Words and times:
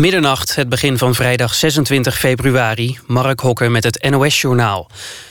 Middernacht, 0.00 0.54
het 0.54 0.68
begin 0.68 0.98
van 0.98 1.14
vrijdag 1.14 1.54
26 1.54 2.18
februari. 2.18 2.98
Mark 3.06 3.40
Hokker 3.40 3.70
met 3.70 3.84
het 3.84 4.10
NOS-journaal. 4.10 4.90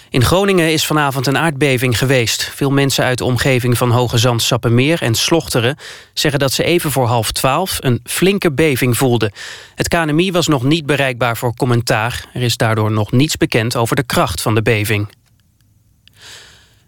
In 0.09 0.23
Groningen 0.23 0.71
is 0.71 0.85
vanavond 0.85 1.27
een 1.27 1.37
aardbeving 1.37 1.97
geweest. 1.97 2.43
Veel 2.55 2.71
mensen 2.71 3.03
uit 3.03 3.17
de 3.17 3.23
omgeving 3.23 3.77
van 3.77 3.91
Hoge 3.91 4.17
Zand, 4.17 4.41
Sappemeer 4.41 5.01
en 5.01 5.15
Slochteren... 5.15 5.77
zeggen 6.13 6.39
dat 6.39 6.51
ze 6.51 6.63
even 6.63 6.91
voor 6.91 7.07
half 7.07 7.31
twaalf 7.31 7.77
een 7.79 7.99
flinke 8.03 8.51
beving 8.51 8.97
voelden. 8.97 9.31
Het 9.75 9.87
KNMI 9.87 10.31
was 10.31 10.47
nog 10.47 10.63
niet 10.63 10.85
bereikbaar 10.85 11.37
voor 11.37 11.55
commentaar. 11.55 12.25
Er 12.33 12.41
is 12.41 12.57
daardoor 12.57 12.91
nog 12.91 13.11
niets 13.11 13.37
bekend 13.37 13.75
over 13.75 13.95
de 13.95 14.03
kracht 14.03 14.41
van 14.41 14.55
de 14.55 14.61
beving. 14.61 15.09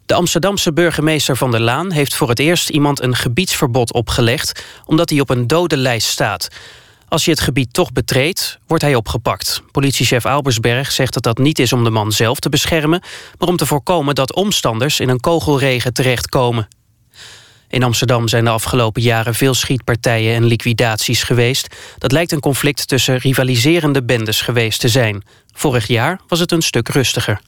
De 0.05 0.13
Amsterdamse 0.13 0.73
burgemeester 0.73 1.37
Van 1.37 1.51
der 1.51 1.61
Laan 1.61 1.91
heeft 1.91 2.15
voor 2.15 2.29
het 2.29 2.39
eerst 2.39 2.69
iemand 2.69 3.01
een 3.01 3.15
gebiedsverbod 3.15 3.93
opgelegd... 3.93 4.63
omdat 4.85 5.09
hij 5.09 5.19
op 5.19 5.29
een 5.29 5.47
dodenlijst 5.47 6.07
staat... 6.07 6.49
Als 7.11 7.25
je 7.25 7.31
het 7.31 7.39
gebied 7.39 7.73
toch 7.73 7.91
betreedt, 7.91 8.59
wordt 8.67 8.83
hij 8.83 8.95
opgepakt. 8.95 9.61
Politiechef 9.71 10.25
Albersberg 10.25 10.91
zegt 10.91 11.13
dat 11.13 11.23
dat 11.23 11.37
niet 11.37 11.59
is 11.59 11.73
om 11.73 11.83
de 11.83 11.89
man 11.89 12.11
zelf 12.11 12.39
te 12.39 12.49
beschermen... 12.49 13.01
maar 13.37 13.49
om 13.49 13.57
te 13.57 13.65
voorkomen 13.65 14.15
dat 14.15 14.35
omstanders 14.35 14.99
in 14.99 15.09
een 15.09 15.19
kogelregen 15.19 15.93
terechtkomen. 15.93 16.67
In 17.67 17.83
Amsterdam 17.83 18.27
zijn 18.27 18.43
de 18.43 18.49
afgelopen 18.49 19.01
jaren 19.01 19.35
veel 19.35 19.53
schietpartijen 19.53 20.35
en 20.35 20.45
liquidaties 20.45 21.23
geweest. 21.23 21.75
Dat 21.97 22.11
lijkt 22.11 22.31
een 22.31 22.39
conflict 22.39 22.87
tussen 22.87 23.17
rivaliserende 23.17 24.03
bendes 24.03 24.41
geweest 24.41 24.79
te 24.79 24.89
zijn. 24.89 25.23
Vorig 25.53 25.87
jaar 25.87 26.19
was 26.27 26.39
het 26.39 26.51
een 26.51 26.61
stuk 26.61 26.89
rustiger. 26.89 27.41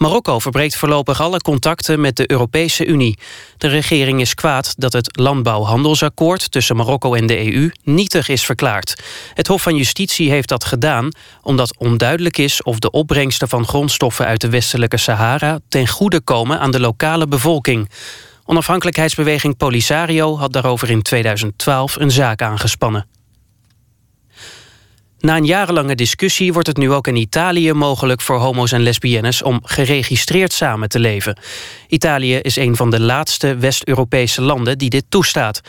Marokko 0.00 0.38
verbreekt 0.38 0.76
voorlopig 0.76 1.20
alle 1.20 1.38
contacten 1.38 2.00
met 2.00 2.16
de 2.16 2.30
Europese 2.30 2.86
Unie. 2.86 3.18
De 3.58 3.68
regering 3.68 4.20
is 4.20 4.34
kwaad 4.34 4.74
dat 4.76 4.92
het 4.92 5.18
landbouwhandelsakkoord 5.18 6.50
tussen 6.50 6.76
Marokko 6.76 7.14
en 7.14 7.26
de 7.26 7.52
EU 7.52 7.70
nietig 7.84 8.28
is 8.28 8.44
verklaard. 8.44 9.02
Het 9.34 9.46
Hof 9.46 9.62
van 9.62 9.76
Justitie 9.76 10.30
heeft 10.30 10.48
dat 10.48 10.64
gedaan 10.64 11.08
omdat 11.42 11.76
onduidelijk 11.78 12.38
is 12.38 12.62
of 12.62 12.78
de 12.78 12.90
opbrengsten 12.90 13.48
van 13.48 13.66
grondstoffen 13.66 14.26
uit 14.26 14.40
de 14.40 14.48
westelijke 14.48 14.96
Sahara 14.96 15.58
ten 15.68 15.88
goede 15.88 16.20
komen 16.20 16.60
aan 16.60 16.70
de 16.70 16.80
lokale 16.80 17.26
bevolking. 17.28 17.90
Onafhankelijkheidsbeweging 18.44 19.56
Polisario 19.56 20.38
had 20.38 20.52
daarover 20.52 20.90
in 20.90 21.02
2012 21.02 21.96
een 21.96 22.10
zaak 22.10 22.42
aangespannen. 22.42 23.19
Na 25.20 25.36
een 25.36 25.46
jarenlange 25.46 25.94
discussie 25.94 26.52
wordt 26.52 26.68
het 26.68 26.76
nu 26.76 26.92
ook 26.92 27.06
in 27.06 27.16
Italië 27.16 27.72
mogelijk 27.72 28.20
voor 28.20 28.36
homo's 28.36 28.72
en 28.72 28.82
lesbiennes 28.82 29.42
om 29.42 29.60
geregistreerd 29.62 30.52
samen 30.52 30.88
te 30.88 30.98
leven. 30.98 31.38
Italië 31.88 32.36
is 32.36 32.56
een 32.56 32.76
van 32.76 32.90
de 32.90 33.00
laatste 33.00 33.56
West-Europese 33.56 34.42
landen 34.42 34.78
die 34.78 34.90
dit 34.90 35.04
toestaat. 35.08 35.60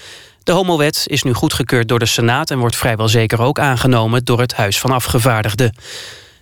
De 0.44 0.52
homowet 0.52 1.04
is 1.08 1.24
nu 1.24 1.34
goedgekeurd 1.34 1.88
door 1.88 2.00
de 2.00 2.06
Senaat 2.06 2.52
en 2.52 2.60
wordt 2.60 2.76
vrijwel 2.76 3.08
zeker 3.08 3.42
ook 3.42 3.60
aangenomen 3.60 4.26
door 4.26 4.40
het 4.40 4.54
Huis 4.54 4.80
van 4.80 4.92
Afgevaardigden. 4.92 5.76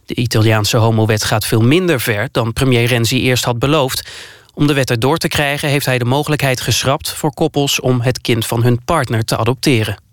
De 0.06 0.16
Italiaanse 0.16 0.78
homowet 0.78 1.24
gaat 1.24 1.46
veel 1.46 1.62
minder 1.62 2.02
ver 2.02 2.28
dan 2.32 2.54
premier 2.54 2.86
Renzi 2.86 3.22
eerst 3.22 3.44
had 3.44 3.60
beloofd. 3.60 4.10
Om 4.54 4.68
de 4.68 4.74
wet 4.74 4.90
erdoor 4.90 5.18
te 5.18 5.28
krijgen 5.28 5.70
heeft 5.70 5.86
hij 5.86 5.98
de 5.98 6.06
mogelijkheid 6.06 6.62
geschrapt 6.62 7.10
voor 7.10 7.34
koppels 7.34 7.80
om 7.80 8.02
het 8.02 8.22
kind 8.22 8.46
van 8.46 8.64
hun 8.64 8.84
partner 8.86 9.26
te 9.26 9.38
adopteren. 9.38 10.09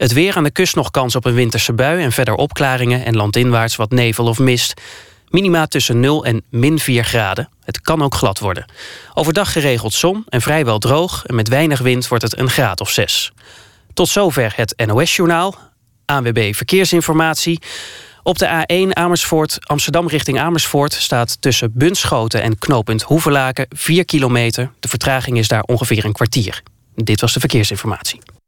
Het 0.00 0.12
weer 0.12 0.36
aan 0.36 0.44
de 0.44 0.50
kust 0.50 0.74
nog 0.74 0.90
kans 0.90 1.16
op 1.16 1.24
een 1.24 1.34
winterse 1.34 1.72
bui... 1.72 2.02
en 2.02 2.12
verder 2.12 2.34
opklaringen 2.34 3.04
en 3.04 3.16
landinwaarts 3.16 3.76
wat 3.76 3.90
nevel 3.90 4.26
of 4.26 4.38
mist. 4.38 4.80
Minima 5.28 5.66
tussen 5.66 6.00
0 6.00 6.24
en 6.24 6.42
min 6.50 6.78
4 6.78 7.04
graden. 7.04 7.48
Het 7.64 7.80
kan 7.80 8.02
ook 8.02 8.14
glad 8.14 8.38
worden. 8.38 8.64
Overdag 9.14 9.52
geregeld 9.52 9.92
zon 9.92 10.24
en 10.28 10.40
vrijwel 10.40 10.78
droog... 10.78 11.26
en 11.26 11.34
met 11.34 11.48
weinig 11.48 11.80
wind 11.80 12.08
wordt 12.08 12.24
het 12.24 12.38
een 12.38 12.50
graad 12.50 12.80
of 12.80 12.90
6. 12.90 13.32
Tot 13.94 14.08
zover 14.08 14.52
het 14.56 14.82
NOS-journaal. 14.86 15.54
ANWB 16.04 16.54
Verkeersinformatie. 16.54 17.60
Op 18.22 18.38
de 18.38 18.64
A1 18.64 18.92
Amersfoort, 18.92 19.58
Amsterdam 19.60 20.08
richting 20.08 20.40
Amersfoort... 20.40 20.92
staat 20.92 21.36
tussen 21.40 21.70
Bunschoten 21.74 22.42
en 22.42 22.58
knooppunt 22.58 23.02
Hoevelaken 23.02 23.66
4 23.68 24.04
kilometer. 24.04 24.70
De 24.80 24.88
vertraging 24.88 25.38
is 25.38 25.48
daar 25.48 25.62
ongeveer 25.62 26.04
een 26.04 26.12
kwartier. 26.12 26.62
Dit 26.94 27.20
was 27.20 27.32
de 27.32 27.40
verkeersinformatie. 27.40 28.20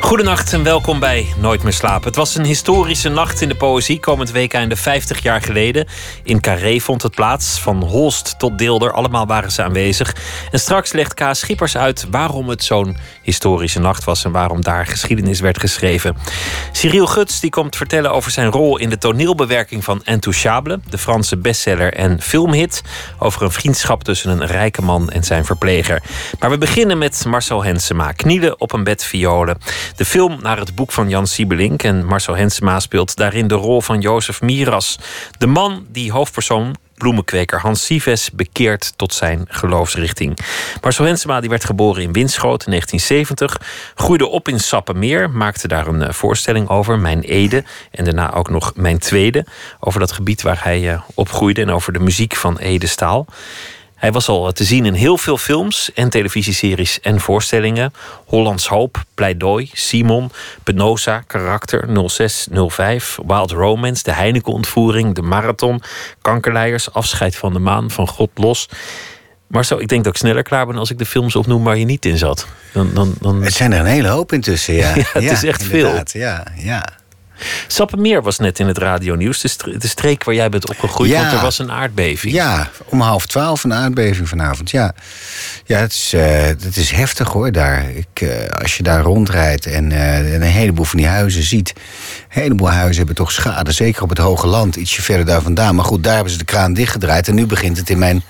Goedenacht 0.00 0.52
en 0.52 0.62
welkom 0.62 0.98
bij 0.98 1.26
Nooit 1.40 1.62
meer 1.62 1.72
slapen. 1.72 2.06
Het 2.06 2.16
was 2.16 2.36
een 2.36 2.44
historische 2.44 3.08
nacht 3.08 3.40
in 3.40 3.48
de 3.48 3.54
poëzie. 3.54 4.00
Komend 4.00 4.30
week 4.30 4.52
einde 4.52 4.76
50 4.76 5.22
jaar 5.22 5.42
geleden. 5.42 5.86
In 6.24 6.40
Carré 6.40 6.78
vond 6.78 7.02
het 7.02 7.14
plaats. 7.14 7.60
Van 7.60 7.82
Holst 7.82 8.38
tot 8.38 8.58
Deelder, 8.58 8.92
allemaal 8.92 9.26
waren 9.26 9.52
ze 9.52 9.62
aanwezig. 9.62 10.16
En 10.50 10.60
straks 10.60 10.92
legt 10.92 11.14
K. 11.14 11.22
Schippers 11.32 11.76
uit 11.76 12.06
waarom 12.10 12.48
het 12.48 12.64
zo'n 12.64 12.96
historische 13.22 13.80
nacht 13.80 14.04
was... 14.04 14.24
en 14.24 14.32
waarom 14.32 14.62
daar 14.62 14.86
geschiedenis 14.86 15.40
werd 15.40 15.60
geschreven. 15.60 16.16
Cyril 16.72 17.06
Guts 17.06 17.40
die 17.40 17.50
komt 17.50 17.76
vertellen 17.76 18.12
over 18.12 18.30
zijn 18.30 18.50
rol 18.50 18.78
in 18.78 18.88
de 18.88 18.98
toneelbewerking 18.98 19.84
van 19.84 20.00
Intouchable... 20.04 20.80
de 20.88 20.98
Franse 20.98 21.36
bestseller 21.36 21.94
en 21.94 22.20
filmhit... 22.20 22.82
over 23.18 23.42
een 23.42 23.50
vriendschap 23.50 24.04
tussen 24.04 24.30
een 24.30 24.46
rijke 24.46 24.82
man 24.82 25.10
en 25.10 25.24
zijn 25.24 25.44
verpleger. 25.44 26.02
Maar 26.38 26.50
we 26.50 26.58
beginnen 26.58 26.98
met 26.98 27.24
Marcel 27.26 27.64
Hensema. 27.64 28.12
Knielen 28.12 28.60
op 28.60 28.72
een 28.72 28.84
bed 28.84 29.04
violen. 29.04 29.58
De 29.96 30.04
film 30.04 30.38
naar 30.42 30.58
het 30.58 30.74
boek 30.74 30.92
van 30.92 31.08
Jan 31.08 31.26
Siebelink 31.26 31.82
en 31.82 32.04
Marcel 32.04 32.36
Hensema 32.36 32.80
speelt 32.80 33.16
daarin 33.16 33.48
de 33.48 33.54
rol 33.54 33.80
van 33.80 34.00
Jozef 34.00 34.40
Miras. 34.40 34.98
De 35.38 35.46
man 35.46 35.86
die 35.88 36.12
hoofdpersoon 36.12 36.76
bloemenkweker 37.00 37.60
Hans 37.60 37.84
Sives 37.84 38.30
bekeert 38.30 38.92
tot 38.96 39.14
zijn 39.14 39.44
geloofsrichting. 39.48 40.38
Marcel 40.80 41.04
Hensema 41.04 41.40
die 41.40 41.50
werd 41.50 41.64
geboren 41.64 42.02
in 42.02 42.12
Winschoten 42.12 42.72
in 42.72 42.72
1970, 42.72 43.92
groeide 43.94 44.26
op 44.26 44.48
in 44.48 44.60
Sappemeer, 44.60 45.30
maakte 45.30 45.68
daar 45.68 45.86
een 45.86 46.02
eh, 46.02 46.12
voorstelling 46.12 46.68
over, 46.68 46.98
Mijn 46.98 47.20
Ede, 47.20 47.64
en 47.90 48.04
daarna 48.04 48.32
ook 48.32 48.50
nog 48.50 48.72
Mijn 48.74 48.98
Tweede, 48.98 49.46
over 49.80 50.00
dat 50.00 50.12
gebied 50.12 50.42
waar 50.42 50.64
hij 50.64 50.92
eh, 50.92 51.02
opgroeide 51.14 51.60
en 51.60 51.70
over 51.70 51.92
de 51.92 51.98
muziek 51.98 52.36
van 52.36 52.58
Ede 52.58 52.86
Staal. 52.86 53.26
Hij 54.00 54.12
was 54.12 54.28
al 54.28 54.52
te 54.52 54.64
zien 54.64 54.86
in 54.86 54.94
heel 54.94 55.18
veel 55.18 55.38
films 55.38 55.92
en 55.94 56.10
televisieseries 56.10 57.00
en 57.00 57.20
voorstellingen. 57.20 57.92
Hollands 58.26 58.66
Hoop, 58.66 59.04
Pleidooi, 59.14 59.70
Simon, 59.72 60.30
Penosa, 60.62 61.22
Karakter, 61.26 62.08
0605, 62.08 63.18
Wild 63.26 63.50
Romance, 63.50 64.02
De 64.02 64.12
Heineken-ontvoering, 64.12 65.14
De 65.14 65.22
Marathon, 65.22 65.82
Kankerleiers, 66.22 66.92
Afscheid 66.92 67.36
van 67.36 67.52
de 67.52 67.58
Maan, 67.58 67.90
Van 67.90 68.08
God 68.08 68.30
Los. 68.34 68.68
Maar 69.46 69.64
zo, 69.64 69.78
ik 69.78 69.88
denk 69.88 70.04
dat 70.04 70.12
ik 70.12 70.18
sneller 70.18 70.42
klaar 70.42 70.66
ben 70.66 70.76
als 70.76 70.90
ik 70.90 70.98
de 70.98 71.06
films 71.06 71.36
opnoem 71.36 71.64
waar 71.64 71.76
je 71.76 71.84
niet 71.84 72.04
in 72.04 72.18
zat. 72.18 72.46
Dan, 72.72 72.90
dan, 72.94 73.14
dan... 73.20 73.42
Het 73.42 73.54
zijn 73.54 73.72
er 73.72 73.80
een 73.80 73.86
hele 73.86 74.08
hoop 74.08 74.32
intussen, 74.32 74.74
ja. 74.74 74.94
ja 74.96 75.02
het 75.12 75.30
is 75.30 75.44
echt 75.44 75.62
veel. 75.62 76.02
Ja, 76.12 76.46
ja. 76.56 76.84
Sappemeer 77.66 78.22
was 78.22 78.38
net 78.38 78.58
in 78.58 78.66
het 78.66 78.78
radionieuws. 78.78 79.40
De, 79.40 79.78
de 79.78 79.88
streek 79.88 80.24
waar 80.24 80.34
jij 80.34 80.48
bent 80.48 80.68
opgegroeid, 80.68 81.12
want 81.12 81.32
er 81.32 81.40
was 81.40 81.58
een 81.58 81.72
aardbeving. 81.72 82.34
Ja, 82.34 82.70
om 82.84 83.00
half 83.00 83.26
twaalf 83.26 83.64
een 83.64 83.74
aardbeving 83.74 84.28
vanavond. 84.28 84.70
Ja, 84.70 84.94
ja 85.64 85.78
het, 85.78 85.92
is, 85.92 86.14
uh, 86.14 86.22
het 86.42 86.76
is 86.76 86.90
heftig 86.90 87.28
hoor 87.28 87.52
daar. 87.52 87.90
Ik, 87.90 88.20
uh, 88.20 88.46
als 88.48 88.76
je 88.76 88.82
daar 88.82 89.02
rondrijdt 89.02 89.66
en 89.66 89.90
uh, 89.90 90.32
een 90.32 90.42
heleboel 90.42 90.84
van 90.84 90.98
die 90.98 91.08
huizen 91.08 91.42
ziet. 91.42 91.72
Een 91.76 92.42
heleboel 92.42 92.70
huizen 92.70 92.96
hebben 92.96 93.14
toch 93.14 93.32
schade. 93.32 93.72
Zeker 93.72 94.02
op 94.02 94.08
het 94.08 94.18
hoge 94.18 94.46
land, 94.46 94.76
ietsje 94.76 95.02
verder 95.02 95.26
daar 95.26 95.42
vandaan. 95.42 95.74
Maar 95.74 95.84
goed, 95.84 96.04
daar 96.04 96.14
hebben 96.14 96.32
ze 96.32 96.38
de 96.38 96.44
kraan 96.44 96.74
dichtgedraaid. 96.74 97.28
En 97.28 97.34
nu 97.34 97.46
begint 97.46 97.76
het 97.76 97.90
in 97.90 97.98
mijn... 97.98 98.22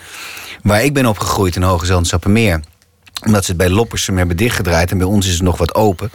Waar 0.63 0.85
ik 0.85 0.95
ben 0.95 1.07
opgegroeid 1.07 1.57
in 1.57 1.63
Hoge 1.63 1.87
Zand, 1.87 2.07
Sappemeer 2.07 2.61
omdat 3.27 3.45
ze 3.45 3.51
het 3.51 3.61
bij 3.61 3.69
Loppersum 3.69 4.17
hebben 4.17 4.37
dichtgedraaid 4.37 4.91
en 4.91 4.99
bij 4.99 5.07
ons 5.07 5.27
is 5.27 5.33
het 5.33 5.43
nog 5.43 5.59
wat 5.59 5.75
open. 5.75 6.11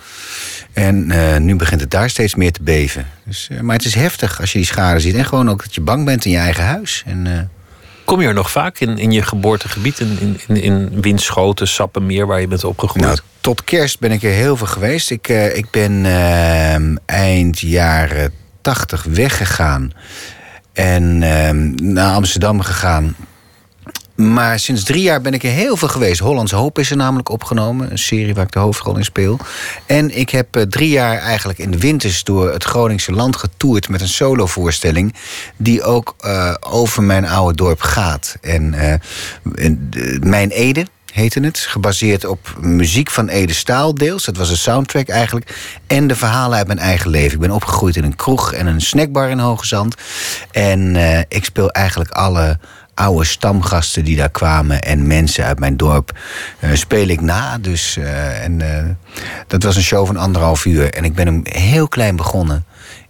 En 0.75 1.12
uh, 1.12 1.38
nu 1.38 1.56
begint 1.56 1.81
het 1.81 1.92
daar 1.92 2.10
steeds 2.10 2.36
meer 2.36 2.51
te 2.51 2.63
beven. 2.63 3.07
Dus, 3.24 3.48
uh, 3.51 3.60
maar 3.60 3.75
het 3.75 3.86
is 3.86 3.95
heftig 3.95 4.42
als 4.42 4.51
je 4.51 4.57
die 4.57 4.68
schade 4.68 5.00
ziet. 5.00 5.16
En 5.16 5.25
gewoon 5.25 5.50
ook 5.50 5.63
dat 5.63 5.75
je 5.75 5.81
bang 5.81 6.06
bent 6.06 6.25
in 6.25 6.31
je 6.31 6.38
eigen 6.38 6.63
huis. 6.63 7.04
En, 7.06 7.25
uh... 7.25 7.39
Kom 8.06 8.22
je 8.22 8.27
er 8.27 8.33
nog 8.33 8.51
vaak 8.51 8.80
in, 8.80 8.98
in 8.98 9.12
je 9.12 9.22
geboortegebied? 9.22 10.00
In, 10.00 10.39
in, 10.48 10.62
in 10.62 11.01
Winschoten, 11.01 11.68
Sappemeer, 11.68 12.27
waar 12.27 12.42
je 12.42 12.48
bent 12.48 12.63
opgegroeid? 12.63 13.06
Nou, 13.06 13.19
tot 13.42 13.63
kerst 13.63 14.00
ben 14.00 14.12
ik 14.12 14.24
er 14.24 14.31
heel 14.31 14.57
veel 14.57 14.68
geweest. 14.68 15.12
Ik, 15.12 15.27
ik 15.54 15.69
ben 15.72 16.06
ehm, 16.06 16.95
eind 17.06 17.60
jaren 17.60 18.31
tachtig 18.62 19.04
weggegaan. 19.04 19.92
En 20.74 21.24
ehm, 21.24 21.94
naar 21.94 22.13
Amsterdam 22.13 22.62
gegaan 22.62 23.16
maar 24.15 24.59
sinds 24.59 24.83
drie 24.83 25.01
jaar 25.01 25.21
ben 25.21 25.33
ik 25.33 25.44
er 25.44 25.50
heel 25.50 25.77
veel 25.77 25.88
geweest. 25.88 26.19
Hollands 26.19 26.51
Hoop 26.51 26.79
is 26.79 26.89
er 26.89 26.97
namelijk 26.97 27.29
opgenomen. 27.29 27.91
Een 27.91 27.97
serie 27.97 28.33
waar 28.33 28.44
ik 28.44 28.51
de 28.51 28.59
hoofdrol 28.59 28.97
in 28.97 29.03
speel. 29.03 29.39
En 29.85 30.17
ik 30.17 30.29
heb 30.29 30.56
eh, 30.56 30.62
drie 30.62 30.89
jaar 30.89 31.17
eigenlijk 31.17 31.59
in 31.59 31.71
de 31.71 31.77
winters 31.77 32.23
door 32.23 32.51
het 32.51 32.63
Groningse 32.63 33.12
land 33.12 33.35
getoerd... 33.35 33.89
met 33.89 34.01
een 34.01 34.07
solovoorstelling 34.07 35.15
die 35.57 35.83
ook 35.83 36.15
uh, 36.25 36.53
over 36.59 37.03
mijn 37.03 37.27
oude 37.27 37.56
dorp 37.56 37.81
gaat. 37.81 38.38
En 38.41 38.73
uh, 38.73 40.19
Mijn 40.19 40.50
Ede 40.50 40.85
heette 41.12 41.39
het. 41.39 41.59
Gebaseerd 41.59 42.25
op 42.25 42.57
muziek 42.59 43.12
van 43.12 43.29
Ede 43.29 43.53
Staal 43.53 43.94
deels. 43.94 44.25
Dat 44.25 44.38
was 44.38 44.50
een 44.50 44.57
soundtrack 44.57 45.07
eigenlijk. 45.07 45.56
En 45.88 46.07
de 46.07 46.15
verhalen 46.15 46.57
uit 46.57 46.67
mijn 46.67 46.79
eigen 46.79 47.09
leven. 47.09 47.33
Ik 47.33 47.39
ben 47.39 47.51
opgegroeid 47.51 47.95
in 47.95 48.03
een 48.03 48.15
kroeg 48.15 48.53
en 48.53 48.67
een 48.67 48.81
snackbar 48.81 49.29
in 49.29 49.39
Hoge 49.39 49.65
Zand. 49.65 49.95
En 50.51 50.95
ik 51.27 51.45
speel 51.45 51.71
eigenlijk 51.71 52.12
alle 52.12 52.59
oude 52.95 53.25
stamgasten 53.25 54.03
die 54.03 54.15
daar 54.15 54.30
kwamen 54.30 54.81
en 54.81 55.07
mensen 55.07 55.45
uit 55.45 55.59
mijn 55.59 55.77
dorp 55.77 56.18
uh, 56.59 56.74
speel 56.74 57.07
ik 57.07 57.21
na. 57.21 57.57
Dus, 57.57 57.97
uh, 57.97 58.44
en, 58.44 58.59
uh, 58.59 58.83
dat 59.47 59.63
was 59.63 59.75
een 59.75 59.83
show 59.83 60.06
van 60.06 60.18
anderhalf 60.18 60.65
uur. 60.65 60.94
En 60.94 61.03
ik 61.03 61.15
ben 61.15 61.25
hem 61.25 61.42
heel 61.44 61.88
klein 61.88 62.15
begonnen. 62.15 62.65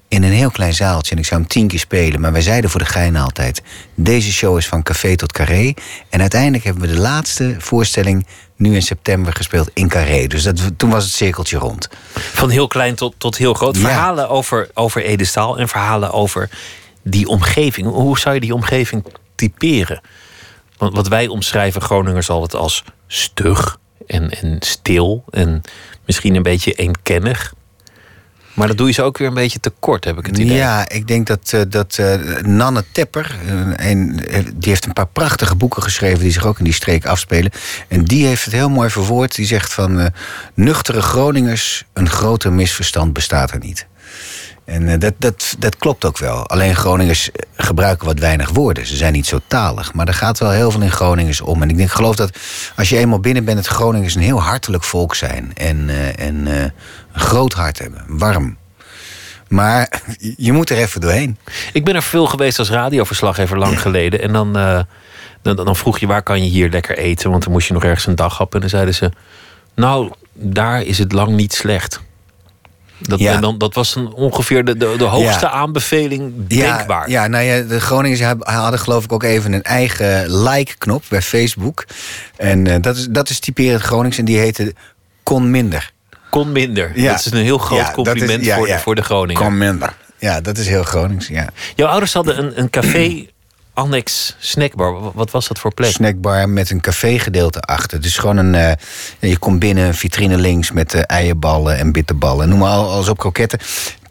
In 0.07 0.23
een 0.23 0.31
heel 0.31 0.51
klein 0.51 0.73
zaaltje. 0.73 1.11
En 1.11 1.17
ik 1.17 1.25
zou 1.25 1.39
hem 1.39 1.49
tien 1.49 1.67
keer 1.67 1.79
spelen. 1.79 2.21
Maar 2.21 2.31
wij 2.31 2.41
zeiden 2.41 2.69
voor 2.69 2.79
de 2.79 2.85
gein 2.85 3.15
altijd... 3.15 3.61
deze 3.95 4.31
show 4.31 4.57
is 4.57 4.67
van 4.67 4.83
café 4.83 5.15
tot 5.15 5.31
carré. 5.31 5.73
En 6.09 6.21
uiteindelijk 6.21 6.63
hebben 6.63 6.87
we 6.87 6.93
de 6.93 6.99
laatste 6.99 7.55
voorstelling... 7.57 8.25
nu 8.55 8.75
in 8.75 8.81
september 8.81 9.33
gespeeld 9.33 9.69
in 9.73 9.87
carré. 9.87 10.27
Dus 10.27 10.43
dat, 10.43 10.61
toen 10.77 10.89
was 10.89 11.03
het 11.03 11.13
cirkeltje 11.13 11.57
rond. 11.57 11.89
Van 12.13 12.49
heel 12.49 12.67
klein 12.67 12.95
tot, 12.95 13.15
tot 13.17 13.37
heel 13.37 13.53
groot. 13.53 13.77
Verhalen 13.77 14.23
ja. 14.23 14.29
over, 14.29 14.69
over 14.73 15.03
Edestaal 15.03 15.59
en 15.59 15.67
verhalen 15.67 16.11
over 16.11 16.49
die 17.03 17.27
omgeving. 17.27 17.87
Hoe 17.87 18.19
zou 18.19 18.35
je 18.35 18.41
die 18.41 18.53
omgeving 18.53 19.03
typeren? 19.35 20.01
Want 20.77 20.95
wat 20.95 21.07
wij 21.07 21.27
omschrijven 21.27 21.81
Groningers 21.81 22.29
altijd 22.29 22.61
als 22.61 22.83
stug 23.07 23.79
en, 24.07 24.29
en 24.29 24.57
stil 24.59 25.23
en 25.29 25.61
misschien 26.05 26.35
een 26.35 26.43
beetje 26.43 26.73
eenkennig. 26.73 27.53
Maar 28.53 28.67
dat 28.67 28.77
doe 28.77 28.87
je 28.87 28.93
ze 28.93 29.01
ook 29.01 29.17
weer 29.17 29.27
een 29.27 29.33
beetje 29.33 29.59
tekort, 29.59 30.03
heb 30.05 30.17
ik 30.17 30.25
het 30.25 30.37
idee. 30.37 30.57
Ja, 30.57 30.89
ik 30.89 31.07
denk 31.07 31.27
dat, 31.27 31.51
uh, 31.55 31.61
dat 31.67 31.97
uh, 31.99 32.15
Nanne 32.41 32.83
Tepper, 32.91 33.35
uh, 33.45 33.89
en, 33.89 34.15
die 34.35 34.69
heeft 34.69 34.85
een 34.85 34.93
paar 34.93 35.07
prachtige 35.07 35.55
boeken 35.55 35.83
geschreven 35.83 36.19
die 36.19 36.31
zich 36.31 36.45
ook 36.45 36.57
in 36.57 36.63
die 36.63 36.73
streek 36.73 37.05
afspelen. 37.05 37.51
En 37.87 38.03
die 38.03 38.25
heeft 38.25 38.45
het 38.45 38.53
heel 38.53 38.69
mooi 38.69 38.89
verwoord. 38.89 39.35
Die 39.35 39.45
zegt 39.45 39.73
van 39.73 40.11
nuchtere 40.53 41.01
Groningers, 41.01 41.83
een 41.93 42.09
groter 42.09 42.53
misverstand 42.53 43.13
bestaat 43.13 43.51
er 43.51 43.59
niet. 43.59 43.87
En 44.65 44.99
dat, 44.99 45.13
dat, 45.17 45.55
dat 45.59 45.77
klopt 45.77 46.05
ook 46.05 46.17
wel. 46.17 46.47
Alleen 46.47 46.75
Groningers 46.75 47.29
gebruiken 47.55 48.05
wat 48.05 48.19
weinig 48.19 48.49
woorden. 48.49 48.85
Ze 48.85 48.95
zijn 48.95 49.13
niet 49.13 49.27
zo 49.27 49.39
talig. 49.47 49.93
Maar 49.93 50.07
er 50.07 50.13
gaat 50.13 50.39
wel 50.39 50.51
heel 50.51 50.71
veel 50.71 50.81
in 50.81 50.91
Groningers 50.91 51.41
om. 51.41 51.61
En 51.61 51.69
ik 51.69 51.77
denk, 51.77 51.91
geloof 51.91 52.15
dat 52.15 52.37
als 52.75 52.89
je 52.89 52.97
eenmaal 52.97 53.19
binnen 53.19 53.45
bent... 53.45 53.57
dat 53.57 53.67
Groningers 53.67 54.15
een 54.15 54.21
heel 54.21 54.41
hartelijk 54.41 54.83
volk 54.83 55.15
zijn. 55.15 55.51
En, 55.53 55.89
uh, 55.89 56.19
en 56.19 56.45
een 56.45 56.71
groot 57.13 57.53
hart 57.53 57.79
hebben. 57.79 58.03
Warm. 58.07 58.57
Maar 59.47 60.01
je 60.37 60.51
moet 60.51 60.69
er 60.69 60.77
even 60.77 61.01
doorheen. 61.01 61.37
Ik 61.73 61.85
ben 61.85 61.95
er 61.95 62.03
veel 62.03 62.25
geweest 62.25 62.59
als 62.59 62.69
radioverslaggever 62.69 63.57
lang 63.57 63.81
geleden. 63.81 64.21
En 64.21 64.33
dan, 64.33 64.57
uh, 64.57 64.79
dan, 65.41 65.55
dan 65.55 65.75
vroeg 65.75 65.99
je, 65.99 66.07
waar 66.07 66.23
kan 66.23 66.43
je 66.43 66.49
hier 66.49 66.69
lekker 66.69 66.97
eten? 66.97 67.29
Want 67.29 67.43
dan 67.43 67.51
moest 67.51 67.67
je 67.67 67.73
nog 67.73 67.83
ergens 67.83 68.07
een 68.07 68.15
dag 68.15 68.37
happen. 68.37 68.55
En 68.55 68.59
dan 68.59 68.69
zeiden 68.69 68.95
ze, 68.95 69.11
nou, 69.75 70.11
daar 70.33 70.81
is 70.81 70.97
het 70.97 71.11
lang 71.11 71.35
niet 71.35 71.53
slecht. 71.53 72.01
Dat, 72.97 73.19
ja. 73.19 73.39
dan, 73.39 73.57
dat 73.57 73.73
was 73.73 73.95
een, 73.95 74.13
ongeveer 74.13 74.65
de, 74.65 74.77
de, 74.77 74.93
de 74.97 75.03
hoogste 75.03 75.45
ja. 75.45 75.51
aanbeveling 75.51 76.47
denkbaar. 76.47 77.09
Ja, 77.09 77.23
ja, 77.23 77.27
nou 77.27 77.43
ja, 77.43 77.61
de 77.61 77.79
Groningers 77.79 78.37
hadden 78.39 78.79
geloof 78.79 79.03
ik 79.03 79.11
ook 79.11 79.23
even 79.23 79.53
een 79.53 79.63
eigen 79.63 80.41
like-knop 80.43 81.03
bij 81.09 81.21
Facebook. 81.21 81.85
En 82.37 82.65
uh, 82.65 82.75
dat, 82.81 82.95
is, 82.95 83.07
dat 83.09 83.29
is 83.29 83.39
typerend 83.39 83.81
Gronings 83.81 84.17
en 84.17 84.25
die 84.25 84.37
heette 84.37 84.73
Kon 85.23 85.51
Minder. 85.51 85.91
Kon 86.29 86.51
Minder. 86.51 86.91
Ja. 86.95 87.11
Dat 87.11 87.25
is 87.25 87.31
een 87.31 87.37
heel 87.37 87.57
groot 87.57 87.91
compliment 87.91 88.45
is, 88.45 88.53
voor, 88.53 88.67
de, 88.67 88.79
voor 88.79 88.95
de 88.95 89.03
Groningen. 89.03 89.41
Kon 89.41 89.57
Minder. 89.57 89.93
Ja, 90.17 90.41
dat 90.41 90.57
is 90.57 90.67
heel 90.67 90.83
Gronings, 90.83 91.27
ja. 91.27 91.49
Jouw 91.75 91.87
ouders 91.87 92.13
hadden 92.13 92.39
een, 92.39 92.59
een 92.59 92.69
café 92.69 93.25
annex 93.75 94.35
snackbar. 94.39 95.11
Wat 95.13 95.31
was 95.31 95.47
dat 95.47 95.59
voor 95.59 95.73
plek? 95.73 95.91
Snackbar 95.91 96.49
met 96.49 96.69
een 96.69 96.81
cafégedeelte 96.81 97.59
achter. 97.61 98.01
Dus 98.01 98.17
gewoon 98.17 98.37
een. 98.37 98.53
Uh, 98.53 99.29
je 99.31 99.37
komt 99.37 99.59
binnen, 99.59 99.93
vitrine 99.93 100.37
links 100.37 100.71
met 100.71 100.93
uh, 100.93 101.01
eierballen 101.05 101.77
en 101.77 101.91
bitterballen. 101.91 102.49
Noem 102.49 102.59
maar 102.59 102.69
alles 102.69 103.09
op 103.09 103.17
kroketten. 103.17 103.59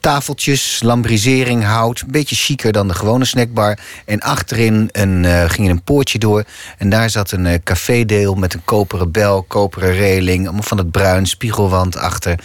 Tafeltjes, 0.00 0.80
lambrisering, 0.82 1.64
hout. 1.64 2.00
Een 2.00 2.10
beetje 2.10 2.36
chiquer 2.36 2.72
dan 2.72 2.88
de 2.88 2.94
gewone 2.94 3.24
snackbar. 3.24 3.78
En 4.04 4.20
achterin 4.20 4.88
een, 4.92 5.24
uh, 5.24 5.44
ging 5.48 5.68
een 5.68 5.82
poortje 5.82 6.18
door. 6.18 6.44
En 6.78 6.88
daar 6.88 7.10
zat 7.10 7.30
een 7.30 7.62
cafédeel 7.62 8.34
met 8.34 8.54
een 8.54 8.64
koperen 8.64 9.10
bel, 9.10 9.42
koperen 9.42 9.92
reling. 9.92 10.44
Allemaal 10.44 10.62
van 10.62 10.78
het 10.78 10.90
bruin, 10.90 11.26
spiegelwand 11.26 11.96
achter. 11.96 12.38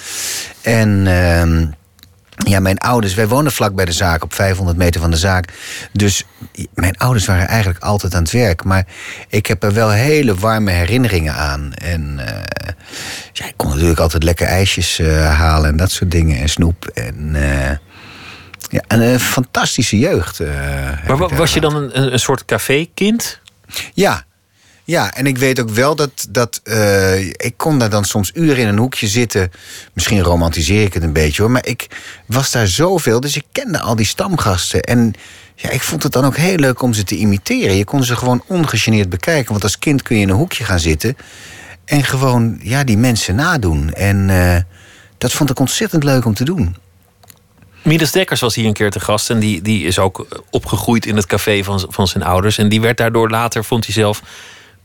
En. 0.62 1.08
Ja, 2.46 2.60
mijn 2.60 2.78
ouders, 2.78 3.14
wij 3.14 3.28
woonden 3.28 3.52
vlak 3.52 3.76
bij 3.76 3.86
de 3.86 3.92
zaak, 3.92 4.24
op 4.24 4.34
500 4.34 4.78
meter 4.78 5.02
van 5.02 5.12
de 5.12 5.18
zaak. 5.18 5.54
Dus 5.92 6.26
mijn 6.74 6.98
ouders 6.98 7.26
waren 7.26 7.48
eigenlijk 7.48 7.84
altijd 7.84 8.14
aan 8.14 8.22
het 8.22 8.32
werk. 8.32 8.64
Maar 8.64 8.86
ik 9.28 9.46
heb 9.46 9.64
er 9.64 9.74
wel 9.74 9.90
hele 9.90 10.36
warme 10.36 10.72
herinneringen 10.72 11.34
aan. 11.34 11.74
En 11.74 12.16
uh, 12.20 12.26
ja, 13.34 13.46
ik 13.46 13.54
kon 13.56 13.70
natuurlijk 13.70 14.00
altijd 14.00 14.24
lekker 14.24 14.48
ijsjes 14.48 15.00
uh, 15.00 15.38
halen 15.38 15.70
en 15.70 15.78
dat 15.78 15.92
soort 15.92 16.12
dingen. 16.12 16.40
En 16.40 16.50
snoep. 16.50 16.86
En 16.86 17.30
uh, 17.36 17.70
ja, 18.70 18.82
een 18.88 19.20
fantastische 19.20 19.98
jeugd. 20.00 20.40
maar 21.08 21.18
was 21.18 21.54
je 21.54 21.60
dan 21.60 21.76
een, 21.76 22.14
een 22.14 22.20
soort 22.20 22.46
café-kind? 22.46 23.40
Ja, 23.94 24.26
ja, 24.90 25.14
en 25.14 25.26
ik 25.26 25.38
weet 25.38 25.60
ook 25.60 25.70
wel 25.70 25.96
dat, 25.96 26.28
dat 26.30 26.62
uh, 26.64 27.20
ik 27.20 27.54
kon 27.58 27.80
daar 27.80 27.90
dan 27.90 28.06
soms 28.06 28.32
uren 28.34 28.58
in 28.58 28.68
een 28.68 28.78
hoekje 28.78 29.08
zitten. 29.08 29.52
Misschien 29.94 30.22
romantiseer 30.22 30.84
ik 30.84 30.94
het 30.94 31.04
een 31.04 31.14
beetje 31.14 31.42
hoor. 31.42 31.52
Maar 31.52 31.66
ik 31.66 31.88
was 32.26 32.52
daar 32.52 32.68
zoveel, 32.68 33.20
dus 33.20 33.36
ik 33.36 33.44
kende 33.52 33.80
al 33.80 33.96
die 33.96 34.06
stamgasten. 34.06 34.82
En 34.82 35.14
ja, 35.56 35.70
ik 35.70 35.82
vond 35.82 36.04
het 36.04 36.12
dan 36.12 36.26
ook 36.26 36.38
heel 36.38 36.56
leuk 36.56 36.82
om 36.82 36.94
ze 36.94 37.04
te 37.04 37.16
imiteren. 37.16 37.76
Je 37.76 37.84
kon 37.84 38.04
ze 38.04 38.16
gewoon 38.16 38.44
ongegeneerd 38.48 39.10
bekijken. 39.10 39.52
Want 39.52 39.64
als 39.64 39.80
kind 39.80 40.02
kun 40.02 40.16
je 40.16 40.22
in 40.22 40.30
een 40.30 40.36
hoekje 40.36 40.64
gaan 40.64 40.80
zitten. 40.80 41.18
En 41.86 42.04
gewoon 42.04 42.60
ja, 42.64 42.84
die 42.84 42.98
mensen 42.98 43.36
nadoen. 43.36 43.94
En 43.94 44.30
uh, 44.30 44.56
dat 45.18 45.32
vond 45.32 45.50
ik 45.50 45.60
ontzettend 45.60 46.04
leuk 46.04 46.26
om 46.26 46.34
te 46.34 46.44
doen. 46.44 46.76
Midas 47.84 48.12
Dekkers 48.12 48.40
was 48.40 48.56
hier 48.56 48.66
een 48.66 48.74
keer 48.74 48.92
te 48.92 49.00
gast. 49.00 49.30
En 49.30 49.40
die, 49.40 49.62
die 49.62 49.86
is 49.86 50.00
ook 50.00 50.44
opgegroeid 50.50 51.06
in 51.06 51.16
het 51.16 51.26
café 51.26 51.64
van, 51.64 51.86
van 51.90 52.08
zijn 52.08 52.24
ouders. 52.24 52.58
En 52.58 52.70
die 52.70 52.82
werd 52.82 52.98
daardoor 52.98 53.30
later, 53.30 53.64
vond 53.64 53.86
hij 53.86 53.94
zelf 53.94 54.22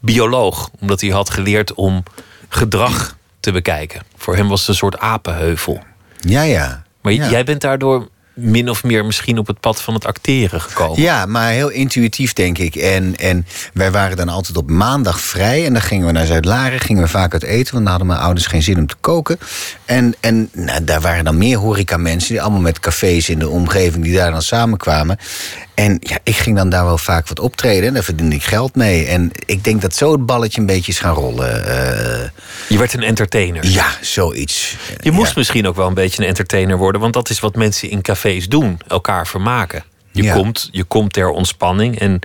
bioloog, 0.04 0.70
omdat 0.80 1.00
hij 1.00 1.10
had 1.10 1.30
geleerd 1.30 1.74
om 1.74 2.02
gedrag 2.48 3.16
te 3.40 3.52
bekijken. 3.52 4.02
Voor 4.16 4.36
hem 4.36 4.48
was 4.48 4.60
het 4.60 4.68
een 4.68 4.74
soort 4.74 4.98
apenheuvel. 4.98 5.82
Ja, 6.20 6.42
ja. 6.42 6.82
Maar 7.00 7.12
ja. 7.12 7.30
jij 7.30 7.44
bent 7.44 7.60
daardoor 7.60 8.08
min 8.34 8.70
of 8.70 8.84
meer 8.84 9.04
misschien 9.04 9.38
op 9.38 9.46
het 9.46 9.60
pad 9.60 9.82
van 9.82 9.94
het 9.94 10.06
acteren 10.06 10.60
gekomen. 10.60 11.02
Ja, 11.02 11.26
maar 11.26 11.50
heel 11.50 11.68
intuïtief 11.68 12.32
denk 12.32 12.58
ik. 12.58 12.76
En, 12.76 13.16
en 13.16 13.46
wij 13.72 13.90
waren 13.90 14.16
dan 14.16 14.28
altijd 14.28 14.56
op 14.56 14.70
maandag 14.70 15.20
vrij. 15.20 15.66
En 15.66 15.72
dan 15.72 15.82
gingen 15.82 16.06
we 16.06 16.12
naar 16.12 16.26
Zuid-Laren, 16.26 16.80
gingen 16.80 17.02
we 17.02 17.08
vaak 17.08 17.32
uit 17.32 17.42
eten. 17.42 17.72
Want 17.72 17.84
dan 17.84 17.86
hadden 17.86 18.06
mijn 18.06 18.20
ouders 18.20 18.46
geen 18.46 18.62
zin 18.62 18.78
om 18.78 18.86
te 18.86 18.96
koken. 19.00 19.38
En, 19.84 20.14
en 20.20 20.48
nou, 20.52 20.84
daar 20.84 21.00
waren 21.00 21.24
dan 21.24 21.38
meer 21.38 21.58
horeca 21.58 21.96
mensen... 21.96 22.32
die 22.32 22.42
allemaal 22.42 22.60
met 22.60 22.80
cafés 22.80 23.28
in 23.28 23.38
de 23.38 23.48
omgeving 23.48 24.04
die 24.04 24.14
daar 24.14 24.30
dan 24.30 24.42
samenkwamen. 24.42 25.18
En 25.74 25.96
ja, 26.00 26.18
ik 26.22 26.36
ging 26.36 26.56
dan 26.56 26.68
daar 26.68 26.84
wel 26.84 26.98
vaak 26.98 27.28
wat 27.28 27.40
optreden. 27.40 27.88
En 27.88 27.94
daar 27.94 28.04
verdiende 28.04 28.34
ik 28.34 28.42
geld 28.42 28.74
mee. 28.74 29.06
En 29.06 29.30
ik 29.46 29.64
denk 29.64 29.82
dat 29.82 29.94
zo 29.94 30.12
het 30.12 30.26
balletje 30.26 30.60
een 30.60 30.66
beetje 30.66 30.92
is 30.92 30.98
gaan 30.98 31.14
rollen. 31.14 31.58
Uh... 31.58 32.28
Je 32.68 32.78
werd 32.78 32.94
een 32.94 33.02
entertainer. 33.02 33.66
Ja, 33.66 33.86
zoiets. 34.00 34.76
Je 35.00 35.10
moest 35.10 35.28
ja. 35.28 35.34
misschien 35.36 35.66
ook 35.66 35.76
wel 35.76 35.86
een 35.86 35.94
beetje 35.94 36.22
een 36.22 36.28
entertainer 36.28 36.76
worden. 36.76 37.00
Want 37.00 37.12
dat 37.12 37.30
is 37.30 37.40
wat 37.40 37.54
mensen 37.54 37.90
in 37.90 38.02
cafés 38.02 38.23
doen. 38.32 38.80
Elkaar 38.88 39.26
vermaken. 39.26 39.84
Je, 40.10 40.22
ja. 40.22 40.34
komt, 40.34 40.68
je 40.72 40.84
komt 40.84 41.12
ter 41.12 41.28
ontspanning. 41.28 41.98
En 41.98 42.20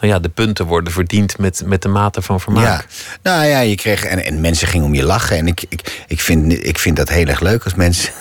nou 0.00 0.12
ja, 0.12 0.18
de 0.18 0.28
punten 0.28 0.66
worden 0.66 0.92
verdiend 0.92 1.38
met, 1.38 1.62
met 1.64 1.82
de 1.82 1.88
mate 1.88 2.22
van 2.22 2.40
vermaak. 2.40 2.64
Ja, 2.64 2.84
nou 3.22 3.46
ja, 3.46 3.60
je 3.60 3.74
kreeg. 3.74 4.04
En, 4.04 4.24
en 4.24 4.40
mensen 4.40 4.68
gingen 4.68 4.86
om 4.86 4.94
je 4.94 5.04
lachen. 5.04 5.36
En 5.36 5.46
ik, 5.46 5.64
ik, 5.68 6.04
ik, 6.06 6.20
vind, 6.20 6.64
ik 6.66 6.78
vind 6.78 6.96
dat 6.96 7.08
heel 7.08 7.26
erg 7.26 7.40
leuk 7.40 7.64
als 7.64 7.74
mensen. 7.74 8.12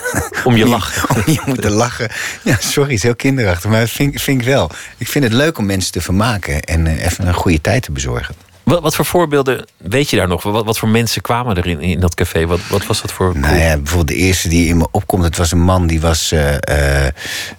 Om 0.44 0.56
je 0.56 0.66
lachen. 0.76 1.10
om 1.16 1.24
je 1.26 1.42
moeten 1.46 1.72
lachen. 1.72 2.10
Ja, 2.44 2.58
sorry, 2.60 2.94
is 2.94 3.04
heel 3.04 3.16
kinderachtig. 3.16 3.70
Maar 3.70 3.80
dat 3.80 3.90
vind, 3.90 4.22
vind 4.22 4.42
ik 4.42 4.48
wel. 4.48 4.72
Ik 4.98 5.08
vind 5.08 5.24
het 5.24 5.34
leuk 5.34 5.58
om 5.58 5.66
mensen 5.66 5.92
te 5.92 6.02
vermaken. 6.02 6.62
En 6.62 6.86
uh, 6.86 7.06
even 7.06 7.28
een 7.28 7.34
goede 7.34 7.62
tijd 7.62 7.84
te 7.84 7.92
bezorgen. 7.92 8.36
Wat, 8.66 8.82
wat, 8.82 8.96
voor 8.96 9.06
voorbeelden 9.06 9.66
weet 9.78 10.10
je 10.10 10.18
daar 10.18 10.28
nog? 10.28 10.44
Wat, 10.44 10.66
wat 10.66 10.78
voor 10.78 10.90
mensen 10.90 11.22
kwamen 11.22 11.56
er 11.56 11.68
in, 11.68 11.82
in 11.82 12.00
dat 12.00 12.16
café? 12.16 12.46
Wat, 12.46 12.60
wat 12.70 12.86
was 12.86 13.02
dat 13.02 13.12
voor. 13.12 13.38
Nou 13.38 13.56
ja, 13.56 13.78
bijvoorbeeld 13.78 14.08
de 14.08 14.24
eerste 14.24 14.50
die 14.50 14.68
in 14.68 14.78
me 14.78 14.88
opkomt. 14.92 15.24
Het 15.24 15.38
was 15.38 15.52
een 15.52 15.62
man 15.62 15.88
die 15.88 16.02
was, 16.02 16.32
uh, 16.32 16.52
uh, 16.52 17.08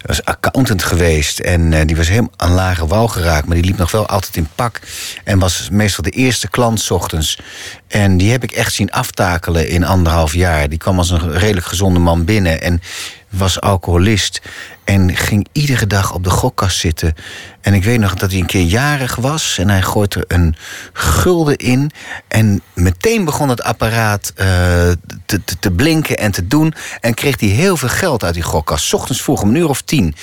was 0.01 0.25
accountant 0.25 0.83
geweest. 0.83 1.39
En 1.39 1.71
uh, 1.71 1.81
die 1.85 1.95
was 1.95 2.07
helemaal 2.07 2.31
aan 2.35 2.51
lage 2.51 2.87
wal 2.87 3.07
geraakt. 3.07 3.47
Maar 3.47 3.55
die 3.55 3.65
liep 3.65 3.77
nog 3.77 3.91
wel 3.91 4.07
altijd 4.07 4.35
in 4.35 4.47
pak. 4.55 4.79
En 5.23 5.39
was 5.39 5.69
meestal 5.71 6.03
de 6.03 6.09
eerste 6.09 6.49
klant 6.49 6.79
s 6.79 6.91
ochtends. 6.91 7.39
En 7.87 8.17
die 8.17 8.31
heb 8.31 8.43
ik 8.43 8.51
echt 8.51 8.73
zien 8.73 8.91
aftakelen 8.91 9.69
in 9.69 9.85
anderhalf 9.85 10.33
jaar. 10.33 10.69
Die 10.69 10.79
kwam 10.79 10.97
als 10.97 11.09
een 11.09 11.31
redelijk 11.31 11.65
gezonde 11.65 11.99
man 11.99 12.25
binnen. 12.25 12.61
En 12.61 12.81
was 13.29 13.61
alcoholist. 13.61 14.41
En 14.83 15.15
ging 15.15 15.47
iedere 15.51 15.87
dag 15.87 16.13
op 16.13 16.23
de 16.23 16.29
gokkast 16.29 16.77
zitten. 16.77 17.15
En 17.67 17.73
ik 17.73 17.83
weet 17.83 17.99
nog 17.99 18.13
dat 18.13 18.31
hij 18.31 18.39
een 18.39 18.45
keer 18.45 18.61
jarig 18.61 19.15
was. 19.15 19.57
En 19.57 19.69
hij 19.69 19.81
gooit 19.81 20.15
er 20.15 20.23
een 20.27 20.55
gulden 20.93 21.55
in. 21.57 21.91
En 22.27 22.61
meteen 22.73 23.25
begon 23.25 23.49
het 23.49 23.63
apparaat 23.63 24.33
uh, 24.35 24.45
te, 25.25 25.43
te, 25.43 25.59
te, 25.59 25.71
blinken 25.71 26.17
en 26.17 26.31
te 26.31 26.47
doen. 26.47 26.73
En 26.99 27.13
kreeg 27.13 27.39
hij 27.39 27.49
heel 27.49 27.77
veel 27.77 27.89
geld 27.89 28.23
uit 28.23 28.33
die 28.33 28.43
gokkast. 28.43 28.93
Ochtends 28.93 29.21
vroeg 29.21 29.41
om 29.41 29.49
een 29.49 29.55
uur 29.55 29.69
of 29.69 29.81
tien. 29.81 30.15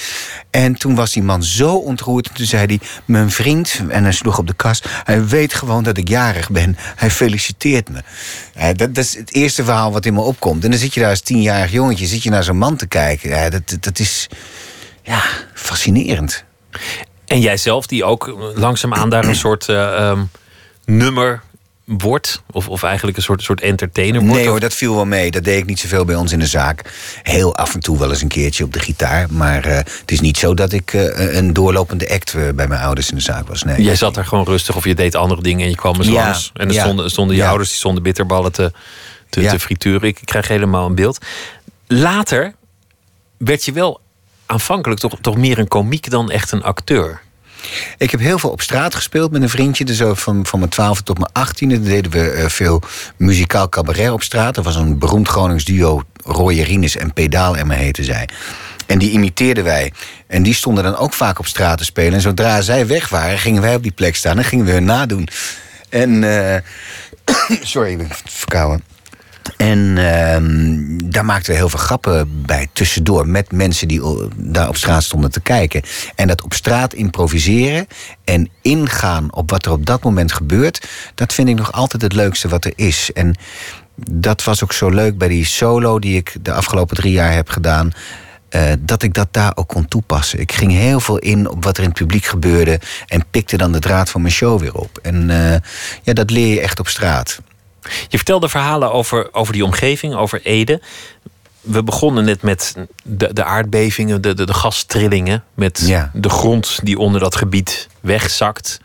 En 0.51 0.75
toen 0.75 0.95
was 0.95 1.13
die 1.13 1.23
man 1.23 1.43
zo 1.43 1.75
ontroerd. 1.75 2.29
En 2.29 2.35
toen 2.35 2.47
zei 2.47 2.67
hij, 2.67 2.81
mijn 3.05 3.31
vriend... 3.31 3.81
En 3.89 4.03
hij 4.03 4.13
sloeg 4.13 4.39
op 4.39 4.47
de 4.47 4.55
kast. 4.55 4.89
Hij 5.05 5.27
weet 5.27 5.55
gewoon 5.55 5.83
dat 5.83 5.97
ik 5.97 6.09
jarig 6.09 6.51
ben. 6.51 6.77
Hij 6.97 7.11
feliciteert 7.11 7.89
me. 7.89 8.03
Dat, 8.77 8.99
is 8.99 9.17
het 9.17 9.35
eerste 9.35 9.65
verhaal 9.65 9.93
wat 9.93 10.07
in 10.07 10.15
me 10.15 10.21
opkomt. 10.21 10.65
En 10.65 10.71
dan 10.71 10.79
zit 10.79 10.95
je 10.95 11.01
daar 11.01 11.11
als 11.11 11.21
tienjarig 11.21 11.73
jongetje... 11.73 12.07
zit 12.07 12.23
je 12.23 12.31
naar 12.31 12.45
zo'n 12.45 12.59
man 12.59 12.77
te 12.77 12.87
kijken. 12.87 13.51
Dat, 13.51 13.77
dat 13.81 13.99
is 13.99 14.29
ja, 15.03 15.23
fascinerend. 15.55 16.45
En 17.27 17.41
jijzelf, 17.41 17.87
die 17.87 18.05
ook 18.05 18.37
langzaamaan 18.55 19.09
daar 19.09 19.25
een 19.25 19.37
soort 19.37 19.69
uh, 19.69 20.09
um, 20.11 20.31
nummer 20.85 21.43
wordt? 21.85 22.43
Of, 22.51 22.69
of 22.69 22.83
eigenlijk 22.83 23.17
een 23.17 23.23
soort, 23.23 23.43
soort 23.43 23.61
entertainer 23.61 24.21
wordt? 24.21 24.37
Nee 24.37 24.49
hoor, 24.49 24.61
dat 24.61 24.75
viel 24.75 24.95
wel 24.95 25.05
mee. 25.05 25.31
Dat 25.31 25.45
deed 25.45 25.59
ik 25.59 25.67
niet 25.67 25.81
zoveel 25.81 26.05
bij 26.05 26.15
ons 26.15 26.33
in 26.33 26.39
de 26.39 26.47
zaak. 26.47 26.93
Heel 27.23 27.57
af 27.57 27.75
en 27.75 27.81
toe 27.81 27.99
wel 27.99 28.11
eens 28.11 28.23
een 28.23 28.29
keertje 28.29 28.65
op 28.65 28.73
de 28.73 28.79
gitaar. 28.79 29.27
Maar 29.31 29.67
uh, 29.67 29.77
het 29.77 30.11
is 30.11 30.21
niet 30.21 30.39
zo 30.39 30.55
dat 30.55 30.73
ik 30.73 30.93
uh, 30.93 31.35
een 31.35 31.53
doorlopende 31.53 32.11
act 32.11 32.35
bij 32.55 32.69
mijn 32.69 32.81
ouders 32.81 33.11
in 33.11 33.17
de 33.17 33.23
zaak 33.23 33.49
was. 33.49 33.63
Nee. 33.63 33.83
Jij 33.83 33.97
zat 33.97 34.15
daar 34.15 34.27
gewoon 34.27 34.45
rustig 34.45 34.77
of 34.77 34.85
je 34.85 34.95
deed 34.95 35.15
andere 35.15 35.43
dingen 35.43 35.65
en 35.65 35.71
je 35.71 35.77
kwam 35.77 35.97
eens 35.97 36.07
ja, 36.07 36.25
langs. 36.25 36.51
En 36.55 36.69
er 36.69 36.75
ja. 36.75 36.83
stonden, 36.83 37.11
stonden 37.11 37.37
je 37.37 37.43
ja. 37.43 37.49
ouders 37.49 37.69
die 37.69 37.79
stonden 37.79 38.03
bitterballen 38.03 38.53
te, 38.53 38.73
te, 39.29 39.47
te 39.47 39.59
frituren. 39.59 40.09
Ik 40.09 40.21
krijg 40.25 40.49
helemaal 40.49 40.87
een 40.87 40.95
beeld. 40.95 41.19
Later 41.87 42.55
werd 43.37 43.65
je 43.65 43.73
wel 43.73 44.01
aanvankelijk 44.47 45.01
toch, 45.01 45.17
toch 45.21 45.37
meer 45.37 45.59
een 45.59 45.69
komiek 45.69 46.11
dan 46.11 46.31
echt 46.31 46.53
een 46.53 46.63
acteur. 46.63 47.21
Ik 47.99 48.11
heb 48.11 48.21
heel 48.21 48.39
veel 48.39 48.51
op 48.51 48.61
straat 48.61 48.95
gespeeld 48.95 49.31
met 49.31 49.43
een 49.43 49.49
vriendje. 49.49 49.85
Dus 49.85 50.03
van, 50.05 50.47
van 50.47 50.59
mijn 50.59 50.71
twaalfde 50.71 51.03
tot 51.03 51.19
mijn 51.19 51.33
achttiende 51.33 51.81
deden 51.81 52.11
we 52.11 52.35
uh, 52.37 52.49
veel 52.49 52.83
muzikaal 53.17 53.69
cabaret 53.69 54.11
op 54.11 54.23
straat. 54.23 54.57
Er 54.57 54.63
was 54.63 54.77
een 54.77 54.99
beroemd 54.99 55.29
Gronings 55.29 55.65
duo, 55.65 56.03
Roy 56.25 56.79
en 56.99 57.13
Pedaal 57.13 57.57
en 57.57 57.67
me 57.67 57.75
heette 57.75 58.05
zij. 58.05 58.29
En 58.87 58.99
die 58.99 59.11
imiteerden 59.11 59.65
wij. 59.65 59.93
En 60.27 60.43
die 60.43 60.55
stonden 60.55 60.85
dan 60.85 60.97
ook 60.97 61.15
vaak 61.15 61.39
op 61.39 61.47
straat 61.47 61.79
te 61.79 61.85
spelen. 61.85 62.13
En 62.13 62.21
zodra 62.21 62.61
zij 62.61 62.87
weg 62.87 63.09
waren, 63.09 63.39
gingen 63.39 63.63
wij 63.63 63.75
op 63.75 63.83
die 63.83 63.93
plek 63.93 64.17
staan 64.17 64.39
en 64.39 64.45
gingen 64.45 64.65
we 64.65 64.73
hun 64.73 64.85
nadoen. 64.85 65.29
En, 65.89 66.23
uh, 66.23 66.57
sorry, 67.63 67.91
ik 67.91 67.99
ben 67.99 68.09
verkouden. 68.25 68.94
En 69.57 69.79
uh, 69.79 70.37
daar 71.11 71.25
maakten 71.25 71.53
we 71.53 71.59
heel 71.59 71.69
veel 71.69 71.79
grappen 71.79 72.43
bij 72.47 72.69
tussendoor. 72.73 73.29
Met 73.29 73.53
mensen 73.53 73.89
die 73.89 74.03
daar 74.37 74.69
op 74.69 74.77
straat 74.77 75.05
stonden 75.05 75.31
te 75.31 75.41
kijken. 75.41 75.83
En 76.15 76.29
dat 76.29 76.43
op 76.43 76.55
straat 76.55 76.95
improviseren 76.95 77.87
en 78.25 78.49
ingaan 78.63 79.33
op 79.33 79.51
wat 79.51 79.67
er 79.67 79.73
op 79.73 79.87
dat 79.87 80.03
moment 80.03 80.33
gebeurt. 80.33 80.89
Dat 81.15 81.33
vind 81.33 81.49
ik 81.49 81.57
nog 81.57 81.73
altijd 81.73 82.03
het 82.03 82.13
leukste 82.13 82.49
wat 82.49 82.65
er 82.65 82.73
is. 82.77 83.11
En 83.13 83.37
dat 84.11 84.45
was 84.45 84.63
ook 84.63 84.73
zo 84.73 84.89
leuk 84.89 85.19
bij 85.19 85.29
die 85.29 85.45
solo 85.45 85.99
die 85.99 86.17
ik 86.17 86.37
de 86.43 86.53
afgelopen 86.53 86.97
drie 86.97 87.13
jaar 87.13 87.33
heb 87.33 87.49
gedaan. 87.49 87.93
Uh, 88.51 88.63
dat 88.81 89.03
ik 89.03 89.15
dat 89.15 89.29
daar 89.31 89.53
ook 89.55 89.69
kon 89.69 89.89
toepassen. 89.89 90.41
Ik 90.41 90.53
ging 90.53 90.73
heel 90.73 91.01
veel 91.01 91.19
in 91.19 91.49
op 91.49 91.65
wat 91.65 91.77
er 91.77 91.83
in 91.83 91.89
het 91.89 91.99
publiek 91.99 92.25
gebeurde. 92.25 92.81
En 93.07 93.25
pikte 93.31 93.57
dan 93.57 93.73
de 93.73 93.79
draad 93.79 94.11
van 94.11 94.21
mijn 94.23 94.35
show 94.35 94.61
weer 94.61 94.75
op. 94.75 94.99
En 95.03 95.29
uh, 95.29 95.55
ja, 96.03 96.13
dat 96.13 96.31
leer 96.31 96.55
je 96.55 96.61
echt 96.61 96.81
op 96.81 96.89
straat. 96.89 97.41
Je 98.09 98.17
vertelde 98.17 98.49
verhalen 98.49 98.93
over, 98.93 99.29
over 99.33 99.53
die 99.53 99.65
omgeving, 99.65 100.15
over 100.15 100.41
Ede. 100.43 100.81
We 101.61 101.83
begonnen 101.83 102.25
net 102.25 102.43
met 102.43 102.75
de, 103.03 103.33
de 103.33 103.45
aardbevingen, 103.45 104.23
de, 104.23 104.35
de, 104.35 104.47
de 104.47 104.55
gastrillingen. 104.55 105.45
Met 105.55 105.83
ja. 105.87 106.11
de 106.15 106.29
grond 106.29 106.79
die 106.83 106.99
onder 106.99 107.21
dat 107.21 107.37
gebied 107.37 107.89
wegzakt. 108.01 108.81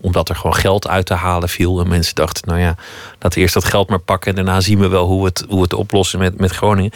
Omdat 0.00 0.28
er 0.28 0.36
gewoon 0.36 0.54
geld 0.54 0.88
uit 0.88 1.06
te 1.06 1.14
halen 1.14 1.48
viel. 1.48 1.80
En 1.80 1.88
mensen 1.88 2.14
dachten, 2.14 2.48
nou 2.48 2.60
ja, 2.60 2.76
laten 3.12 3.38
we 3.38 3.40
eerst 3.40 3.54
dat 3.54 3.64
geld 3.64 3.88
maar 3.88 3.98
pakken. 3.98 4.30
En 4.30 4.36
daarna 4.36 4.60
zien 4.60 4.78
we 4.78 4.88
wel 4.88 5.06
hoe 5.06 5.20
we 5.20 5.26
het, 5.26 5.44
hoe 5.48 5.62
het 5.62 5.72
oplossen 5.72 6.18
met, 6.18 6.38
met 6.38 6.50
Groningen. 6.50 6.92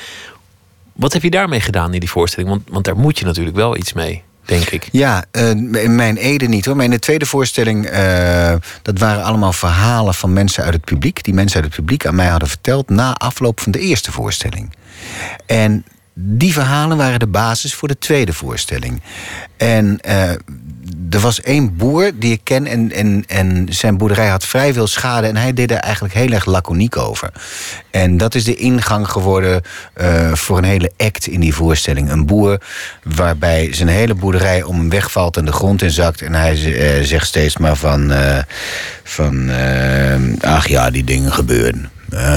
Wat 0.93 1.13
heb 1.13 1.23
je 1.23 1.31
daarmee 1.31 1.61
gedaan 1.61 1.95
in 1.95 2.01
die 2.01 2.11
voorstelling? 2.11 2.51
Want, 2.51 2.63
want 2.69 2.85
daar 2.85 2.97
moet 2.97 3.19
je 3.19 3.25
natuurlijk 3.25 3.57
wel 3.57 3.77
iets 3.77 3.93
mee 3.93 4.23
denk 4.47 4.69
ik. 4.69 4.89
Ja, 4.93 5.25
in 5.73 5.95
mijn 5.95 6.17
Ede 6.17 6.47
niet 6.47 6.65
hoor. 6.65 6.77
Maar 6.77 6.85
in 6.85 6.91
de 6.91 6.99
tweede 6.99 7.27
voorstelling, 7.27 7.91
uh, 7.91 8.55
dat 8.83 8.99
waren 8.99 9.25
allemaal 9.25 9.53
verhalen 9.53 10.15
van 10.15 10.33
mensen 10.33 10.65
uit 10.65 10.73
het 10.73 10.85
publiek. 10.85 11.25
Die 11.25 11.35
mensen 11.35 11.57
uit 11.57 11.67
het 11.67 11.75
publiek 11.75 12.07
aan 12.07 12.15
mij 12.15 12.27
hadden 12.27 12.49
verteld 12.49 12.89
na 12.89 13.13
afloop 13.13 13.61
van 13.61 13.73
de 13.73 13.79
eerste 13.79 14.13
voorstelling. 14.13 14.75
En 15.47 15.85
die 16.15 16.53
verhalen 16.53 16.97
waren 16.97 17.19
de 17.19 17.27
basis 17.27 17.75
voor 17.75 17.89
de 17.89 17.99
tweede 17.99 18.33
voorstelling. 18.33 19.03
En 19.57 19.99
uh, 20.09 20.31
er 21.11 21.21
was 21.21 21.41
één 21.41 21.77
boer 21.77 22.11
die 22.15 22.33
ik 22.33 22.41
ken 22.43 22.67
en, 22.67 22.93
en, 22.93 23.25
en 23.27 23.67
zijn 23.71 23.97
boerderij 23.97 24.29
had 24.29 24.45
vrij 24.45 24.73
veel 24.73 24.87
schade. 24.87 25.27
En 25.27 25.37
hij 25.37 25.53
deed 25.53 25.71
er 25.71 25.77
eigenlijk 25.77 26.15
heel 26.15 26.31
erg 26.31 26.45
laconiek 26.45 26.97
over. 26.97 27.31
En 27.91 28.17
dat 28.17 28.35
is 28.35 28.45
de 28.45 28.55
ingang 28.55 29.09
geworden 29.09 29.63
uh, 30.01 30.33
voor 30.33 30.59
een 30.59 30.65
hele 30.65 30.93
act 30.97 31.27
in 31.27 31.41
die 31.41 31.55
voorstelling. 31.55 32.11
Een 32.11 32.27
boer 32.27 32.61
waarbij 33.03 33.75
zijn 33.75 33.89
hele 33.89 34.15
boerderij 34.15 34.63
om 34.63 34.79
hem 34.79 34.91
wegvalt 34.91 35.37
en 35.37 35.45
de 35.45 35.53
grond 35.53 35.83
inzakt. 35.83 36.23
En 36.23 36.35
hij 36.35 36.57
uh, 36.57 37.05
zegt 37.05 37.27
steeds 37.27 37.57
maar 37.57 37.77
van, 37.77 38.13
uh, 38.13 38.39
van 39.03 39.51
ach 40.41 40.69
ja, 40.69 40.91
die 40.91 41.05
dingen 41.05 41.33
gebeuren. 41.33 41.91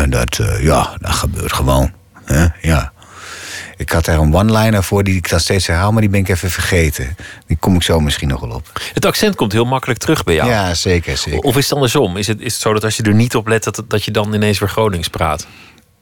dat, 0.09 0.39
ja, 0.61 0.97
dat 0.99 1.11
gebeurt 1.11 1.53
gewoon. 1.53 1.91
ja. 2.61 2.91
Ik 3.79 3.89
had 3.89 4.05
daar 4.05 4.19
een 4.19 4.35
one-liner 4.35 4.83
voor 4.83 5.03
die 5.03 5.15
ik 5.15 5.29
dan 5.29 5.39
steeds 5.39 5.67
herhaal, 5.67 5.91
maar 5.91 6.01
die 6.01 6.09
ben 6.09 6.19
ik 6.19 6.29
even 6.29 6.51
vergeten. 6.51 7.15
Die 7.47 7.57
kom 7.57 7.75
ik 7.75 7.83
zo 7.83 7.99
misschien 7.99 8.27
nog 8.27 8.39
wel 8.39 8.49
op. 8.49 8.81
Het 8.93 9.05
accent 9.05 9.35
komt 9.35 9.51
heel 9.51 9.65
makkelijk 9.65 9.99
terug 9.99 10.23
bij 10.23 10.35
jou. 10.35 10.49
Ja, 10.49 10.73
zeker. 10.73 11.17
zeker. 11.17 11.39
Of 11.39 11.57
is 11.57 11.63
het 11.63 11.73
andersom? 11.73 12.17
Is 12.17 12.27
het, 12.27 12.41
is 12.41 12.53
het 12.53 12.61
zo 12.61 12.73
dat 12.73 12.83
als 12.83 12.97
je 12.97 13.03
er 13.03 13.13
niet 13.13 13.35
op 13.35 13.47
let, 13.47 13.63
dat, 13.63 13.83
dat 13.87 14.03
je 14.03 14.11
dan 14.11 14.33
ineens 14.33 14.59
weer 14.59 14.69
Gronings 14.69 15.07
praat? 15.07 15.47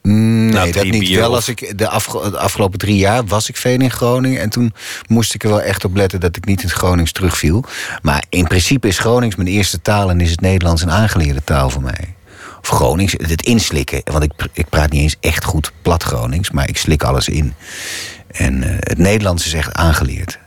Nee, 0.02 0.52
nou, 0.52 0.70
dat 0.70 0.84
niet. 0.84 1.14
Wel 1.14 1.34
als 1.34 1.48
ik 1.48 1.78
de, 1.78 1.88
afge 1.88 2.30
de, 2.30 2.38
afgelopen 2.38 2.78
drie 2.78 2.96
jaar 2.96 3.26
was 3.26 3.48
ik 3.48 3.56
veel 3.56 3.80
in 3.80 3.90
Groningen. 3.90 4.40
En 4.40 4.50
toen 4.50 4.74
moest 5.06 5.34
ik 5.34 5.42
er 5.42 5.48
wel 5.48 5.62
echt 5.62 5.84
op 5.84 5.96
letten 5.96 6.20
dat 6.20 6.36
ik 6.36 6.44
niet 6.44 6.62
in 6.62 6.68
het 6.68 6.76
Gronings 6.76 7.12
terugviel. 7.12 7.64
Maar 8.02 8.24
in 8.28 8.46
principe 8.46 8.88
is 8.88 8.98
Gronings 8.98 9.36
mijn 9.36 9.48
eerste 9.48 9.82
taal 9.82 10.10
en 10.10 10.20
is 10.20 10.30
het 10.30 10.40
Nederlands 10.40 10.82
een 10.82 10.90
aangeleerde 10.90 11.44
taal 11.44 11.70
voor 11.70 11.82
mij 11.82 12.16
of 12.60 12.68
Gronings, 12.68 13.12
het 13.12 13.42
inslikken. 13.42 14.00
Want 14.04 14.24
ik, 14.24 14.32
ik 14.52 14.68
praat 14.68 14.90
niet 14.90 15.02
eens 15.02 15.16
echt 15.20 15.44
goed 15.44 15.72
plat 15.82 16.02
Gronings, 16.02 16.50
maar 16.50 16.68
ik 16.68 16.76
slik 16.76 17.02
alles 17.02 17.28
in. 17.28 17.54
En 18.26 18.54
uh, 18.56 18.76
het 18.78 18.98
Nederlands 18.98 19.46
is 19.46 19.52
echt 19.52 19.72
aangeleerd. 19.72 20.38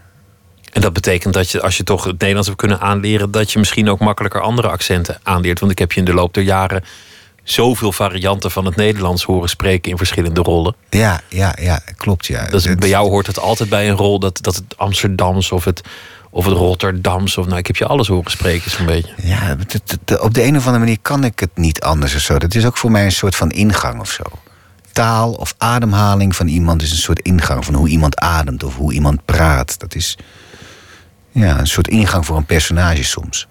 En 0.72 0.82
dat 0.82 0.94
betekent 0.94 1.34
dat 1.34 1.50
je, 1.50 1.62
als 1.62 1.78
je 1.78 1.84
toch 1.84 2.04
het 2.04 2.20
Nederlands 2.20 2.48
hebt 2.48 2.60
kunnen 2.60 2.80
aanleren, 2.80 3.32
dat 3.32 3.52
je 3.52 3.60
misschien 3.60 3.90
ook 3.90 4.00
makkelijker 4.00 4.42
andere 4.42 4.68
accenten 4.68 5.20
aanleert. 5.24 5.60
Want 5.60 5.72
ik 5.72 5.80
heb 5.80 5.92
je 5.92 6.00
in 6.00 6.06
de 6.06 6.14
loop 6.14 6.34
der 6.34 6.44
jaren 6.44 6.84
zoveel 7.44 7.92
varianten 7.92 8.52
van 8.52 8.66
het 8.66 8.76
Nederlands 8.76 9.24
horen 9.24 9.50
spreken 9.50 9.92
in 9.92 9.98
verschillende 9.98 10.42
rollen. 10.42 10.76
Ja, 10.90 11.22
ja, 11.28 11.56
ja, 11.60 11.82
klopt. 11.96 12.26
Ja. 12.26 12.50
Dat 12.50 12.80
bij 12.80 12.90
jou 12.90 13.10
hoort 13.10 13.28
het 13.28 13.40
altijd 13.40 13.70
bij 13.70 13.90
een 13.90 13.96
rol 13.96 14.20
dat, 14.20 14.38
dat 14.42 14.56
het 14.56 14.78
Amsterdams 14.78 15.52
of 15.52 15.66
het 15.66 15.82
of 16.32 16.46
het 16.46 16.54
Rotterdams. 16.54 17.38
Of 17.38 17.46
nou, 17.46 17.58
ik 17.58 17.68
heb 17.68 17.76
je 17.76 17.86
alles 17.86 18.08
horen 18.08 18.32
spreken, 18.32 18.72
zo'n 18.72 18.86
beetje. 18.86 19.14
Ja, 19.24 19.58
op 20.20 20.34
de 20.34 20.44
een 20.44 20.58
of 20.58 20.66
andere 20.66 20.80
manier 20.80 21.00
kan 21.02 21.24
ik 21.24 21.40
het 21.40 21.50
niet 21.56 21.82
anders 21.82 22.16
of 22.16 22.22
zo. 22.22 22.40
Dat 22.40 22.56
is 22.56 22.66
ook 22.66 22.78
voor 22.78 22.92
mij 22.92 23.06
een 23.06 23.12
soort 23.12 23.36
van 23.36 23.52
ingang 23.52 24.00
of 24.00 24.10
zo. 24.10 24.24
Taal 24.92 25.32
of 25.32 25.54
ademhaling 25.58 26.36
van 26.36 26.48
iemand 26.48 26.82
is 26.82 26.92
een 26.92 26.98
soort 26.98 27.20
ingang 27.20 27.66
van 27.66 27.74
hoe 27.74 27.88
iemand 27.88 28.18
ademt 28.18 28.64
of 28.64 28.76
hoe 28.76 28.94
iemand 28.94 29.26
praat. 29.26 29.80
Dat 29.80 29.96
is 29.96 30.18
ja, 31.32 31.60
een 31.60 31.68
soort 31.68 31.88
ingang 31.88 32.26
voor 32.26 32.38
een 32.38 32.46
personage 32.46 33.04
soms. 33.04 33.48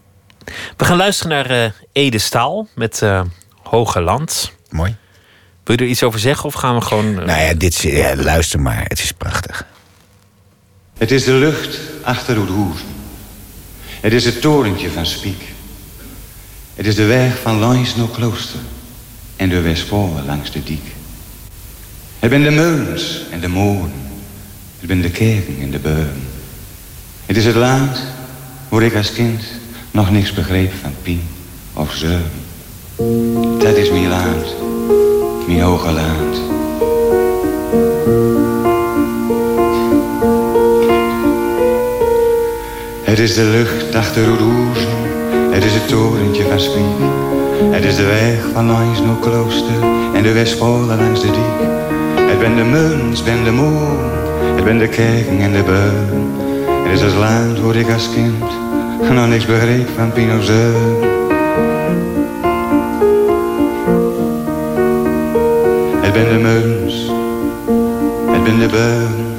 We 0.76 0.84
gaan 0.84 0.96
luisteren 0.96 1.32
naar 1.32 1.64
uh, 1.64 1.70
Ede 1.92 2.18
Staal 2.18 2.68
met 2.74 3.00
uh, 3.02 3.22
Hoge 3.62 4.00
Land. 4.00 4.52
Mooi. 4.70 4.96
Wil 5.64 5.76
je 5.76 5.84
er 5.84 5.90
iets 5.90 6.02
over 6.02 6.20
zeggen 6.20 6.44
of 6.44 6.54
gaan 6.54 6.74
we 6.74 6.80
gewoon. 6.80 7.06
Uh... 7.06 7.24
Nou 7.24 7.40
ja, 7.40 7.54
dit, 7.54 7.76
ja, 7.76 8.16
luister 8.16 8.60
maar. 8.60 8.84
Het 8.88 9.02
is 9.02 9.12
prachtig. 9.12 9.66
Het 11.00 11.10
is 11.10 11.24
de 11.24 11.32
lucht 11.32 11.78
achter 12.02 12.38
Oedhoezen. 12.38 12.86
Het 14.00 14.12
is 14.12 14.24
het 14.24 14.40
torentje 14.40 14.90
van 14.90 15.06
Spiek. 15.06 15.42
Het 16.74 16.86
is 16.86 16.94
de 16.94 17.04
weg 17.04 17.38
van 17.42 17.58
langs 17.58 17.96
naar 17.96 18.08
klooster 18.08 18.60
en 19.36 19.48
de 19.48 19.60
Westpolen 19.60 20.24
langs 20.26 20.50
de 20.50 20.62
diek. 20.62 20.84
Het 22.18 22.30
ben 22.30 22.42
de 22.42 22.50
meulens 22.50 23.22
en 23.30 23.40
de 23.40 23.48
molen. 23.48 23.92
Het 24.78 24.88
ben 24.88 25.00
de 25.00 25.10
kerken 25.10 25.56
en 25.60 25.70
de 25.70 25.78
beuren. 25.78 26.22
Het 27.26 27.36
is 27.36 27.44
het 27.44 27.56
land 27.56 28.02
waar 28.68 28.82
ik 28.82 28.94
als 28.94 29.12
kind 29.12 29.42
nog 29.90 30.10
niks 30.10 30.32
begreep 30.32 30.72
van 30.80 30.94
pien 31.02 31.22
of 31.72 31.94
zeuren. 31.94 32.30
Dat 33.58 33.76
is 33.76 33.90
mijn 33.90 34.08
land, 34.08 34.54
mijn 35.46 35.60
hoge 35.60 35.90
land. 35.90 36.49
Het 43.10 43.18
is 43.18 43.34
de 43.34 43.44
lucht 43.44 43.94
achter 43.94 44.24
rozen, 44.24 44.98
het 45.50 45.64
is 45.64 45.74
het 45.74 45.88
torentje 45.88 46.44
van 46.48 46.60
Spiek. 46.60 47.00
Het 47.70 47.84
is 47.84 47.96
de 47.96 48.04
weg 48.04 48.44
van 48.52 48.66
langs 48.66 49.00
klooster 49.20 49.82
en 50.14 50.22
de 50.22 50.32
Westpolen 50.32 50.96
langs 50.96 51.20
de 51.20 51.26
diek. 51.26 51.68
Het 52.28 52.38
ben 52.38 52.56
de 52.56 52.62
muns, 52.62 53.22
ben 53.22 53.44
de 53.44 53.50
moon, 53.50 53.98
Het 54.54 54.64
ben 54.64 54.78
de 54.78 54.88
kerken 54.88 55.40
en 55.40 55.52
de 55.52 55.62
beun. 55.62 56.30
Het 56.84 56.92
is 56.92 57.00
het 57.00 57.14
land 57.14 57.60
waar 57.60 57.76
ik 57.76 57.90
als 57.90 58.10
kind 58.14 58.44
nog 59.14 59.28
niks 59.28 59.46
begreep 59.46 59.88
van 59.96 60.12
Pinozeun. 60.12 60.96
Het 66.00 66.12
ben 66.12 66.28
de 66.28 66.38
muns, 66.38 67.10
het 68.32 68.44
ben 68.44 68.58
de 68.58 68.66
beun. 68.66 69.29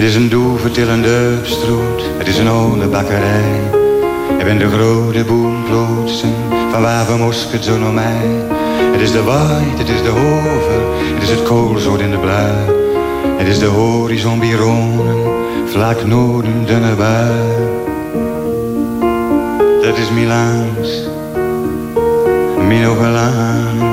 Het 0.00 0.08
is 0.08 0.14
een 0.14 0.28
doevertillende 0.28 1.38
stroet, 1.42 2.02
het 2.18 2.28
is 2.28 2.38
een 2.38 2.48
oude 2.48 2.86
bakkerij. 2.86 3.60
Het 4.36 4.44
ben 4.44 4.58
de 4.58 4.70
grote 4.70 5.24
boomplotsen 5.24 6.34
van 6.70 6.82
waar 6.82 7.06
we 7.06 7.16
mosket 7.16 7.64
zo 7.64 7.78
naar 7.78 7.92
mij. 7.92 8.26
Het 8.92 9.00
is 9.00 9.12
de 9.12 9.22
waait, 9.22 9.78
het 9.78 9.88
is 9.88 10.02
de 10.02 10.08
hover, 10.08 10.82
het 11.14 11.22
is 11.22 11.30
het 11.30 11.42
koolzoot 11.42 12.00
in 12.00 12.10
de 12.10 12.18
blui. 12.18 12.52
Het 13.36 13.46
is 13.46 13.58
de 13.58 13.66
horizon 13.66 14.38
bironen, 14.38 15.16
vlak 15.66 16.04
noorden 16.06 16.66
dunne 16.66 16.94
bui. 16.94 17.32
Dat 19.82 19.98
is 19.98 20.10
Milaans, 20.10 21.08
mijn 22.66 23.89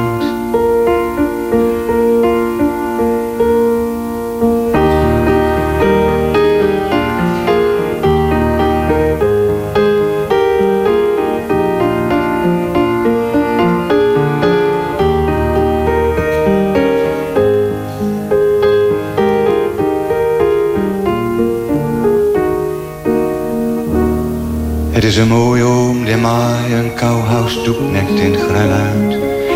Het 24.98 25.06
is 25.06 25.18
een 25.18 25.28
mooie 25.28 25.64
oom 25.64 26.06
die 26.06 26.16
mij 26.16 26.72
een 26.72 26.94
kouhuisdoek 26.94 27.80
nekt 27.92 28.20
in 28.20 28.36
Grunland. 28.36 29.14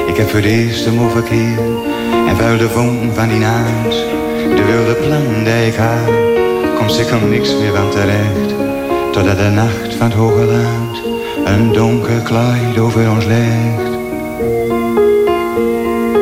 Ik 0.07 0.17
heb 0.17 0.29
voor 0.29 0.41
de 0.41 0.47
eerste 0.47 0.91
moe 0.91 1.09
verkeer 1.09 1.59
en 2.27 2.37
vuil 2.37 2.57
de 2.57 2.69
vonk 2.69 3.13
van 3.13 3.27
die 3.27 3.39
naams. 3.39 3.95
De 4.55 4.63
wilde 4.65 4.93
plan 4.93 5.43
die 5.43 5.67
ik 5.67 5.75
had, 5.75 6.13
komt 6.77 6.91
zeker 6.91 7.21
niks 7.21 7.55
meer 7.59 7.75
van 7.75 7.89
terecht. 7.89 8.55
Totdat 9.11 9.37
de 9.37 9.49
nacht 9.49 9.93
van 9.95 10.07
het 10.07 10.15
hoge 10.15 10.45
land 10.45 11.01
een 11.45 11.73
donker 11.73 12.21
kleid 12.21 12.77
over 12.79 13.09
ons 13.09 13.25
legt. 13.25 13.91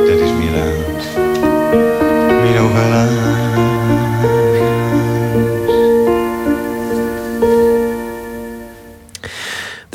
Dat 0.07 0.19
is 0.19 0.31
mijn 0.31 0.53
land, 0.55 1.03
mijn. 2.89 3.18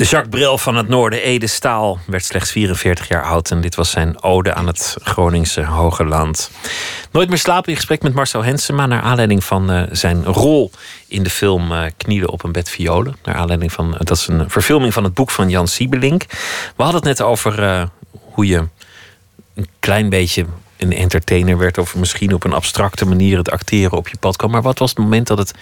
Jacques 0.09 0.29
Brel 0.29 0.57
van 0.57 0.75
het 0.75 0.87
Noorden, 0.87 1.21
Ede 1.21 1.47
Staal, 1.47 1.99
werd 2.07 2.25
slechts 2.25 2.51
44 2.51 3.07
jaar 3.07 3.23
oud. 3.23 3.51
En 3.51 3.61
dit 3.61 3.75
was 3.75 3.89
zijn 3.89 4.23
ode 4.23 4.53
aan 4.53 4.67
het 4.67 4.97
Groningse 5.01 5.63
Hoge 5.63 6.05
Land. 6.05 6.51
Nooit 7.11 7.29
meer 7.29 7.37
slapen 7.37 7.69
in 7.69 7.75
gesprek 7.75 8.01
met 8.01 8.13
Marcel 8.13 8.43
Hensema. 8.43 8.85
Naar 8.85 9.01
aanleiding 9.01 9.43
van 9.43 9.71
eh, 9.71 9.83
zijn 9.91 10.25
rol 10.25 10.71
in 11.07 11.23
de 11.23 11.29
film 11.29 11.71
eh, 11.71 11.83
Knielen 11.97 12.29
op 12.29 12.43
een 12.43 12.51
bed 12.51 12.69
violen. 12.69 13.15
Naar 13.23 13.35
aanleiding 13.35 13.71
van, 13.71 13.95
dat 13.97 14.17
is 14.17 14.27
een 14.27 14.49
verfilming 14.49 14.93
van 14.93 15.03
het 15.03 15.13
boek 15.13 15.31
van 15.31 15.49
Jan 15.49 15.67
Siebelink. 15.67 16.23
We 16.75 16.83
hadden 16.83 16.95
het 16.95 17.17
net 17.17 17.21
over 17.21 17.63
eh, 17.63 17.83
hoe 18.11 18.45
je 18.47 18.63
een 19.53 19.67
klein 19.79 20.09
beetje 20.09 20.45
een 20.77 20.93
entertainer 20.93 21.57
werd. 21.57 21.77
Of 21.77 21.95
misschien 21.95 22.33
op 22.33 22.43
een 22.43 22.53
abstracte 22.53 23.05
manier 23.05 23.37
het 23.37 23.51
acteren 23.51 23.97
op 23.97 24.07
je 24.07 24.17
pad 24.17 24.35
kwam. 24.35 24.51
Maar 24.51 24.61
wat 24.61 24.79
was 24.79 24.89
het 24.89 24.99
moment 24.99 25.27
dat 25.27 25.37
het 25.37 25.53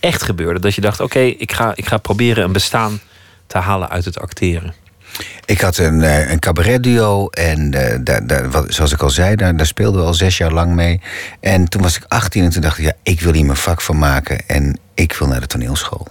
echt 0.00 0.22
gebeurde? 0.22 0.60
Dat 0.60 0.74
je 0.74 0.80
dacht, 0.80 1.00
oké, 1.00 1.20
ik, 1.20 1.52
ga, 1.52 1.72
ik 1.74 1.86
ga 1.86 1.96
proberen 1.96 2.44
een 2.44 2.52
bestaan 2.52 3.00
te 3.46 3.58
halen 3.58 3.88
uit 3.88 4.04
het 4.04 4.18
acteren? 4.18 4.74
Ik 5.44 5.60
had 5.60 5.76
een, 5.76 6.02
eh, 6.02 6.30
een 6.30 6.38
cabaretduo 6.38 7.28
en 7.28 7.74
uh, 7.74 7.94
daar, 8.00 8.26
daar, 8.26 8.50
wat, 8.50 8.74
zoals 8.74 8.92
ik 8.92 9.02
al 9.02 9.10
zei, 9.10 9.36
daar, 9.36 9.56
daar 9.56 9.66
speelden 9.66 10.00
we 10.00 10.06
al 10.06 10.14
zes 10.14 10.36
jaar 10.36 10.52
lang 10.52 10.74
mee. 10.74 11.00
En 11.40 11.68
toen 11.68 11.82
was 11.82 11.96
ik 11.96 12.04
18 12.08 12.44
en 12.44 12.50
toen 12.50 12.62
dacht 12.62 12.78
ik, 12.78 12.84
ja, 12.84 12.92
ik 13.02 13.20
wil 13.20 13.32
hier 13.32 13.44
mijn 13.44 13.58
vak 13.58 13.80
van 13.80 13.98
maken 13.98 14.46
en 14.46 14.78
ik 14.94 15.12
wil 15.12 15.28
naar 15.28 15.40
de 15.40 15.46
toneelschool. 15.46 16.08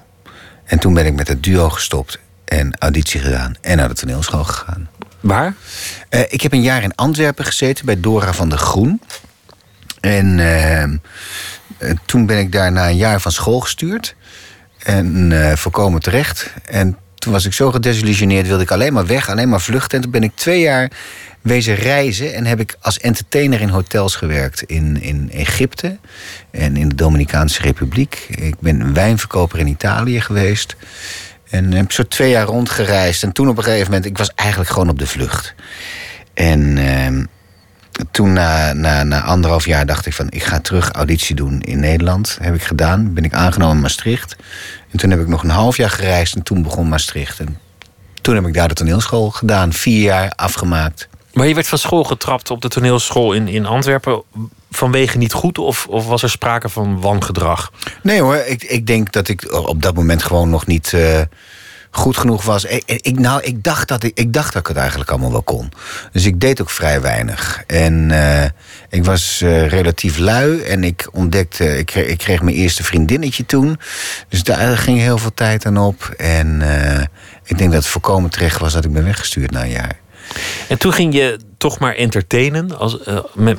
En 0.65 0.79
toen 0.79 0.93
ben 0.93 1.05
ik 1.05 1.15
met 1.15 1.27
het 1.27 1.43
duo 1.43 1.69
gestopt 1.69 2.19
en 2.45 2.77
auditie 2.79 3.19
gedaan 3.19 3.55
en 3.61 3.77
naar 3.77 3.87
de 3.87 3.93
toneelschool 3.93 4.43
gegaan. 4.43 4.89
Waar? 5.19 5.53
Uh, 6.09 6.19
ik 6.27 6.41
heb 6.41 6.53
een 6.53 6.61
jaar 6.61 6.83
in 6.83 6.95
Antwerpen 6.95 7.45
gezeten 7.45 7.85
bij 7.85 7.99
Dora 7.99 8.33
van 8.33 8.49
der 8.49 8.57
Groen. 8.57 9.01
En 9.99 11.01
toen 12.05 12.25
ben 12.25 12.39
ik 12.39 12.51
daar 12.51 12.71
na 12.71 12.89
een 12.89 12.97
jaar 12.97 13.21
van 13.21 13.31
school 13.31 13.59
gestuurd. 13.59 14.15
En 14.77 15.33
voorkomen 15.57 16.01
terecht. 16.01 16.53
En 16.65 16.97
toen 17.25 17.33
was 17.33 17.45
ik 17.45 17.53
zo 17.53 17.71
gedesillusioneerd, 17.71 18.47
wilde 18.47 18.63
ik 18.63 18.71
alleen 18.71 18.93
maar 18.93 19.05
weg, 19.05 19.29
alleen 19.29 19.49
maar 19.49 19.61
vluchten. 19.61 19.97
En 19.97 20.01
toen 20.01 20.11
ben 20.11 20.23
ik 20.23 20.31
twee 20.35 20.59
jaar 20.59 20.91
wezen 21.41 21.75
reizen 21.75 22.33
en 22.33 22.45
heb 22.45 22.59
ik 22.59 22.77
als 22.81 22.99
entertainer 22.99 23.61
in 23.61 23.69
hotels 23.69 24.15
gewerkt 24.15 24.61
in, 24.61 25.01
in 25.01 25.31
Egypte 25.31 25.97
en 26.51 26.77
in 26.77 26.89
de 26.89 26.95
Dominicaanse 26.95 27.61
Republiek. 27.61 28.27
Ik 28.29 28.55
ben 28.59 28.93
wijnverkoper 28.93 29.59
in 29.59 29.67
Italië 29.67 30.21
geweest. 30.21 30.75
En 31.49 31.71
heb 31.71 31.91
zo 31.91 32.03
twee 32.03 32.29
jaar 32.29 32.45
rondgereisd. 32.45 33.23
En 33.23 33.31
toen 33.31 33.49
op 33.49 33.57
een 33.57 33.63
gegeven 33.63 33.85
moment, 33.85 34.05
ik 34.05 34.17
was 34.17 34.31
eigenlijk 34.35 34.69
gewoon 34.69 34.89
op 34.89 34.99
de 34.99 35.07
vlucht. 35.07 35.55
En 36.33 36.77
uh, 36.77 37.23
toen 38.11 38.33
na, 38.33 38.73
na, 38.73 39.03
na 39.03 39.21
anderhalf 39.21 39.65
jaar 39.65 39.85
dacht 39.85 40.05
ik 40.05 40.13
van, 40.13 40.27
ik 40.29 40.43
ga 40.43 40.59
terug 40.59 40.91
auditie 40.91 41.35
doen 41.35 41.61
in 41.61 41.79
Nederland. 41.79 42.37
heb 42.41 42.55
ik 42.55 42.63
gedaan. 42.63 43.13
Ben 43.13 43.23
ik 43.23 43.33
aangenomen 43.33 43.75
in 43.75 43.81
Maastricht. 43.81 44.35
En 44.95 45.01
toen 45.01 45.09
heb 45.09 45.19
ik 45.19 45.27
nog 45.27 45.43
een 45.43 45.49
half 45.49 45.77
jaar 45.77 45.89
gereisd 45.89 46.35
en 46.35 46.43
toen 46.43 46.61
begon 46.61 46.89
Maastricht. 46.89 47.39
En 47.39 47.59
toen 48.21 48.35
heb 48.35 48.45
ik 48.45 48.53
daar 48.53 48.67
de 48.67 48.73
toneelschool 48.73 49.29
gedaan, 49.29 49.73
vier 49.73 50.01
jaar 50.01 50.31
afgemaakt. 50.35 51.07
Maar 51.33 51.47
je 51.47 51.53
werd 51.53 51.67
van 51.67 51.77
school 51.77 52.03
getrapt 52.03 52.51
op 52.51 52.61
de 52.61 52.67
toneelschool 52.67 53.33
in, 53.33 53.47
in 53.47 53.65
Antwerpen 53.65 54.23
vanwege 54.71 55.17
niet 55.17 55.33
goed 55.33 55.57
of, 55.57 55.87
of 55.87 56.07
was 56.07 56.23
er 56.23 56.29
sprake 56.29 56.69
van 56.69 57.01
wangedrag? 57.01 57.71
Nee 58.03 58.21
hoor, 58.21 58.35
ik, 58.35 58.63
ik 58.63 58.87
denk 58.87 59.11
dat 59.11 59.27
ik 59.27 59.53
op 59.53 59.81
dat 59.81 59.95
moment 59.95 60.23
gewoon 60.23 60.49
nog 60.49 60.65
niet 60.65 60.91
uh, 60.95 61.21
goed 61.95 62.17
genoeg 62.17 62.43
was. 62.43 62.65
Ik, 62.65 62.83
ik, 62.85 63.19
nou, 63.19 63.41
ik 63.41 63.63
dacht, 63.63 63.87
dat 63.87 64.03
ik, 64.03 64.17
ik 64.17 64.33
dacht 64.33 64.53
dat 64.53 64.61
ik 64.61 64.67
het 64.67 64.77
eigenlijk 64.77 65.09
allemaal 65.09 65.31
wel 65.31 65.43
kon. 65.43 65.71
Dus 66.11 66.25
ik 66.25 66.39
deed 66.39 66.61
ook 66.61 66.69
vrij 66.69 67.01
weinig. 67.01 67.63
En 67.67 68.09
uh, 68.09 68.43
ik 68.89 69.05
was 69.05 69.41
uh, 69.43 69.67
relatief 69.67 70.17
lui 70.17 70.61
en 70.61 70.83
ik 70.83 71.07
ontdekte, 71.11 71.77
ik 71.77 71.85
kreeg, 71.85 72.07
ik 72.07 72.17
kreeg 72.17 72.41
mijn 72.41 72.55
eerste 72.55 72.83
vriendinnetje 72.83 73.45
toen. 73.45 73.79
Dus 74.29 74.43
daar 74.43 74.77
ging 74.77 74.99
heel 74.99 75.17
veel 75.17 75.33
tijd 75.33 75.65
aan 75.65 75.77
op. 75.77 76.13
En 76.17 76.61
uh, 76.61 76.99
ik 77.43 77.57
denk 77.57 77.71
dat 77.71 77.81
het 77.83 77.87
voorkomen 77.87 78.29
terecht 78.29 78.59
was 78.59 78.73
dat 78.73 78.85
ik 78.85 78.93
ben 78.93 79.03
weggestuurd 79.03 79.51
na 79.51 79.63
een 79.63 79.69
jaar. 79.69 79.99
En 80.67 80.77
toen 80.77 80.93
ging 80.93 81.13
je 81.13 81.39
toch 81.57 81.79
maar 81.79 81.95
entertainen 81.95 82.77
als, 82.77 82.97
met, 83.33 83.57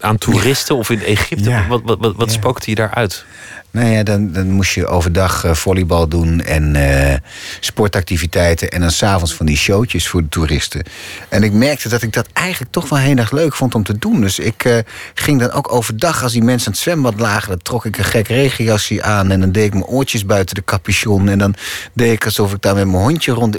aan 0.00 0.18
toeristen 0.18 0.74
ja. 0.74 0.80
of 0.80 0.90
in 0.90 1.02
Egypte. 1.02 1.50
Ja. 1.50 1.66
Wat, 1.66 1.80
wat, 1.84 1.98
wat, 2.00 2.14
wat 2.16 2.32
ja. 2.32 2.38
spookte 2.38 2.70
je 2.70 2.76
daaruit? 2.76 3.24
Nou 3.72 3.88
ja, 3.88 4.02
dan, 4.02 4.32
dan 4.32 4.50
moest 4.50 4.74
je 4.74 4.86
overdag 4.86 5.44
uh, 5.44 5.54
volleybal 5.54 6.08
doen 6.08 6.40
en 6.40 6.74
uh, 6.74 7.14
sportactiviteiten. 7.60 8.70
En 8.70 8.80
dan 8.80 8.90
s'avonds 8.90 9.34
van 9.34 9.46
die 9.46 9.56
showtjes 9.56 10.08
voor 10.08 10.22
de 10.22 10.28
toeristen. 10.28 10.82
En 11.28 11.42
ik 11.42 11.52
merkte 11.52 11.88
dat 11.88 12.02
ik 12.02 12.12
dat 12.12 12.28
eigenlijk 12.32 12.72
toch 12.72 12.88
wel 12.88 12.98
heel 12.98 13.16
erg 13.16 13.30
leuk 13.30 13.54
vond 13.54 13.74
om 13.74 13.82
te 13.82 13.98
doen. 13.98 14.20
Dus 14.20 14.38
ik 14.38 14.64
uh, 14.64 14.78
ging 15.14 15.40
dan 15.40 15.52
ook 15.52 15.72
overdag, 15.72 16.22
als 16.22 16.32
die 16.32 16.42
mensen 16.42 16.66
aan 16.66 16.72
het 16.72 16.82
zwembad 16.82 17.20
lagen, 17.20 17.48
dan 17.48 17.58
trok 17.62 17.84
ik 17.84 17.98
een 17.98 18.04
gek 18.04 18.28
regenjasje 18.28 19.02
aan. 19.02 19.30
En 19.30 19.40
dan 19.40 19.52
deed 19.52 19.64
ik 19.64 19.72
mijn 19.72 19.84
oortjes 19.84 20.26
buiten 20.26 20.54
de 20.54 20.64
capuchon. 20.64 21.28
En 21.28 21.38
dan 21.38 21.54
deed 21.92 22.12
ik 22.12 22.24
alsof 22.24 22.52
ik 22.52 22.62
daar 22.62 22.74
met 22.74 22.86
mijn 22.86 23.02
hondje 23.02 23.32
rond. 23.32 23.56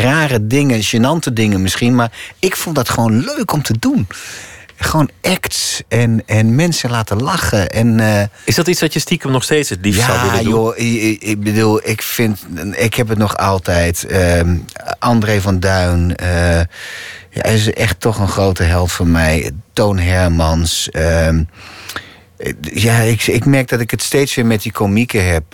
Rare 0.00 0.46
dingen, 0.46 0.84
gênante 0.84 1.32
dingen 1.32 1.62
misschien. 1.62 1.94
Maar 1.94 2.12
ik 2.38 2.56
vond 2.56 2.76
dat 2.76 2.88
gewoon 2.88 3.24
leuk 3.24 3.52
om 3.52 3.62
te 3.62 3.78
doen 3.78 4.06
gewoon 4.80 5.10
acts 5.22 5.82
en, 5.88 6.22
en 6.26 6.54
mensen 6.54 6.90
laten 6.90 7.22
lachen. 7.22 7.70
En, 7.70 7.98
uh, 7.98 8.22
is 8.44 8.54
dat 8.54 8.68
iets 8.68 8.80
dat 8.80 8.92
je 8.92 8.98
stiekem 8.98 9.30
nog 9.30 9.44
steeds 9.44 9.68
het 9.68 9.78
liefst 9.82 10.00
ja, 10.00 10.06
zou 10.06 10.30
willen 10.30 10.44
doen? 10.44 10.52
joh, 10.52 10.78
ik, 10.78 11.22
ik, 11.22 11.40
bedoel, 11.40 11.88
ik 11.88 12.02
vind, 12.02 12.46
ik 12.72 12.94
heb 12.94 13.08
het 13.08 13.18
nog 13.18 13.36
altijd. 13.36 14.06
Uh, 14.10 14.40
André 14.98 15.40
van 15.40 15.60
Duin, 15.60 16.14
uh, 16.22 16.60
ja, 17.30 17.42
is 17.42 17.72
echt 17.72 18.00
toch 18.00 18.18
een 18.18 18.28
grote 18.28 18.62
held 18.62 18.92
van 18.92 19.10
mij. 19.10 19.50
Toon 19.72 19.98
Hermans. 19.98 20.88
ja, 22.60 22.98
ik, 22.98 23.26
ik 23.26 23.44
merk 23.44 23.68
dat 23.68 23.80
ik 23.80 23.90
het 23.90 24.02
steeds 24.02 24.34
weer 24.34 24.46
met 24.46 24.62
die 24.62 24.72
komieken 24.72 25.26
heb. 25.26 25.44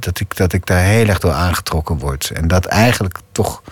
dat, 0.00 0.20
ik, 0.20 0.36
dat 0.36 0.52
ik 0.52 0.66
daar 0.66 0.82
heel 0.82 1.06
erg 1.06 1.18
door 1.18 1.32
aangetrokken 1.32 1.98
word. 1.98 2.30
En 2.34 2.48
dat 2.48 2.64
eigenlijk 2.64 3.18
toch 3.32 3.62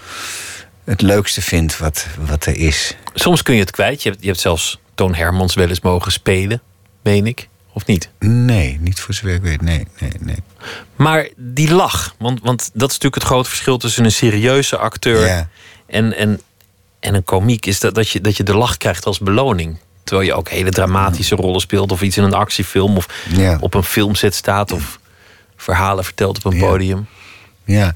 het 0.84 1.00
leukste 1.02 1.42
vind 1.42 1.78
wat, 1.78 2.06
wat 2.26 2.46
er 2.46 2.56
is. 2.56 2.96
Soms 3.14 3.42
kun 3.42 3.54
je 3.54 3.60
het 3.60 3.70
kwijt. 3.70 4.02
Je 4.02 4.08
hebt, 4.10 4.20
je 4.22 4.28
hebt 4.28 4.40
zelfs 4.40 4.78
Toon 4.94 5.14
Hermans 5.14 5.54
wel 5.54 5.68
eens 5.68 5.80
mogen 5.80 6.12
spelen, 6.12 6.62
meen 7.02 7.26
ik. 7.26 7.48
Of 7.72 7.86
niet? 7.86 8.10
Nee, 8.18 8.78
niet 8.80 9.00
voor 9.00 9.14
zover 9.14 9.34
ik 9.34 9.42
weet. 9.42 9.60
Nee, 9.62 9.86
nee, 10.00 10.12
nee. 10.20 10.36
Maar 10.96 11.28
die 11.36 11.72
lach, 11.74 12.14
want, 12.18 12.40
want 12.42 12.58
dat 12.74 12.88
is 12.88 12.94
natuurlijk 12.94 13.14
het 13.14 13.24
grote 13.24 13.48
verschil 13.48 13.78
tussen 13.78 14.04
een 14.04 14.12
serieuze 14.12 14.76
acteur 14.76 15.26
ja. 15.26 15.48
en, 15.86 16.16
en, 16.16 16.40
en 17.00 17.14
een 17.14 17.24
komiek, 17.24 17.66
is 17.66 17.80
dat, 17.80 17.94
dat, 17.94 18.08
je, 18.08 18.20
dat 18.20 18.36
je 18.36 18.42
de 18.42 18.54
lach 18.56 18.76
krijgt 18.76 19.06
als 19.06 19.18
beloning. 19.18 19.76
terwijl 20.04 20.28
je 20.28 20.34
ook 20.34 20.48
hele 20.48 20.70
dramatische 20.70 21.34
rollen 21.34 21.60
speelt, 21.60 21.92
of 21.92 22.02
iets 22.02 22.16
in 22.16 22.22
een 22.22 22.34
actiefilm, 22.34 22.96
of 22.96 23.06
Ja. 23.28 23.56
op 23.60 23.74
een 23.74 23.82
filmset 23.84 24.34
staat, 24.34 24.72
of 24.72 24.98
verhalen 25.56 26.04
vertelt 26.04 26.36
op 26.36 26.44
een 26.52 26.58
Ja. 26.58 26.66
podium. 26.66 27.06
Ja, 27.64 27.94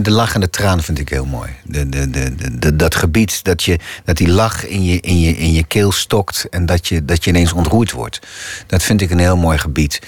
de 0.00 0.10
lach 0.10 0.34
en 0.34 0.40
de 0.40 0.50
traan 0.50 0.82
vind 0.82 0.98
ik 0.98 1.08
heel 1.08 1.24
mooi. 1.24 1.50
De, 1.64 1.88
de, 1.88 2.58
de- 2.58 2.76
dat 2.76 2.94
gebied, 2.94 3.44
dat, 3.44 3.62
je, 3.62 3.78
dat 4.04 4.16
die 4.16 4.28
lach 4.28 4.66
in 4.66 4.84
je, 4.84 5.00
in, 5.00 5.20
je, 5.20 5.36
in 5.36 5.52
je 5.52 5.64
keel 5.64 5.92
stokt 5.92 6.46
en 6.50 6.66
dat 6.66 6.88
je, 6.88 7.04
dat 7.04 7.24
je 7.24 7.30
ineens 7.30 7.52
ontroerd 7.52 7.92
wordt. 7.92 8.20
Dat 8.66 8.82
vind 8.82 9.00
ik 9.00 9.10
een 9.10 9.18
heel 9.18 9.36
mooi 9.36 9.58
gebied. 9.58 10.00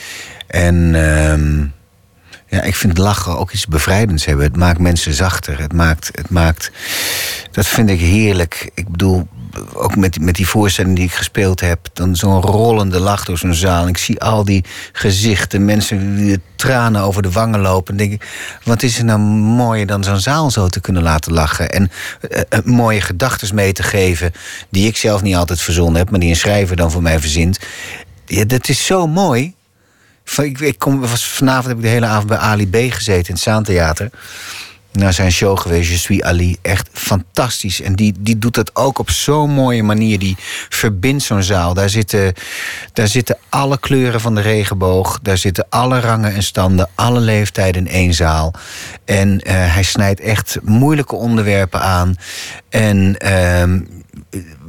En 0.46 0.94
ehm, 0.94 1.60
ja, 2.48 2.62
ik 2.62 2.74
vind 2.74 2.98
lachen 2.98 3.38
ook 3.38 3.52
iets 3.52 3.66
bevrijdends 3.66 4.24
hebben. 4.24 4.44
Het 4.44 4.56
maakt 4.56 4.78
mensen 4.78 5.14
zachter. 5.14 5.58
Het 5.60 5.72
maakt, 5.72 6.10
het 6.14 6.30
maakt, 6.30 6.70
dat 7.50 7.66
vind 7.66 7.90
ik 7.90 8.00
heerlijk. 8.00 8.70
Ik 8.74 8.88
bedoel, 8.88 9.28
ook 9.72 9.96
met, 9.96 10.20
met 10.20 10.34
die 10.34 10.48
voorstelling 10.48 10.96
die 10.96 11.04
ik 11.04 11.12
gespeeld 11.12 11.60
heb, 11.60 11.88
dan 11.92 12.16
zo'n 12.16 12.40
rollende 12.40 13.00
lach 13.00 13.24
door 13.24 13.38
zo'n 13.38 13.54
zaal. 13.54 13.88
Ik 13.88 13.98
zie 13.98 14.20
al 14.20 14.44
die 14.44 14.64
gezichten, 14.92 15.64
mensen 15.64 16.16
die 16.16 16.40
tranen 16.56 17.02
over 17.02 17.22
de 17.22 17.30
wangen 17.30 17.60
lopen. 17.60 17.92
En 17.92 17.98
denk 17.98 18.12
ik, 18.12 18.28
wat 18.64 18.82
is 18.82 18.98
er 18.98 19.04
nou 19.04 19.18
mooier 19.18 19.86
dan 19.86 20.04
zo'n 20.04 20.20
zaal 20.20 20.50
zo 20.50 20.68
te 20.68 20.80
kunnen 20.80 21.02
laten 21.02 21.32
lachen? 21.32 21.70
En 21.70 21.90
eh, 22.30 22.42
eh, 22.48 22.64
mooie 22.64 23.00
gedachten 23.00 23.54
mee 23.54 23.72
te 23.72 23.82
geven, 23.82 24.32
die 24.68 24.86
ik 24.86 24.96
zelf 24.96 25.22
niet 25.22 25.36
altijd 25.36 25.60
verzonnen 25.60 25.96
heb, 25.96 26.10
maar 26.10 26.20
die 26.20 26.30
een 26.30 26.36
schrijver 26.36 26.76
dan 26.76 26.90
voor 26.90 27.02
mij 27.02 27.20
verzint. 27.20 27.58
Ja, 28.26 28.44
dat 28.44 28.68
is 28.68 28.86
zo 28.86 29.06
mooi. 29.06 29.54
Ik, 30.36 30.60
ik 30.60 30.78
kom, 30.78 31.06
vanavond 31.06 31.66
heb 31.66 31.76
ik 31.76 31.82
de 31.82 31.88
hele 31.88 32.06
avond 32.06 32.26
bij 32.26 32.38
Ali 32.38 32.68
B 32.68 32.76
gezeten 32.92 33.28
in 33.28 33.34
het 33.34 33.42
Zaantheater. 33.42 34.10
Naar 34.96 35.12
zijn 35.12 35.32
show 35.32 35.58
geweest, 35.58 35.90
Je 35.90 35.96
suis 35.96 36.22
Ali. 36.22 36.56
Echt 36.62 36.88
fantastisch. 36.92 37.80
En 37.80 37.94
die, 37.94 38.14
die 38.18 38.38
doet 38.38 38.54
dat 38.54 38.76
ook 38.76 38.98
op 38.98 39.10
zo'n 39.10 39.50
mooie 39.50 39.82
manier. 39.82 40.18
Die 40.18 40.36
verbindt 40.68 41.22
zo'n 41.22 41.42
zaal. 41.42 41.74
Daar 41.74 41.90
zitten, 41.90 42.32
daar 42.92 43.08
zitten 43.08 43.38
alle 43.48 43.78
kleuren 43.78 44.20
van 44.20 44.34
de 44.34 44.40
regenboog. 44.40 45.18
Daar 45.22 45.38
zitten 45.38 45.66
alle 45.68 46.00
rangen 46.00 46.34
en 46.34 46.42
standen, 46.42 46.88
alle 46.94 47.20
leeftijden 47.20 47.86
in 47.86 47.92
één 47.92 48.14
zaal. 48.14 48.54
En 49.04 49.40
eh, 49.40 49.54
hij 49.74 49.82
snijdt 49.82 50.20
echt 50.20 50.58
moeilijke 50.62 51.16
onderwerpen 51.16 51.80
aan. 51.80 52.16
En 52.68 53.16
ehm, 53.16 53.80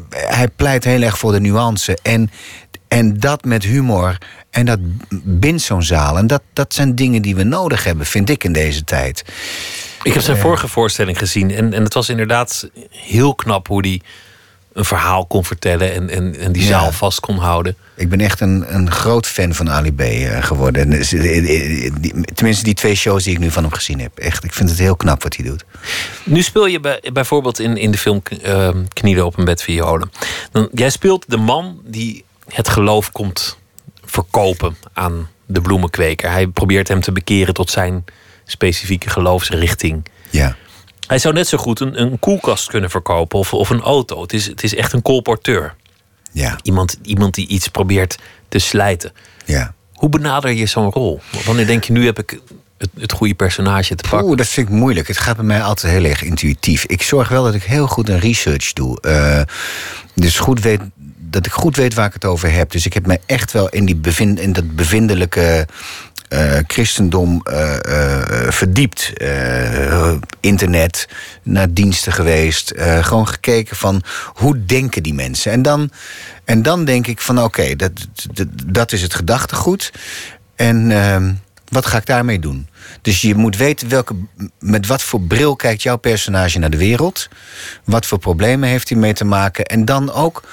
hij 0.09 0.47
pleit 0.55 0.83
heel 0.83 1.01
erg 1.01 1.17
voor 1.17 1.31
de 1.31 1.39
nuance. 1.39 1.97
En, 2.01 2.31
en 2.87 3.19
dat 3.19 3.43
met 3.43 3.63
humor. 3.63 4.17
En 4.49 4.65
dat 4.65 4.79
bindt 5.23 5.61
zo'n 5.61 5.83
zaal. 5.83 6.17
En 6.17 6.27
dat, 6.27 6.41
dat 6.53 6.73
zijn 6.73 6.95
dingen 6.95 7.21
die 7.21 7.35
we 7.35 7.43
nodig 7.43 7.83
hebben, 7.83 8.05
vind 8.05 8.29
ik, 8.29 8.43
in 8.43 8.53
deze 8.53 8.83
tijd. 8.83 9.23
Ik 10.07 10.13
heb 10.13 10.21
zijn 10.23 10.37
vorige 10.37 10.67
voorstelling 10.67 11.17
gezien 11.17 11.51
en, 11.51 11.73
en 11.73 11.83
het 11.83 11.93
was 11.93 12.09
inderdaad 12.09 12.69
heel 12.89 13.35
knap 13.35 13.67
hoe 13.67 13.87
hij 13.87 14.01
een 14.73 14.85
verhaal 14.85 15.25
kon 15.25 15.45
vertellen 15.45 15.93
en, 15.93 16.09
en, 16.09 16.35
en 16.39 16.51
die 16.51 16.61
Ja. 16.61 16.67
zaal 16.67 16.91
vast 16.91 17.19
kon 17.19 17.37
houden. 17.37 17.75
Ik 17.95 18.09
ben 18.09 18.19
echt 18.21 18.39
een, 18.39 18.75
een 18.75 18.91
groot 18.91 19.25
fan 19.27 19.53
van 19.53 19.69
Ali 19.69 19.93
B 19.93 19.99
eh, 20.01 20.43
geworden. 20.43 20.81
En, 20.81 20.91
eh, 20.99 21.85
eh, 21.85 21.93
die- 21.99 22.21
tenminste, 22.33 22.63
die 22.63 22.73
twee 22.73 22.95
shows 22.95 23.23
die 23.23 23.33
ik 23.33 23.39
nu 23.39 23.51
van 23.51 23.63
hem 23.63 23.71
gezien 23.71 23.99
heb. 23.99 24.17
Echt, 24.17 24.43
ik 24.43 24.53
vind 24.53 24.69
het 24.69 24.79
heel 24.79 24.95
knap 24.95 25.23
wat 25.23 25.35
hij 25.35 25.45
doet. 25.45 25.63
Nu 26.23 26.41
speel 26.41 26.65
je 26.65 26.79
bij, 26.79 27.01
bijvoorbeeld 27.13 27.59
in, 27.59 27.77
in 27.77 27.91
de 27.91 27.97
film 27.97 28.21
Knielen 28.93 29.25
op 29.25 29.37
een 29.37 29.45
bed 29.45 29.63
violen. 29.63 30.11
Dan, 30.51 30.69
jij 30.73 30.89
speelt 30.89 31.25
de 31.27 31.37
man 31.37 31.81
die 31.85 32.23
het 32.53 32.69
geloof 32.69 33.11
komt 33.11 33.57
verkopen 34.05 34.75
aan 34.93 35.29
de 35.45 35.61
bloemenkweker. 35.61 36.31
Hij 36.31 36.47
probeert 36.47 36.87
hem 36.87 37.01
te 37.01 37.11
bekeren 37.11 37.53
tot 37.53 37.69
zijn 37.69 38.05
specifieke 38.47 39.09
geloofsrichting. 39.09 40.05
Ja. 40.29 40.55
Hij 41.07 41.17
zou 41.19 41.33
net 41.33 41.47
zo 41.47 41.57
goed 41.57 41.79
een, 41.79 42.01
een 42.01 42.19
koelkast 42.19 42.67
kunnen 42.67 42.89
verkopen 42.89 43.39
of, 43.39 43.53
of 43.53 43.69
een 43.69 43.81
auto. 43.81 44.21
Het 44.21 44.33
is, 44.33 44.45
het 44.45 44.63
is 44.63 44.75
echt 44.75 44.93
een 44.93 45.01
colporteur. 45.01 45.75
Ja. 46.31 46.57
Iemand, 46.61 46.97
iemand 47.01 47.33
die 47.33 47.47
iets 47.47 47.67
probeert 47.67 48.17
te 48.49 48.59
slijten. 48.59 49.11
Ja. 49.45 49.73
Hoe 49.93 50.09
benader 50.09 50.51
je 50.51 50.65
zo'n 50.65 50.91
rol? 50.91 51.21
Wanneer 51.45 51.67
denk 51.67 51.83
je, 51.83 51.93
nu 51.93 52.05
heb 52.05 52.19
ik 52.19 52.39
het, 52.77 52.89
het 52.97 53.11
goede 53.11 53.33
personage 53.33 53.95
te 53.95 54.03
pakken? 54.09 54.27
Oeh, 54.27 54.37
dat 54.37 54.47
vind 54.47 54.69
ik 54.69 54.73
moeilijk. 54.73 55.07
Het 55.07 55.17
gaat 55.17 55.35
bij 55.35 55.45
mij 55.45 55.63
altijd 55.63 55.93
heel 55.93 56.03
erg 56.03 56.23
intuïtief. 56.23 56.85
Ik 56.85 57.01
zorg 57.01 57.29
wel 57.29 57.43
dat 57.43 57.53
ik 57.53 57.63
heel 57.63 57.87
goed 57.87 58.09
een 58.09 58.19
research 58.19 58.73
doe. 58.73 59.01
Eh, 59.01 59.41
dus 60.15 60.39
goed 60.39 60.61
weet, 60.61 60.81
dat 61.17 61.45
ik 61.45 61.51
goed 61.51 61.75
weet 61.75 61.93
waar 61.93 62.07
ik 62.07 62.13
het 62.13 62.25
over 62.25 62.51
heb. 62.51 62.71
Dus 62.71 62.85
ik 62.85 62.93
heb 62.93 63.05
me 63.05 63.19
echt 63.25 63.51
wel 63.51 63.69
in, 63.69 63.85
die 63.85 63.95
bevind, 63.95 64.39
in 64.39 64.53
dat 64.53 64.75
bevindelijke 64.75 65.67
christendom 66.67 67.41
eh, 67.43 67.75
eh, 67.75 68.51
verdiept. 68.51 69.13
Eh, 69.17 70.13
internet, 70.39 71.07
naar 71.43 71.73
diensten 71.73 72.13
geweest. 72.13 72.71
eh, 72.71 73.03
gewoon 73.03 73.27
gekeken 73.27 73.75
van 73.75 74.01
hoe 74.33 74.65
denken 74.65 75.03
die 75.03 75.13
mensen. 75.13 75.51
En 75.51 75.61
dan, 75.61 75.91
en 76.45 76.61
dan 76.61 76.85
denk 76.85 77.07
ik 77.07 77.19
van 77.21 77.43
oké, 77.43 77.75
dat, 77.75 77.91
dat, 78.33 78.47
dat 78.65 78.91
is 78.91 79.01
het 79.01 79.13
gedachtegoed. 79.13 79.91
En 80.55 80.91
ehm, 80.91 81.33
wat 81.67 81.85
ga 81.85 81.97
ik 81.97 82.05
daarmee 82.05 82.39
doen? 82.39 82.67
Dus 83.01 83.21
je 83.21 83.35
moet 83.35 83.57
weten 83.57 83.89
welke, 83.89 84.15
met 84.59 84.87
wat 84.87 85.01
voor 85.01 85.21
bril 85.21 85.55
kijkt 85.55 85.83
jouw 85.83 85.97
personage 85.97 86.59
naar 86.59 86.69
de 86.69 86.77
wereld. 86.77 87.27
Wat 87.83 88.05
voor 88.05 88.19
problemen 88.19 88.69
heeft 88.69 88.89
hij 88.89 88.97
mee 88.97 89.13
te 89.13 89.25
maken. 89.25 89.65
En 89.65 89.85
dan 89.85 90.11
ook 90.11 90.43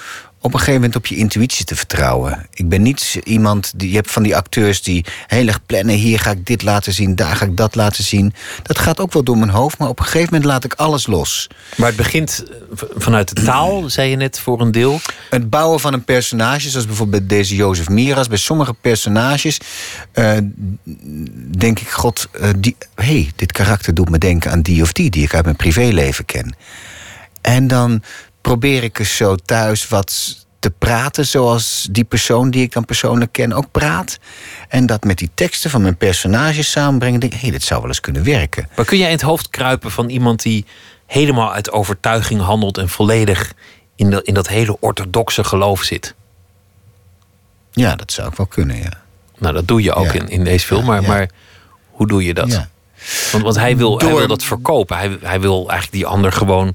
op 0.45 0.53
een 0.53 0.59
gegeven 0.59 0.81
moment 0.81 0.95
op 0.95 1.05
je 1.05 1.15
intuïtie 1.15 1.65
te 1.65 1.75
vertrouwen. 1.75 2.45
Ik 2.53 2.69
ben 2.69 2.81
niet 2.81 3.19
iemand 3.23 3.73
die. 3.75 3.89
Je 3.89 3.95
hebt 3.95 4.11
van 4.11 4.23
die 4.23 4.35
acteurs 4.35 4.81
die 4.81 5.05
heel 5.27 5.47
erg 5.47 5.65
plannen. 5.65 5.95
Hier 5.95 6.19
ga 6.19 6.31
ik 6.31 6.45
dit 6.45 6.61
laten 6.61 6.93
zien, 6.93 7.15
daar 7.15 7.35
ga 7.35 7.45
ik 7.45 7.57
dat 7.57 7.75
laten 7.75 8.03
zien. 8.03 8.33
Dat 8.63 8.79
gaat 8.79 8.99
ook 8.99 9.13
wel 9.13 9.23
door 9.23 9.37
mijn 9.37 9.49
hoofd, 9.49 9.77
maar 9.77 9.87
op 9.87 9.99
een 9.99 10.05
gegeven 10.05 10.27
moment 10.33 10.45
laat 10.45 10.63
ik 10.63 10.73
alles 10.73 11.07
los. 11.07 11.47
Maar 11.75 11.87
het 11.87 11.95
begint 11.95 12.43
eh, 12.43 12.83
vanuit 12.95 13.35
de 13.35 13.43
taal, 13.43 13.83
zei 13.89 14.09
je 14.09 14.15
net 14.15 14.39
voor 14.39 14.61
een 14.61 14.71
deel. 14.71 14.99
Het 15.29 15.49
bouwen 15.49 15.79
van 15.79 15.93
een 15.93 16.03
personage, 16.03 16.69
zoals 16.69 16.85
bijvoorbeeld 16.85 17.27
bij 17.27 17.37
deze 17.37 17.55
Jozef 17.55 17.89
Miras, 17.89 18.27
bij 18.27 18.37
sommige 18.37 18.73
personages 18.73 19.59
eh, 20.11 20.37
denk 21.57 21.79
ik, 21.79 21.89
god, 21.89 22.27
eh, 22.31 22.49
die, 22.57 22.75
hey, 22.95 23.31
dit 23.35 23.51
karakter 23.51 23.93
doet 23.93 24.09
me 24.09 24.17
denken 24.17 24.51
aan 24.51 24.61
die 24.61 24.81
of 24.81 24.91
die, 24.91 25.09
die 25.09 25.23
ik 25.23 25.33
uit 25.33 25.43
mijn 25.43 25.55
privéleven 25.55 26.25
ken. 26.25 26.55
En 27.41 27.67
dan 27.67 28.01
probeer 28.45 28.83
ik 28.83 28.99
eens 28.99 29.15
zo 29.15 29.35
thuis 29.35 29.87
wat 29.87 30.35
te 30.59 30.71
praten 30.71 31.25
zoals 31.25 31.87
die 31.91 32.03
persoon 32.03 32.49
die 32.49 32.61
ik 32.61 32.71
dan 32.73 32.85
persoonlijk 32.85 33.31
ken 33.31 33.53
ook 33.53 33.71
praat. 33.71 34.19
En 34.67 34.85
dat 34.85 35.03
met 35.03 35.17
die 35.17 35.29
teksten 35.33 35.69
van 35.69 35.81
mijn 35.81 35.97
personages 35.97 36.71
samenbrengen. 36.71 37.19
Denk 37.19 37.33
hé, 37.33 37.39
hey, 37.39 37.51
dit 37.51 37.63
zou 37.63 37.79
wel 37.79 37.89
eens 37.89 37.99
kunnen 37.99 38.23
werken. 38.23 38.69
Maar 38.75 38.85
kun 38.85 38.97
jij 38.97 39.07
in 39.07 39.13
het 39.13 39.21
hoofd 39.21 39.49
kruipen 39.49 39.91
van 39.91 40.09
iemand 40.09 40.41
die 40.41 40.65
helemaal 41.05 41.53
uit 41.53 41.71
overtuiging 41.71 42.41
handelt 42.41 42.77
en 42.77 42.89
volledig 42.89 43.53
in, 43.95 44.09
de, 44.09 44.21
in 44.23 44.33
dat 44.33 44.47
hele 44.47 44.77
orthodoxe 44.79 45.43
geloof 45.43 45.83
zit? 45.83 46.15
Ja, 47.71 47.95
dat 47.95 48.11
zou 48.11 48.27
ik 48.27 48.35
wel 48.35 48.45
kunnen, 48.45 48.77
ja. 48.77 49.01
Nou, 49.37 49.53
dat 49.53 49.67
doe 49.67 49.81
je 49.81 49.93
ook 49.93 50.05
Ja. 50.05 50.13
in, 50.13 50.29
in 50.29 50.43
deze 50.43 50.65
film, 50.65 50.85
maar, 50.85 51.01
ja. 51.01 51.07
maar 51.07 51.29
hoe 51.91 52.07
doe 52.07 52.23
je 52.23 52.33
dat? 52.33 52.67
Want, 53.31 53.43
want 53.43 53.55
hij, 53.55 53.77
wil, 53.77 53.99
hij 53.99 54.13
wil 54.15 54.27
dat 54.27 54.43
verkopen. 54.43 54.97
Hij, 54.97 55.17
hij 55.21 55.39
wil 55.41 55.57
eigenlijk 55.57 55.91
die 55.91 56.05
ander 56.05 56.31
gewoon 56.31 56.73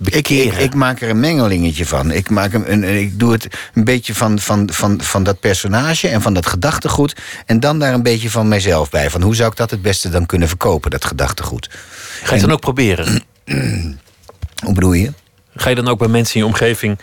bekeren. 0.00 0.52
ik, 0.58 0.64
ik 0.64 0.74
maak 0.74 1.00
er 1.00 1.08
een 1.08 1.20
mengelingetje 1.20 1.86
van. 1.86 2.10
Ik, 2.10 2.30
maak 2.30 2.52
een, 2.52 2.72
een, 2.72 2.84
ik 2.84 3.18
doe 3.18 3.32
het 3.32 3.48
een 3.74 3.84
beetje 3.84 4.14
van, 4.14 4.38
van, 4.38 4.68
van, 4.72 5.00
van 5.02 5.22
dat 5.22 5.40
personage 5.40 6.08
en 6.08 6.22
van 6.22 6.34
dat 6.34 6.46
gedachtegoed. 6.46 7.16
En 7.46 7.60
dan 7.60 7.78
daar 7.78 7.94
een 7.94 8.02
beetje 8.02 8.30
van 8.30 8.48
mijzelf 8.48 8.90
bij. 8.90 9.10
Van 9.10 9.22
hoe 9.22 9.34
zou 9.34 9.50
ik 9.50 9.56
dat 9.56 9.70
het 9.70 9.82
beste 9.82 10.08
dan 10.08 10.26
kunnen 10.26 10.48
verkopen, 10.48 10.90
dat 10.90 11.04
gedachtegoed? 11.04 11.68
Ga 11.70 12.26
je 12.26 12.32
het 12.32 12.40
dan 12.40 12.50
ook 12.50 12.60
proberen? 12.60 13.22
Hoe 14.64 14.74
bedoel 14.74 14.92
je? 14.92 15.12
Ga 15.54 15.68
je 15.68 15.74
dan 15.74 15.88
ook 15.88 15.98
bij 15.98 16.08
mensen 16.08 16.34
in 16.34 16.40
je 16.40 16.46
omgeving 16.46 16.98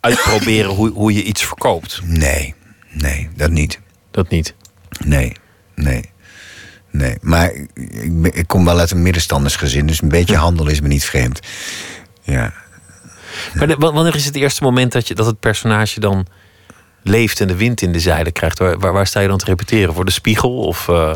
uitproberen 0.00 0.70
hoe, 0.70 0.90
hoe 0.90 1.12
je 1.12 1.22
iets 1.22 1.44
verkoopt? 1.46 2.00
Nee, 2.04 2.54
nee, 2.90 3.28
dat 3.36 3.50
niet. 3.50 3.80
Dat 4.10 4.28
niet. 4.28 4.54
Nee, 5.04 5.32
nee. 5.74 6.10
Nee, 6.90 7.18
maar 7.20 7.52
ik, 7.52 7.68
ik 7.90 8.20
ben- 8.22 8.34
ik 8.34 8.46
kom 8.46 8.64
wel 8.64 8.78
uit 8.78 8.90
een 8.90 9.02
middenstandersgezin, 9.02 9.86
dus 9.86 10.02
een 10.02 10.08
beetje 10.08 10.36
handel 10.36 10.66
is 10.68 10.80
me 10.80 10.88
niet 10.88 11.04
vreemd. 11.04 11.40
Ja, 12.26 12.52
Maar 13.54 13.66
de- 13.66 13.76
wanneer 13.76 14.14
is 14.14 14.24
het 14.24 14.36
eerste 14.36 14.62
moment 14.62 14.92
dat, 14.92 15.08
je, 15.08 15.14
dat 15.14 15.26
het 15.26 15.40
personage 15.40 16.00
dan 16.00 16.26
leeft 17.02 17.40
en 17.40 17.46
de 17.48 17.56
wind 17.56 17.82
in 17.82 17.92
de 17.92 18.00
zeilen 18.00 18.32
krijgt? 18.32 18.58
Waar, 18.58 18.78
waar, 18.78 18.92
waar 18.92 19.06
sta 19.06 19.20
je 19.20 19.28
dan 19.28 19.38
te 19.38 19.44
repeteren? 19.44 19.94
Voor 19.94 20.04
de 20.04 20.10
spiegel? 20.10 20.58
Of, 20.58 20.88
eh, 20.88 21.12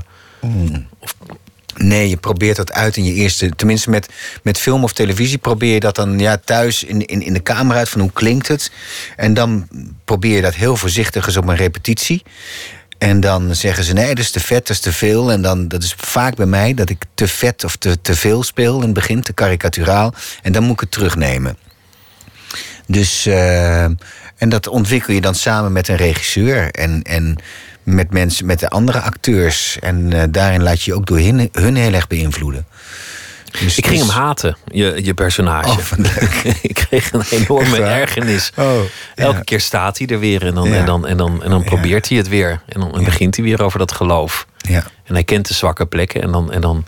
Nee, 1.76 2.08
je 2.08 2.16
probeert 2.16 2.56
dat 2.56 2.72
uit 2.72 2.96
in 2.96 3.04
je 3.04 3.12
eerste. 3.12 3.50
Tenminste, 3.56 3.90
met, 3.90 4.08
met 4.42 4.58
film 4.58 4.82
of 4.84 4.92
televisie 4.92 5.38
probeer 5.38 5.74
je 5.74 5.80
dat 5.80 5.94
dan 5.96 6.18
ja, 6.18 6.36
thuis 6.44 6.84
in, 6.84 7.06
in, 7.06 7.22
in 7.22 7.32
de 7.32 7.40
kamer 7.40 7.76
uit 7.76 7.88
van 7.88 8.00
hoe 8.00 8.12
klinkt 8.12 8.48
het. 8.48 8.72
En 9.16 9.34
dan 9.34 9.68
probeer 10.04 10.36
je 10.36 10.42
dat 10.42 10.54
heel 10.54 10.76
voorzichtig 10.76 11.26
eens 11.26 11.36
op 11.36 11.48
een 11.48 11.56
repetitie. 11.56 12.22
En 13.00 13.20
dan 13.20 13.54
zeggen 13.54 13.84
ze: 13.84 13.92
nee, 13.92 14.14
dat 14.14 14.18
is 14.18 14.30
te 14.30 14.40
vet, 14.40 14.66
dat 14.66 14.76
is 14.76 14.80
te 14.82 14.92
veel. 14.92 15.32
En 15.32 15.42
dan, 15.42 15.68
dat 15.68 15.82
is 15.82 15.94
vaak 15.96 16.34
bij 16.34 16.46
mij 16.46 16.74
dat 16.74 16.90
ik 16.90 17.04
te 17.14 17.28
vet 17.28 17.64
of 17.64 17.76
te, 17.76 18.00
te 18.00 18.14
veel 18.14 18.42
speel 18.42 18.76
in 18.76 18.82
het 18.82 18.92
begin, 18.92 19.20
te 19.20 19.32
karikaturaal. 19.32 20.14
En 20.42 20.52
dan 20.52 20.62
moet 20.62 20.72
ik 20.72 20.80
het 20.80 20.90
terugnemen. 20.90 21.56
Dus, 22.86 23.26
eh, 23.26 23.84
en 24.36 24.48
dat 24.48 24.66
ontwikkel 24.66 25.14
je 25.14 25.20
dan 25.20 25.34
samen 25.34 25.72
met 25.72 25.88
een 25.88 25.96
regisseur 25.96 26.70
en, 26.70 27.02
en 27.02 27.36
met 27.82 28.10
mensen, 28.10 28.46
met 28.46 28.60
de 28.60 28.68
andere 28.68 29.00
acteurs. 29.00 29.78
En 29.78 30.12
eh, 30.12 30.22
daarin 30.30 30.62
laat 30.62 30.82
je 30.82 30.90
je 30.90 30.96
ook 30.96 31.06
door 31.06 31.18
hun, 31.18 31.48
hun 31.52 31.76
heel 31.76 31.92
erg 31.92 32.06
beïnvloeden. 32.06 32.66
Dus- 33.60 33.78
Ik 33.78 33.86
ging 33.86 33.98
dus- 33.98 34.08
hem 34.08 34.16
haten, 34.22 34.56
je, 34.66 34.98
je 35.04 35.14
personage. 35.14 35.68
Oh, 35.70 35.78
ik 36.62 36.74
kreeg 36.74 37.12
een 37.12 37.22
enorme 37.30 37.82
ergernis. 37.82 38.52
Oh, 38.56 38.80
Elke 39.14 39.44
keer 39.44 39.60
staat 39.60 39.98
hij 39.98 40.06
er 40.06 40.18
weer 40.18 40.46
en 40.46 40.54
dan, 40.54 40.68
Ja. 40.68 40.76
en 40.76 40.86
dan, 40.86 41.06
en 41.06 41.16
dan, 41.16 41.42
en 41.42 41.50
dan 41.50 41.64
probeert 41.64 42.08
hij 42.08 42.18
het 42.18 42.28
weer. 42.28 42.60
En 42.68 42.80
dan 42.80 43.04
begint 43.04 43.36
hij 43.36 43.44
weer 43.44 43.62
over 43.62 43.78
dat 43.78 43.92
geloof. 43.92 44.46
Ja, 44.58 44.84
En 45.04 45.14
hij 45.14 45.24
kent 45.24 45.48
de 45.48 45.54
zwakke 45.54 45.86
plekken 45.86 46.22
en 46.22 46.32
dan, 46.32 46.52
en 46.52 46.60
dan, 46.60 46.84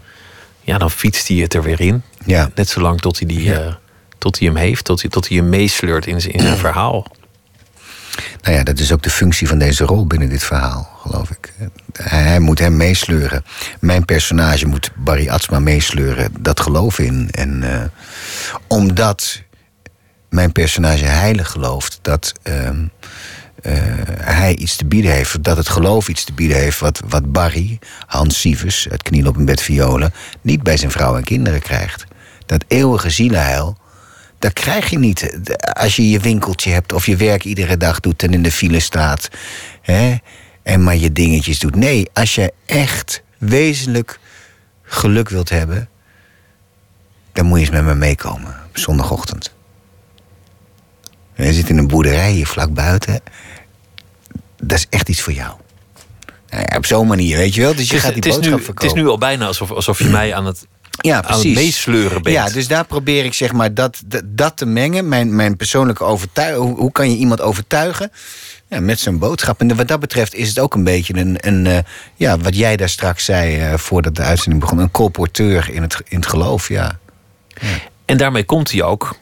ja, 0.60 0.78
dan 0.78 0.90
fietst 0.90 1.28
hij 1.28 1.36
het 1.36 1.54
er 1.54 1.62
weer 1.62 1.80
in. 1.80 2.02
ja. 2.26 2.50
Net 2.54 2.68
zolang 2.68 3.00
tot 3.00 3.18
hij, 3.18 3.28
die, 3.28 3.54
eh, 3.54 3.72
tot 4.18 4.38
hij 4.38 4.48
hem 4.48 4.56
heeft, 4.56 4.84
tot 4.84 5.00
hij, 5.02 5.10
tot 5.10 5.28
hij 5.28 5.36
hem 5.36 5.48
meesleurt 5.48 6.06
in 6.06 6.20
zijn, 6.20 6.32
in 6.34 6.40
zijn 6.42 6.56
verhaal. 6.68 7.06
Nou 8.42 8.56
ja, 8.56 8.62
dat 8.62 8.78
is 8.78 8.92
ook 8.92 9.02
de 9.02 9.10
functie 9.10 9.48
van 9.48 9.58
deze 9.58 9.84
rol 9.84 10.06
binnen 10.06 10.28
dit 10.28 10.44
verhaal, 10.44 10.90
geloof 11.02 11.30
ik. 11.30 11.52
Hij, 11.92 12.40
moet 12.40 12.58
hem 12.58 12.76
meesleuren. 12.76 13.44
Mijn 13.80 14.04
personage 14.04 14.66
moet 14.66 14.90
Barry 14.96 15.28
Atsma 15.28 15.58
meesleuren. 15.58 16.32
Dat 16.40 16.60
geloof 16.60 16.98
in. 16.98 17.28
En 17.30 17.62
eh, 17.72 17.84
omdat 18.66 19.42
mijn 20.28 20.52
personage 20.52 21.04
heilig 21.04 21.50
gelooft 21.50 21.98
dat 22.02 22.32
ehm, 22.42 22.86
eh, 23.62 23.72
hij 24.20 24.56
iets 24.56 24.76
te 24.76 24.84
bieden 24.84 25.12
heeft, 25.12 25.44
dat 25.44 25.56
het 25.56 25.68
geloof 25.68 26.08
iets 26.08 26.24
te 26.24 26.32
bieden 26.32 26.56
heeft, 26.56 26.78
wat, 26.78 27.00
wat 27.08 27.32
Barry, 27.32 27.78
Hans 28.06 28.40
Sievers, 28.40 28.86
het 28.90 29.02
kniel 29.02 29.26
op 29.26 29.36
een 29.36 29.44
bed 29.44 29.62
violen, 29.62 30.14
niet 30.40 30.62
bij 30.62 30.76
zijn 30.76 30.90
vrouw 30.90 31.16
en 31.16 31.24
kinderen 31.24 31.60
krijgt. 31.60 32.04
Dat 32.46 32.64
eeuwige 32.68 33.10
zielenheil, 33.10 33.76
dat 34.42 34.52
krijg 34.52 34.90
je 34.90 34.98
niet 34.98 35.38
als 35.72 35.96
je 35.96 36.10
je 36.10 36.20
winkeltje 36.20 36.70
hebt 36.70 36.92
of 36.92 37.06
je 37.06 37.16
werk 37.16 37.44
iedere 37.44 37.76
dag 37.76 38.00
doet 38.00 38.22
en 38.22 38.32
in 38.32 38.42
de 38.42 38.52
file 38.52 38.80
staat. 38.80 39.28
Hè, 39.82 40.16
en 40.62 40.82
maar 40.82 40.96
je 40.96 41.12
dingetjes 41.12 41.58
doet. 41.58 41.76
Nee, 41.76 42.10
als 42.12 42.34
je 42.34 42.52
echt 42.66 43.22
wezenlijk 43.38 44.18
geluk 44.82 45.28
wilt 45.28 45.48
hebben, 45.48 45.88
dan 47.32 47.46
moet 47.46 47.58
je 47.58 47.64
eens 47.64 47.74
met 47.74 47.84
me 47.84 47.94
meekomen 47.94 48.56
op 48.68 48.78
zondagochtend. 48.78 49.54
Je 51.34 51.52
zit 51.52 51.68
in 51.68 51.78
een 51.78 51.88
boerderij 51.88 52.30
hier 52.32 52.46
vlak 52.46 52.74
buiten. 52.74 53.20
Dat 54.62 54.78
is 54.78 54.86
echt 54.90 55.08
iets 55.08 55.20
voor 55.20 55.32
jou. 55.32 55.52
Nou 56.48 56.64
ja, 56.68 56.76
op 56.76 56.86
zo'n 56.86 57.06
manier, 57.06 57.36
weet 57.36 57.54
je 57.54 57.60
wel. 57.60 57.74
Dus 57.74 57.88
je 57.88 57.94
Het 57.94 58.04
is, 58.04 58.10
gaat 58.10 58.22
die 58.22 58.22
boodschap 58.22 58.44
nu, 58.44 58.52
het 58.52 58.64
verkopen. 58.64 58.96
is 58.96 59.02
nu 59.02 59.08
al 59.08 59.18
bijna 59.18 59.46
alsof, 59.46 59.70
alsof 59.70 59.98
je 59.98 60.08
mij 60.08 60.34
aan 60.34 60.46
het, 60.46 60.66
ja, 61.00 61.20
precies. 61.20 61.54
meesleuren 61.54 62.22
bent. 62.22 62.36
Ja, 62.36 62.48
dus 62.48 62.68
daar 62.68 62.84
probeer 62.84 63.24
ik 63.24 63.34
zeg 63.34 63.52
maar 63.52 63.74
dat, 63.74 64.02
dat, 64.06 64.22
dat 64.24 64.56
te 64.56 64.66
mengen. 64.66 65.08
Mijn, 65.08 65.36
mijn 65.36 65.56
persoonlijke 65.56 66.04
overtuiging. 66.04 66.64
Hoe, 66.64 66.76
hoe 66.76 66.92
kan 66.92 67.10
je 67.10 67.16
iemand 67.16 67.40
overtuigen? 67.40 68.12
Ja, 68.68 68.80
met 68.80 69.00
zijn 69.00 69.18
boodschap. 69.18 69.60
En 69.60 69.76
wat 69.76 69.88
dat 69.88 70.00
betreft 70.00 70.34
is 70.34 70.48
het 70.48 70.58
ook 70.58 70.74
een 70.74 70.84
beetje 70.84 71.16
een. 71.16 71.36
een 71.40 71.66
eh, 71.66 71.78
ja, 72.14 72.38
wat 72.38 72.56
jij 72.56 72.76
daar 72.76 72.88
straks 72.88 73.24
zei 73.24 73.60
eh, 73.60 73.74
voordat 73.74 74.14
de 74.14 74.22
uitzending 74.22 74.62
begon. 74.62 74.78
Een 74.78 74.90
colporteur 74.90 75.70
in 75.70 75.82
het, 75.82 76.00
in 76.08 76.16
het 76.16 76.26
geloof, 76.26 76.68
ja. 76.68 76.98
En 78.04 78.16
daarmee 78.16 78.44
komt 78.44 78.70
hij 78.70 78.82
ook 78.82 79.16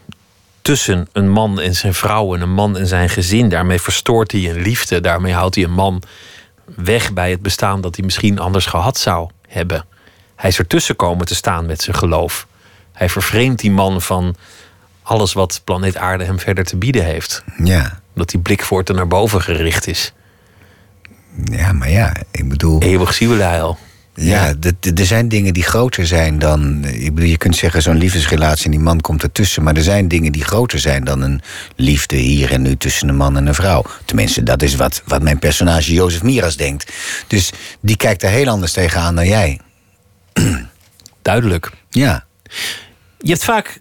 tussen 0.62 1.08
een 1.12 1.30
man 1.30 1.60
en 1.60 1.74
zijn 1.74 1.94
vrouw 1.94 2.34
en 2.34 2.40
een 2.40 2.52
man 2.52 2.76
en 2.76 2.86
zijn 2.86 3.08
gezin. 3.08 3.48
Daarmee 3.48 3.80
verstoort 3.80 4.32
hij 4.32 4.50
een 4.50 4.62
liefde. 4.62 5.00
Daarmee 5.00 5.32
houdt 5.32 5.54
hij 5.54 5.64
een 5.64 5.72
man 5.72 6.02
weg 6.64 7.12
bij 7.12 7.30
het 7.30 7.42
bestaan 7.42 7.80
dat 7.80 7.96
hij 7.96 8.04
misschien 8.04 8.38
anders 8.38 8.66
gehad 8.66 8.98
zou 8.98 9.30
hebben. 9.48 9.84
Hij 10.40 10.50
is 10.50 10.58
ertussen 10.58 10.96
komen 10.96 11.26
te 11.26 11.34
staan 11.34 11.66
met 11.66 11.82
zijn 11.82 11.96
geloof. 11.96 12.46
Hij 12.92 13.08
vervreemdt 13.08 13.60
die 13.60 13.70
man 13.70 14.02
van 14.02 14.36
alles 15.02 15.32
wat 15.32 15.60
planeet 15.64 15.96
Aarde 15.96 16.24
hem 16.24 16.38
verder 16.38 16.64
te 16.64 16.76
bieden 16.76 17.04
heeft. 17.04 17.44
Ja, 17.64 18.00
Dat 18.14 18.28
die 18.28 18.40
blik 18.40 18.62
voortaan 18.62 18.96
naar 18.96 19.08
boven 19.08 19.42
gericht 19.42 19.86
is. 19.86 20.12
ja 21.44 21.72
maar 21.72 21.90
ja, 21.90 22.12
ik 22.30 22.48
bedoel. 22.48 22.82
Eeuwig 22.82 23.14
zielheil. 23.14 23.78
Ja, 24.14 24.54
er 24.96 25.06
zijn 25.06 25.28
dingen 25.28 25.54
die 25.54 25.62
groter 25.62 26.06
zijn 26.06 26.38
dan. 26.38 26.84
Ik 26.84 27.14
bedoel, 27.14 27.30
je 27.30 27.36
kunt 27.36 27.56
zeggen 27.56 27.82
zo'n 27.82 27.96
liefdesrelatie 27.96 28.64
en 28.64 28.70
die 28.70 28.80
man 28.80 29.00
komt 29.00 29.22
ertussen. 29.22 29.62
Maar 29.62 29.76
er 29.76 29.82
zijn 29.82 30.08
dingen 30.08 30.32
die 30.32 30.44
groter 30.44 30.78
zijn 30.78 31.04
dan 31.04 31.22
een 31.22 31.40
liefde 31.76 32.16
hier 32.16 32.52
en 32.52 32.62
nu 32.62 32.76
tussen 32.76 33.08
een 33.08 33.16
man 33.16 33.36
en 33.36 33.46
een 33.46 33.54
vrouw. 33.54 33.84
Tenminste, 34.04 34.42
dat 34.42 34.62
is 34.62 34.74
wat, 34.74 35.02
wat 35.06 35.22
mijn 35.22 35.38
personage 35.38 35.92
Jozef 35.92 36.22
Miras 36.22 36.56
denkt. 36.56 36.92
Dus 37.26 37.52
die 37.80 37.96
kijkt 37.96 38.22
er 38.22 38.30
heel 38.30 38.48
anders 38.48 38.72
tegenaan 38.72 39.14
dan 39.14 39.26
jij. 39.26 39.60
Duidelijk. 41.22 41.70
Ja, 41.88 42.24
Je 43.18 43.30
hebt 43.30 43.44
vaak 43.44 43.80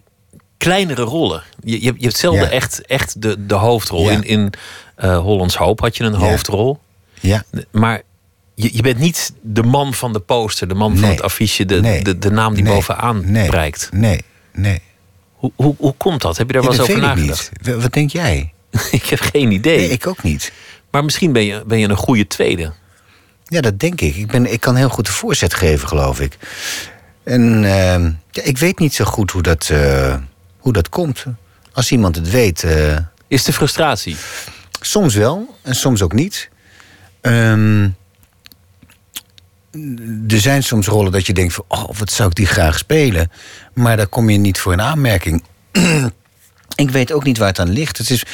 kleinere 0.56 1.02
rollen. 1.02 1.42
Je, 1.64 1.82
je, 1.82 1.94
je 1.96 2.04
hebt 2.04 2.16
zelden 2.16 2.40
Ja. 2.42 2.48
echt, 2.50 2.86
echt 2.86 3.22
de, 3.22 3.46
de 3.46 3.54
hoofdrol. 3.54 4.04
Ja. 4.04 4.10
In, 4.10 4.22
in 4.22 4.52
eh, 4.96 5.18
Hollands 5.18 5.56
Hoop 5.56 5.80
had 5.80 5.96
je 5.96 6.04
een 6.04 6.12
Ja. 6.12 6.18
hoofdrol. 6.18 6.78
ja. 7.20 7.42
Maar 7.70 8.02
je, 8.54 8.70
je 8.76 8.82
bent 8.82 8.98
niet 8.98 9.32
de 9.42 9.62
man 9.62 9.94
van 9.94 10.12
de 10.12 10.20
poster, 10.20 10.68
de 10.68 10.74
man 10.74 10.96
van 10.98 11.08
het 11.08 11.22
affiche, 11.22 11.64
de, 11.64 11.80
Nee. 11.80 12.02
de, 12.04 12.18
de 12.18 12.30
naam 12.30 12.54
die 12.54 12.62
Nee. 12.64 12.74
bovenaan 12.74 13.30
nee, 13.30 13.48
prijkt. 13.48 13.88
Nee, 13.92 14.20
nee. 14.52 14.80
Hoe, 15.32 15.52
hoe, 15.56 15.74
hoe 15.78 15.94
komt 15.96 16.20
dat? 16.22 16.36
Heb 16.36 16.46
je 16.46 16.52
daar 16.52 16.62
wel 16.62 16.70
eens 16.72 16.80
over 16.80 16.98
nagedacht? 16.98 17.50
niet. 17.62 17.74
Wat 17.82 17.92
denk 17.92 18.10
jij? 18.10 18.52
ik 18.90 19.06
heb 19.06 19.20
geen 19.20 19.50
idee. 19.52 19.76
Nee, 19.76 19.88
ik 19.88 20.06
ook 20.06 20.22
niet. 20.22 20.52
Maar 20.90 21.04
misschien 21.04 21.32
ben 21.32 21.44
je, 21.44 21.62
ben 21.66 21.78
je 21.78 21.88
een 21.88 21.96
goede 21.96 22.26
tweede. 22.26 22.72
Ja, 23.50 23.60
dat 23.60 23.78
denk 23.78 24.00
ik. 24.00 24.16
Ik, 24.16 24.26
ben, 24.26 24.52
ik 24.52 24.60
kan 24.60 24.76
heel 24.76 24.88
goed 24.88 25.06
de 25.06 25.12
voorzet 25.12 25.54
geven, 25.54 25.88
geloof 25.88 26.20
ik. 26.20 26.38
En 27.24 27.64
ehm, 27.64 28.10
ik 28.46 28.58
weet 28.58 28.78
niet 28.78 28.94
zo 28.94 29.04
goed 29.04 29.30
hoe 29.30 29.42
dat, 29.42 29.68
eh, 29.70 30.16
hoe 30.58 30.72
dat 30.72 30.88
komt. 30.88 31.24
Als 31.72 31.90
iemand 31.90 32.16
het 32.16 32.30
weet, 32.30 32.62
eh, 32.62 32.96
Is 33.28 33.44
de 33.44 33.52
frustratie? 33.52 34.16
soms 34.80 35.14
wel 35.14 35.56
en 35.62 35.74
soms 35.74 36.02
ook 36.02 36.12
niet. 36.12 36.48
Ehm, 37.20 37.88
er 40.28 40.40
zijn 40.40 40.62
soms 40.62 40.86
rollen 40.86 41.12
dat 41.12 41.26
je 41.26 41.32
denkt 41.32 41.54
van... 41.54 41.64
oh, 41.68 41.90
wat 41.98 42.10
zou 42.10 42.28
ik 42.28 42.34
die 42.34 42.46
graag 42.46 42.78
spelen? 42.78 43.30
Maar 43.74 43.96
daar 43.96 44.06
kom 44.06 44.30
je 44.30 44.38
niet 44.38 44.58
voor 44.58 44.72
in 44.72 44.80
aanmerking. 44.80 45.42
ik 46.74 46.90
weet 46.90 47.12
ook 47.12 47.24
niet 47.24 47.38
waar 47.38 47.48
het 47.48 47.58
aan 47.58 47.72
ligt. 47.72 47.98
Het 47.98 48.10
is, 48.10 48.24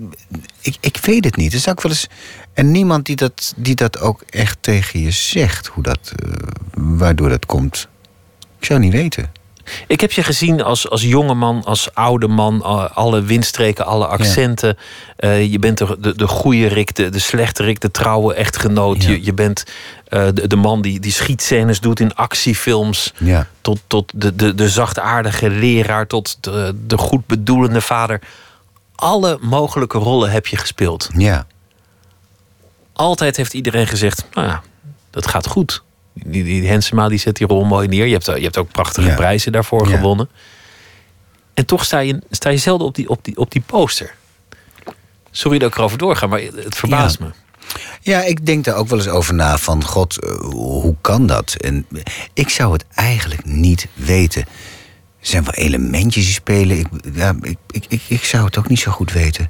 ik, 0.00 0.46
ik, 0.60 0.76
ik 0.80 0.96
weet 0.96 1.24
het 1.24 1.36
niet. 1.36 1.52
Er 1.52 1.58
is 1.58 1.68
ook 1.68 1.82
wel 1.82 1.92
eens, 1.92 2.06
en 2.54 2.70
niemand 2.70 3.06
die 3.06 3.16
dat, 3.16 3.54
die 3.56 3.74
dat 3.74 4.00
ook 4.00 4.22
echt 4.22 4.58
tegen 4.60 5.00
je 5.00 5.10
zegt... 5.10 5.66
Hoe 5.66 5.82
dat, 5.82 6.12
eh, 6.16 6.32
waardoor 6.74 7.28
dat 7.28 7.46
komt. 7.46 7.88
Ik 8.58 8.64
zou 8.64 8.80
niet 8.80 8.92
weten. 8.92 9.32
Ik 9.86 10.00
heb 10.00 10.12
je 10.12 10.22
gezien 10.22 10.62
als, 10.62 10.90
als 10.90 11.02
jonge 11.02 11.34
man, 11.34 11.64
als 11.64 11.94
oude 11.94 12.28
man, 12.28 12.62
alle 12.94 13.22
windstreken, 13.22 13.86
alle 13.86 14.06
accenten. 14.06 14.76
Eh, 15.16 15.50
je 15.52 15.58
bent 15.58 15.78
de, 15.78 15.96
de, 16.00 16.16
de 16.16 16.26
goede 16.26 16.66
Rick, 16.66 16.94
de, 16.94 17.08
de 17.08 17.18
slechte 17.18 17.62
Rick, 17.62 17.80
de 17.80 17.90
trouwe 17.90 18.34
echtgenoot. 18.34 19.02
Ja. 19.02 19.10
Je, 19.10 19.24
je 19.24 19.34
bent 19.34 19.64
eh, 20.08 20.26
de, 20.34 20.46
de 20.46 20.56
man 20.56 20.82
die, 20.82 21.00
die 21.00 21.12
schietscènes 21.12 21.80
doet 21.80 22.00
in 22.00 22.14
actiefilms. 22.14 23.12
Ja. 23.18 23.46
Tot, 23.60 23.80
tot 23.86 24.12
de, 24.14 24.36
de, 24.36 24.54
de 24.54 24.68
zachtaardige 24.68 25.50
leraar, 25.50 26.06
tot 26.06 26.36
de, 26.40 26.76
de 26.86 26.98
goed 26.98 27.26
bedoelende 27.26 27.80
vader. 27.80 28.20
Alle 29.00 29.38
mogelijke 29.40 29.98
rollen 29.98 30.30
heb 30.30 30.46
je 30.46 30.56
gespeeld. 30.56 31.08
Ja. 31.16 31.46
Altijd 32.92 33.36
heeft 33.36 33.54
iedereen 33.54 33.86
gezegd, 33.86 34.24
nou 34.32 34.46
ja, 34.48 34.62
dat 35.10 35.26
gaat 35.26 35.46
goed. 35.46 35.82
Die, 36.14 36.44
die 36.44 36.68
Hensema 36.68 37.08
die 37.08 37.18
zet 37.18 37.36
die 37.36 37.46
rol 37.46 37.64
mooi 37.64 37.88
neer. 37.88 38.06
Je 38.06 38.12
hebt, 38.12 38.24
je 38.26 38.32
hebt 38.32 38.58
ook 38.58 38.70
prachtige 38.70 39.08
Ja. 39.08 39.14
prijzen 39.14 39.52
daarvoor 39.52 39.88
Ja. 39.88 39.96
gewonnen. 39.96 40.28
En 41.54 41.66
toch 41.66 41.84
sta 41.84 41.98
je, 41.98 42.22
sta 42.30 42.50
je 42.50 42.56
zelden 42.56 42.86
op 42.86 42.94
die, 42.94 43.08
op, 43.08 43.24
die, 43.24 43.36
op 43.36 43.50
die 43.50 43.62
poster. 43.66 44.14
Sorry 45.30 45.58
dat 45.58 45.68
ik 45.70 45.76
erover 45.76 45.98
doorga, 45.98 46.26
maar 46.26 46.40
het 46.40 46.74
verbaast 46.74 47.18
Ja. 47.18 47.24
me. 47.26 47.30
Ja, 48.00 48.22
ik 48.22 48.46
denk 48.46 48.64
daar 48.64 48.74
ook 48.76 48.88
wel 48.88 48.98
eens 48.98 49.08
over 49.08 49.34
na 49.34 49.58
van... 49.58 49.84
God, 49.84 50.22
eh, 50.22 50.30
hoe 50.40 50.94
kan 51.00 51.26
dat? 51.26 51.54
En 51.54 51.86
ik 52.34 52.48
zou 52.48 52.72
het 52.72 52.84
eigenlijk 52.94 53.44
niet 53.44 53.86
weten. 53.94 54.46
Er 55.20 55.26
zijn 55.26 55.44
wel 55.44 55.54
elementjes 55.54 56.24
die 56.24 56.34
spelen. 56.34 56.78
Ik, 56.78 56.86
ja, 57.14 57.34
ik, 57.40 57.58
ik, 57.70 57.84
ik, 57.88 58.02
ik 58.08 58.24
zou 58.24 58.44
het 58.44 58.58
ook 58.58 58.68
niet 58.68 58.80
zo 58.80 58.90
goed 58.90 59.12
weten. 59.12 59.48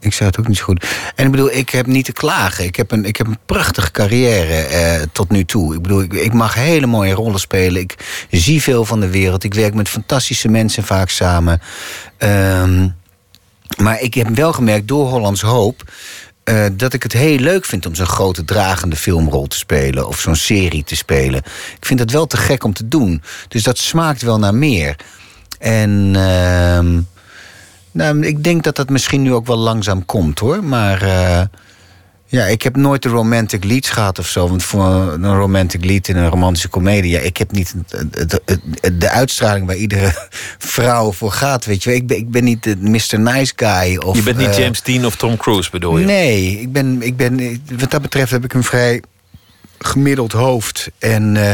Ik 0.00 0.12
zou 0.12 0.30
het 0.30 0.38
ook 0.38 0.48
niet 0.48 0.56
zo 0.56 0.64
goed... 0.64 0.86
En 1.14 1.24
ik 1.24 1.30
bedoel, 1.30 1.50
ik 1.50 1.70
heb 1.70 1.86
niet 1.86 2.04
te 2.04 2.12
klagen. 2.12 2.64
Ik 2.64 2.76
heb 2.76 2.90
een, 2.90 3.04
ik 3.04 3.16
heb 3.16 3.26
een 3.26 3.38
prachtige 3.46 3.90
carrière 3.90 4.54
eh, 4.54 5.02
tot 5.12 5.30
nu 5.30 5.44
toe. 5.44 5.74
Ik 5.74 5.82
bedoel, 5.82 6.02
ik, 6.02 6.12
ik 6.12 6.32
mag 6.32 6.54
hele 6.54 6.86
mooie 6.86 7.12
rollen 7.12 7.40
spelen. 7.40 7.82
Ik 7.82 8.26
zie 8.30 8.62
veel 8.62 8.84
van 8.84 9.00
de 9.00 9.08
wereld. 9.08 9.44
Ik 9.44 9.54
werk 9.54 9.74
met 9.74 9.88
fantastische 9.88 10.48
mensen 10.48 10.84
vaak 10.84 11.08
samen. 11.08 11.60
Ehm, 12.16 12.88
maar 13.76 14.00
ik 14.00 14.14
heb 14.14 14.28
wel 14.28 14.52
gemerkt 14.52 14.88
door 14.88 15.08
Hollands 15.08 15.42
Hoop... 15.42 15.82
eh, 16.46 16.66
dat 16.72 16.92
ik 16.92 17.02
het 17.02 17.12
heel 17.12 17.38
leuk 17.38 17.64
vind 17.64 17.86
om 17.86 17.94
zo'n 17.94 18.06
grote 18.06 18.44
dragende 18.44 18.96
filmrol 18.96 19.46
te 19.46 19.56
spelen... 19.56 20.06
of 20.06 20.20
zo'n 20.20 20.34
serie 20.36 20.84
te 20.84 20.96
spelen. 20.96 21.38
Ik 21.76 21.86
vind 21.86 22.00
het 22.00 22.10
wel 22.10 22.26
te 22.26 22.36
gek 22.36 22.64
om 22.64 22.72
te 22.72 22.88
doen. 22.88 23.22
Dus 23.48 23.62
dat 23.62 23.78
smaakt 23.78 24.22
wel 24.22 24.38
naar 24.38 24.54
meer. 24.54 24.96
En 25.58 26.12
ehm, 26.14 27.00
nou, 27.90 28.26
ik 28.26 28.44
denk 28.44 28.62
dat 28.62 28.76
dat 28.76 28.88
misschien 28.88 29.22
nu 29.22 29.32
ook 29.32 29.46
wel 29.46 29.56
langzaam 29.56 30.04
komt, 30.04 30.38
hoor. 30.38 30.64
Maar 30.64 31.02
eh, 31.02 31.42
ja, 32.26 32.44
ik 32.44 32.62
heb 32.62 32.76
nooit 32.76 33.02
de 33.02 33.08
romantic 33.08 33.64
leads 33.64 33.90
gehad 33.90 34.18
of 34.18 34.26
zo. 34.28 34.48
Want 34.48 34.62
voor 34.62 34.84
een 34.84 35.34
romantic 35.36 35.84
lead 35.84 36.08
in 36.08 36.16
een 36.16 36.28
romantische 36.28 36.68
komedie... 36.68 37.10
Ja, 37.10 37.18
ik 37.20 37.36
heb 37.36 37.52
niet 37.52 37.74
het- 38.10 38.40
de 38.92 39.08
uitstraling 39.08 39.66
waar 39.66 39.76
iedere 39.76 40.28
vrouw 40.58 41.12
voor 41.12 41.32
gaat, 41.32 41.64
weet 41.64 41.82
je. 41.82 41.94
Ik 41.94 42.06
ben, 42.06 42.16
ik 42.16 42.30
ben 42.30 42.44
niet 42.44 42.62
de 42.62 42.76
Mr. 42.76 43.18
Nice 43.20 43.52
Guy. 43.56 43.96
Of, 43.96 44.16
je 44.16 44.22
bent 44.22 44.36
niet 44.36 44.48
eh, 44.48 44.58
James 44.58 44.82
Dean 44.82 45.06
of 45.06 45.16
Tom 45.16 45.36
Cruise, 45.36 45.70
bedoel 45.70 45.98
je? 45.98 46.04
Nee, 46.04 46.60
ik 46.60 46.72
ben, 46.72 47.02
ik 47.02 47.16
ben, 47.16 47.62
wat 47.78 47.90
dat 47.90 48.02
betreft 48.02 48.30
heb 48.30 48.44
ik 48.44 48.54
een 48.54 48.64
vrij 48.64 49.02
gemiddeld 49.78 50.32
hoofd. 50.32 50.90
En 50.98 51.36
eh, 51.36 51.50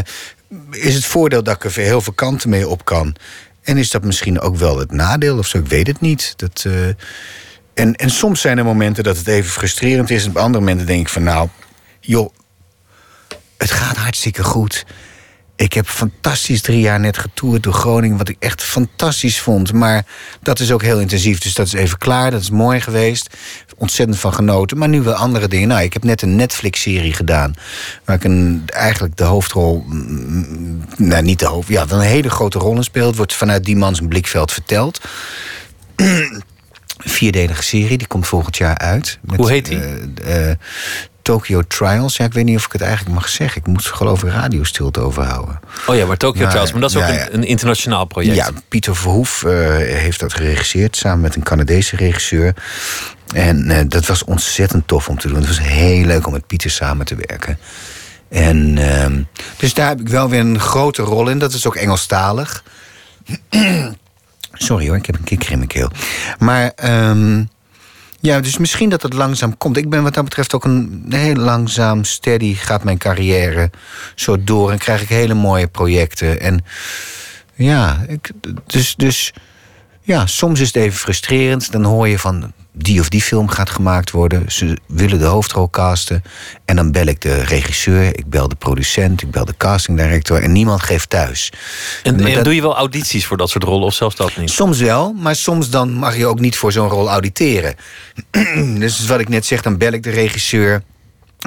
is 0.71 0.95
het 0.95 1.05
voordeel 1.05 1.43
dat 1.43 1.55
ik 1.55 1.63
er 1.63 1.81
heel 1.81 2.01
veel 2.01 2.13
kanten 2.13 2.49
mee 2.49 2.67
op 2.67 2.85
kan. 2.85 3.15
En 3.61 3.77
is 3.77 3.91
dat 3.91 4.03
misschien 4.03 4.39
ook 4.39 4.55
wel 4.55 4.79
het 4.79 4.91
nadeel 4.91 5.37
of 5.37 5.47
zo? 5.47 5.57
Ik 5.57 5.67
weet 5.67 5.87
het 5.87 6.01
niet. 6.01 6.33
Dat, 6.35 6.63
uh, 6.67 6.73
en, 7.73 7.95
en 7.95 8.09
soms 8.09 8.41
zijn 8.41 8.57
er 8.57 8.65
momenten 8.65 9.03
dat 9.03 9.17
het 9.17 9.27
even 9.27 9.51
frustrerend 9.51 10.09
is. 10.09 10.23
En 10.23 10.29
op 10.29 10.37
andere 10.37 10.59
momenten 10.59 10.85
denk 10.85 10.99
ik 11.01 11.09
van 11.09 11.23
nou, 11.23 11.49
joh, 11.99 12.33
het 13.57 13.71
gaat 13.71 13.97
hartstikke 13.97 14.43
goed. 14.43 14.85
Ik 15.55 15.73
heb 15.73 15.87
fantastisch 15.87 16.61
drie 16.61 16.79
jaar 16.79 16.99
net 16.99 17.17
getoerd 17.17 17.63
door 17.63 17.73
Groningen, 17.73 18.17
wat 18.17 18.29
ik 18.29 18.35
echt 18.39 18.63
fantastisch 18.63 19.39
vond. 19.39 19.73
Maar 19.73 20.05
dat 20.41 20.59
is 20.59 20.71
ook 20.71 20.81
heel 20.81 20.99
intensief, 20.99 21.39
dus 21.39 21.53
dat 21.53 21.65
is 21.65 21.73
even 21.73 21.97
klaar. 21.97 22.31
Dat 22.31 22.41
is 22.41 22.49
mooi 22.49 22.81
geweest. 22.81 23.29
Ontzettend 23.77 24.19
van 24.19 24.33
genoten. 24.33 24.77
Maar 24.77 24.89
nu 24.89 25.01
wel 25.01 25.13
andere 25.13 25.47
dingen. 25.47 25.67
Nou, 25.67 25.81
ik 25.81 25.93
heb 25.93 26.03
net 26.03 26.21
een 26.21 26.35
Netflix-serie 26.35 27.13
gedaan. 27.13 27.53
Waar 28.05 28.15
ik 28.15 28.23
een, 28.23 28.63
eigenlijk 28.65 29.17
de 29.17 29.23
hoofdrol. 29.23 29.85
Nou, 30.97 31.21
niet 31.21 31.39
de 31.39 31.45
hoofd. 31.45 31.67
Ja, 31.67 31.85
een 31.89 31.99
hele 31.99 32.29
grote 32.29 32.59
rol 32.59 32.75
in 32.75 32.83
speelt. 32.83 33.15
Wordt 33.15 33.33
vanuit 33.33 33.63
die 33.63 33.75
man 33.75 33.95
zijn 33.95 34.09
blikveld 34.09 34.51
verteld. 34.51 35.01
vierdelige 37.05 37.63
serie, 37.63 37.97
die 37.97 38.07
komt 38.07 38.27
volgend 38.27 38.57
jaar 38.57 38.77
uit. 38.77 39.19
Met, 39.21 39.35
Hoe 39.35 39.51
heet 39.51 39.65
die? 39.65 39.79
Uh, 40.25 40.47
uh, 40.47 40.51
Tokyo 41.21 41.61
Trials. 41.67 42.17
Ja, 42.17 42.25
ik 42.25 42.33
weet 42.33 42.45
niet 42.45 42.57
of 42.57 42.65
ik 42.65 42.71
het 42.71 42.81
eigenlijk 42.81 43.15
mag 43.15 43.29
zeggen. 43.29 43.61
Ik 43.61 43.67
moet 43.67 43.85
geloof 43.85 44.23
ik 44.23 44.29
radiostilte 44.29 44.99
overhouden. 44.99 45.59
Oh 45.87 45.95
ja, 45.95 46.05
maar 46.05 46.17
Tokyo 46.17 46.47
Trials. 46.47 46.71
Maar 46.71 46.81
dat 46.81 46.89
is 46.89 46.95
ook 46.95 47.03
een, 47.03 47.33
een, 47.33 47.43
internationaal 47.43 48.05
project. 48.05 48.35
Ja, 48.35 48.49
Pieter 48.67 48.95
Verhoef 48.95 49.43
uh, 49.43 49.51
heeft 49.77 50.19
dat 50.19 50.33
geregisseerd... 50.33 50.95
samen 50.95 51.21
met 51.21 51.35
een 51.35 51.43
Canadese 51.43 51.95
regisseur. 51.95 52.53
En 53.33 53.89
dat 53.89 54.05
was 54.05 54.23
ontzettend 54.23 54.87
tof 54.87 55.09
om 55.09 55.17
te 55.17 55.27
doen. 55.27 55.37
Het 55.37 55.47
was 55.47 55.61
heel 55.61 56.05
leuk 56.05 56.25
om 56.27 56.33
met 56.33 56.47
Pieter 56.47 56.69
samen 56.69 57.05
te 57.05 57.15
werken. 57.15 57.57
En 58.29 58.77
uh, 58.77 59.05
dus 59.57 59.73
daar 59.73 59.87
heb 59.87 59.99
ik 59.99 60.09
wel 60.09 60.29
weer 60.29 60.39
een 60.39 60.59
grote 60.59 61.01
rol 61.01 61.29
in. 61.29 61.39
Dat 61.39 61.53
is 61.53 61.67
ook 61.67 61.75
Engelstalig. 61.75 62.63
Sorry 64.53 64.87
hoor, 64.87 64.97
ik 64.97 65.05
heb 65.05 65.15
een 65.15 65.23
kikker 65.23 65.51
in 65.51 65.57
mijn 65.57 65.69
keel. 65.69 65.91
Maar... 66.39 66.71
Um, 66.83 67.49
ja, 68.23 68.39
dus 68.39 68.57
misschien 68.57 68.89
dat 68.89 69.01
het 69.01 69.13
langzaam 69.13 69.57
komt. 69.57 69.77
Ik 69.77 69.89
ben 69.89 70.03
wat 70.03 70.13
dat 70.13 70.23
betreft 70.23 70.53
ook 70.53 70.63
een 70.63 71.05
heel 71.09 71.35
langzaam, 71.35 72.03
steady 72.03 72.53
gaat 72.53 72.83
mijn 72.83 72.97
carrière 72.97 73.69
zo 74.15 74.43
door. 74.43 74.71
En 74.71 74.77
krijg 74.77 75.01
ik 75.01 75.09
hele 75.09 75.33
mooie 75.33 75.67
projecten. 75.67 76.39
En 76.39 76.65
ja, 77.55 78.05
ik, 78.07 78.31
dus, 78.67 78.95
dus 78.95 79.33
ja, 80.01 80.25
soms 80.25 80.59
is 80.59 80.67
het 80.67 80.75
even 80.75 80.99
frustrerend. 80.99 81.71
Dan 81.71 81.83
hoor 81.83 82.07
je 82.07 82.19
van 82.19 82.53
die 82.73 82.99
of 82.99 83.09
die 83.09 83.21
film 83.21 83.47
gaat 83.47 83.69
gemaakt 83.69 84.11
worden. 84.11 84.51
Ze 84.51 84.77
willen 84.87 85.19
de 85.19 85.25
hoofdrol 85.25 85.69
casten. 85.69 86.23
En 86.65 86.75
dan 86.75 86.91
bel 86.91 87.05
ik 87.05 87.21
de 87.21 87.43
regisseur, 87.43 88.17
ik 88.17 88.29
bel 88.29 88.47
de 88.47 88.55
producent, 88.55 89.21
ik 89.21 89.31
bel 89.31 89.45
de 89.45 89.57
castingdirector. 89.57 90.41
En 90.41 90.51
niemand 90.51 90.81
geeft 90.81 91.09
thuis. 91.09 91.51
En, 92.03 92.25
en 92.25 92.43
doe 92.43 92.55
je 92.55 92.61
wel 92.61 92.75
audities 92.75 93.25
voor 93.25 93.37
dat 93.37 93.49
soort 93.49 93.63
rollen 93.63 93.85
of 93.85 93.93
zelfs 93.93 94.15
dat 94.15 94.37
niet? 94.37 94.49
Soms 94.49 94.79
wel, 94.79 95.13
maar 95.13 95.35
soms 95.35 95.69
dan 95.69 95.93
mag 95.93 96.17
je 96.17 96.25
ook 96.25 96.39
niet 96.39 96.57
voor 96.57 96.71
zo'n 96.71 96.89
rol 96.89 97.09
auditeren. 97.09 97.75
dus 98.79 99.05
wat 99.05 99.19
ik 99.19 99.29
net 99.29 99.45
zeg, 99.45 99.61
dan 99.61 99.77
bel 99.77 99.91
ik 99.91 100.03
de 100.03 100.09
regisseur. 100.09 100.83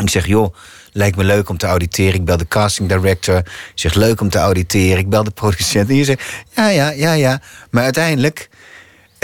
Ik 0.02 0.10
zeg, 0.10 0.26
joh, 0.26 0.54
lijkt 0.92 1.16
me 1.16 1.24
leuk 1.24 1.48
om 1.48 1.56
te 1.56 1.66
auditeren. 1.66 2.14
Ik 2.14 2.24
bel 2.24 2.36
de 2.36 2.48
casting 2.48 2.88
director. 2.88 3.36
Ik 3.38 3.72
zeg, 3.74 3.94
leuk 3.94 4.20
om 4.20 4.28
te 4.28 4.38
auditeren. 4.38 4.98
Ik 4.98 5.08
bel 5.08 5.24
de 5.24 5.30
producent. 5.30 5.88
En 5.88 5.96
je 5.96 6.04
zegt, 6.04 6.22
ja, 6.54 6.68
ja, 6.68 6.90
ja, 6.90 7.12
ja. 7.12 7.40
Maar 7.70 7.84
uiteindelijk 7.84 8.48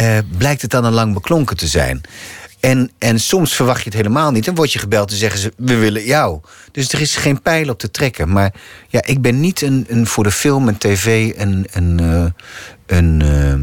uh, 0.02 0.18
blijkt 0.38 0.62
het 0.62 0.70
dan 0.70 0.84
een 0.84 0.92
lang 0.92 1.14
beklonken 1.14 1.56
te 1.56 1.66
zijn. 1.66 2.00
En, 2.60 2.90
en 2.98 3.20
soms 3.20 3.54
verwacht 3.54 3.78
je 3.78 3.84
het 3.84 3.94
helemaal 3.94 4.30
niet. 4.30 4.44
Dan 4.44 4.54
word 4.54 4.72
je 4.72 4.78
gebeld 4.78 5.10
en 5.10 5.16
zeggen 5.16 5.40
ze, 5.40 5.52
we 5.56 5.76
willen 5.76 6.04
jou. 6.04 6.40
Dus 6.72 6.92
er 6.92 7.00
is 7.00 7.16
geen 7.16 7.42
pijl 7.42 7.68
op 7.68 7.78
te 7.78 7.90
trekken. 7.90 8.32
Maar 8.32 8.54
ja, 8.88 9.02
ik 9.04 9.20
ben 9.20 9.40
niet 9.40 9.62
een, 9.62 9.86
een 9.88 10.06
voor 10.06 10.24
de 10.24 10.30
film 10.30 10.68
en 10.68 10.78
tv 10.78 11.32
een, 11.36 11.66
een, 11.72 12.00
uh, 12.02 12.24
een, 12.86 13.20
uh, 13.24 13.54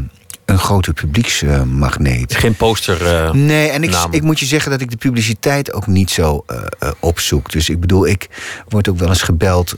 een 0.50 0.58
grote 0.58 0.92
publieksmagneet. 0.92 2.36
Geen 2.36 2.54
poster. 2.54 3.02
Uh, 3.02 3.32
nee, 3.32 3.68
en 3.68 3.82
ik, 3.82 3.96
ik 4.10 4.22
moet 4.22 4.40
je 4.40 4.46
zeggen 4.46 4.70
dat 4.70 4.80
ik 4.80 4.90
de 4.90 4.96
publiciteit 4.96 5.72
ook 5.72 5.86
niet 5.86 6.10
zo 6.10 6.44
uh, 6.46 6.56
uh, 6.82 6.90
opzoek. 7.00 7.50
Dus 7.50 7.68
ik 7.68 7.80
bedoel, 7.80 8.06
ik 8.06 8.28
word 8.68 8.88
ook 8.88 8.98
wel 8.98 9.08
eens 9.08 9.22
gebeld 9.22 9.76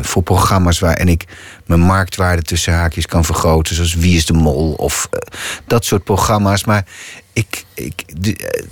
voor 0.00 0.22
programma's 0.22 0.78
waarin 0.78 1.08
ik 1.08 1.24
mijn 1.66 1.80
marktwaarde 1.80 2.42
tussen 2.42 2.72
haakjes 2.72 3.06
kan 3.06 3.24
vergroten. 3.24 3.74
Zoals 3.74 3.94
Wie 3.94 4.16
is 4.16 4.26
de 4.26 4.32
Mol 4.32 4.72
of 4.72 5.08
dat 5.66 5.84
soort 5.84 6.04
programma's. 6.04 6.64
Maar 6.64 6.84
ik. 7.32 7.64
ik 7.74 8.04
de, 8.06 8.64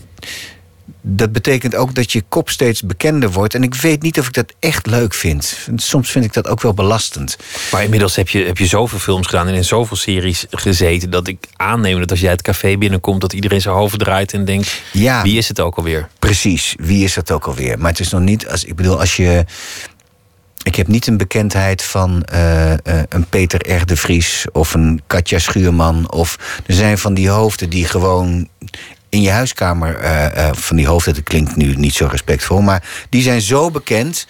dat 1.01 1.33
betekent 1.33 1.75
ook 1.75 1.95
dat 1.95 2.13
je 2.13 2.23
kop 2.29 2.51
steeds 2.51 2.83
bekender 2.83 3.31
wordt. 3.31 3.55
En 3.55 3.63
ik 3.63 3.75
weet 3.75 4.03
niet 4.03 4.19
of 4.19 4.27
ik 4.27 4.33
dat 4.33 4.53
echt 4.59 4.87
leuk 4.87 5.15
vind. 5.15 5.69
Soms 5.77 6.11
vind 6.11 6.25
ik 6.25 6.33
dat 6.33 6.49
ook 6.49 6.61
wel 6.61 6.75
belastend. 6.75 7.37
Maar 7.73 7.85
inmiddels 7.85 8.17
heb 8.17 8.29
je, 8.29 8.45
heb 8.45 8.59
je 8.59 8.67
zoveel 8.67 8.99
films 8.99 9.27
gedaan 9.27 9.49
en 9.49 9.55
in 9.55 9.65
zoveel 9.65 9.97
series 9.97 10.47
gezeten. 10.51 11.11
dat 11.11 11.29
ik 11.29 11.47
aanneem 11.57 11.99
dat 11.99 12.11
als 12.11 12.21
jij 12.21 12.31
het 12.31 12.43
café 12.43 12.77
binnenkomt. 12.77 13.21
dat 13.21 13.33
iedereen 13.33 13.61
zijn 13.61 13.75
hoofd 13.75 13.99
draait 13.99 14.33
en 14.33 14.45
denkt: 14.45 14.83
ja, 14.93 15.23
wie 15.23 15.39
is 15.39 15.49
het 15.49 15.61
ook 15.61 15.77
alweer? 15.77 16.09
Precies, 16.19 16.75
wie 16.79 17.05
is 17.05 17.15
dat 17.15 17.31
ook 17.31 17.47
alweer? 17.47 17.79
Maar 17.79 17.91
het 17.91 18.01
is 18.01 18.11
nog 18.11 18.21
niet. 18.21 18.49
Als, 18.49 18.65
ik 18.65 18.77
bedoel, 18.77 19.01
als 19.01 19.17
je. 19.17 19.45
Ik 20.63 20.75
heb 20.75 20.87
niet 20.87 21.07
een 21.07 21.17
bekendheid 21.17 21.83
van 21.83 22.27
uh, 22.33 22.71
uh, 22.71 22.77
een 23.09 23.27
Peter 23.29 23.73
R. 23.75 23.87
de 23.87 23.97
Vries 23.97 24.47
of 24.53 24.75
een 24.75 25.03
Katja 25.07 25.39
Schuurman. 25.39 26.11
Of 26.11 26.61
er 26.67 26.75
zijn 26.75 26.99
van 26.99 27.15
die 27.15 27.29
hoofden 27.29 27.71
die 27.71 27.85
gewoon 27.85 28.49
in 29.11 29.21
je 29.21 29.31
huiskamer 29.31 30.03
uh, 30.03 30.27
uh, 30.37 30.53
van 30.53 30.77
die 30.77 30.87
hoofden, 30.87 31.15
dat 31.15 31.23
klinkt 31.23 31.57
nu 31.57 31.75
niet 31.75 31.95
zo 31.95 32.07
respectvol, 32.11 32.61
maar 32.61 32.83
die 33.09 33.23
zijn 33.23 33.41
zo 33.41 33.71
bekend, 33.71 34.27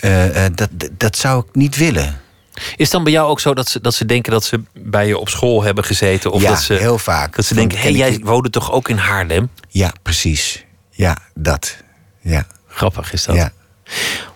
uh, 0.00 0.24
dat, 0.54 0.68
dat 0.92 1.16
zou 1.16 1.44
ik 1.48 1.54
niet 1.54 1.76
willen. 1.76 2.20
Is 2.54 2.74
het 2.76 2.90
dan 2.90 3.04
bij 3.04 3.12
jou 3.12 3.28
ook 3.28 3.40
zo 3.40 3.54
dat 3.54 3.68
ze, 3.68 3.80
dat 3.80 3.94
ze 3.94 4.06
denken 4.06 4.32
dat 4.32 4.44
ze 4.44 4.60
bij 4.72 5.06
je 5.06 5.18
op 5.18 5.28
school 5.28 5.62
hebben 5.62 5.84
gezeten? 5.84 6.32
Of 6.32 6.42
ja, 6.42 6.48
dat 6.48 6.62
ze, 6.62 6.74
heel 6.74 6.98
vaak. 6.98 7.36
Dat 7.36 7.44
ze 7.44 7.54
denken, 7.54 7.78
hé, 7.78 7.82
hey, 7.82 7.92
jij 7.92 8.20
woonde 8.22 8.50
toch 8.50 8.72
ook 8.72 8.88
in 8.88 8.96
Haarlem? 8.96 9.50
Ja, 9.68 9.92
precies. 10.02 10.64
Ja, 10.90 11.16
dat. 11.34 11.76
Ja. 12.20 12.46
Grappig 12.68 13.12
is 13.12 13.24
dat. 13.24 13.36
Ja. 13.36 13.52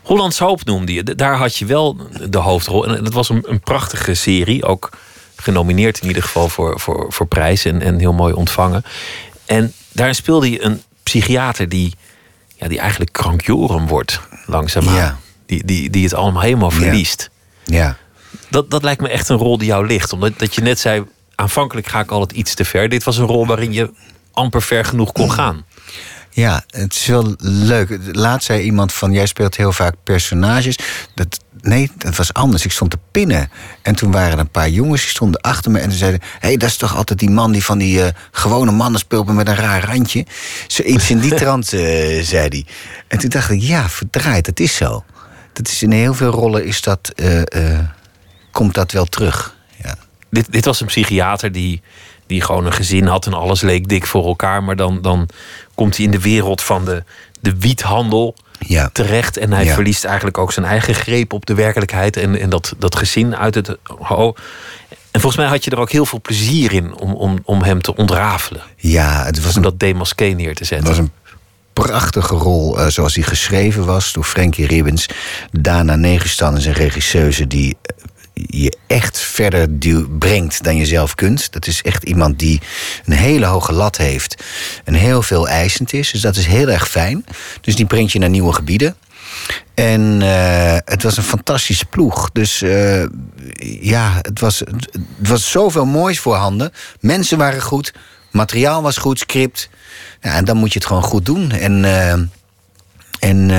Hollands 0.03 0.39
Hoop 0.39 0.65
noemde 0.65 0.93
je. 0.93 1.03
Daar 1.03 1.37
had 1.37 1.57
je 1.57 1.67
wel 1.67 1.97
de 2.29 2.39
hoofdrol. 2.39 2.87
En 2.87 3.05
dat 3.05 3.13
was 3.13 3.29
een, 3.29 3.45
een 3.49 3.61
prachtige 3.61 4.15
serie. 4.15 4.65
Ook 4.65 4.91
genomineerd 5.37 6.01
in 6.01 6.09
ieder 6.09 6.23
geval 6.23 6.49
voor, 6.49 6.81
voor, 6.81 7.13
voor 7.13 7.27
prijs. 7.27 7.65
En, 7.65 7.83
en 7.83 7.99
heel 7.99 8.13
mooi 8.13 8.35
ontvangen. 8.35 8.85
En 9.47 9.73
daarin 10.01 10.15
speelde 10.15 10.51
je 10.51 10.63
een 10.65 10.83
psychiater 11.03 11.69
die, 11.69 11.95
ja, 12.57 12.69
die 12.69 12.79
eigenlijk 12.79 13.13
krankjoren 13.13 13.87
wordt, 13.87 14.21
langzaamaan. 14.47 14.95
Ja. 14.95 15.19
Die, 15.47 15.65
die, 15.65 15.91
die 15.91 16.05
het 16.05 16.15
allemaal 16.15 16.43
helemaal 16.43 16.71
verliest. 16.71 17.31
Ja. 17.65 17.77
ja. 17.77 17.97
Dat, 18.49 18.71
dat 18.71 18.83
lijkt 18.83 19.01
me 19.01 19.09
echt 19.09 19.29
een 19.29 19.37
rol 19.37 19.59
die 19.59 19.67
jou 19.67 19.87
ligt. 19.87 20.13
Omdat 20.13 20.39
dat 20.39 20.55
je 20.55 20.61
net 20.61 20.79
zei, 20.79 21.05
aanvankelijk 21.35 21.87
ga 21.87 22.01
ik 22.01 22.11
altijd 22.11 22.39
iets 22.39 22.55
te 22.55 22.65
ver. 22.65 22.89
Dit 22.89 23.05
was 23.05 23.17
een 23.17 23.27
rol 23.27 23.47
waarin 23.47 23.73
je 23.73 23.91
amper 24.33 24.63
ver 24.63 24.85
genoeg 24.85 25.13
kon 25.13 25.33
gaan. 25.33 25.65
Ja, 26.31 26.65
het 26.71 26.95
is 26.95 27.07
wel 27.07 27.35
leuk. 27.39 27.99
Laatst 28.13 28.47
zei 28.47 28.63
iemand 28.63 28.93
van, 28.93 29.13
jij 29.13 29.27
speelt 29.27 29.57
heel 29.57 29.73
vaak 29.73 29.95
personages. 30.05 30.79
Dat, 31.15 31.41
Nee, 31.63 31.91
dat 31.97 32.17
was 32.17 32.33
anders. 32.33 32.65
Ik 32.65 32.73
stond 32.73 32.91
te 32.91 32.99
pinnen. 33.11 33.51
En 33.83 33.95
toen 33.95 34.11
waren 34.11 34.33
er 34.33 34.39
een 34.39 34.51
paar 34.51 34.69
jongens 34.69 35.01
die 35.01 35.11
stonden 35.11 35.41
achter 35.41 35.71
me 35.71 35.79
en 35.79 35.93
ze 35.93 35.99
zeiden: 35.99 36.21
Hé, 36.23 36.49
hey, 36.49 36.57
dat 36.57 36.69
is 36.69 36.77
toch 36.77 36.97
altijd 36.97 37.19
die 37.19 37.31
man 37.31 37.53
die 37.53 37.65
van 37.65 37.79
die 37.79 37.99
uh, 37.99 38.07
gewone 38.31 38.71
mannen 38.71 39.01
speelt 39.01 39.27
met 39.27 39.49
een 39.49 39.55
raar 39.55 39.85
randje? 39.85 40.27
Zoiets 40.67 41.11
in 41.11 41.19
die 41.19 41.35
trant, 41.41 41.73
uh, 41.73 41.81
zei 42.23 42.49
hij. 42.49 42.67
En 43.09 43.19
toen 43.19 43.29
dacht 43.29 43.51
ik: 43.51 43.61
Ja, 43.61 43.89
verdraaid, 43.89 44.45
dat 44.45 44.61
is 44.61 44.77
zo. 44.77 45.05
Dat 45.53 45.69
is 45.69 45.83
in 45.83 45.93
heel 45.93 46.15
veel 46.15 46.31
rollen 46.31 46.65
is 46.65 46.81
dat, 46.83 47.13
uh, 47.17 47.79
komt 48.53 48.75
dat 48.75 48.93
wel 48.93 49.05
terug. 49.05 49.57
Ja. 49.83 49.95
Dit, 50.31 50.53
dit 50.53 50.65
was 50.65 50.81
een 50.81 50.87
psychiater 50.87 51.53
die, 51.53 51.83
die 52.27 52.43
gewoon 52.43 52.67
een 52.67 52.73
gezin 52.73 53.07
had 53.07 53.27
en 53.27 53.35
alles 53.35 53.61
leek 53.61 53.89
dik 53.89 54.07
voor 54.07 54.27
elkaar. 54.27 54.63
Maar 54.63 54.77
dan, 54.77 55.03
dan 55.03 55.29
komt 55.81 55.97
hij 55.97 56.05
in 56.05 56.11
de 56.11 56.21
wereld 56.21 56.63
van 56.63 56.85
de, 56.85 57.05
de 57.41 57.55
wiethandel 57.59 58.35
ja. 58.59 58.91
terecht. 58.93 59.37
En 59.37 59.53
hij 59.53 59.67
verliest 59.67 60.05
eigenlijk 60.05 60.39
ook 60.39 60.53
zijn 60.53 60.67
eigen 60.67 60.95
greep 60.95 61.33
op 61.33 61.47
de 61.47 61.55
werkelijkheid. 61.55 62.17
En, 62.17 62.41
en 62.41 62.51
dat, 62.51 62.75
dat 62.79 62.97
gezin 62.97 63.37
uit 63.37 63.55
het. 63.55 63.77
Oh. 64.09 64.37
En 65.11 65.21
volgens 65.21 65.37
mij 65.37 65.47
had 65.47 65.65
je 65.65 65.71
er 65.71 65.79
ook 65.79 65.91
heel 65.91 66.07
veel 66.07 66.21
plezier 66.21 66.73
in 66.73 66.95
om, 66.95 67.13
om, 67.15 67.39
om 67.45 67.63
hem 67.63 67.83
te 67.83 67.97
ontrafelen. 67.97 68.63
Ja, 68.77 69.25
het 69.25 69.43
was 69.43 69.57
om 69.57 69.63
dat 69.63 69.79
demasqué 69.79 70.25
neer 70.25 70.55
te 70.55 70.65
zetten. 70.65 70.89
Het 70.89 70.97
was 70.97 71.07
een 71.07 71.13
prachtige 71.73 72.35
rol 72.35 72.79
uh, 72.79 72.87
zoals 72.87 73.15
die 73.15 73.25
geschreven 73.25 73.85
was 73.85 74.13
door 74.13 74.25
Frankie 74.25 74.67
Ribbens. 74.67 75.09
Dana 75.53 75.97
Negestan 75.97 76.57
is 76.57 76.67
een 76.67 76.73
regisseuse 76.73 77.47
die 77.47 77.77
je 78.47 78.77
echt 78.87 79.19
verder 79.19 79.71
brengt 80.19 80.65
dan 80.65 80.77
je 80.77 80.87
zelf 80.87 81.15
kunt. 81.15 81.53
Dat 81.53 81.67
is 81.67 81.83
echt 81.83 82.05
iemand 82.05 82.39
die 82.39 82.61
een 83.05 83.13
hele 83.13 83.47
hoge 83.47 83.73
lat 83.73 83.97
heeft 83.97 84.45
en 84.85 84.95
heel 84.95 85.23
veel 85.23 85.49
eisend 85.49 85.93
is. 85.93 86.11
Dus 86.11 86.21
dat 86.21 86.37
is 86.37 86.47
heel 86.47 86.69
erg 86.69 86.89
fijn. 86.89 87.25
Dus 87.61 87.77
die 87.77 87.87
brengt 87.87 88.13
je 88.13 88.19
naar 88.19 88.29
nieuwe 88.29 88.53
gebieden. 88.53 88.97
En 89.75 90.21
uh, 90.21 90.77
het 90.85 91.03
was 91.03 91.17
een 91.17 91.23
fantastische 91.23 91.85
ploeg. 91.85 92.31
Dus 92.33 92.63
uh, 92.63 93.05
ja, 93.81 94.19
het 94.23 94.41
was, 94.41 94.59
het 94.59 95.29
was 95.29 95.51
zoveel 95.51 95.87
moois 95.87 96.19
voorhanden. 96.21 96.73
Mensen 97.01 97.39
waren 97.39 97.63
goed, 97.63 97.93
materiaal 98.31 98.83
was 98.83 98.97
goed, 98.97 99.19
script. 99.19 99.69
Ja, 100.21 100.35
en 100.35 100.45
dan 100.45 100.57
moet 100.57 100.73
je 100.73 100.79
het 100.79 100.89
gewoon 100.89 101.03
goed 101.03 101.27
doen. 101.27 101.51
En, 101.51 101.85
uh, 101.85 102.13
en 103.19 103.51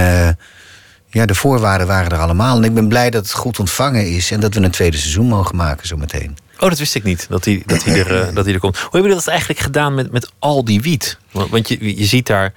ja, 1.11 1.25
de 1.25 1.35
voorwaarden 1.35 1.87
waren 1.87 2.11
er 2.11 2.19
allemaal. 2.19 2.57
En 2.57 2.63
ik 2.63 2.73
ben 2.73 2.87
blij 2.87 3.09
dat 3.09 3.23
het 3.23 3.33
goed 3.33 3.59
ontvangen 3.59 4.07
is 4.07 4.31
en 4.31 4.39
dat 4.39 4.53
we 4.53 4.61
een 4.61 4.71
tweede 4.71 4.97
seizoen 4.97 5.27
mogen 5.27 5.55
maken 5.55 5.87
zometeen. 5.87 6.37
Oh, 6.59 6.69
dat 6.69 6.79
wist 6.79 6.95
ik 6.95 7.03
niet, 7.03 7.25
dat 7.29 7.45
hij, 7.45 7.63
dat 7.65 7.83
hij, 7.83 7.99
er, 7.99 8.27
uh, 8.27 8.35
dat 8.35 8.45
hij 8.45 8.53
er 8.53 8.59
komt. 8.59 8.75
Hoe 8.75 8.83
hebben 8.83 9.01
jullie 9.01 9.15
dat 9.15 9.27
eigenlijk 9.27 9.59
gedaan 9.59 9.95
met, 9.95 10.11
met 10.11 10.31
al 10.39 10.65
die 10.65 10.81
wiet? 10.81 11.17
Want, 11.31 11.49
want 11.49 11.67
je, 11.67 11.97
je 11.97 12.05
ziet 12.05 12.27
daar 12.27 12.53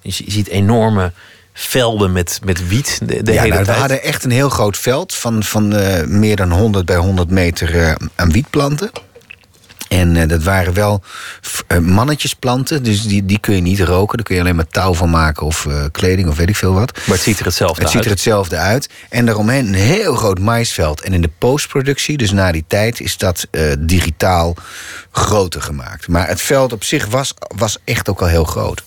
je 0.00 0.30
ziet 0.30 0.48
enorme 0.48 1.12
velden 1.52 2.12
met, 2.12 2.40
met 2.44 2.68
wiet 2.68 2.98
de, 3.02 3.22
de 3.22 3.32
ja, 3.32 3.40
hele 3.40 3.54
nou, 3.54 3.64
tijd. 3.64 3.76
We 3.76 3.80
hadden 3.80 4.02
echt 4.02 4.24
een 4.24 4.30
heel 4.30 4.48
groot 4.48 4.76
veld 4.76 5.14
van, 5.14 5.42
van 5.42 5.74
uh, 5.74 6.04
meer 6.04 6.36
dan 6.36 6.52
100 6.52 6.86
bij 6.86 6.96
100 6.96 7.30
meter 7.30 7.74
uh, 7.74 7.94
aan 8.14 8.32
wietplanten. 8.32 8.90
En 9.88 10.14
uh, 10.14 10.28
dat 10.28 10.42
waren 10.42 10.74
wel 10.74 11.02
uh, 11.68 11.78
mannetjesplanten, 11.78 12.82
dus 12.82 13.02
die, 13.02 13.24
die 13.24 13.38
kun 13.38 13.54
je 13.54 13.60
niet 13.60 13.80
roken. 13.80 14.16
Daar 14.16 14.26
kun 14.26 14.34
je 14.34 14.40
alleen 14.40 14.56
maar 14.56 14.66
touw 14.66 14.94
van 14.94 15.10
maken 15.10 15.46
of 15.46 15.64
uh, 15.64 15.84
kleding 15.90 16.28
of 16.28 16.36
weet 16.36 16.48
ik 16.48 16.56
veel 16.56 16.72
wat. 16.72 16.96
Maar 16.96 17.16
het 17.16 17.24
ziet 17.24 17.38
er 17.38 17.44
hetzelfde 17.44 17.82
het 17.82 17.84
uit. 17.84 17.92
Het 17.94 18.02
ziet 18.02 18.04
er 18.04 18.16
hetzelfde 18.16 18.56
uit. 18.56 18.88
En 19.08 19.26
daaromheen 19.26 19.66
een 19.66 19.74
heel 19.74 20.14
groot 20.14 20.38
maisveld. 20.38 21.00
En 21.00 21.12
in 21.12 21.20
de 21.20 21.30
postproductie, 21.38 22.16
dus 22.16 22.30
na 22.30 22.52
die 22.52 22.64
tijd, 22.66 23.00
is 23.00 23.16
dat 23.16 23.46
digitaal 23.78 24.56
groter 25.10 25.62
gemaakt. 25.62 26.08
Maar 26.08 26.28
het 26.28 26.40
veld 26.40 26.72
op 26.72 26.84
zich 26.84 27.06
was, 27.06 27.34
was 27.56 27.78
echt 27.84 28.08
ook 28.08 28.20
al 28.20 28.26
heel 28.26 28.44
groot. 28.44 28.82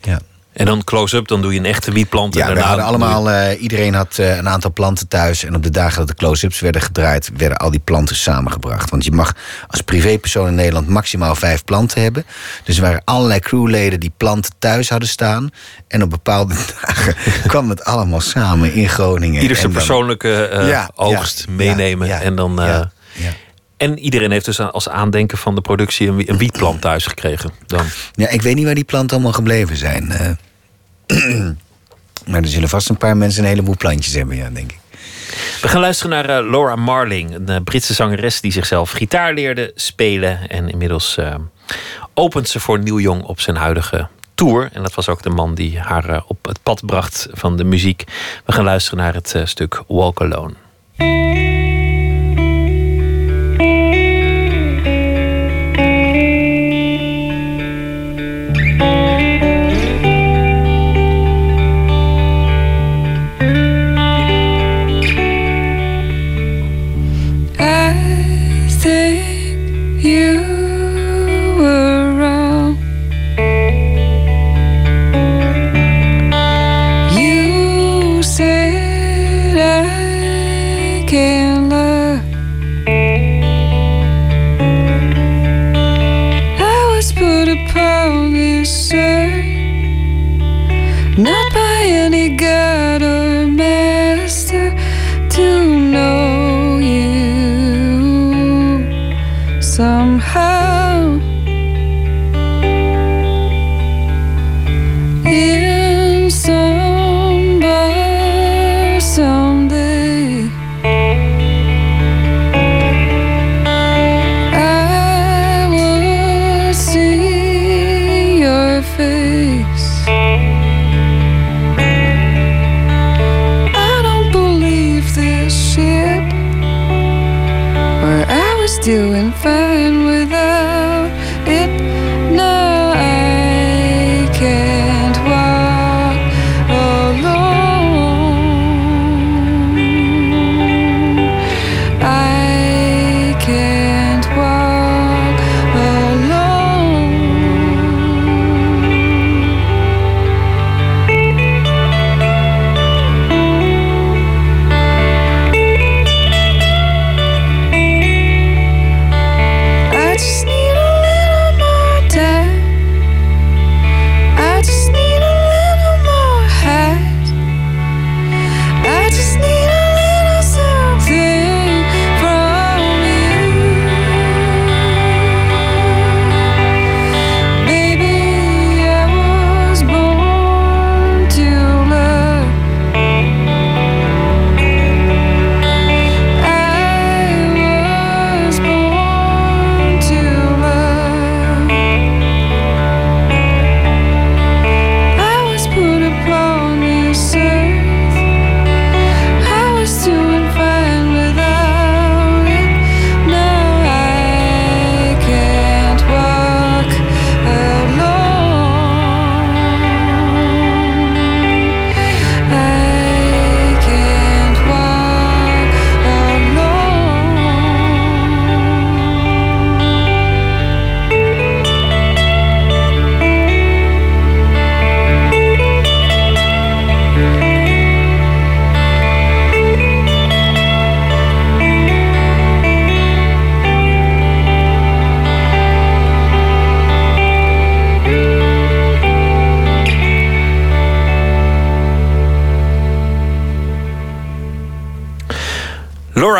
Ja. 0.00 0.20
En 0.56 0.66
dan 0.66 0.84
close-up, 0.84 1.28
dan 1.28 1.42
doe 1.42 1.52
je 1.52 1.58
een 1.58 1.64
echte 1.64 1.92
wietplant. 1.92 2.34
Ja, 2.34 2.48
en 2.48 2.54
we 2.54 2.60
hadden 2.60 2.84
allemaal, 2.84 3.30
je... 3.30 3.54
uh, 3.54 3.62
iedereen 3.62 3.94
had 3.94 4.16
uh, 4.20 4.36
een 4.36 4.48
aantal 4.48 4.72
planten 4.72 5.08
thuis. 5.08 5.44
En 5.44 5.54
op 5.54 5.62
de 5.62 5.70
dagen 5.70 5.98
dat 5.98 6.08
de 6.08 6.14
close-ups 6.14 6.60
werden 6.60 6.82
gedraaid, 6.82 7.30
werden 7.36 7.58
al 7.58 7.70
die 7.70 7.80
planten 7.80 8.16
samengebracht. 8.16 8.90
Want 8.90 9.04
je 9.04 9.12
mag 9.12 9.34
als 9.66 9.80
privépersoon 9.80 10.48
in 10.48 10.54
Nederland 10.54 10.88
maximaal 10.88 11.34
vijf 11.34 11.64
planten 11.64 12.02
hebben. 12.02 12.26
Dus 12.64 12.76
er 12.76 12.82
waren 12.82 13.02
allerlei 13.04 13.40
crewleden 13.40 14.00
die 14.00 14.12
planten 14.16 14.52
thuis 14.58 14.88
hadden 14.88 15.08
staan. 15.08 15.50
En 15.88 16.02
op 16.02 16.10
bepaalde 16.10 16.54
dagen 16.82 17.14
kwam 17.46 17.68
het 17.68 17.84
allemaal 17.84 18.20
samen 18.20 18.72
in 18.72 18.88
Groningen. 18.88 19.42
Ieder 19.42 19.56
zijn 19.56 19.72
persoonlijke 19.72 20.50
uh, 20.52 20.68
ja, 20.68 20.90
oogst 20.94 21.44
ja, 21.46 21.52
meenemen. 21.52 22.06
Ja, 22.06 22.20
en 22.20 22.36
dan. 22.36 22.60
En 23.76 23.98
iedereen 23.98 24.30
heeft 24.30 24.44
dus 24.44 24.60
als 24.60 24.88
aandenken 24.88 25.38
van 25.38 25.54
de 25.54 25.60
productie 25.60 26.08
een, 26.08 26.30
een 26.30 26.38
wietplant 26.38 26.80
thuis 26.80 27.06
gekregen. 27.06 27.50
Dan. 27.66 27.84
Ja, 28.12 28.28
ik 28.28 28.42
weet 28.42 28.54
niet 28.54 28.64
waar 28.64 28.74
die 28.74 28.84
planten 28.84 29.16
allemaal 29.16 29.32
gebleven 29.32 29.76
zijn. 29.76 30.06
maar 32.30 32.42
er 32.42 32.48
zullen 32.48 32.68
vast 32.68 32.88
een 32.88 32.96
paar 32.96 33.16
mensen 33.16 33.42
een 33.42 33.48
heleboel 33.48 33.76
plantjes 33.76 34.14
hebben, 34.14 34.36
ja, 34.36 34.50
denk 34.50 34.72
ik. 34.72 34.78
We 35.60 35.68
gaan 35.68 35.80
luisteren 35.80 36.10
naar 36.10 36.42
uh, 36.44 36.50
Laura 36.50 36.76
Marling, 36.76 37.34
een 37.34 37.50
uh, 37.50 37.56
Britse 37.64 37.94
zangeres 37.94 38.40
die 38.40 38.52
zichzelf 38.52 38.90
gitaar 38.90 39.34
leerde 39.34 39.72
spelen. 39.74 40.48
En 40.48 40.70
inmiddels 40.70 41.16
uh, 41.18 41.34
opent 42.14 42.48
ze 42.48 42.60
voor 42.60 42.78
Neil 42.78 43.00
Young 43.00 43.22
op 43.22 43.40
zijn 43.40 43.56
huidige 43.56 44.08
tour. 44.34 44.70
En 44.72 44.82
dat 44.82 44.94
was 44.94 45.08
ook 45.08 45.22
de 45.22 45.30
man 45.30 45.54
die 45.54 45.80
haar 45.80 46.22
op 46.26 46.44
het 46.46 46.62
pad 46.62 46.86
bracht 46.86 47.28
van 47.32 47.56
de 47.56 47.64
muziek. 47.64 48.04
We 48.44 48.52
gaan 48.52 48.64
luisteren 48.64 48.98
naar 48.98 49.14
het 49.14 49.34
stuk 49.44 49.82
Walk 49.86 50.20
Alone. 50.20 50.54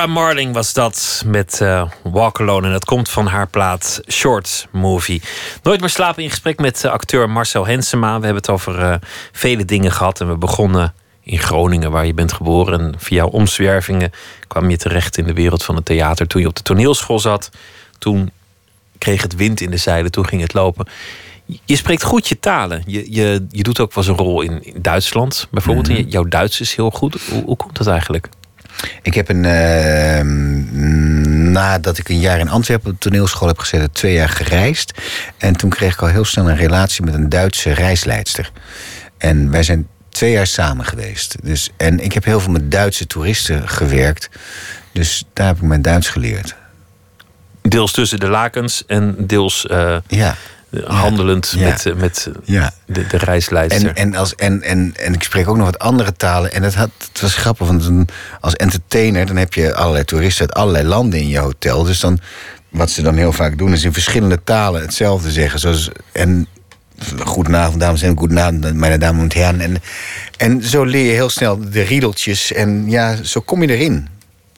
Marling 0.07 0.53
was 0.53 0.73
dat 0.73 1.23
met 1.27 1.59
uh, 1.63 1.89
Walk 2.03 2.41
Alone. 2.41 2.67
En 2.67 2.73
dat 2.73 2.85
komt 2.85 3.11
van 3.11 3.27
haar 3.27 3.47
plaat 3.49 4.01
Short 4.09 4.67
Movie. 4.71 5.23
Nooit 5.63 5.81
meer 5.81 5.89
slapen 5.89 6.23
in 6.23 6.31
gesprek 6.31 6.59
met 6.59 6.85
uh, 6.85 6.91
acteur 6.91 7.31
Marcel 7.31 7.67
Hensema. 7.67 8.07
We 8.19 8.25
hebben 8.25 8.43
het 8.43 8.51
over 8.51 8.81
uh, 8.81 8.95
vele 9.33 9.65
dingen 9.65 9.93
gehad. 9.93 10.21
En 10.21 10.29
we 10.29 10.37
begonnen 10.37 10.95
in 11.23 11.39
Groningen, 11.39 11.91
waar 11.91 12.07
je 12.07 12.15
bent 12.15 12.33
geboren. 12.33 12.81
En 12.81 12.95
via 12.99 13.25
omzwervingen 13.25 14.13
kwam 14.47 14.71
je 14.71 14.77
terecht 14.77 15.19
in 15.19 15.25
de 15.27 15.33
wereld 15.35 15.65
van 15.65 15.77
het 15.77 15.85
theater. 15.85 16.27
Toen 16.27 16.41
je 16.41 16.47
op 16.49 16.57
de 16.57 16.63
toneelschool 16.63 17.19
zat, 17.19 17.51
toen 17.99 18.31
kreeg 18.99 19.23
het 19.23 19.35
wind 19.35 19.61
in 19.61 19.71
de 19.71 19.77
zeilen, 19.77 20.11
toen 20.11 20.27
ging 20.27 20.43
het 20.43 20.55
lopen. 20.55 20.87
Je 21.65 21.77
spreekt 21.77 22.03
goed 22.03 22.29
je 22.29 22.39
talen. 22.41 22.83
Je, 22.87 23.13
je, 23.15 23.47
je 23.51 23.63
doet 23.63 23.81
ook 23.81 23.95
wel 23.95 24.05
eens 24.05 24.13
een 24.19 24.25
rol 24.25 24.41
in, 24.41 24.65
in 24.65 24.83
Duitsland 24.83 25.47
bijvoorbeeld. 25.51 25.87
Je- 25.87 26.05
jouw 26.09 26.25
Duits 26.25 26.61
is 26.61 26.75
heel 26.77 26.91
goed. 26.91 27.17
Hoe, 27.31 27.45
hoe 27.45 27.57
komt 27.57 27.77
dat 27.77 27.87
eigenlijk? 27.87 28.29
Ik 29.03 29.15
heb 29.15 29.29
een. 29.29 29.45
eh, 29.45 30.21
nadat 31.53 31.99
ik 31.99 32.09
een 32.09 32.21
jaar 32.21 32.39
in 32.39 32.49
Antwerpen 32.49 32.91
op 32.91 33.01
de 33.01 33.09
toneelschool 33.09 33.49
heb 33.49 33.59
gezeten, 33.59 33.93
twee 33.93 34.13
jaar 34.13 34.29
gereisd. 34.29 35.01
En 35.39 35.57
toen 35.57 35.71
kreeg 35.71 35.93
ik 35.93 36.03
al 36.03 36.09
heel 36.09 36.25
snel 36.25 36.49
een 36.51 36.57
relatie 36.57 37.05
met 37.05 37.15
een 37.15 37.29
Duitse 37.29 37.71
reisleidster. 37.73 38.51
En 39.19 39.51
wij 39.51 39.63
zijn 39.63 39.89
twee 40.09 40.33
jaar 40.33 40.47
samen 40.47 40.85
geweest. 40.85 41.37
Dus, 41.43 41.71
en 41.77 41.99
ik 42.01 42.13
heb 42.13 42.25
heel 42.25 42.41
veel 42.41 42.53
met 42.53 42.71
Duitse 42.71 43.07
toeristen 43.07 43.69
gewerkt. 43.69 44.29
Dus 44.93 45.25
daar 45.33 45.47
heb 45.47 45.57
ik 45.57 45.63
mijn 45.63 45.83
Duits 45.83 46.09
geleerd. 46.09 46.55
Deels 47.63 47.93
tussen 47.93 48.21
de 48.21 48.29
lakens 48.29 48.85
en 48.87 49.15
deels 49.19 49.67
eh, 49.67 49.97
Ja. 50.07 50.35
Handelend 50.85 51.53
Ja. 51.57 51.69
met, 51.69 51.87
eh, 51.87 51.95
met 51.95 52.29
Ja. 52.45 52.73
de, 52.87 53.07
de. 53.07 53.19
En, 53.73 53.95
en, 53.97 54.15
als, 54.15 54.35
en, 54.35 54.63
en, 54.63 54.93
en 54.97 55.15
ik 55.15 55.23
spreek 55.23 55.49
ook 55.49 55.57
nog 55.57 55.65
wat 55.67 55.79
andere 55.79 56.13
talen. 56.13 56.53
En 56.53 56.63
het, 56.63 56.75
had, 56.75 56.91
het 57.13 57.21
was 57.21 57.35
grappig, 57.35 57.67
want 57.67 57.85
een- 57.85 58.09
als 58.41 58.55
entertainer... 58.55 59.27
dan 59.27 59.37
heb 59.37 59.55
je 59.55 59.75
allerlei 59.75 60.05
toeristen 60.05 60.47
uit 60.47 60.55
allerlei 60.57 60.87
landen 60.87 61.21
in 61.21 61.29
je 61.29 61.39
hotel. 61.39 61.83
Dus 61.85 62.01
dan, 62.01 62.19
wat 62.69 62.91
ze 62.91 63.03
dan 63.03 63.17
heel 63.17 63.33
vaak 63.33 63.59
doen... 63.59 63.73
is 63.73 63.85
in 63.85 63.93
verschillende 63.93 64.41
talen 64.45 64.81
hetzelfde 64.81 65.31
zeggen. 65.31 65.61
Zoals, 65.61 65.91
en 66.13 66.47
goedenavond, 67.25 67.81
dames 67.81 68.03
en 68.03 68.19
goedenavond, 68.19 68.75
mijn 68.75 69.01
dames 69.01 69.23
en 69.23 69.33
heren. 69.41 69.61
En, 69.61 69.77
en 70.37 70.63
zo 70.63 70.85
leer 70.85 71.05
je 71.05 71.13
heel 71.13 71.31
snel 71.31 71.71
de 71.71 71.83
riedeltjes. 71.83 72.53
En 72.53 72.91
ja, 72.91 73.17
zo 73.23 73.41
kom 73.41 73.63
je 73.63 73.69
erin. 73.77 74.09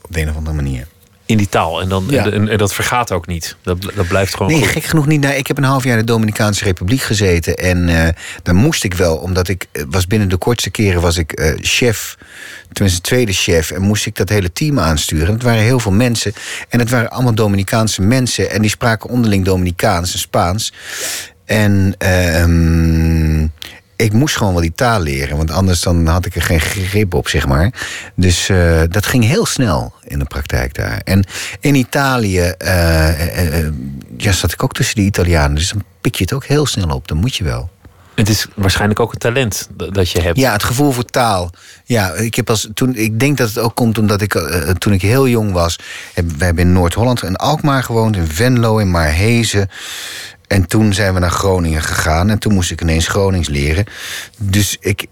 Op 0.02 0.14
de 0.14 0.20
een 0.20 0.28
of 0.30 0.36
andere 0.36 0.56
manier. 0.56 0.86
In 1.28 1.36
die 1.36 1.48
taal. 1.48 1.80
En, 1.80 1.88
dan, 1.88 2.04
Ja. 2.08 2.30
en, 2.30 2.48
en 2.48 2.58
dat 2.58 2.74
vergaat 2.74 3.12
ook 3.12 3.26
niet. 3.26 3.56
Dat, 3.62 3.82
dat 3.94 4.08
blijft 4.08 4.36
gewoon 4.36 4.52
Nee, 4.52 4.60
goed. 4.62 4.70
gek 4.70 4.84
genoeg 4.84 5.06
niet. 5.06 5.20
Nou, 5.20 5.34
ik 5.34 5.46
heb 5.46 5.56
een 5.58 5.64
half 5.64 5.84
jaar 5.84 5.92
in 5.98 6.06
de 6.06 6.12
Dominicaanse 6.12 6.64
Republiek 6.64 7.00
gezeten. 7.00 7.56
En 7.56 7.88
eh 7.88 8.08
daar 8.42 8.54
moest 8.54 8.84
ik 8.84 8.94
wel, 8.94 9.16
omdat 9.16 9.48
ik 9.48 9.66
eh, 9.72 9.82
was 9.88 10.06
binnen 10.06 10.28
de 10.28 10.36
kortste 10.36 10.70
keren 10.70 11.00
was 11.00 11.16
ik 11.16 11.32
eh, 11.32 11.52
chef. 11.60 12.16
Tenminste, 12.72 13.00
tweede 13.02 13.32
chef. 13.32 13.70
En 13.70 13.82
moest 13.82 14.06
ik 14.06 14.16
dat 14.16 14.28
hele 14.28 14.52
team 14.52 14.78
aansturen. 14.78 15.26
En 15.26 15.32
het 15.32 15.42
waren 15.42 15.62
heel 15.62 15.80
veel 15.80 15.92
mensen. 15.92 16.32
En 16.68 16.78
het 16.78 16.90
waren 16.90 17.10
allemaal 17.10 17.34
Dominicaanse 17.34 18.02
mensen. 18.02 18.50
En 18.50 18.60
die 18.60 18.70
spraken 18.70 19.10
onderling 19.10 19.44
Dominicaans 19.44 20.12
en 20.12 20.18
Spaans. 20.18 20.72
En 21.44 21.94
ehm, 21.98 23.46
ik 23.98 24.12
moest 24.12 24.36
gewoon 24.36 24.52
wel 24.52 24.62
die 24.62 24.72
taal 24.74 25.00
leren. 25.00 25.36
Want 25.36 25.50
anders 25.50 25.80
dan 25.80 26.06
had 26.06 26.26
ik 26.26 26.34
er 26.34 26.42
geen 26.42 26.60
grip 26.60 27.14
op, 27.14 27.28
zeg 27.28 27.46
maar. 27.46 27.72
Dus 28.14 28.48
eh, 28.48 28.80
dat 28.88 29.06
ging 29.06 29.24
heel 29.24 29.46
snel 29.46 29.92
in 30.04 30.18
de 30.18 30.24
praktijk 30.24 30.74
daar. 30.74 31.00
En 31.04 31.24
in 31.60 31.74
Italië 31.74 32.40
eh, 32.40 33.58
eh, 33.58 33.72
ja, 34.16 34.32
zat 34.32 34.52
ik 34.52 34.62
ook 34.62 34.72
tussen 34.72 34.96
de 34.96 35.02
Italianen. 35.02 35.54
Dus 35.54 35.70
dan 35.70 35.84
pik 36.00 36.14
je 36.14 36.22
het 36.22 36.32
ook 36.32 36.44
heel 36.44 36.66
snel 36.66 36.88
op. 36.88 37.08
Dan 37.08 37.16
moet 37.16 37.36
je 37.36 37.44
wel. 37.44 37.70
Het 38.14 38.28
is 38.28 38.46
waarschijnlijk 38.54 39.00
ook 39.00 39.12
een 39.12 39.18
talent 39.18 39.68
dat 39.76 40.10
je 40.10 40.20
hebt. 40.20 40.38
Ja, 40.38 40.52
het 40.52 40.64
gevoel 40.64 40.92
voor 40.92 41.04
taal. 41.04 41.50
Ja, 41.84 42.12
ik, 42.12 42.34
heb 42.34 42.50
als, 42.50 42.68
toen, 42.74 42.96
ik 42.96 43.20
denk 43.20 43.36
dat 43.36 43.48
het 43.48 43.58
ook 43.58 43.74
komt 43.74 43.98
omdat 43.98 44.20
ik 44.20 44.32
toen 44.78 44.92
ik 44.92 45.02
heel 45.02 45.28
jong 45.28 45.52
was. 45.52 45.78
Heb, 46.14 46.24
we 46.38 46.44
hebben 46.44 46.64
in 46.64 46.72
Noord-Holland 46.72 47.22
in 47.22 47.36
Alkmaar 47.36 47.82
gewoond, 47.82 48.16
in 48.16 48.26
Venlo, 48.26 48.78
in 48.78 48.90
Maarhezen. 48.90 49.68
En 50.48 50.66
toen 50.66 50.92
zijn 50.92 51.14
we 51.14 51.20
naar 51.20 51.30
Groningen 51.30 51.82
gegaan 51.82 52.30
en 52.30 52.38
toen 52.38 52.52
moest 52.52 52.70
ik 52.70 52.80
ineens 52.80 53.08
Gronings 53.08 53.48
leren. 53.48 53.84
Dus 54.38 54.76
ik, 54.80 55.06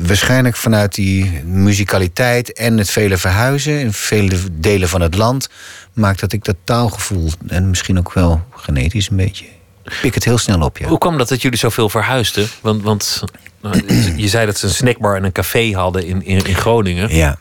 waarschijnlijk 0.00 0.56
vanuit 0.56 0.94
die 0.94 1.42
muzikaliteit 1.44 2.52
en 2.52 2.78
het 2.78 2.90
vele 2.90 3.16
verhuizen 3.16 3.80
in 3.80 3.92
vele 3.92 4.38
delen 4.52 4.88
van 4.88 5.00
het 5.00 5.14
land, 5.14 5.48
maakt 5.92 6.20
dat 6.20 6.32
ik 6.32 6.44
dat 6.44 6.56
taalgevoel 6.64 7.30
en 7.46 7.68
misschien 7.68 7.98
ook 7.98 8.12
wel 8.12 8.40
genetisch 8.50 9.10
een 9.10 9.16
beetje. 9.16 9.44
Ik 9.84 9.98
pik 10.00 10.14
het 10.14 10.24
heel 10.24 10.38
snel 10.38 10.60
op, 10.60 10.78
ja. 10.78 10.88
Hoe 10.88 10.98
kwam 10.98 11.18
dat 11.18 11.28
dat 11.28 11.42
jullie 11.42 11.58
zoveel 11.58 11.88
verhuisden? 11.88 12.48
Want, 12.60 12.82
want 12.82 13.22
nou, 13.62 13.82
je 14.16 14.28
zei 14.28 14.46
dat 14.46 14.58
ze 14.58 14.66
een 14.66 14.72
snackbar 14.72 15.16
en 15.16 15.24
een 15.24 15.32
café 15.32 15.72
hadden 15.72 16.06
in, 16.06 16.24
in, 16.24 16.46
in 16.46 16.54
Groningen. 16.54 17.14
Ja. 17.14 17.38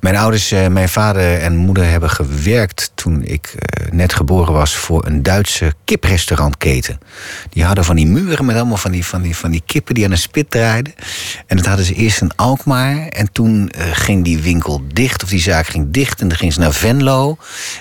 Mijn 0.00 0.16
ouders, 0.16 0.50
eh, 0.50 0.66
mijn 0.66 0.88
vader 0.88 1.38
en 1.38 1.56
moeder 1.56 1.84
hebben 1.84 2.10
gewerkt 2.10 2.90
toen 2.94 3.22
ik 3.24 3.54
eh, 3.58 3.92
net 3.92 4.12
geboren 4.14 4.52
was 4.52 4.74
voor 4.74 5.06
een 5.06 5.22
Duitse 5.22 5.72
kiprestaurantketen. 5.84 6.98
Die 7.50 7.64
hadden 7.64 7.84
van 7.84 7.96
die 7.96 8.06
muren 8.06 8.44
met 8.44 8.56
allemaal 8.56 8.76
van 8.76 8.90
die, 8.90 9.06
van 9.06 9.22
die, 9.22 9.36
van 9.36 9.50
die 9.50 9.62
kippen 9.66 9.94
die 9.94 10.04
aan 10.04 10.10
een 10.10 10.18
spit 10.18 10.50
draaiden. 10.50 10.94
En 11.46 11.56
dat 11.56 11.66
hadden 11.66 11.86
ze 11.86 11.94
eerst 11.94 12.20
in 12.20 12.36
Alkmaar. 12.36 13.08
En 13.08 13.32
toen 13.32 13.70
eh, 13.70 13.84
ging 13.92 14.24
die 14.24 14.38
winkel 14.38 14.82
dicht, 14.92 15.22
of 15.22 15.28
die 15.28 15.40
zaak 15.40 15.66
ging 15.66 15.86
dicht. 15.90 16.20
En 16.20 16.28
dan 16.28 16.36
ging 16.36 16.52
ze 16.52 16.60
naar 16.60 16.72
Venlo. 16.72 17.36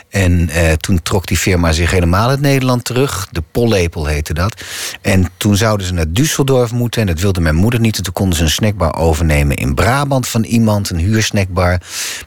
En 0.09 0.49
toen 0.79 1.01
trok 1.03 1.27
die 1.27 1.37
firma 1.37 1.71
zich 1.71 1.91
helemaal 1.91 2.29
uit 2.29 2.41
Nederland 2.41 2.83
terug. 2.83 3.27
De 3.31 3.43
Pollepel 3.51 4.05
heette 4.05 4.33
dat. 4.33 4.63
En 5.01 5.29
toen 5.37 5.55
zouden 5.55 5.87
ze 5.87 5.93
naar 5.93 6.05
Düsseldorf 6.05 6.73
moeten. 6.73 7.01
En 7.01 7.07
dat 7.07 7.19
wilde 7.19 7.41
mijn 7.41 7.55
moeder 7.55 7.79
niet. 7.79 7.97
En 7.97 8.03
toen 8.03 8.13
konden 8.13 8.37
ze 8.37 8.43
een 8.43 8.49
snackbar 8.49 8.95
overnemen 8.95 9.55
in 9.55 9.75
Brabant 9.75 10.27
van 10.27 10.43
iemand. 10.43 10.89
Een 10.89 10.97
huursnackbar. 10.97 11.79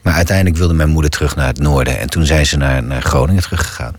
Maar 0.03 0.15
uiteindelijk 0.15 0.57
wilde 0.57 0.75
mijn 0.75 0.89
moeder 0.89 1.11
terug 1.11 1.37
naar 1.37 1.47
het 1.47 1.59
noorden. 1.59 1.99
En 1.99 2.11
toen 2.11 2.27
zijn 2.27 2.47
ze 2.47 2.57
naar, 2.57 2.83
naar 2.83 3.03
Groningen 3.03 3.43
teruggegaan. 3.43 3.95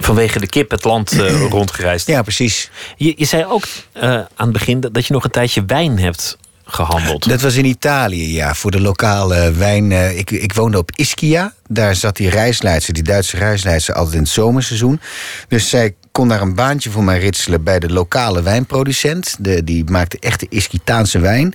Vanwege 0.00 0.38
de 0.38 0.46
kip 0.46 0.70
het 0.70 0.84
land 0.84 1.12
eh, 1.12 1.40
rondgereisd. 1.50 2.06
Ja, 2.06 2.22
precies. 2.22 2.70
Je, 2.96 3.14
je 3.16 3.24
zei 3.24 3.44
ook 3.44 3.62
eh, 3.92 4.10
aan 4.10 4.26
het 4.36 4.52
begin 4.52 4.80
dat, 4.80 4.94
dat 4.94 5.06
je 5.06 5.12
nog 5.12 5.24
een 5.24 5.30
tijdje 5.30 5.64
wijn 5.66 5.98
hebt 5.98 6.36
gehandeld. 6.64 7.28
Dat 7.28 7.40
was 7.40 7.54
in 7.54 7.64
Italië, 7.64 8.34
ja, 8.34 8.54
voor 8.54 8.70
de 8.70 8.80
lokale 8.80 9.52
wijn. 9.52 9.92
eh, 9.92 10.18
Ik, 10.18 10.30
ik 10.30 10.52
woonde 10.52 10.78
op 10.78 10.90
Ischia. 10.94 11.54
Daar 11.68 11.94
zat 11.94 12.16
die 12.16 12.30
reisleidster, 12.30 12.94
die 12.94 13.02
Duitse 13.02 13.36
reisleidster, 13.36 13.94
altijd 13.94 14.14
in 14.14 14.20
het 14.20 14.28
zomerseizoen. 14.28 15.00
Dus 15.48 15.68
zij 15.68 15.94
kon 16.12 16.28
daar 16.28 16.40
een 16.40 16.54
baantje 16.54 16.90
voor 16.90 17.04
mij 17.04 17.18
ritselen 17.18 17.62
bij 17.62 17.78
de 17.78 17.92
lokale 17.92 18.42
wijnproducent. 18.42 19.36
De, 19.38 19.64
die 19.64 19.84
maakte 19.84 20.16
echte 20.20 20.46
Iskitaanse 20.48 21.18
wijn. 21.18 21.54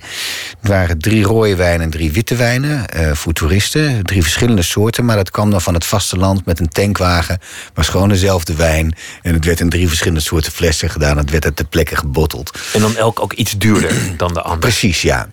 Het 0.60 0.68
waren 0.68 0.98
drie 0.98 1.22
rode 1.24 1.56
wijnen 1.56 1.80
en 1.80 1.90
drie 1.90 2.12
witte 2.12 2.36
wijnen 2.36 2.88
eh, 2.88 3.12
voor 3.12 3.32
toeristen. 3.32 4.02
Drie 4.04 4.22
verschillende 4.22 4.62
soorten, 4.62 5.04
maar 5.04 5.16
dat 5.16 5.30
kwam 5.30 5.50
dan 5.50 5.60
van 5.60 5.74
het 5.74 5.84
vasteland 5.84 6.46
met 6.46 6.60
een 6.60 6.68
tankwagen. 6.68 7.38
Was 7.74 7.88
gewoon 7.88 8.08
dezelfde 8.08 8.54
wijn. 8.54 8.94
En 9.22 9.34
het 9.34 9.44
werd 9.44 9.60
in 9.60 9.68
drie 9.68 9.88
verschillende 9.88 10.20
soorten 10.20 10.52
flessen 10.52 10.90
gedaan. 10.90 11.16
Het 11.16 11.30
werd 11.30 11.44
er 11.44 11.54
ter 11.54 11.66
plekke 11.66 11.96
gebotteld. 11.96 12.58
En 12.72 12.80
dan 12.80 12.96
elk 12.96 13.20
ook 13.20 13.32
iets 13.32 13.58
duurder 13.58 13.92
dan 14.16 14.34
de 14.34 14.42
ander. 14.42 14.58
Precies, 14.58 15.02
ja. 15.02 15.28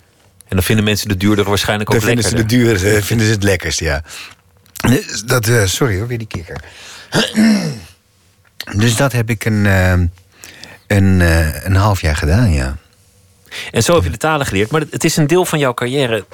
En 0.48 0.56
dan 0.56 0.62
vinden 0.62 0.84
mensen 0.84 1.08
de 1.08 1.16
duurder 1.16 1.44
waarschijnlijk 1.44 1.90
ook 1.90 1.96
Dan 1.96 2.06
vinden 2.06 2.24
ze 2.24 2.36
lekkerder. 2.36 2.66
de 2.66 2.78
duur, 2.80 2.96
eh, 2.96 3.02
vinden 3.02 3.26
ze 3.26 3.32
het 3.32 3.42
lekkerst, 3.42 3.80
ja. 3.80 4.02
Dat, 5.26 5.48
eh, 5.48 5.64
sorry 5.64 5.98
hoor, 5.98 6.06
weer 6.06 6.18
die 6.18 6.26
kikker. 6.26 6.60
Dus 8.76 8.96
dat 8.96 9.12
heb 9.12 9.30
ik 9.30 9.44
een, 9.44 9.66
eh, 9.66 9.90
een, 10.86 11.20
eh, 11.20 11.64
een 11.64 11.74
half 11.76 12.00
jaar 12.00 12.16
gedaan, 12.16 12.52
ja. 12.52 12.76
En 13.70 13.82
zo 13.82 13.94
heb 13.94 14.04
je 14.04 14.10
de 14.10 14.16
talen 14.16 14.46
geleerd. 14.46 14.70
Maar 14.70 14.82
het 14.90 15.04
is 15.04 15.16
een 15.16 15.26
deel 15.26 15.44
van 15.44 15.58
jouw 15.58 15.74
carrière 15.74 16.24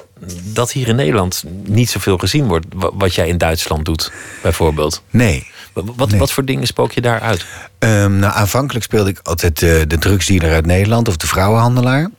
dat 0.43 0.73
hier 0.73 0.89
in 0.89 0.97
Nederland 0.97 1.45
niet 1.65 1.91
zoveel 1.91 2.19
gezien 2.19 2.47
wordt. 2.47 2.67
wa- 2.75 2.91
Wat 2.95 3.15
jij 3.15 3.29
in 3.29 3.39
Duitsland 3.39 3.85
doet, 3.85 4.13
bijvoorbeeld. 4.43 5.03
Nee. 5.11 5.47
Wa- 5.73 5.83
Wat, 5.97 6.11
Nee. 6.11 6.19
wat 6.19 6.33
voor 6.33 6.45
dingen 6.45 6.67
spook 6.67 6.93
je 6.93 7.01
daar 7.01 7.21
uit? 7.21 7.45
Ehm, 7.79 8.19
nou, 8.19 8.33
aanvankelijk 8.35 8.85
speelde 8.85 9.11
ik 9.11 9.21
altijd 9.23 9.63
eh, 9.63 9.81
de 9.87 9.99
drugsdealer 9.99 10.53
uit 10.53 10.67
Nederland 10.67 11.09
of 11.09 11.17
de 11.17 11.27
vrouwenhandelaar. 11.27 12.11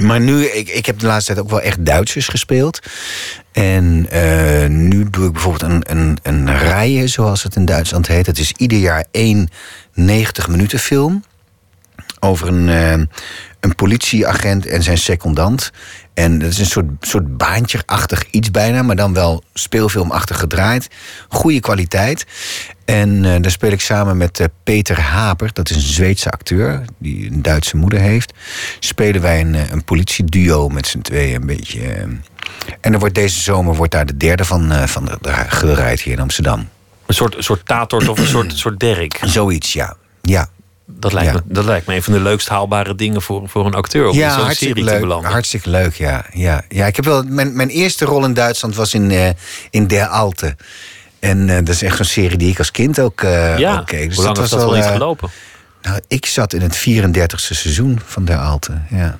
Maar 0.00 0.20
nu, 0.20 0.44
ik, 0.44 0.68
ik 0.68 0.86
heb 0.86 0.98
de 0.98 1.06
laatste 1.06 1.32
tijd 1.32 1.44
ook 1.44 1.50
wel 1.50 1.60
echt 1.60 1.84
Duitsers 1.84 2.28
gespeeld. 2.28 2.78
En 3.52 4.06
eh, 4.10 4.68
nu 4.68 5.10
doe 5.10 5.26
ik 5.26 5.32
bijvoorbeeld 5.32 5.62
een, 5.62 5.82
een, 5.90 6.18
een 6.22 6.58
rijen, 6.58 7.08
zoals 7.08 7.42
het 7.42 7.56
in 7.56 7.64
Duitsland 7.64 8.06
heet. 8.06 8.26
Het 8.26 8.38
is 8.38 8.52
ieder 8.56 8.78
jaar 8.78 9.04
één 9.10 9.48
90 9.94 10.48
minuten 10.48 10.78
film. 10.78 11.24
Over 12.20 12.48
een, 12.48 12.68
eh, 12.68 13.06
een 13.60 13.74
politieagent 13.76 14.66
en 14.66 14.82
zijn 14.82 14.98
secondant. 14.98 15.70
En 16.14 16.38
dat 16.38 16.50
is 16.50 16.58
een 16.58 16.66
soort, 16.66 16.86
soort 17.00 17.36
baantje-achtig 17.36 18.30
iets 18.30 18.50
bijna, 18.50 18.82
maar 18.82 18.96
dan 18.96 19.14
wel 19.14 19.42
speelfilmachtig 19.54 20.38
gedraaid. 20.38 20.88
Goede 21.28 21.60
kwaliteit. 21.60 22.26
En 22.84 23.24
eh, 23.24 23.40
daar 23.40 23.50
speel 23.50 23.70
ik 23.70 23.80
samen 23.80 24.16
met 24.16 24.40
eh, 24.40 24.46
Peter 24.64 25.00
Haper, 25.00 25.50
dat 25.52 25.70
is 25.70 25.76
een 25.76 25.82
Zweedse 25.82 26.30
acteur 26.30 26.82
die 26.98 27.30
een 27.30 27.42
Duitse 27.42 27.76
moeder 27.76 27.98
heeft. 28.00 28.32
Spelen 28.78 29.20
wij 29.22 29.40
een, 29.40 29.54
eh, 29.54 29.70
een 29.70 29.84
politieduo 29.84 30.68
met 30.68 30.86
z'n 30.86 31.00
tweeën 31.00 31.34
een 31.40 31.46
beetje. 31.46 31.80
en 32.80 32.92
er 32.92 32.98
wordt 32.98 33.14
deze 33.14 33.40
zomer 33.40 33.74
wordt 33.74 33.92
daar 33.92 34.06
de 34.06 34.16
derde 34.16 34.44
van, 34.44 34.88
van 34.88 35.04
de, 35.04 35.18
de- 35.20 35.32
gedraaid 35.46 36.00
hier 36.00 36.12
in 36.12 36.20
Amsterdam. 36.20 36.68
Een 37.06 37.14
soort, 37.14 37.36
een 37.36 37.42
soort 37.42 37.66
tatort 37.66 38.08
of 38.08 38.18
een 38.18 38.26
soort, 38.26 38.52
soort 38.58 38.80
derk. 38.80 39.20
Zoiets, 39.24 39.72
ja. 39.72 39.96
Ja, 40.22 40.48
Dat 40.86 41.12
lijkt, 41.12 41.32
Ja. 41.32 41.34
me, 41.46 41.52
dat 41.54 41.64
lijkt 41.64 41.86
me 41.86 41.94
een 41.94 42.02
van 42.02 42.12
de 42.12 42.20
leukst 42.20 42.48
haalbare 42.48 42.94
dingen 42.94 43.22
voor, 43.22 43.48
voor 43.48 43.66
een 43.66 43.74
acteur. 43.74 44.08
Om 44.08 44.16
ja, 44.16 44.32
zo'n 44.34 44.42
hartstikke 44.42 44.74
serie 44.74 44.84
te 44.88 44.90
leuk. 44.92 45.00
belanden. 45.00 45.30
Hartstikke 45.30 45.70
leuk, 45.70 45.94
ja. 45.94 46.24
ja, 46.32 46.62
ja 46.68 46.86
ik 46.86 46.96
heb 46.96 47.04
wel, 47.04 47.22
mijn, 47.22 47.56
mijn 47.56 47.68
eerste 47.68 48.04
rol 48.04 48.24
in 48.24 48.34
Duitsland 48.34 48.74
was 48.74 48.94
in, 48.94 49.34
in 49.70 49.86
Der 49.86 50.06
Alte. 50.06 50.56
En 51.22 51.48
eh, 51.48 51.56
dat 51.56 51.68
is 51.68 51.82
echt 51.82 51.96
zo'n 51.96 52.04
serie 52.04 52.38
die 52.38 52.50
ik 52.50 52.58
als 52.58 52.70
kind 52.70 53.00
ook, 53.00 53.22
eh 53.22 53.58
ja, 53.58 53.78
ook 53.78 53.86
keek. 53.86 54.08
Dus 54.08 54.16
hoe 54.16 54.24
lang 54.24 54.36
was 54.36 54.50
heeft 54.50 54.62
dat 54.62 54.70
wel 54.70 54.78
niet 54.78 54.88
eh, 54.88 54.92
gelopen? 54.92 55.30
Nou, 55.82 56.00
ik 56.08 56.26
zat 56.26 56.52
in 56.52 56.60
het 56.60 56.76
34e 56.78 57.34
seizoen 57.34 58.00
van 58.06 58.24
Der 58.24 58.36
Alte, 58.36 58.72
ja. 58.90 59.18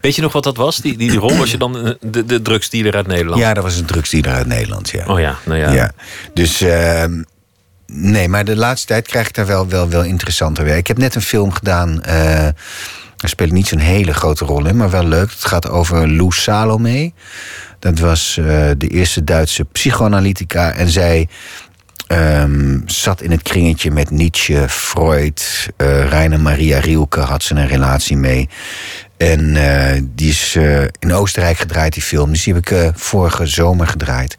Weet 0.00 0.14
je 0.16 0.22
nog 0.22 0.32
wat 0.32 0.44
dat 0.44 0.56
was? 0.56 0.76
Die, 0.76 0.96
die, 0.96 1.10
die 1.10 1.18
rol 1.18 1.36
was 1.36 1.50
je 1.50 1.58
dan 1.58 1.96
de, 2.00 2.24
de 2.26 2.42
drugsdealer 2.42 2.94
uit 2.94 3.06
Nederland? 3.06 3.40
Ja, 3.40 3.54
dat 3.54 3.62
was 3.64 3.76
een 3.76 3.84
drugsdealer 3.84 4.32
uit 4.32 4.46
Nederland, 4.46 4.90
ja. 4.90 5.04
Oh 5.06 5.20
ja, 5.20 5.36
nou 5.44 5.60
ja. 5.60 5.72
Ja. 5.72 5.90
Dus 6.34 6.60
ehm, 6.60 7.22
nee, 7.86 8.28
maar 8.28 8.44
de 8.44 8.56
laatste 8.56 8.86
tijd 8.86 9.06
krijg 9.06 9.26
ik 9.28 9.34
daar 9.34 9.46
wel, 9.46 9.68
wel, 9.68 9.88
wel 9.88 10.02
interessanter 10.04 10.64
werk. 10.64 10.78
Ik 10.78 10.86
heb 10.86 10.98
net 10.98 11.14
een 11.14 11.22
film 11.22 11.52
gedaan. 11.52 12.02
eh 12.02 12.48
daar 13.16 13.30
speel 13.30 13.46
ik 13.46 13.52
niet 13.52 13.68
zo'n 13.68 13.78
hele 13.78 14.14
grote 14.14 14.44
rol 14.44 14.66
in, 14.66 14.76
maar 14.76 14.90
wel 14.90 15.04
leuk. 15.04 15.30
Het 15.30 15.44
gaat 15.44 15.68
over 15.68 16.08
Lou 16.08 16.30
Salome. 16.32 17.12
Dat 17.82 17.98
was 17.98 18.36
eh, 18.36 18.44
de 18.76 18.88
eerste 18.88 19.24
Duitse 19.24 19.64
psychoanalytica. 19.64 20.72
En 20.72 20.88
zij 20.88 21.28
ehm, 22.06 22.80
zat 22.86 23.20
in 23.20 23.30
het 23.30 23.42
kringetje 23.42 23.90
met 23.90 24.10
Nietzsche, 24.10 24.68
Freud, 24.68 25.68
eh 25.76 26.08
Rainer 26.08 26.40
Maria 26.40 26.78
Rilke 26.78 27.20
had 27.20 27.42
ze 27.42 27.54
een 27.54 27.66
relatie 27.66 28.16
mee. 28.16 28.48
En 29.16 29.56
eh, 29.56 30.02
die 30.04 30.28
is 30.28 30.56
in 30.98 31.12
Oostenrijk 31.12 31.58
gedraaid, 31.58 31.92
die 31.92 32.02
film. 32.02 32.30
Dus 32.30 32.42
die 32.42 32.54
heb 32.54 32.70
ik 32.70 32.92
vorige 32.94 33.46
zomer 33.46 33.86
gedraaid. 33.86 34.36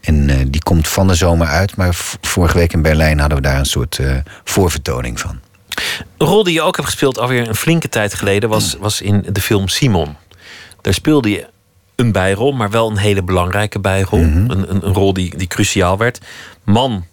En 0.00 0.50
die 0.50 0.62
komt 0.62 0.88
van 0.88 1.06
de 1.06 1.14
zomer 1.14 1.46
uit. 1.46 1.76
Maar 1.76 1.94
vorige 2.20 2.58
week 2.58 2.72
in 2.72 2.82
Berlijn 2.82 3.18
hadden 3.18 3.38
we 3.38 3.44
daar 3.44 3.58
een 3.58 3.66
soort 3.66 4.00
voorvertoning 4.44 5.20
van. 5.20 5.40
Een 6.18 6.26
rol 6.26 6.44
die 6.44 6.54
je 6.54 6.62
ook 6.62 6.76
hebt 6.76 6.88
gespeeld 6.88 7.18
alweer 7.18 7.48
een 7.48 7.54
flinke 7.54 7.88
tijd 7.88 8.14
geleden 8.14 8.48
was, 8.48 8.76
was 8.78 9.00
in 9.00 9.26
de 9.32 9.40
film 9.40 9.68
Simon. 9.68 10.16
Daar 10.80 10.94
speelde 10.94 11.30
je 11.30 11.52
een 11.96 12.12
bijrol, 12.12 12.52
maar 12.52 12.70
wel 12.70 12.90
een 12.90 12.96
hele 12.96 13.22
belangrijke 13.22 13.78
bijrol. 13.78 14.18
een, 14.20 14.50
een, 14.50 14.86
een 14.86 14.92
rol 14.94 15.12
die, 15.12 15.36
die 15.36 15.46
cruciaal 15.46 15.96
werd. 15.98 16.20
Man 16.64 17.04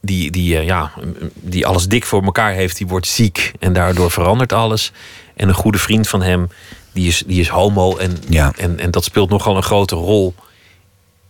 die, 0.00 0.30
die, 0.30 0.58
eh, 0.58 0.64
ja, 0.66 0.92
die 1.34 1.66
alles 1.66 1.88
dik 1.88 2.04
voor 2.04 2.22
elkaar 2.22 2.52
heeft, 2.52 2.76
die 2.76 2.86
wordt 2.86 3.06
ziek 3.06 3.52
en 3.60 3.72
daardoor 3.72 4.10
verandert 4.10 4.52
alles. 4.52 4.92
En 5.36 5.48
een 5.48 5.54
goede 5.54 5.78
vriend 5.78 6.08
van 6.08 6.22
hem, 6.22 6.48
die 6.92 7.08
is, 7.08 7.22
die 7.26 7.40
is 7.40 7.48
homo 7.48 7.96
en, 7.96 8.16
Ja. 8.28 8.52
en, 8.56 8.78
en 8.78 8.90
dat 8.90 9.04
speelt 9.04 9.30
nogal 9.30 9.56
een 9.56 9.62
grote 9.62 9.94
rol 9.94 10.34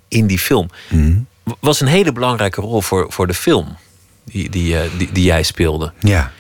in 0.09 0.27
die 0.27 0.39
film. 0.39 0.69
W- 1.43 1.53
Was 1.61 1.81
een 1.81 1.87
hele 1.87 2.13
belangrijke 2.13 2.61
rol 2.61 2.81
voor, 2.83 3.07
voor 3.13 3.27
de 3.27 3.35
film 3.35 3.77
die, 4.25 4.51
die, 4.51 4.79
eh, 4.79 4.91
die, 4.99 5.13
die 5.13 5.25
jij 5.25 5.43
speelde. 5.43 5.93
Ja. 5.99 6.33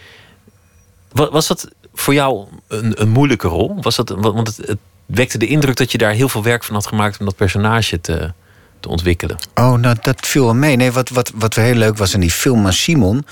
Wa- 1.12 1.30
Was 1.30 1.46
dat 1.46 1.68
voor 1.94 2.14
jou 2.14 2.46
een, 2.68 3.00
een 3.02 3.08
moeilijke 3.08 3.48
rol? 3.48 3.76
Was 3.82 3.96
dat, 3.96 4.08
wa- 4.08 4.32
want 4.32 4.46
het, 4.46 4.56
het 4.68 4.78
wekte 5.08 5.38
de 5.38 5.46
indruk 5.46 5.76
dat 5.76 5.92
je 5.92 5.98
daar 5.98 6.12
heel 6.12 6.28
veel 6.28 6.42
werk 6.42 6.64
van 6.64 6.74
had 6.74 6.86
gemaakt 6.86 7.18
om 7.18 7.24
dat 7.24 7.36
personage 7.36 8.00
te, 8.00 8.32
te 8.80 8.88
ontwikkelen. 8.88 9.36
Oh, 9.54 9.74
nou, 9.74 9.96
dat 10.02 10.26
viel 10.26 10.44
wel 10.44 10.54
mee. 10.54 10.76
Nee, 10.76 10.92
wat, 10.92 11.08
wat, 11.08 11.32
wat 11.34 11.54
heel 11.54 11.74
leuk 11.74 11.96
was 11.96 12.14
in 12.14 12.20
die 12.20 12.30
film 12.30 12.62
van 12.62 12.72
Simon... 12.72 13.26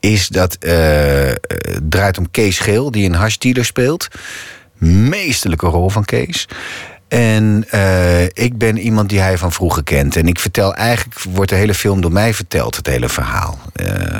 is 0.00 0.28
dat 0.28 0.54
eh, 0.54 0.72
het 1.48 1.90
draait 1.90 2.18
om 2.18 2.30
Kees 2.30 2.58
Geel, 2.58 2.90
die 2.90 3.06
een 3.06 3.14
hashdealer 3.14 3.64
speelt. 3.64 4.08
Meesterlijke 4.78 5.66
rol 5.66 5.88
van 5.88 6.04
Kees. 6.04 6.48
En 7.08 7.64
eh, 7.70 8.24
ik 8.24 8.58
ben 8.58 8.78
iemand 8.78 9.08
die 9.08 9.20
hij 9.20 9.38
van 9.38 9.52
vroeger 9.52 9.84
kent. 9.84 10.16
En 10.16 10.26
ik 10.26 10.38
vertel 10.38 10.74
eigenlijk, 10.74 11.22
wordt 11.22 11.50
de 11.50 11.56
hele 11.56 11.74
film 11.74 12.00
door 12.00 12.12
mij 12.12 12.34
verteld, 12.34 12.76
het 12.76 12.86
hele 12.86 13.08
verhaal. 13.08 13.58
Eh, 13.72 14.18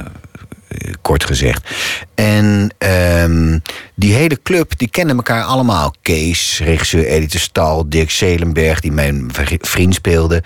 kort 1.02 1.24
gezegd. 1.24 1.68
En 2.14 2.74
ehm, 2.78 3.58
die 3.94 4.14
hele 4.14 4.38
club, 4.42 4.72
die 4.78 4.88
kennen 4.90 5.16
elkaar 5.16 5.42
allemaal. 5.42 5.94
Kees, 6.02 6.60
regisseur 6.64 7.06
Edith 7.06 7.40
Stal, 7.40 7.88
Dirk 7.88 8.10
Zelenberg, 8.10 8.80
die 8.80 8.92
mijn 8.92 9.28
vri- 9.32 9.58
vriend 9.60 9.94
speelde. 9.94 10.42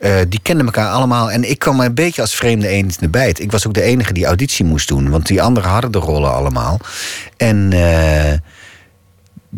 Eh, 0.00 0.16
die 0.28 0.40
kenden 0.42 0.66
elkaar 0.66 0.90
allemaal. 0.90 1.30
En 1.30 1.50
ik 1.50 1.58
kwam 1.58 1.80
een 1.80 1.94
beetje 1.94 2.20
als 2.22 2.34
vreemde 2.34 2.68
eend 2.68 2.98
in 3.00 3.10
de. 3.10 3.32
Ik 3.40 3.50
was 3.52 3.66
ook 3.66 3.74
de 3.74 3.82
enige 3.82 4.12
die 4.12 4.26
auditie 4.26 4.64
moest 4.64 4.88
doen. 4.88 5.10
Want 5.10 5.26
die 5.26 5.42
anderen 5.42 5.70
hadden 5.70 5.92
de 5.92 5.98
rollen 5.98 6.34
allemaal. 6.34 6.80
En... 7.36 7.72
eh, 7.72 8.32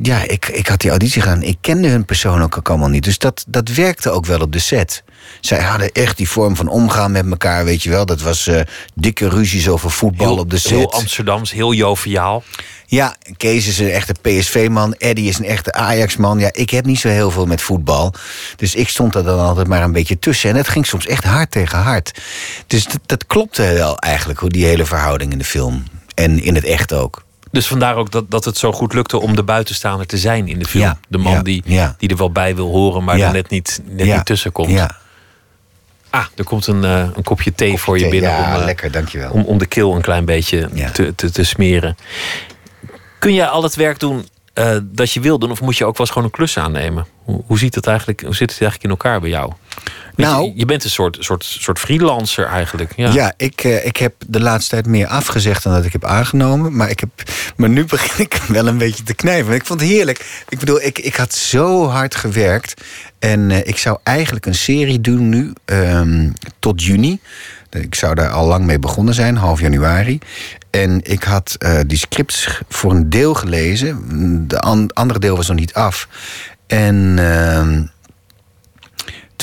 ja, 0.02 0.22
ik, 0.22 0.48
ik 0.48 0.66
had 0.66 0.80
die 0.80 0.90
auditie 0.90 1.22
gedaan. 1.22 1.42
Ik 1.42 1.56
kende 1.60 1.88
hun 1.88 2.04
persoon 2.04 2.42
ook 2.42 2.68
allemaal 2.68 2.88
niet. 2.88 3.04
Dus 3.04 3.18
dat, 3.18 3.44
dat 3.48 3.68
werkte 3.68 4.10
ook 4.10 4.26
wel 4.26 4.40
op 4.40 4.52
de 4.52 4.58
set. 4.58 5.02
Zij 5.40 5.62
hadden 5.62 5.92
echt 5.92 6.16
die 6.16 6.28
vorm 6.28 6.56
van 6.56 6.68
omgaan 6.68 7.12
met 7.12 7.30
elkaar, 7.30 7.64
weet 7.64 7.82
je 7.82 7.90
wel. 7.90 8.06
Dat 8.06 8.20
was 8.20 8.46
eh, 8.46 8.60
dikke 8.94 9.28
ruzies 9.28 9.68
over 9.68 9.90
voetbal 9.90 10.26
Heel, 10.26 10.38
op 10.38 10.50
de 10.50 10.58
set. 10.58 10.70
heel 10.70 10.92
Amsterdams, 10.92 11.52
heel 11.52 11.72
joviaal. 11.72 12.42
Ja, 12.86 13.16
Kees 13.36 13.66
is 13.66 13.78
een 13.78 13.90
echte 13.90 14.14
PSV-man. 14.22 14.94
Eddie 14.94 15.28
is 15.28 15.38
een 15.38 15.44
echte 15.44 15.72
Ajax-man. 15.72 16.38
Ja, 16.38 16.48
ik 16.52 16.70
heb 16.70 16.84
niet 16.84 16.98
zo 16.98 17.08
heel 17.08 17.30
veel 17.30 17.46
met 17.46 17.62
voetbal. 17.62 18.14
Dus 18.56 18.74
ik 18.74 18.88
stond 18.88 19.14
er 19.14 19.24
dan 19.24 19.38
altijd 19.38 19.66
maar 19.66 19.82
een 19.82 19.92
beetje 19.92 20.18
tussen. 20.18 20.50
En 20.50 20.56
het 20.56 20.68
ging 20.68 20.86
soms 20.86 21.06
echt 21.06 21.24
hard 21.24 21.50
tegen 21.50 21.78
hard. 21.78 22.20
Dus 22.66 22.84
dat, 22.84 23.00
dat 23.06 23.26
klopte 23.26 23.62
wel 23.62 23.98
eigenlijk, 23.98 24.38
hoe 24.38 24.50
die 24.50 24.64
hele 24.64 24.84
verhouding 24.84 25.32
in 25.32 25.38
de 25.38 25.44
film. 25.44 25.84
En 26.14 26.42
in 26.42 26.54
het 26.54 26.64
echt 26.64 26.92
ook. 26.92 27.25
Dus 27.50 27.66
vandaar 27.66 27.96
ook 27.96 28.10
dat, 28.10 28.30
dat 28.30 28.44
het 28.44 28.58
zo 28.58 28.72
goed 28.72 28.94
lukte 28.94 29.18
om 29.20 29.36
de 29.36 29.42
buitenstaander 29.42 30.06
te 30.06 30.18
zijn 30.18 30.48
in 30.48 30.58
de 30.58 30.64
film. 30.64 30.84
Ja, 30.84 30.98
de 31.08 31.18
man 31.18 31.32
ja, 31.32 31.42
die, 31.42 31.62
ja. 31.64 31.94
die 31.98 32.08
er 32.08 32.16
wel 32.16 32.30
bij 32.30 32.54
wil 32.54 32.68
horen, 32.68 33.04
maar 33.04 33.18
er 33.18 33.32
net 33.32 33.50
niet, 33.50 33.82
net 33.84 34.06
niet 34.06 34.24
tussen 34.24 34.52
komt. 34.52 34.70
Ja, 34.70 34.96
Ah, 36.10 36.24
er 36.36 36.44
komt 36.44 36.66
een, 36.66 36.84
eh, 36.84 37.08
een 37.14 37.22
kopje 37.22 37.54
thee 37.54 37.78
voor 37.78 37.94
je 37.94 38.02
thee, 38.02 38.10
binnen 38.10 38.30
ja, 38.30 38.54
om, 38.54 38.60
eh, 38.60 38.64
lekker, 38.64 38.90
dankjewel. 38.90 39.30
om, 39.30 39.42
om 39.42 39.58
de 39.58 39.66
keel 39.66 39.94
een 39.94 40.02
klein 40.02 40.24
beetje 40.24 40.68
te, 40.92 41.14
te, 41.14 41.30
te 41.30 41.44
smeren. 41.44 41.96
Kun 43.18 43.34
jij 43.34 43.46
al 43.46 43.62
het 43.62 43.74
werk 43.74 44.00
doen 44.00 44.28
eh, 44.52 44.76
dat 44.82 45.12
je 45.12 45.20
wil 45.20 45.38
doen, 45.38 45.50
of 45.50 45.60
moet 45.60 45.76
je 45.76 45.84
ook 45.84 45.96
wel 45.96 46.06
eens 46.06 46.10
gewoon 46.14 46.24
een 46.24 46.34
klus 46.34 46.58
aannemen? 46.58 47.06
Hoe, 47.24 47.42
hoe, 47.46 47.58
ziet 47.58 47.74
het 47.74 47.86
eigenlijk, 47.86 48.20
hoe 48.20 48.34
zit 48.34 48.50
het 48.50 48.60
eigenlijk 48.60 48.82
in 48.82 48.90
elkaar 48.90 49.20
bij 49.20 49.30
jou? 49.30 49.52
Nou- 50.16 50.44
je, 50.44 50.52
je 50.54 50.64
bent 50.64 50.84
een 50.84 50.90
soort, 50.90 51.16
soort, 51.20 51.44
soort 51.44 51.78
freelancer 51.78 52.46
eigenlijk. 52.46 52.92
Ja. 52.96 53.12
Ja, 53.12 53.32
ik, 53.36 53.64
eh, 53.64 53.86
ik 53.86 53.96
heb 53.96 54.14
de 54.26 54.40
laatste 54.40 54.70
tijd 54.70 54.86
meer 54.86 55.06
afgezegd 55.06 55.62
dan 55.62 55.72
dat 55.72 55.84
ik 55.84 55.92
heb 55.92 56.04
aangenomen. 56.04 56.76
Maar, 56.76 56.90
ik 56.90 57.00
heb, 57.00 57.10
maar 57.56 57.68
nu 57.68 57.84
begin 57.94 58.24
ik 58.24 58.34
wel 58.48 58.66
een 58.66 58.78
beetje 58.78 59.02
te 59.02 59.14
knijpen. 59.14 59.54
Ik 59.54 59.66
vond 59.66 59.80
het 59.80 59.88
heerlijk. 59.88 60.44
Ik 60.48 60.58
bedoel, 60.58 60.82
ik, 60.82 60.98
ik 60.98 61.16
had 61.16 61.34
zo 61.34 61.86
hard 61.88 62.14
gewerkt. 62.14 62.82
En 63.18 63.50
eh, 63.50 63.58
ik 63.64 63.78
zou 63.78 63.98
eigenlijk 64.02 64.46
een 64.46 64.54
serie 64.54 65.00
doen 65.00 65.28
nu 65.28 65.52
ehm, 65.64 66.30
tot 66.58 66.82
juni. 66.82 67.20
Ik 67.70 67.94
zou 67.94 68.14
daar 68.14 68.30
al 68.30 68.46
lang 68.46 68.64
mee 68.64 68.78
begonnen 68.78 69.14
zijn, 69.14 69.36
half 69.36 69.60
januari. 69.60 70.18
En 70.70 71.00
ik 71.02 71.22
had 71.22 71.56
eh, 71.58 71.80
die 71.86 71.98
scripts 71.98 72.60
voor 72.68 72.90
een 72.90 73.10
deel 73.10 73.34
gelezen. 73.34 73.98
De 74.48 74.60
an- 74.60 74.90
andere 74.92 75.18
deel 75.18 75.36
was 75.36 75.48
nog 75.48 75.56
niet 75.58 75.74
af. 75.74 76.08
En 76.66 77.14
ehm, 77.18 77.82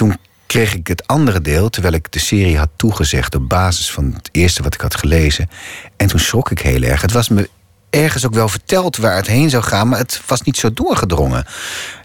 toen 0.04 0.18
kreeg 0.46 0.74
ik 0.74 0.88
het 0.88 1.08
andere 1.08 1.42
deel, 1.42 1.70
terwijl 1.70 1.94
ik 1.94 2.12
de 2.12 2.20
serie 2.20 2.58
had 2.58 2.70
toegezegd 2.76 3.36
op 3.36 3.50
basis 3.50 3.92
van 3.92 4.14
het 4.14 4.30
eerste 4.32 4.64
wat 4.64 4.74
ik 4.74 4.82
had 4.82 4.96
gelezen. 4.96 5.50
En 5.98 6.08
toen 6.08 6.20
schrok 6.20 6.52
ik 6.52 6.60
heel 6.60 6.82
erg. 6.82 7.02
Het 7.02 7.12
was 7.12 7.30
me 7.30 7.50
ergens 7.90 8.26
ook 8.26 8.34
wel 8.34 8.50
verteld 8.50 8.98
waar 8.98 9.16
het 9.16 9.28
heen 9.28 9.50
zou 9.50 9.64
gaan, 9.64 9.88
maar 9.88 10.00
het 10.00 10.22
was 10.26 10.42
niet 10.42 10.58
zo 10.58 10.74
doorgedrongen. 10.74 11.46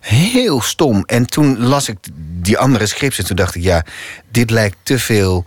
Heel 0.00 0.60
stom. 0.60 1.02
En 1.06 1.26
toen 1.26 1.58
las 1.58 1.88
ik 1.88 1.98
die 2.40 2.58
andere 2.58 2.86
scripts 2.86 3.18
en 3.18 3.24
toen 3.24 3.36
dacht 3.36 3.54
ik, 3.54 3.62
ja, 3.62 3.84
dit 4.30 4.50
lijkt 4.50 4.76
te 4.82 4.98
veel 4.98 5.44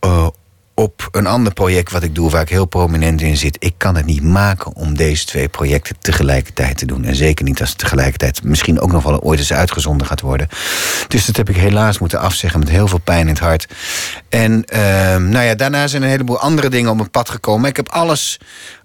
eh, 0.00 0.26
op 0.78 1.08
een 1.10 1.26
ander 1.26 1.52
project 1.52 1.92
wat 1.92 2.02
ik 2.02 2.14
doe, 2.14 2.30
waar 2.30 2.42
ik 2.42 2.48
heel 2.48 2.64
prominent 2.64 3.20
in 3.20 3.36
zit. 3.36 3.56
Ik 3.60 3.74
kan 3.76 3.94
het 3.96 4.06
niet 4.06 4.22
maken 4.22 4.74
om 4.74 4.96
deze 4.96 5.24
twee 5.24 5.48
projecten 5.48 5.96
tegelijkertijd 6.00 6.78
te 6.78 6.86
doen. 6.86 7.04
En 7.04 7.14
zeker 7.16 7.44
niet 7.44 7.60
als 7.60 7.68
het 7.68 7.78
tegelijkertijd 7.78 8.42
misschien 8.42 8.80
ook 8.80 8.92
nog 8.92 9.02
wel 9.02 9.20
ooit 9.20 9.38
eens 9.38 9.52
uitgezonden 9.52 10.06
gaat 10.06 10.20
worden. 10.20 10.48
Dus 11.08 11.26
dat 11.26 11.36
heb 11.36 11.48
ik 11.48 11.56
helaas 11.56 11.98
moeten 11.98 12.20
afzeggen 12.20 12.60
met 12.60 12.68
heel 12.68 12.88
veel 12.88 12.98
pijn 12.98 13.20
in 13.20 13.26
het 13.28 13.38
hart. 13.38 13.66
En 14.28 14.64
ehm, 14.64 15.28
nou 15.28 15.44
ja, 15.44 15.54
daarna 15.54 15.86
zijn 15.86 16.02
een 16.02 16.08
heleboel 16.08 16.38
andere 16.38 16.68
dingen 16.68 16.90
op 16.90 16.96
mijn 16.96 17.10
pad 17.10 17.30
gekomen. 17.30 17.68
Ik 17.70 17.76
heb 17.76 17.88
alles 17.88 18.38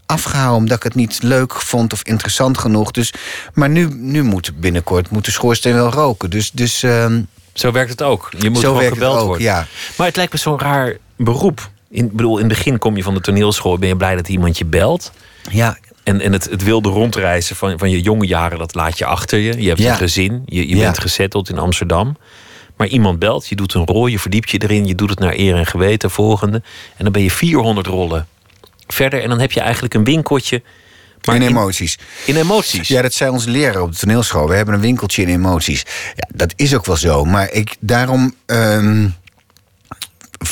afgehouden 0.05 0.57
omdat 0.57 0.77
ik 0.77 0.83
het 0.83 0.95
niet 0.95 1.23
leuk 1.23 1.53
vond 1.61 1.93
of 1.93 2.01
interessant 2.03 2.57
genoeg. 2.57 2.91
Dus, 2.91 3.13
maar 3.53 3.69
nu, 3.69 3.87
nu 3.91 4.23
moet 4.23 4.51
binnenkort 4.59 5.09
moet 5.09 5.25
de 5.25 5.31
schoorsteen 5.31 5.73
wel 5.73 5.89
roken. 5.91 6.29
Dus, 6.29 6.51
dus 6.51 6.83
ehm, 6.83 7.21
Zo 7.53 7.71
werkt 7.71 7.89
het 7.89 8.01
ook. 8.01 8.29
Je 8.37 8.49
moet 8.49 8.59
Zo 8.59 8.67
gewoon 8.67 8.79
werkt 8.81 8.95
het 8.95 9.03
gebeld 9.03 9.19
ook, 9.21 9.27
worden. 9.27 9.45
ja. 9.45 9.67
Maar 9.97 10.07
het 10.07 10.15
lijkt 10.15 10.33
me 10.33 10.39
zo'n 10.39 10.59
raar 10.59 10.97
beroep. 11.15 11.71
In, 11.93 12.05
ik 12.05 12.11
bedoel, 12.11 12.37
in 12.37 12.45
het 12.49 12.53
begin 12.53 12.77
kom 12.77 12.95
je 12.97 13.03
van 13.03 13.13
de 13.13 13.21
toneelschool, 13.21 13.77
ben 13.77 13.87
je 13.87 13.95
blij 13.97 14.15
dat 14.15 14.27
iemand 14.29 14.57
je 14.57 14.65
belt. 14.65 15.11
ja, 15.51 15.77
En, 16.03 16.21
en 16.21 16.33
het, 16.33 16.49
het 16.49 16.63
wilde 16.63 16.89
rondreizen 16.89 17.55
van, 17.55 17.79
van 17.79 17.89
je 17.89 18.01
jonge 18.01 18.25
jaren, 18.25 18.57
dat 18.57 18.75
laat 18.75 18.97
je 18.97 19.05
achter 19.05 19.39
je. 19.39 19.61
Je 19.61 19.67
hebt 19.67 19.79
Ja. 19.79 19.91
een 19.91 19.97
gezin, 19.97 20.43
je, 20.45 20.69
je 20.69 20.75
Ja. 20.75 20.81
bent 20.81 20.99
gezetteld 20.99 21.49
in 21.49 21.57
Amsterdam. 21.57 22.17
Maar 22.77 22.87
iemand 22.87 23.19
belt, 23.19 23.47
je 23.47 23.55
doet 23.55 23.73
een 23.73 23.85
rol, 23.85 24.07
je 24.07 24.19
verdiept 24.19 24.49
je 24.49 24.57
erin, 24.57 24.85
je 24.87 24.95
doet 24.95 25.09
het 25.09 25.19
naar 25.19 25.33
eer 25.37 25.55
en 25.55 25.65
geweten, 25.65 26.11
volgende. 26.11 26.61
En 26.97 27.03
dan 27.03 27.11
ben 27.11 27.21
je 27.23 27.31
400 27.31 27.87
rollen 27.87 28.27
verder. 28.87 29.21
En 29.21 29.29
dan 29.29 29.39
heb 29.39 29.51
je 29.51 29.59
eigenlijk 29.59 29.93
een 29.93 30.03
winkeltje. 30.03 30.61
Maar 31.25 31.35
in 31.35 31.41
in, 31.41 31.47
emoties. 31.47 31.97
in 32.25 32.35
emoties. 32.35 32.87
Ja, 32.87 33.01
dat 33.01 33.13
zei 33.13 33.29
onze 33.31 33.49
leraar 33.49 33.81
op 33.81 33.91
de 33.91 33.97
toneelschool. 33.97 34.47
We 34.47 34.55
hebben 34.55 34.73
een 34.73 34.81
winkeltje 34.81 35.21
in 35.21 35.27
emoties. 35.29 35.85
Ja, 36.15 36.27
dat 36.35 36.53
is 36.55 36.75
ook 36.75 36.85
wel 36.85 36.95
zo. 36.95 37.25
Maar 37.25 37.51
ik, 37.51 37.75
daarom 37.79 38.33
ehm, 38.45 39.07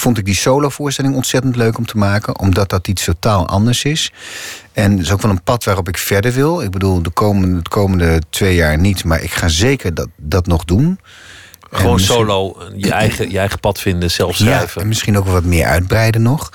vond 0.01 0.17
ik 0.17 0.25
die 0.25 0.35
solo-voorstelling 0.35 1.15
ontzettend 1.15 1.55
leuk 1.55 1.77
om 1.77 1.85
te 1.85 1.97
maken. 1.97 2.39
Omdat 2.39 2.69
dat 2.69 2.87
iets 2.87 3.03
totaal 3.03 3.47
anders 3.47 3.83
is. 3.83 4.11
En 4.73 4.91
het 4.91 5.01
is 5.01 5.11
ook 5.11 5.21
wel 5.21 5.31
een 5.31 5.43
pad 5.43 5.63
waarop 5.63 5.87
ik 5.87 5.97
verder 5.97 6.31
wil. 6.33 6.61
Ik 6.61 6.71
bedoel, 6.71 7.01
de 7.01 7.09
komende, 7.09 7.61
de 7.61 7.69
komende 7.69 8.21
twee 8.29 8.55
jaar 8.55 8.77
niet. 8.77 9.03
Maar 9.03 9.21
ik 9.23 9.31
ga 9.31 9.47
zeker 9.47 9.93
dat, 9.93 10.07
dat 10.17 10.47
nog 10.47 10.63
doen. 10.65 10.99
Gewoon 11.71 11.93
misschien- 11.93 12.15
solo, 12.15 12.57
je 12.75 12.91
eigen, 12.91 13.31
je 13.31 13.39
eigen 13.39 13.59
pad 13.59 13.79
vinden, 13.79 14.11
zelf 14.11 14.37
Ja, 14.37 14.45
schrijven. 14.45 14.81
en 14.81 14.87
misschien 14.87 15.17
ook 15.17 15.23
wel 15.23 15.33
wat 15.33 15.43
meer 15.43 15.65
uitbreiden 15.65 16.21
nog. 16.21 16.49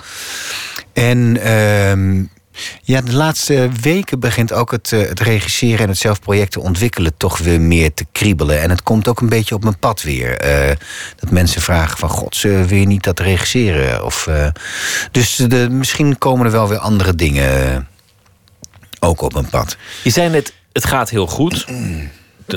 En 0.92 1.40
ehm, 1.42 2.24
Ja, 2.82 3.00
de 3.00 3.12
laatste 3.12 3.70
weken 3.80 4.20
begint 4.20 4.52
ook 4.52 4.70
het, 4.70 4.92
eh, 4.92 5.00
het 5.00 5.20
regisseren 5.20 5.78
en 5.78 5.88
het 5.88 5.98
zelf 5.98 6.20
projecten 6.20 6.60
ontwikkelen 6.60 7.16
toch 7.16 7.38
weer 7.38 7.60
meer 7.60 7.94
te 7.94 8.06
kriebelen. 8.12 8.60
En 8.60 8.70
het 8.70 8.82
komt 8.82 9.08
ook 9.08 9.20
een 9.20 9.28
beetje 9.28 9.54
op 9.54 9.62
mijn 9.62 9.78
pad 9.78 10.02
weer. 10.02 10.38
Eh, 10.38 10.76
dat 11.16 11.30
mensen 11.30 11.60
vragen 11.60 11.98
van 11.98 12.08
god, 12.08 12.36
ze 12.36 12.66
je 12.68 12.86
niet 12.86 13.04
dat 13.04 13.20
regisseren? 13.20 14.04
Of, 14.04 14.26
eh, 14.26 14.48
dus 15.10 15.46
misschien 15.70 16.18
komen 16.18 16.46
er 16.46 16.52
wel 16.52 16.68
weer 16.68 16.78
andere 16.78 17.14
dingen 17.14 17.88
ook 19.00 19.20
op 19.20 19.32
mijn 19.32 19.48
pad. 19.48 19.76
Je 20.02 20.10
zei 20.10 20.30
net, 20.30 20.52
het 20.72 20.84
gaat 20.84 21.10
heel 21.10 21.26
goed. 21.26 21.66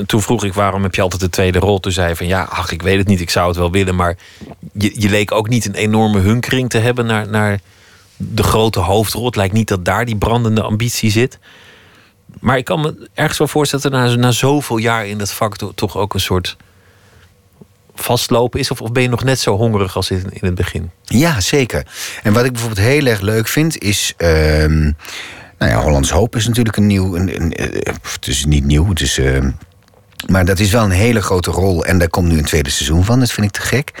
Toen 0.06 0.22
vroeg 0.22 0.44
ik 0.44 0.54
waarom 0.54 0.82
heb 0.82 0.94
je 0.94 1.02
altijd 1.02 1.20
de 1.20 1.28
tweede 1.28 1.58
rol. 1.58 1.80
Toen 1.80 1.92
zei 1.92 2.08
je 2.08 2.16
van 2.16 2.26
ja, 2.26 2.42
ach, 2.42 2.72
ik 2.72 2.82
weet 2.82 2.98
het 2.98 3.06
niet, 3.06 3.20
ik 3.20 3.30
zou 3.30 3.48
het 3.48 3.56
wel 3.56 3.70
willen. 3.70 3.94
Maar 3.94 4.16
je, 4.72 5.00
je 5.00 5.08
leek 5.08 5.32
ook 5.32 5.48
niet 5.48 5.66
een 5.66 5.74
enorme 5.74 6.20
hunkering 6.20 6.70
te 6.70 6.78
hebben 6.78 7.06
naar, 7.06 7.28
naar 7.28 7.60
de 8.22 8.42
grote 8.42 8.80
hoofdrol. 8.80 9.24
Het 9.26 9.36
lijkt 9.36 9.54
niet 9.54 9.68
dat 9.68 9.84
daar 9.84 10.04
die 10.04 10.16
brandende 10.16 10.62
ambitie 10.62 11.10
zit. 11.10 11.38
Maar 12.40 12.56
ik 12.58 12.64
kan 12.64 12.80
me 12.80 13.08
ergens 13.14 13.38
wel 13.38 13.48
voorstellen 13.48 13.90
dat 13.90 14.00
er 14.00 14.08
na, 14.08 14.14
na 14.14 14.30
zoveel 14.32 14.76
jaar 14.76 15.06
in 15.06 15.18
dat 15.18 15.32
vak 15.32 15.56
to- 15.56 15.72
toch 15.74 15.96
ook 15.96 16.14
een 16.14 16.20
soort 16.20 16.56
vastlopen 17.94 18.60
is. 18.60 18.70
Of, 18.70 18.80
of 18.80 18.92
ben 18.92 19.02
je 19.02 19.08
nog 19.08 19.24
net 19.24 19.40
zo 19.40 19.56
hongerig 19.56 19.96
als 19.96 20.10
in, 20.10 20.24
in 20.30 20.46
het 20.46 20.54
begin? 20.54 20.90
Ja, 21.04 21.40
zeker. 21.40 21.86
En 22.22 22.32
wat 22.32 22.44
ik 22.44 22.52
bijvoorbeeld 22.52 22.86
heel 22.86 23.06
erg 23.06 23.20
leuk 23.20 23.48
vind 23.48 23.78
is. 23.78 24.14
ehm, 24.16 24.80
nou 25.58 25.72
ja, 25.72 25.82
Hollands 25.82 26.10
Hoop 26.10 26.36
is 26.36 26.46
natuurlijk 26.46 26.76
een 26.76 26.86
nieuw. 26.86 27.16
Een, 27.16 27.52
eh, 27.52 27.94
het 28.12 28.26
is 28.26 28.44
niet 28.44 28.64
nieuw, 28.64 28.88
het 28.88 29.00
is. 29.00 29.18
ehm, 29.18 29.50
maar 30.28 30.44
dat 30.44 30.58
is 30.58 30.70
wel 30.70 30.84
een 30.84 30.90
hele 30.90 31.22
grote 31.22 31.50
rol. 31.50 31.84
En 31.84 31.98
daar 31.98 32.08
komt 32.10 32.28
nu 32.28 32.38
een 32.38 32.44
tweede 32.44 32.70
seizoen 32.70 33.04
van. 33.04 33.20
Dat 33.20 33.30
vind 33.32 33.46
ik 33.46 33.52
te 33.52 33.60
gek. 33.60 33.92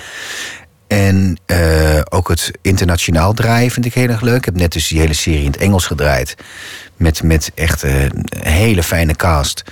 En 0.90 1.36
eh, 1.46 2.00
ook 2.08 2.28
het 2.28 2.50
internationaal 2.62 3.32
draaien 3.32 3.70
vind 3.70 3.86
ik 3.86 3.94
heel 3.94 4.08
erg 4.08 4.20
leuk. 4.20 4.36
Ik 4.36 4.44
heb 4.44 4.56
net 4.56 4.72
dus 4.72 4.88
die 4.88 5.00
hele 5.00 5.14
serie 5.14 5.44
in 5.44 5.50
het 5.50 5.60
Engels 5.60 5.86
gedraaid. 5.86 6.36
Met, 6.96 7.22
met 7.22 7.52
echt 7.54 7.82
eh, 7.82 8.02
een 8.02 8.26
hele 8.42 8.82
fijne 8.82 9.14
cast. 9.16 9.64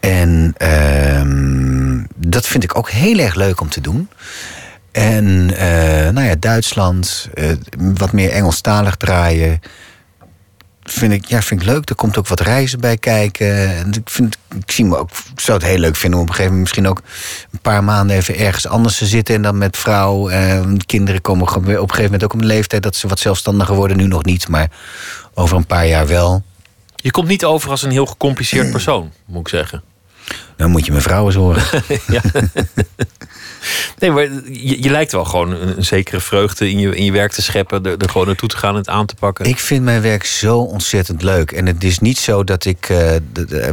En 0.00 0.54
ehm, 0.56 2.04
dat 2.16 2.46
vind 2.46 2.64
ik 2.64 2.76
ook 2.76 2.90
heel 2.90 3.18
erg 3.18 3.34
leuk 3.34 3.60
om 3.60 3.68
te 3.68 3.80
doen. 3.80 4.08
En 4.92 5.56
eh, 5.56 6.12
nou 6.12 6.26
ja, 6.26 6.34
Duitsland, 6.38 7.28
wat 7.76 8.12
meer 8.12 8.30
Engelstalig 8.30 8.96
draaien. 8.96 9.60
Vind 10.84 11.12
ik, 11.12 11.24
ja, 11.24 11.42
vind 11.42 11.60
ik 11.60 11.66
leuk. 11.66 11.88
Er 11.88 11.94
komt 11.94 12.18
ook 12.18 12.28
wat 12.28 12.40
reizen 12.40 12.80
bij 12.80 12.96
kijken. 12.96 13.76
En 13.76 13.92
ik, 13.92 14.10
vind, 14.10 14.36
ik, 14.56 14.70
zie 14.70 14.84
me 14.84 14.96
ook, 14.96 15.10
ik 15.10 15.40
zou 15.40 15.58
het 15.58 15.66
heel 15.66 15.78
leuk 15.78 15.96
vinden 15.96 16.18
om 16.18 16.24
op 16.24 16.30
een 16.30 16.34
gegeven 16.34 16.56
moment 16.56 16.74
misschien 16.74 16.88
ook 16.88 17.02
een 17.50 17.58
paar 17.58 17.84
maanden 17.84 18.16
even 18.16 18.38
ergens 18.38 18.66
anders 18.66 18.98
te 18.98 19.06
zitten. 19.06 19.34
En 19.34 19.42
dan 19.42 19.58
met 19.58 19.76
vrouw. 19.76 20.28
Eh, 20.28 20.60
kinderen 20.86 21.20
komen 21.20 21.48
op 21.48 21.56
een 21.56 21.76
gegeven 21.76 22.02
moment 22.02 22.24
ook 22.24 22.32
op 22.32 22.40
een 22.40 22.46
leeftijd 22.46 22.82
dat 22.82 22.96
ze 22.96 23.08
wat 23.08 23.18
zelfstandiger 23.18 23.74
worden. 23.74 23.96
Nu 23.96 24.06
nog 24.06 24.24
niet, 24.24 24.48
maar 24.48 24.70
over 25.34 25.56
een 25.56 25.66
paar 25.66 25.86
jaar 25.86 26.06
wel. 26.06 26.42
Je 26.96 27.10
komt 27.10 27.28
niet 27.28 27.44
over 27.44 27.70
als 27.70 27.82
een 27.82 27.90
heel 27.90 28.06
gecompliceerd 28.06 28.70
persoon, 28.70 29.12
moet 29.26 29.40
ik 29.40 29.48
zeggen. 29.48 29.82
Dan 30.56 30.70
moet 30.70 30.84
je 30.84 30.90
mijn 30.90 31.02
vrouw 31.02 31.26
eens 31.26 31.34
horen. 31.34 31.62
ja. 32.06 32.22
Nee, 33.98 34.10
maar 34.10 34.28
je, 34.52 34.90
lijkt 34.90 35.12
wel 35.12 35.24
gewoon 35.24 35.50
een, 35.50 35.84
zekere 35.84 36.20
vreugde 36.20 36.70
in 36.70 36.78
je, 36.78 36.96
in 36.96 37.04
je 37.04 37.12
werk 37.12 37.32
te 37.32 37.42
scheppen. 37.42 37.84
Er, 37.84 38.10
gewoon 38.10 38.26
naartoe 38.26 38.48
te 38.48 38.56
gaan 38.56 38.70
en 38.70 38.76
het 38.76 38.88
aan 38.88 39.06
te 39.06 39.14
pakken. 39.14 39.44
Ik 39.44 39.58
vind 39.58 39.84
mijn 39.84 40.02
werk 40.02 40.24
zo 40.24 40.58
ontzettend 40.58 41.22
leuk. 41.22 41.52
En 41.52 41.66
het 41.66 41.84
is 41.84 41.98
niet 41.98 42.18
zo 42.18 42.44
dat 42.44 42.64
ik, 42.64 42.88
eh, 42.88 43.16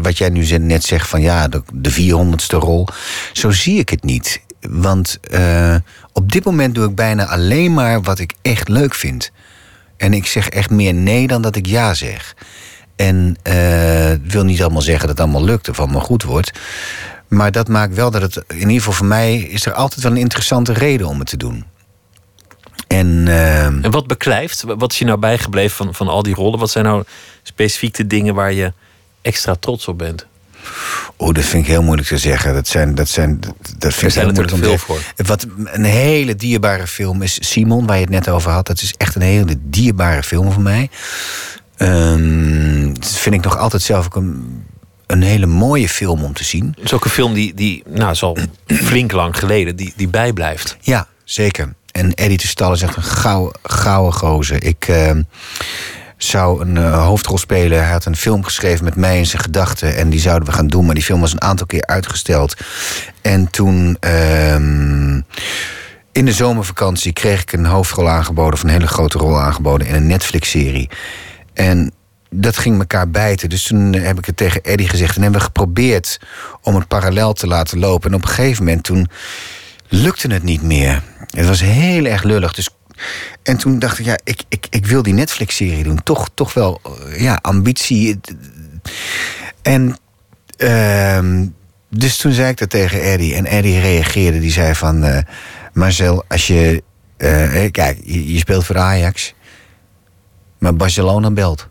wat 0.01 0.17
jij 0.17 0.29
nu 0.29 0.57
net 0.57 0.83
zegt 0.83 1.09
van 1.09 1.21
ja, 1.21 1.47
de, 1.47 1.61
de 1.73 1.91
400ste 1.91 2.57
rol. 2.57 2.87
Zo 3.33 3.51
zie 3.51 3.79
ik 3.79 3.89
het 3.89 4.03
niet. 4.03 4.41
Want 4.69 5.19
eh, 5.21 5.75
op 6.13 6.31
dit 6.31 6.45
moment 6.45 6.75
doe 6.75 6.87
ik 6.87 6.95
bijna 6.95 7.27
alleen 7.27 7.73
maar 7.73 8.01
wat 8.01 8.19
ik 8.19 8.33
echt 8.41 8.67
leuk 8.67 8.95
vind. 8.95 9.31
En 9.97 10.13
ik 10.13 10.25
zeg 10.25 10.49
echt 10.49 10.69
meer 10.69 10.93
nee 10.93 11.27
dan 11.27 11.41
dat 11.41 11.55
ik 11.55 11.65
ja 11.65 11.93
zeg. 11.93 12.35
En 12.95 13.35
het 13.43 14.31
wil 14.31 14.43
niet 14.43 14.61
allemaal 14.61 14.81
zeggen 14.81 15.07
dat 15.07 15.17
het 15.17 15.25
allemaal 15.25 15.45
lukt 15.45 15.69
of 15.69 15.79
allemaal 15.79 16.01
goed 16.01 16.23
wordt. 16.23 16.51
Maar 17.31 17.51
dat 17.51 17.67
maakt 17.67 17.95
wel 17.95 18.11
dat 18.11 18.21
het, 18.21 18.43
in 18.47 18.57
ieder 18.57 18.73
geval 18.73 18.93
voor 18.93 19.05
mij, 19.05 19.37
is 19.37 19.65
er 19.65 19.73
altijd 19.73 20.01
wel 20.01 20.11
een 20.11 20.17
interessante 20.17 20.73
reden 20.73 21.07
om 21.07 21.19
het 21.19 21.27
te 21.27 21.37
doen. 21.37 21.65
En, 22.87 23.27
ehm, 23.27 23.83
En 23.83 23.91
wat 23.91 24.07
beklijft? 24.07 24.63
Wat 24.63 24.91
is 24.91 24.99
je 24.99 25.05
nou 25.05 25.19
bijgebleven 25.19 25.77
van, 25.77 25.93
van 25.95 26.07
al 26.07 26.23
die 26.23 26.33
rollen? 26.33 26.59
Wat 26.59 26.69
zijn 26.69 26.85
nou 26.85 27.03
specifiek 27.43 27.95
de 27.95 28.07
dingen 28.07 28.35
waar 28.35 28.53
je 28.53 28.73
extra 29.21 29.55
trots 29.55 29.87
op 29.87 29.97
bent? 29.97 30.25
Oh, 31.17 31.33
dat 31.33 31.43
vind 31.43 31.63
ik 31.63 31.69
heel 31.69 31.83
moeilijk 31.83 32.07
te 32.07 32.17
zeggen. 32.17 32.53
Dat 32.53 32.67
zijn, 32.67 32.95
dat 32.95 33.09
zijn, 33.09 33.39
dat 33.77 33.93
vind 33.93 34.11
ik 34.11 34.21
heel 34.21 34.31
moeilijk 34.31 34.53
om 34.53 34.61
te 34.61 34.69
zeggen. 34.69 35.25
Wat 35.25 35.47
een 35.65 35.83
hele 35.83 36.35
dierbare 36.35 36.87
film 36.87 37.21
is 37.21 37.51
Simon, 37.51 37.85
waar 37.85 37.95
je 37.95 38.01
het 38.01 38.11
net 38.11 38.29
over 38.29 38.51
had. 38.51 38.67
Dat 38.67 38.81
is 38.81 38.93
echt 38.97 39.15
een 39.15 39.21
hele 39.21 39.55
dierbare 39.59 40.23
film 40.23 40.51
voor 40.51 40.61
mij. 40.61 40.89
Ehm, 41.77 42.93
dat 42.93 43.09
vind 43.09 43.35
ik 43.35 43.43
nog 43.43 43.57
altijd 43.57 43.81
zelf 43.81 44.05
ook 44.05 44.15
een, 44.15 44.63
een 45.11 45.21
hele 45.21 45.45
mooie 45.45 45.89
film 45.89 46.23
om 46.23 46.33
te 46.33 46.43
zien. 46.43 46.73
Het 46.75 46.83
is 46.83 46.93
ook 46.93 47.05
een 47.05 47.11
film 47.11 47.33
die, 47.33 47.53
die 47.53 47.83
nou, 47.89 48.11
is 48.11 48.23
al 48.23 48.37
flink 48.89 49.11
lang 49.11 49.37
geleden, 49.37 49.75
die, 49.75 49.93
die 49.95 50.07
bijblijft. 50.07 50.77
Ja, 50.81 51.07
zeker. 51.23 51.73
En 51.91 52.13
Eddie 52.13 52.37
de 52.37 52.47
Stal 52.47 52.73
is 52.73 52.81
echt 52.81 52.95
een 52.95 53.03
gouden, 53.03 53.59
gouden 53.63 54.13
gozer. 54.13 54.63
Ik 54.63 54.87
ehm, 54.87 55.21
zou 56.17 56.61
een 56.61 56.77
eh, 56.77 57.05
hoofdrol 57.05 57.37
spelen. 57.37 57.83
Hij 57.83 57.91
had 57.91 58.05
een 58.05 58.15
film 58.15 58.43
geschreven 58.43 58.83
met 58.83 58.95
mij 58.95 59.17
en 59.17 59.25
zijn 59.25 59.41
gedachten. 59.41 59.95
En 59.95 60.09
die 60.09 60.19
zouden 60.19 60.47
we 60.47 60.53
gaan 60.53 60.67
doen. 60.67 60.85
Maar 60.85 60.95
die 60.95 61.03
film 61.03 61.19
was 61.21 61.33
een 61.33 61.41
aantal 61.41 61.65
keer 61.65 61.85
uitgesteld. 61.85 62.55
En 63.21 63.49
toen... 63.49 63.97
ehm, 63.99 65.19
in 66.11 66.25
de 66.25 66.33
zomervakantie 66.33 67.13
kreeg 67.13 67.41
ik 67.41 67.53
een 67.53 67.65
hoofdrol 67.65 68.09
aangeboden... 68.09 68.53
of 68.53 68.63
een 68.63 68.69
hele 68.69 68.87
grote 68.87 69.17
rol 69.17 69.39
aangeboden 69.39 69.87
in 69.87 69.95
een 69.95 70.07
Netflix-serie. 70.07 70.89
En 71.53 71.91
dat 72.33 72.57
ging 72.57 72.79
elkaar 72.79 73.09
bijten. 73.09 73.49
Dus 73.49 73.63
toen 73.63 73.93
heb 73.93 74.17
ik 74.17 74.25
het 74.25 74.37
tegen 74.37 74.63
Eddie 74.63 74.87
gezegd. 74.87 75.15
En 75.15 75.21
hebben 75.21 75.39
we 75.39 75.45
geprobeerd 75.45 76.19
om 76.61 76.75
het 76.75 76.87
parallel 76.87 77.33
te 77.33 77.47
laten 77.47 77.79
lopen. 77.79 78.09
En 78.09 78.15
op 78.15 78.21
een 78.23 78.29
gegeven 78.29 78.63
moment 78.65 78.83
toen 78.83 79.07
lukte 79.87 80.27
het 80.27 80.43
niet 80.43 80.61
meer. 80.61 81.03
Het 81.29 81.47
was 81.47 81.61
heel 81.61 82.05
erg 82.05 82.23
lullig. 82.23 82.53
Dus, 82.53 82.69
en 83.43 83.57
toen 83.57 83.79
dacht 83.79 83.99
ik, 83.99 84.05
ja, 84.05 84.17
ik, 84.23 84.41
ik, 84.49 84.67
ik 84.69 84.85
wil 84.85 85.03
die 85.03 85.13
Netflix-serie 85.13 85.83
doen. 85.83 86.03
Toch, 86.03 86.29
toch 86.33 86.53
wel, 86.53 86.81
eh, 86.83 87.21
ja, 87.21 87.39
ambitie. 87.41 88.19
En 89.61 89.97
ehm, 90.57 91.45
dus 91.89 92.17
toen 92.17 92.31
zei 92.31 92.49
ik 92.49 92.57
dat 92.57 92.69
tegen 92.69 93.01
Eddie. 93.01 93.35
En 93.35 93.45
Eddie 93.45 93.79
reageerde. 93.79 94.39
Die 94.39 94.51
zei 94.51 94.75
van... 94.75 95.03
eh, 95.03 95.23
Marcel, 95.73 96.23
als 96.27 96.47
je... 96.47 96.83
eh, 97.17 97.71
kijk, 97.71 97.99
je, 98.03 98.33
je 98.33 98.37
speelt 98.37 98.65
voor 98.65 98.77
Ajax. 98.77 99.33
Maar 100.57 100.75
Barcelona 100.75 101.31
belt. 101.31 101.69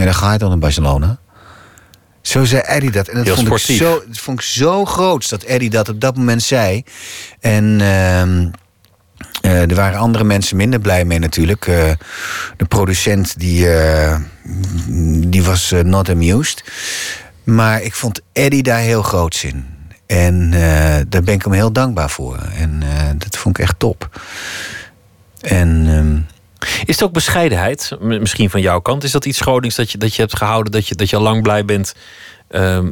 Ja, 0.00 0.06
dan 0.06 0.14
ga 0.14 0.32
je 0.32 0.38
dan 0.38 0.48
naar 0.48 0.58
Barcelona. 0.58 1.18
Zo 2.20 2.44
zei 2.44 2.62
Eddie 2.62 2.90
dat. 2.90 3.08
En 3.08 3.16
dat 3.16 3.24
Heel 3.24 3.34
vond, 3.34 3.68
ik 3.68 3.76
zo, 3.76 4.02
dat 4.06 4.18
vond 4.18 4.38
ik 4.38 4.44
zo 4.44 4.84
groots 4.84 5.28
dat 5.28 5.42
Eddie 5.42 5.70
dat 5.70 5.88
op 5.88 6.00
dat 6.00 6.16
moment 6.16 6.42
zei. 6.42 6.84
En 7.40 7.80
ehm, 7.80 8.48
eh, 9.40 9.70
er 9.70 9.74
waren 9.74 9.98
andere 9.98 10.24
mensen 10.24 10.56
minder 10.56 10.80
blij 10.80 11.04
mee 11.04 11.18
natuurlijk. 11.18 11.66
Eh, 11.66 11.90
de 12.56 12.64
producent 12.64 13.38
die, 13.38 13.70
eh, 13.70 14.18
die 15.26 15.42
was 15.42 15.74
not 15.82 16.08
amused. 16.08 16.64
Maar 17.44 17.82
ik 17.82 17.94
vond 17.94 18.20
Eddie 18.32 18.62
daar 18.62 18.80
heel 18.80 19.02
groots 19.02 19.44
in. 19.44 19.66
En 20.06 20.50
daar 21.08 21.22
ben 21.22 21.34
ik 21.34 21.42
hem 21.42 21.52
heel 21.52 21.72
dankbaar 21.72 22.10
voor. 22.10 22.36
En 22.36 22.82
dat 23.18 23.36
vond 23.36 23.58
ik 23.58 23.64
echt 23.64 23.78
top. 23.78 24.20
En 25.40 25.86
ehm, 25.86 26.39
Is 26.60 26.94
het 26.94 27.02
ook 27.02 27.12
bescheidenheid, 27.12 27.96
misschien 28.00 28.50
van 28.50 28.60
jouw 28.60 28.80
kant? 28.80 29.04
Is 29.04 29.10
dat 29.10 29.24
iets 29.24 29.40
Gronings 29.40 29.76
dat 29.76 29.90
je, 29.90 29.98
dat 29.98 30.14
je 30.14 30.20
hebt 30.20 30.36
gehouden, 30.36 30.72
dat 30.72 30.86
je, 30.86 30.94
dat 30.94 31.10
je 31.10 31.16
al 31.16 31.22
lang 31.22 31.42
blij 31.42 31.64
bent 31.64 31.94
ehm, 32.48 32.90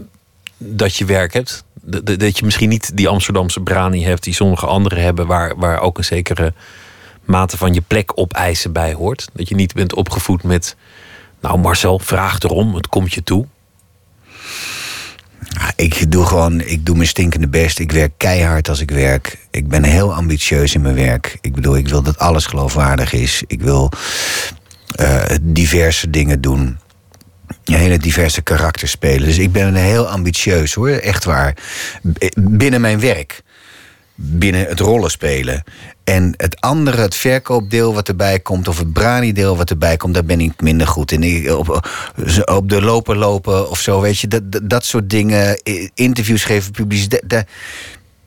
dat 0.57 0.97
je 0.97 1.05
werk 1.05 1.33
hebt? 1.33 1.65
Dat, 1.83 2.39
je 2.39 2.45
misschien 2.45 2.69
niet 2.69 2.97
die 2.97 3.09
Amsterdamse 3.09 3.61
brani 3.61 4.05
hebt 4.05 4.23
die 4.23 4.35
sommige 4.35 4.67
anderen 4.67 5.03
hebben, 5.03 5.27
waar, 5.27 5.57
waar 5.57 5.81
ook 5.81 5.99
een 5.99 6.05
zekere 6.05 6.53
mate 7.25 7.57
van 7.57 7.75
je 7.75 7.81
plek 7.81 8.13
opeisen 8.15 8.73
bij 8.73 8.93
hoort. 8.93 9.29
Dat 9.33 9.49
je 9.49 9.55
niet 9.55 9.75
bent 9.75 9.95
opgevoed 9.95 10.43
met, 10.43 10.77
nou 11.41 11.59
Marcel, 11.59 11.99
vraag 11.99 12.41
erom, 12.41 12.75
het 12.75 12.89
komt 12.89 13.13
je 13.13 13.23
toe. 13.23 13.47
Ja, 15.49 15.73
Ik 15.77 16.13
doe 16.13 16.27
gewoon, 16.27 16.61
ik 16.61 16.87
doe 16.87 16.97
mijn 16.97 17.09
stinkende 17.09 17.49
best. 17.49 17.79
Ik 17.79 17.93
werk 17.93 18.13
keihard 18.17 18.69
als 18.69 18.81
ik 18.81 18.91
werk. 18.91 19.39
Ik 19.51 19.69
ben 19.69 19.85
heel 19.85 20.15
ambitieus 20.15 20.75
in 20.75 20.81
mijn 20.81 20.95
werk. 20.95 21.39
Ik 21.41 21.55
bedoel, 21.55 21.77
ik 21.77 21.89
wil 21.89 22.03
dat 22.03 22.19
alles 22.19 22.47
geloofwaardig 22.47 23.13
is. 23.13 23.43
Ik 23.47 23.61
wil 23.61 23.91
eh, 24.95 25.23
diverse 25.41 26.11
dingen 26.11 26.41
doen. 26.41 26.79
Hele 27.65 27.99
diverse 27.99 28.43
karakters 28.43 28.91
spelen. 28.91 29.27
Dus 29.27 29.39
ik 29.39 29.53
ben 29.53 29.75
heel 29.75 30.09
ambitieus 30.09 30.75
hoor, 30.75 30.89
echt 30.89 31.25
waar. 31.25 31.55
Binnen 32.35 32.81
mijn 32.81 33.01
werk. 33.01 33.43
Binnen 34.21 34.67
het 34.67 34.81
rollenspelen. 34.81 35.65
En 36.05 36.35
het 36.37 36.61
andere, 36.61 37.01
het 37.01 37.15
verkoopdeel 37.15 37.95
wat 37.95 38.09
erbij 38.09 38.41
komt, 38.41 38.69
of 38.69 38.79
het 38.79 38.93
brani-deel 38.93 39.57
wat 39.57 39.71
erbij 39.71 39.97
komt, 39.97 40.15
daar 40.15 40.25
ben 40.25 40.41
ik 40.41 40.61
minder 40.61 40.87
goed 40.87 41.13
in. 41.13 41.53
Op, 41.53 41.89
op 42.45 42.69
de 42.69 42.83
loper 42.83 43.17
lopen 43.17 43.71
of 43.71 43.81
zo, 43.81 44.01
weet 44.01 44.19
je, 44.19 44.29
dat, 44.29 44.43
dat, 44.63 44.85
soort 44.85 45.11
dingen, 45.11 45.61
interviews 45.95 46.45
geven, 46.45 46.73
publiciteit. 46.73 47.23
Dat, 47.27 47.45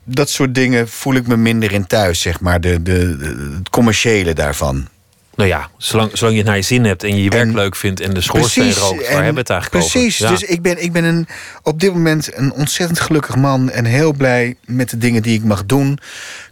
dat 0.04 0.30
soort 0.30 0.54
dingen 0.54 0.88
voel 0.88 1.14
ik 1.14 1.26
me 1.26 1.36
minder 1.36 1.72
in 1.72 1.86
thuis, 1.86 2.20
zeg 2.20 2.40
maar, 2.40 2.60
de, 2.60 2.82
de- 2.82 3.52
het 3.58 3.70
commerciële 3.70 4.32
daarvan. 4.34 4.88
Nou 5.34 5.48
ja, 5.48 5.70
zolang, 5.76 6.10
zolang 6.12 6.36
je 6.36 6.40
het 6.40 6.48
naar 6.48 6.58
je 6.58 6.62
zin 6.62 6.84
hebt 6.84 7.04
en 7.04 7.16
je 7.16 7.22
je 7.22 7.30
werk 7.30 7.52
leuk 7.52 7.76
vindt 7.76 8.00
en 8.00 8.14
de 8.14 8.20
schoorsteen 8.20 8.74
rookt, 8.74 9.00
waar 9.00 9.08
en 9.08 9.14
hebben 9.14 9.34
we 9.34 9.40
het 9.40 9.50
eigenlijk 9.50 9.84
precies, 9.84 10.22
over? 10.22 10.34
Ja. 10.34 10.40
dus 10.40 10.48
ik 10.48 10.62
ben, 10.62 10.82
ik 10.82 10.92
ben 10.92 11.04
een, 11.04 11.26
op 11.62 11.80
dit 11.80 11.92
moment 11.92 12.36
een 12.36 12.52
ontzettend 12.52 13.00
gelukkig 13.00 13.36
man... 13.36 13.70
en 13.70 13.84
heel 13.84 14.12
blij 14.12 14.56
met 14.64 14.90
de 14.90 14.98
dingen 14.98 15.22
die 15.22 15.34
ik 15.34 15.44
mag 15.44 15.66
doen 15.66 15.98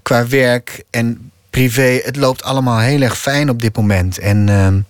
qua 0.03 0.27
werk 0.27 0.83
en 0.91 1.31
privé. 1.51 2.01
Het 2.05 2.17
loopt 2.17 2.43
allemaal 2.43 2.79
heel 2.79 3.01
erg 3.01 3.19
fijn 3.19 3.51
op 3.51 3.63
dit 3.63 3.77
moment. 3.77 4.19
En 4.19 4.49
ehm, 4.49 4.81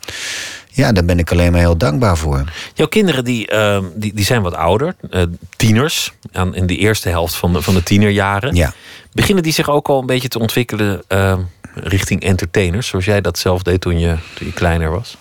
ja, 0.68 0.92
daar 0.92 1.04
ben 1.04 1.18
ik 1.18 1.30
alleen 1.30 1.52
maar 1.52 1.60
heel 1.60 1.76
dankbaar 1.76 2.16
voor. 2.16 2.44
Jouw 2.74 2.86
kinderen 2.86 3.24
die, 3.24 3.46
ehm, 3.46 3.84
die, 3.94 4.14
die 4.14 4.24
zijn 4.24 4.42
wat 4.42 4.54
ouder, 4.54 4.94
eh, 5.10 5.22
tieners, 5.56 6.12
aan, 6.32 6.54
in 6.54 6.66
de 6.66 6.76
eerste 6.76 7.08
helft 7.08 7.34
van 7.34 7.52
de, 7.52 7.62
van 7.62 7.74
de 7.74 7.82
tienerjaren. 7.82 8.54
Ja. 8.54 8.72
Beginnen 9.12 9.42
die 9.42 9.52
zich 9.52 9.68
ook 9.68 9.88
al 9.88 10.00
een 10.00 10.06
beetje 10.06 10.28
te 10.28 10.38
ontwikkelen 10.38 11.02
ehm, 11.08 11.40
richting 11.74 12.22
entertainers, 12.22 12.86
zoals 12.86 13.04
jij 13.04 13.20
dat 13.20 13.38
zelf 13.38 13.62
deed 13.62 13.80
toen 13.80 13.98
je, 13.98 14.16
je 14.38 14.52
kleiner 14.52 14.90
was? 14.90 15.16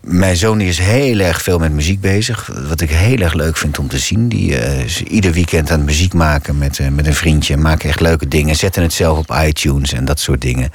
Mijn 0.00 0.36
zoon 0.36 0.60
is 0.60 0.78
heel 0.78 1.18
erg 1.18 1.42
veel 1.42 1.58
met 1.58 1.72
muziek 1.72 2.00
bezig. 2.00 2.50
Wat 2.68 2.80
ik 2.80 2.90
heel 2.90 3.18
erg 3.18 3.32
leuk 3.32 3.56
vind 3.56 3.78
om 3.78 3.88
te 3.88 3.98
zien. 3.98 4.28
Die 4.28 4.56
eh, 4.56 4.84
is 4.84 5.02
ieder 5.02 5.32
weekend 5.32 5.70
aan 5.70 5.84
muziek 5.84 6.14
maken 6.14 6.58
met, 6.58 6.78
eh, 6.78 6.88
met 6.88 7.06
een 7.06 7.14
vriendje. 7.14 7.56
Maken 7.56 7.88
echt 7.88 8.00
leuke 8.00 8.28
dingen. 8.28 8.56
Zetten 8.56 8.82
het 8.82 8.92
zelf 8.92 9.18
op 9.18 9.36
iTunes 9.44 9.92
en 9.92 10.04
dat 10.04 10.20
soort 10.20 10.40
dingen. 10.40 10.70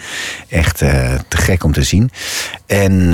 Echt 0.50 0.82
eh, 0.82 1.14
te 1.28 1.38
gek 1.38 1.64
om 1.64 1.74
te 1.74 1.84
zien. 1.84 2.12
En 2.66 3.10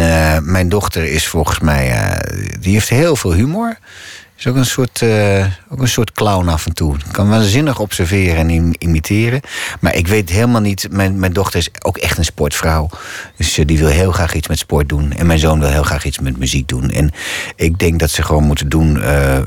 mijn 0.52 0.70
dochter 0.70 1.04
is 1.04 1.28
volgens 1.28 1.60
mij... 1.60 2.18
die 2.60 2.74
heeft 2.74 2.90
heel 2.90 3.16
veel 3.16 3.34
humor. 3.34 3.78
Is 4.40 4.48
ook 4.48 4.56
een 4.56 4.66
soort, 4.66 5.02
eh, 5.02 5.46
ook 5.70 5.82
een 5.82 5.88
soort 5.88 6.12
clown 6.12 6.48
af 6.48 6.66
en 6.66 6.74
toe. 6.74 6.96
Kan 7.12 7.30
waanzinnig 7.30 7.80
observeren 7.80 8.36
en 8.38 8.50
im- 8.50 8.74
imiteren. 8.78 9.42
Maar 9.80 9.96
ik 9.96 10.08
weet 10.08 10.30
helemaal 10.30 10.62
niet. 10.62 10.88
Mijn, 10.92 11.20
mijn 11.20 11.34
dochter 11.34 11.60
is 11.60 11.70
ook 11.82 11.98
echt 11.98 12.18
een 12.18 12.26
sportvrouw. 12.26 12.90
Dus 13.38 13.58
eh, 13.58 13.66
die 13.66 13.78
wil 13.78 13.88
heel 13.88 14.12
graag 14.12 14.34
iets 14.34 14.48
met 14.48 14.58
sport 14.60 14.90
doen. 14.90 15.12
En 15.14 15.26
mijn 15.26 15.40
zoon 15.40 15.60
wil 15.60 15.70
heel 15.70 15.84
graag 15.84 16.06
iets 16.06 16.20
met 16.20 16.38
muziek 16.38 16.68
doen. 16.68 16.90
En 16.90 17.12
ik 17.56 17.80
denk 17.80 18.00
dat 18.00 18.10
ze 18.10 18.24
gewoon 18.24 18.44
moeten 18.44 18.70
doen 18.70 19.02
eh, 19.02 19.38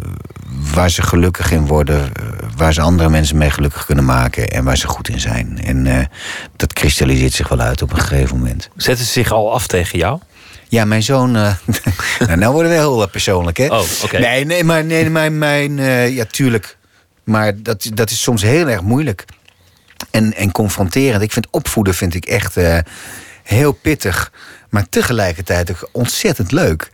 waar 0.75 0.91
ze 0.91 1.03
gelukkig 1.03 1.51
in 1.51 1.67
worden. 1.67 2.11
waar 2.57 2.73
ze 2.73 2.81
andere 2.81 3.09
mensen 3.09 3.37
mee 3.37 3.51
gelukkig 3.51 3.85
kunnen 3.87 4.05
maken. 4.05 4.49
En 4.51 4.65
waar 4.65 4.77
ze 4.77 4.87
goed 4.89 5.09
in 5.09 5.21
zijn. 5.21 5.61
En 5.65 6.09
dat 6.57 6.73
kristalliseert 6.73 7.33
zich 7.33 7.49
wel 7.49 7.61
uit 7.61 7.83
op 7.83 7.93
een 7.93 8.01
gegeven 8.01 8.37
moment. 8.39 8.69
Zetten 8.77 9.05
ze 9.07 9.13
zich 9.13 9.33
al 9.33 9.53
af 9.53 9.67
tegen 9.67 9.99
jou? 9.99 10.21
Ja, 10.73 10.85
mijn 10.85 11.03
zoon. 11.03 11.37
eh, 11.37 11.55
nou, 12.27 12.37
nou 12.37 12.53
worden 12.53 12.71
we 12.71 12.77
heel 12.79 13.03
eh, 13.03 13.11
persoonlijk, 13.11 13.57
hè? 13.57 13.67
Oh, 13.67 13.85
oké. 14.03 14.19
Nee, 14.19 14.45
nee, 14.45 14.65
maar 14.65 14.85
nee, 14.85 15.11
mijn, 15.11 15.39
mijn 15.39 15.79
eh, 15.79 16.15
ja, 16.15 16.25
tuurlijk. 16.25 16.77
Maar 17.25 17.63
dat, 17.63 17.91
dat 17.95 18.11
is 18.11 18.23
soms 18.23 18.43
heel 18.43 18.69
erg 18.69 18.83
moeilijk. 18.83 19.25
En, 20.11 20.35
en 20.35 20.53
confronterend. 20.53 21.23
Ik 21.23 21.33
vind 21.33 21.47
opvoeden 21.51 21.95
vind 21.95 22.15
ik 22.15 22.25
echt 22.25 22.57
heel 23.43 23.73
pittig. 23.73 24.33
Maar 24.71 24.89
tegelijkertijd 24.89 25.71
ook 25.71 25.89
ontzettend 25.93 26.53
leuk. 26.53 26.91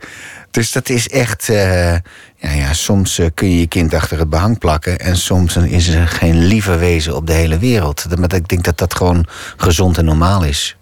Dus 0.51 0.71
dat 0.71 0.89
is 0.89 1.09
echt. 1.09 1.45
ja, 1.45 2.01
ja, 2.37 2.73
soms 2.73 3.19
kun 3.33 3.49
je 3.49 3.59
je 3.59 3.67
kind 3.67 3.93
achter 3.93 4.19
het 4.19 4.29
behang 4.29 4.57
plakken. 4.57 4.99
En 4.99 5.17
soms 5.17 5.55
is 5.55 5.87
er 5.87 6.07
geen 6.07 6.45
lieve 6.45 6.77
wezen 6.77 7.15
op 7.15 7.27
de 7.27 7.33
hele 7.33 7.57
wereld. 7.57 8.05
Maar 8.17 8.33
ik 8.33 8.47
denk 8.47 8.63
dat 8.63 8.77
dat 8.77 8.95
gewoon 8.95 9.25
gezond 9.57 9.97
en 9.97 10.05
normaal 10.05 10.43
is. 10.43 10.77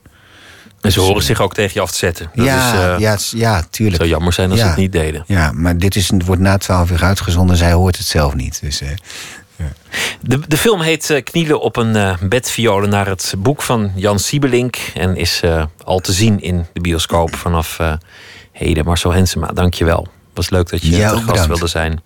En 0.81 0.91
ze 0.91 0.99
horen 0.99 1.23
zich 1.23 1.41
ook 1.41 1.53
tegen 1.53 1.71
je 1.73 1.81
af 1.81 1.91
te 1.91 1.97
zetten. 1.97 2.29
Dat 2.35 2.45
ja, 2.45 2.67
is, 2.73 2.79
eh, 2.79 2.99
ja, 2.99 3.11
het 3.11 3.31
ja, 3.35 3.63
tuurlijk. 3.69 3.97
zou 3.97 4.09
jammer 4.09 4.33
zijn 4.33 4.51
als 4.51 4.59
ze 4.59 4.65
het 4.65 4.75
niet 4.75 4.91
deden. 4.91 5.23
Ja, 5.27 5.51
maar 5.51 5.77
dit 5.77 5.95
is, 5.95 6.09
het 6.09 6.25
wordt 6.25 6.41
na 6.41 6.57
twaalf 6.57 6.91
uur 6.91 7.03
uitgezonden. 7.03 7.55
Zij 7.57 7.71
hoort 7.71 7.97
het 7.97 8.07
zelf 8.07 8.35
niet. 8.35 8.61
Dus, 8.61 8.81
eh, 8.81 8.89
De, 10.21 10.39
de 10.47 10.57
film 10.57 10.81
heet 10.81 11.09
eh, 11.09 11.23
Knielen 11.23 11.61
op 11.61 11.75
een 11.75 11.95
eh 11.95 12.13
bedviolen 12.21 12.89
naar 12.89 13.07
het 13.07 13.33
boek 13.37 13.61
van 13.61 13.91
Jan 13.95 14.19
Siebelink. 14.19 14.77
En 14.93 15.15
is 15.15 15.39
eh, 15.43 15.65
al 15.83 15.99
te 15.99 16.11
zien 16.13 16.41
in 16.41 16.65
de 16.73 16.81
bioscoop 16.81 17.35
vanaf 17.35 17.79
eh, 17.79 17.93
heden. 18.51 18.85
Marcel 18.85 19.13
Hensema, 19.13 19.47
dankjewel. 19.47 20.07
Was 20.33 20.49
leuk 20.49 20.69
dat 20.69 20.81
je 20.81 20.89
Ja, 20.89 21.11
te 21.13 21.21
gast 21.21 21.45
wilde 21.45 21.67
zijn. 21.67 22.01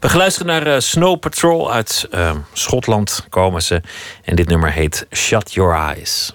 We 0.00 0.08
gaan 0.08 0.18
luisteren 0.18 0.46
naar 0.46 0.74
eh, 0.74 0.80
Snow 0.80 1.18
Patrol. 1.18 1.72
Uit 1.72 2.06
eh, 2.10 2.30
Schotland 2.52 3.26
komen 3.28 3.62
ze. 3.62 3.80
En 4.24 4.36
dit 4.36 4.48
nummer 4.48 4.72
heet 4.72 5.06
Shut 5.10 5.52
Your 5.52 5.74
Eyes. 5.94 6.34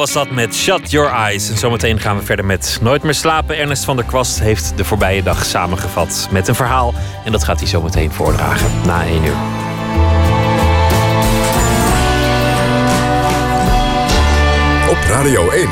Was 0.00 0.12
dat 0.12 0.30
met 0.30 0.54
Shut 0.54 0.90
Your 0.90 1.10
Eyes. 1.10 1.50
En 1.50 1.56
zometeen 1.56 2.00
gaan 2.00 2.18
we 2.18 2.24
verder 2.24 2.44
met 2.44 2.78
Nooit 2.82 3.02
meer 3.02 3.14
slapen. 3.14 3.56
Ernest 3.56 3.84
van 3.84 3.96
der 3.96 4.04
Kwast 4.04 4.40
heeft 4.40 4.76
de 4.76 4.84
voorbije 4.84 5.22
dag 5.22 5.44
samengevat 5.44 6.28
met 6.30 6.48
een 6.48 6.54
verhaal. 6.54 6.94
En 7.24 7.32
dat 7.32 7.44
gaat 7.44 7.58
hij 7.58 7.68
zometeen 7.68 8.12
voordragen 8.12 8.70
na 8.86 9.04
1 9.04 9.24
uur. 9.24 9.36
Op 14.90 14.98
Radio 15.08 15.50
1. 15.50 15.68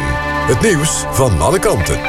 Het 0.46 0.60
nieuws 0.60 1.04
van 1.10 1.40
alle 1.40 1.58
kanten. 1.58 2.00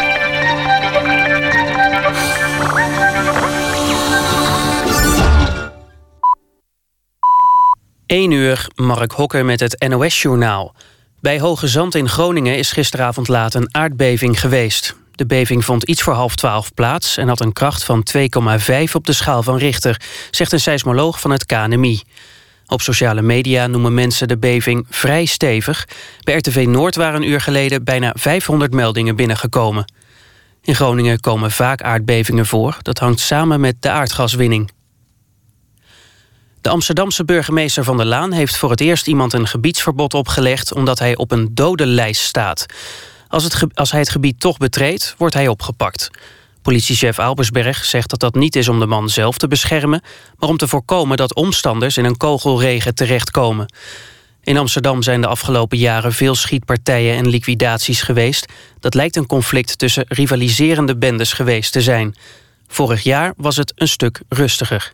1 8.06 8.32
uur, 8.32 8.68
Mark 8.76 9.12
Hokker 9.12 9.46
met 9.46 9.60
het 9.60 9.86
NOS-journaal. 9.88 10.76
Bij 11.22 11.40
Hoge 11.40 11.68
Zand 11.68 11.96
in 11.96 12.10
Groningen 12.10 12.58
is 12.58 12.72
gisteravond 12.72 13.28
laat 13.28 13.54
een 13.54 13.76
aardbeving 13.76 14.40
geweest. 14.40 14.96
De 15.12 15.26
beving 15.26 15.66
vond 15.66 15.84
iets 15.84 16.02
voor 16.02 16.14
half 16.14 16.36
twaalf 16.36 16.74
plaats... 16.74 17.18
en 17.18 17.28
had 17.28 17.40
een 17.40 17.54
kracht 17.54 17.84
van 17.84 18.08
2,5 18.18 18.92
op 18.94 19.06
de 19.06 19.14
schaal 19.14 19.44
van 19.44 19.58
Richter... 19.58 20.02
zegt 20.32 20.52
een 20.52 20.60
seismoloog 20.60 21.20
van 21.20 21.32
het 21.32 21.46
KNMI. 21.46 22.02
Op 22.68 22.82
sociale 22.82 23.22
media 23.22 23.68
noemen 23.68 23.94
mensen 23.94 24.28
de 24.28 24.38
beving 24.38 24.86
vrij 24.90 25.26
stevig. 25.26 25.88
Bij 26.24 26.38
RTV 26.38 26.66
Noord 26.68 26.96
waren 26.96 27.22
een 27.22 27.30
uur 27.30 27.42
geleden 27.42 27.84
bijna 27.84 28.14
500 28.18 28.74
meldingen 28.74 29.16
binnengekomen. 29.16 29.92
In 30.62 30.76
Groningen 30.76 31.20
komen 31.20 31.52
vaak 31.52 31.82
aardbevingen 31.82 32.46
voor. 32.46 32.78
Dat 32.82 33.00
hangt 33.00 33.20
samen 33.20 33.60
met 33.60 33.76
de 33.80 33.90
aardgaswinning. 33.90 34.72
De 36.62 36.70
Amsterdamse 36.70 37.26
burgemeester 37.26 37.84
Van 37.84 37.98
der 37.98 38.06
Laan 38.06 38.32
heeft 38.32 38.58
voor 38.58 38.70
het 38.70 38.82
eerst 38.82 39.08
iemand 39.08 39.34
een 39.34 39.48
gebiedsverbod 39.48 40.14
opgelegd 40.14 40.74
omdat 40.74 41.00
hij 41.00 41.16
op 41.16 41.32
een 41.32 41.50
dodenlijst 41.52 42.22
staat. 42.22 42.66
Als, 43.28 43.44
het 43.44 43.66
als 43.74 43.92
hij 43.92 44.00
het 44.00 44.10
gebied 44.10 44.40
toch 44.40 44.58
betreedt, 44.58 45.16
wordt 45.18 45.34
hij 45.34 45.48
opgepakt. 45.48 46.10
Politiechef 46.62 47.20
Albersberg 47.20 47.86
zegt 47.86 48.10
dat 48.10 48.20
dat 48.20 48.36
niet 48.36 48.56
is 48.56 48.68
om 48.68 48.80
de 48.80 48.86
man 48.86 49.10
zelf 49.10 49.38
te 49.38 49.48
beschermen, 49.48 50.02
maar 50.38 50.50
om 50.50 50.58
te 50.58 50.68
voorkomen 50.68 51.18
dat 51.18 51.36
omstanders 51.36 51.98
in 51.98 52.06
een 52.06 52.18
kogelregen 52.18 52.96
terechtkomen. 52.96 53.74
In 54.44 54.58
Amsterdam 54.58 55.04
zijn 55.04 55.22
de 55.22 55.28
afgelopen 55.28 55.78
jaren 55.78 56.14
veel 56.14 56.36
schietpartijen 56.36 57.18
en 57.18 57.28
liquidaties 57.28 58.02
geweest. 58.02 58.52
Dat 58.80 58.94
lijkt 58.94 59.16
een 59.16 59.28
conflict 59.28 59.78
tussen 59.78 60.06
rivaliserende 60.08 60.98
bendes 60.98 61.34
geweest 61.34 61.72
te 61.72 61.82
zijn. 61.82 62.16
Vorig 62.68 63.04
jaar 63.04 63.34
was 63.38 63.58
het 63.58 63.74
een 63.76 63.88
stuk 63.88 64.22
rustiger. 64.30 64.92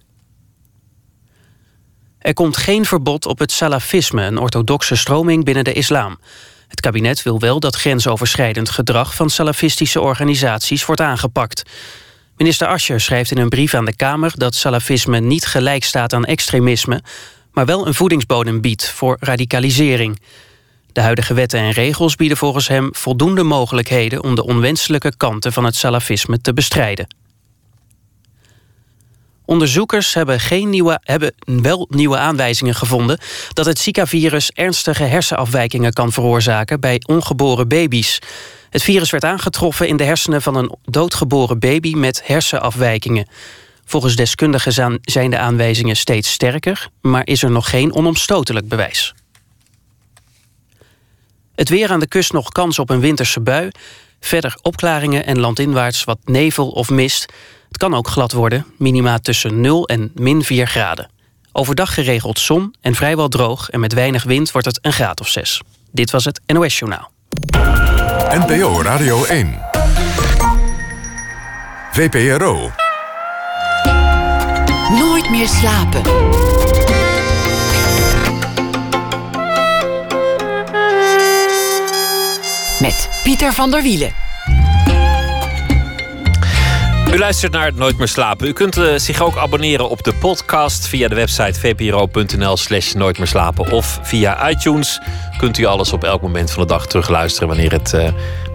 Er 2.25 2.33
komt 2.33 2.57
geen 2.57 2.85
verbod 2.85 3.25
op 3.25 3.39
het 3.39 3.51
salafisme, 3.51 4.23
een 4.23 4.37
orthodoxe 4.37 4.95
stroming 4.95 5.43
binnen 5.43 5.63
de 5.63 5.73
islam. 5.73 6.19
Het 6.67 6.79
kabinet 6.79 7.23
wil 7.23 7.39
wel 7.39 7.59
dat 7.59 7.75
grensoverschrijdend 7.75 8.69
gedrag 8.69 9.15
van 9.15 9.29
salafistische 9.29 10.01
organisaties 10.01 10.85
wordt 10.85 11.01
aangepakt. 11.01 11.63
Minister 12.37 12.67
Ascher 12.67 13.01
schrijft 13.01 13.31
in 13.31 13.37
een 13.37 13.49
brief 13.49 13.73
aan 13.73 13.85
de 13.85 13.95
Kamer 13.95 14.31
dat 14.35 14.55
salafisme 14.55 15.19
niet 15.19 15.45
gelijk 15.45 15.83
staat 15.83 16.13
aan 16.13 16.25
extremisme, 16.25 17.03
maar 17.51 17.65
wel 17.65 17.87
een 17.87 17.93
voedingsbodem 17.93 18.61
biedt 18.61 18.89
voor 18.89 19.17
radicalisering. 19.19 20.19
De 20.91 21.01
huidige 21.01 21.33
wetten 21.33 21.59
en 21.59 21.71
regels 21.71 22.15
bieden 22.15 22.37
volgens 22.37 22.67
hem 22.67 22.89
voldoende 22.91 23.43
mogelijkheden 23.43 24.23
om 24.23 24.35
de 24.35 24.45
onwenselijke 24.45 25.13
kanten 25.17 25.53
van 25.53 25.63
het 25.63 25.75
salafisme 25.75 26.41
te 26.41 26.53
bestrijden. 26.53 27.07
Onderzoekers 29.45 30.13
hebben, 30.13 30.39
geen 30.39 30.69
nieuwe, 30.69 30.99
hebben 31.03 31.33
wel 31.45 31.87
nieuwe 31.89 32.17
aanwijzingen 32.17 32.75
gevonden... 32.75 33.19
dat 33.53 33.65
het 33.65 33.79
Zika-virus 33.79 34.51
ernstige 34.51 35.03
hersenafwijkingen 35.03 35.93
kan 35.93 36.11
veroorzaken... 36.11 36.79
bij 36.79 37.01
ongeboren 37.05 37.67
baby's. 37.67 38.19
Het 38.69 38.83
virus 38.83 39.09
werd 39.09 39.23
aangetroffen 39.23 39.87
in 39.87 39.97
de 39.97 40.03
hersenen 40.03 40.41
van 40.41 40.55
een 40.55 40.75
doodgeboren 40.83 41.59
baby... 41.59 41.93
met 41.93 42.21
hersenafwijkingen. 42.25 43.27
Volgens 43.85 44.15
deskundigen 44.15 44.99
zijn 45.01 45.29
de 45.29 45.37
aanwijzingen 45.37 45.95
steeds 45.95 46.31
sterker... 46.31 46.89
maar 47.01 47.27
is 47.27 47.43
er 47.43 47.51
nog 47.51 47.69
geen 47.69 47.93
onomstotelijk 47.93 48.67
bewijs. 48.67 49.13
Het 51.55 51.69
weer 51.69 51.91
aan 51.91 51.99
de 51.99 52.07
kust 52.07 52.33
nog 52.33 52.49
kans 52.49 52.79
op 52.79 52.89
een 52.89 52.99
winterse 52.99 53.41
bui. 53.41 53.69
Verder 54.19 54.57
opklaringen 54.61 55.25
en 55.25 55.39
landinwaarts 55.39 56.03
wat 56.03 56.19
nevel 56.23 56.69
of 56.69 56.89
mist... 56.89 57.33
Het 57.75 57.83
kan 57.83 57.93
ook 57.93 58.07
glad 58.07 58.31
worden, 58.31 58.65
minima 58.77 59.19
tussen 59.19 59.61
0 59.61 59.87
en 59.87 60.11
min 60.13 60.43
4 60.43 60.67
graden. 60.67 61.09
Overdag 61.51 61.93
geregeld 61.93 62.39
zon 62.39 62.75
en 62.81 62.95
vrijwel 62.95 63.27
droog... 63.27 63.69
en 63.69 63.79
met 63.79 63.93
weinig 63.93 64.23
wind 64.23 64.51
wordt 64.51 64.67
het 64.67 64.79
een 64.81 64.93
graad 64.93 65.21
of 65.21 65.27
6. 65.27 65.61
Dit 65.91 66.11
was 66.11 66.25
het 66.25 66.41
NOS 66.45 66.79
Journaal. 66.79 67.11
NPO 68.29 68.81
Radio 68.81 69.23
1. 69.23 69.59
VPRO. 71.91 72.71
Nooit 74.89 75.29
meer 75.29 75.47
slapen. 75.47 76.01
Met 82.79 83.09
Pieter 83.23 83.53
van 83.53 83.71
der 83.71 83.81
Wielen. 83.81 84.11
U 87.11 87.17
luistert 87.17 87.51
naar 87.51 87.65
het 87.65 87.75
Nooit 87.75 87.97
meer 87.97 88.07
slapen. 88.07 88.47
U 88.47 88.53
kunt 88.53 88.77
uh, 88.77 88.97
zich 88.97 89.21
ook 89.21 89.37
abonneren 89.37 89.89
op 89.89 90.03
de 90.03 90.13
podcast 90.13 90.87
via 90.87 91.07
de 91.07 91.15
website 91.15 91.59
vpro.nl 91.59 92.57
slash 92.57 92.93
nooit 92.93 93.17
meer 93.17 93.27
slapen. 93.27 93.71
Of 93.71 93.99
via 94.03 94.49
iTunes 94.49 95.01
kunt 95.37 95.57
u 95.57 95.65
alles 95.65 95.93
op 95.93 96.03
elk 96.03 96.21
moment 96.21 96.51
van 96.51 96.61
de 96.61 96.67
dag 96.67 96.87
terugluisteren 96.87 97.47
wanneer 97.47 97.71
het 97.71 97.93
uh, 97.93 98.07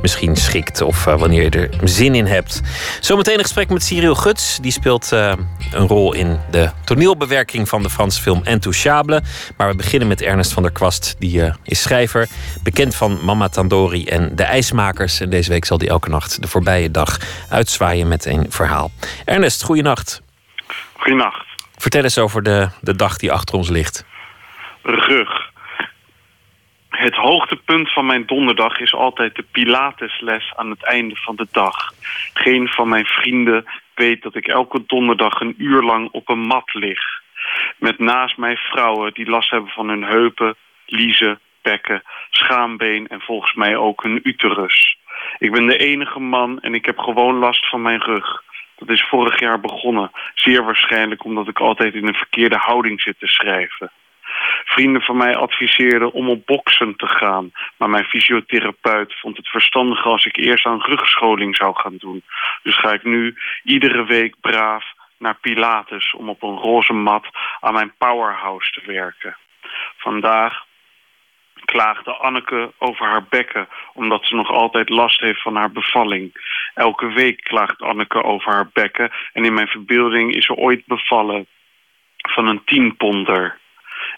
misschien 0.02 0.36
schikt 0.36 0.80
of 0.80 1.06
uh, 1.06 1.18
wanneer 1.18 1.42
je 1.42 1.50
er 1.50 1.88
zin 1.88 2.14
in 2.14 2.26
hebt. 2.26 2.60
Zometeen 3.00 3.34
een 3.34 3.42
gesprek 3.42 3.68
met 3.70 3.82
Cyril 3.82 4.14
Guts. 4.14 4.58
Die 4.60 4.72
speelt 4.72 5.10
een 5.10 5.86
rol 5.86 6.12
in 6.12 6.38
de 6.50 6.70
toneelbewerking 6.84 7.68
van 7.68 7.82
de 7.82 7.90
Franse 7.90 8.20
film 8.20 8.40
Intouchable. 8.44 9.22
Maar 9.56 9.68
we 9.68 9.76
beginnen 9.76 10.08
met 10.08 10.22
Ernest 10.22 10.52
van 10.52 10.62
der 10.62 10.72
Kwast. 10.72 11.14
Die 11.18 11.42
is 11.64 11.82
schrijver, 11.82 12.28
bekend 12.62 12.94
van 12.94 13.18
Mama 13.22 13.48
Tandori 13.48 14.04
en 14.04 14.36
De 14.36 14.42
IJsmakers. 14.42 15.20
En 15.20 15.30
deze 15.30 15.50
week 15.50 15.64
zal 15.64 15.78
hij 15.78 15.88
elke 15.88 16.08
nacht 16.08 16.40
de 16.42 16.48
voorbije 16.48 16.90
dag 16.90 17.18
uitzwaaien 17.48 18.08
met 18.08 18.24
een 18.26 18.46
verhaal. 18.54 18.90
Ernest, 19.24 19.62
goeienacht. 19.62 20.22
Goeienacht. 20.92 21.46
Vertel 21.76 22.02
eens 22.02 22.18
over 22.18 22.42
de, 22.42 22.68
de 22.80 22.96
dag 22.96 23.16
die 23.16 23.32
achter 23.32 23.54
ons 23.54 23.68
ligt. 23.68 24.06
Rug. 24.82 25.50
Het 26.88 27.14
hoogtepunt 27.14 27.92
van 27.92 28.06
mijn 28.06 28.26
donderdag 28.26 28.78
is 28.78 28.94
altijd 28.94 29.34
de 29.34 29.44
Pilatesles 29.50 30.52
aan 30.56 30.70
het 30.70 30.84
einde 30.84 31.16
van 31.16 31.36
de 31.36 31.46
dag. 31.50 31.92
Geen 32.34 32.68
van 32.68 32.88
mijn 32.88 33.06
vrienden 33.06 33.64
weet 33.94 34.22
dat 34.22 34.34
ik 34.34 34.46
elke 34.46 34.82
donderdag 34.86 35.40
een 35.40 35.54
uur 35.58 35.82
lang 35.82 36.08
op 36.12 36.28
een 36.28 36.38
mat 36.38 36.74
lig. 36.74 37.00
Met 37.78 37.98
naast 37.98 38.36
mij 38.36 38.56
vrouwen 38.56 39.14
die 39.14 39.30
last 39.30 39.50
hebben 39.50 39.70
van 39.70 39.88
hun 39.88 40.04
heupen, 40.04 40.56
liezen, 40.86 41.40
bekken, 41.62 42.02
schaambeen 42.30 43.08
en 43.08 43.20
volgens 43.20 43.54
mij 43.54 43.76
ook 43.76 44.02
hun 44.02 44.20
uterus. 44.22 44.98
Ik 45.40 45.52
ben 45.52 45.66
de 45.66 45.76
enige 45.76 46.20
man 46.20 46.60
en 46.60 46.74
ik 46.74 46.84
heb 46.84 46.98
gewoon 46.98 47.34
last 47.34 47.68
van 47.68 47.82
mijn 47.82 48.00
rug. 48.00 48.42
Dat 48.76 48.88
is 48.88 49.08
vorig 49.08 49.40
jaar 49.40 49.60
begonnen. 49.60 50.10
Zeer 50.34 50.64
waarschijnlijk 50.64 51.24
omdat 51.24 51.48
ik 51.48 51.58
altijd 51.58 51.94
in 51.94 52.06
een 52.06 52.14
verkeerde 52.14 52.56
houding 52.56 53.00
zit 53.00 53.18
te 53.18 53.26
schrijven. 53.26 53.90
Vrienden 54.64 55.02
van 55.02 55.16
mij 55.16 55.36
adviseerden 55.36 56.12
om 56.12 56.28
op 56.28 56.46
boksen 56.46 56.96
te 56.96 57.06
gaan. 57.06 57.52
Maar 57.76 57.90
mijn 57.90 58.04
fysiotherapeut 58.04 59.14
vond 59.20 59.36
het 59.36 59.48
verstandiger 59.48 60.10
als 60.10 60.24
ik 60.24 60.36
eerst 60.36 60.66
aan 60.66 60.82
rugscholing 60.82 61.56
zou 61.56 61.76
gaan 61.76 61.96
doen. 61.96 62.22
Dus 62.62 62.76
ga 62.76 62.92
ik 62.92 63.04
nu 63.04 63.36
iedere 63.62 64.04
week 64.04 64.34
braaf 64.40 64.84
naar 65.18 65.38
Pilates 65.40 66.14
om 66.14 66.28
op 66.28 66.42
een 66.42 66.56
roze 66.56 66.92
mat 66.92 67.26
aan 67.60 67.74
mijn 67.74 67.92
powerhouse 67.98 68.70
te 68.70 68.82
werken. 68.86 69.36
Vandaag 69.96 70.68
klaagde 71.64 72.12
Anneke 72.12 72.72
over 72.78 73.06
haar 73.06 73.26
bekken... 73.28 73.68
omdat 73.94 74.26
ze 74.26 74.34
nog 74.34 74.50
altijd 74.50 74.88
last 74.88 75.20
heeft 75.20 75.42
van 75.42 75.56
haar 75.56 75.72
bevalling. 75.72 76.32
Elke 76.74 77.12
week 77.12 77.40
klaagt 77.42 77.82
Anneke 77.82 78.22
over 78.22 78.52
haar 78.52 78.70
bekken... 78.72 79.10
en 79.32 79.44
in 79.44 79.54
mijn 79.54 79.68
verbeelding 79.68 80.34
is 80.34 80.46
ze 80.46 80.54
ooit 80.54 80.86
bevallen 80.86 81.46
van 82.16 82.46
een 82.46 82.64
tienponder. 82.64 83.58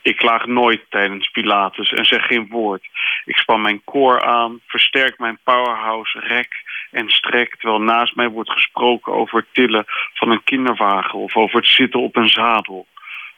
Ik 0.03 0.17
klaag 0.17 0.47
nooit 0.47 0.85
tijdens 0.89 1.31
Pilates 1.31 1.93
en 1.93 2.05
zeg 2.05 2.27
geen 2.27 2.49
woord. 2.49 2.89
Ik 3.25 3.37
span 3.37 3.61
mijn 3.61 3.85
koor 3.85 4.23
aan, 4.23 4.61
versterk 4.67 5.19
mijn 5.19 5.39
powerhouse, 5.45 6.19
rek 6.19 6.63
en 6.91 7.11
strek... 7.11 7.57
terwijl 7.57 7.81
naast 7.81 8.17
mij 8.17 8.29
wordt 8.29 8.51
gesproken 8.51 9.13
over 9.13 9.39
het 9.39 9.55
tillen 9.55 9.85
van 10.15 10.31
een 10.31 10.45
kinderwagen... 10.45 11.19
of 11.19 11.37
over 11.37 11.57
het 11.57 11.69
zitten 11.69 12.01
op 12.01 12.17
een 12.17 12.29
zadel. 12.29 12.87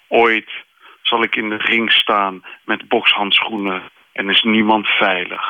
Ooit 0.09 0.51
zal 1.07 1.23
ik 1.23 1.37
in 1.37 1.49
de 1.49 1.57
ring 1.57 1.93
staan 1.93 2.45
met 2.65 2.89
bokshandschoenen 2.89 3.83
en 4.13 4.31
is 4.31 4.43
niemand 4.43 4.87
veilig. 4.87 5.43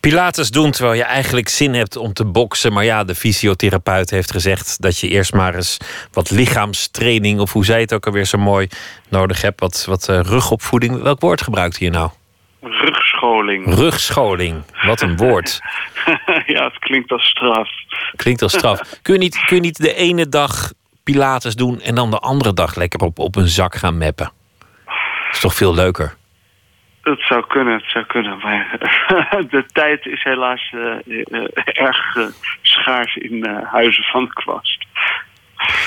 Pilates 0.00 0.50
doen 0.50 0.70
terwijl 0.70 0.94
je 0.94 1.02
eigenlijk 1.02 1.48
zin 1.48 1.74
hebt 1.74 1.96
om 1.96 2.12
te 2.12 2.24
boksen. 2.24 2.72
Maar 2.72 2.84
ja, 2.84 3.04
de 3.04 3.14
fysiotherapeut 3.14 4.10
heeft 4.10 4.30
gezegd 4.30 4.82
dat 4.82 4.98
je 4.98 5.08
eerst 5.08 5.32
maar 5.32 5.54
eens 5.54 5.76
wat 6.12 6.30
lichaamstraining, 6.30 7.40
of 7.40 7.52
hoe 7.52 7.64
zij 7.64 7.80
het 7.80 7.94
ook 7.94 8.06
alweer 8.06 8.24
zo 8.24 8.38
mooi 8.38 8.68
nodig 9.08 9.42
hebt, 9.42 9.60
wat, 9.60 9.84
wat 9.88 10.08
uh, 10.08 10.20
rugopvoeding. 10.20 11.02
Welk 11.02 11.20
woord 11.20 11.42
gebruikt 11.42 11.76
hier 11.76 11.90
nou? 11.90 12.10
Rugscholing. 12.60 13.74
Rugscholing, 13.74 14.62
wat 14.84 15.00
een 15.00 15.16
woord. 15.16 15.60
ja, 16.54 16.64
het 16.64 16.78
klinkt 16.78 17.12
als 17.12 17.28
straf. 17.28 17.68
Klinkt 18.16 18.42
als 18.42 18.52
straf. 18.52 18.80
Kun 19.02 19.14
je 19.14 19.20
niet, 19.20 19.44
kun 19.44 19.56
je 19.56 19.62
niet 19.62 19.76
de 19.76 19.94
ene 19.94 20.28
dag 20.28 20.72
Pilates 21.12 21.54
doen 21.54 21.80
en 21.80 21.94
dan 21.94 22.10
de 22.10 22.18
andere 22.18 22.52
dag 22.52 22.74
lekker 22.74 23.00
op, 23.00 23.18
op 23.18 23.36
een 23.36 23.48
zak 23.48 23.74
gaan 23.74 23.98
meppen? 23.98 24.30
Dat 24.86 25.34
is 25.34 25.40
toch 25.40 25.54
veel 25.54 25.74
leuker? 25.74 26.14
Het 27.02 27.20
zou 27.20 27.46
kunnen, 27.46 27.74
het 27.74 27.90
zou 27.90 28.04
kunnen. 28.04 28.38
Maar 28.38 28.78
de 29.50 29.64
tijd 29.72 30.06
is 30.06 30.22
helaas 30.22 30.72
eh, 30.72 30.80
eh, 30.80 31.48
erg 31.64 32.16
eh, 32.16 32.24
schaars 32.62 33.16
in 33.16 33.46
huizen 33.64 34.04
van 34.04 34.24
de 34.24 34.32
kwast. 34.32 34.86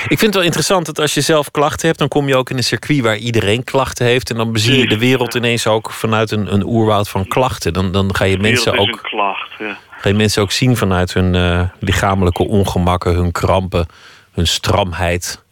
Ik 0.07 0.19
vind 0.19 0.21
het 0.21 0.33
wel 0.33 0.43
interessant 0.43 0.85
dat 0.85 0.99
als 0.99 1.13
je 1.13 1.21
zelf 1.21 1.51
klachten 1.51 1.87
hebt, 1.87 1.99
dan 1.99 2.07
kom 2.07 2.27
je 2.27 2.35
ook 2.35 2.49
in 2.49 2.57
een 2.57 2.63
circuit 2.63 3.01
waar 3.01 3.17
iedereen 3.17 3.63
klachten 3.63 4.05
heeft. 4.05 4.29
En 4.29 4.37
dan 4.37 4.51
bezie 4.51 4.79
je 4.79 4.87
de 4.87 4.99
wereld 4.99 5.35
ineens 5.35 5.67
ook 5.67 5.91
vanuit 5.91 6.31
een, 6.31 6.53
een 6.53 6.65
oerwoud 6.65 7.09
van 7.09 7.27
klachten. 7.27 7.73
Dan, 7.73 7.91
dan 7.91 8.15
ga 8.15 8.25
je 8.25 8.37
mensen 8.37 8.77
ook 8.77 8.99
klacht, 9.01 9.49
ja. 9.57 9.77
Ga 9.89 10.09
je 10.09 10.15
mensen 10.15 10.41
ook 10.41 10.51
zien 10.51 10.77
vanuit 10.77 11.13
hun 11.13 11.69
lichamelijke 11.79 12.43
ongemakken, 12.43 13.13
hun 13.13 13.31
krampen, 13.31 13.87
hun 14.33 14.47
stramheid. 14.47 15.43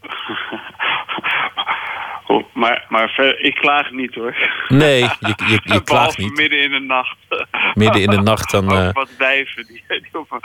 Oh, 2.26 2.44
maar, 2.52 2.84
maar 2.88 3.08
ver, 3.08 3.40
ik 3.40 3.54
klaag 3.54 3.90
niet 3.90 4.14
hoor. 4.14 4.36
Nee, 4.68 5.00
je, 5.02 5.34
je, 5.46 5.60
je 5.64 5.82
klaagt 5.90 6.18
niet. 6.18 6.36
midden 6.36 6.62
in 6.62 6.70
de 6.70 6.78
nacht. 6.80 7.16
Midden 7.74 8.02
in 8.02 8.10
de 8.10 8.20
nacht 8.20 8.50
dan, 8.50 8.72
eh, 8.72 8.92
wat 8.92 9.16
wijven 9.18 9.66
die, 9.66 9.82
die, 9.88 10.08
op- 10.20 10.40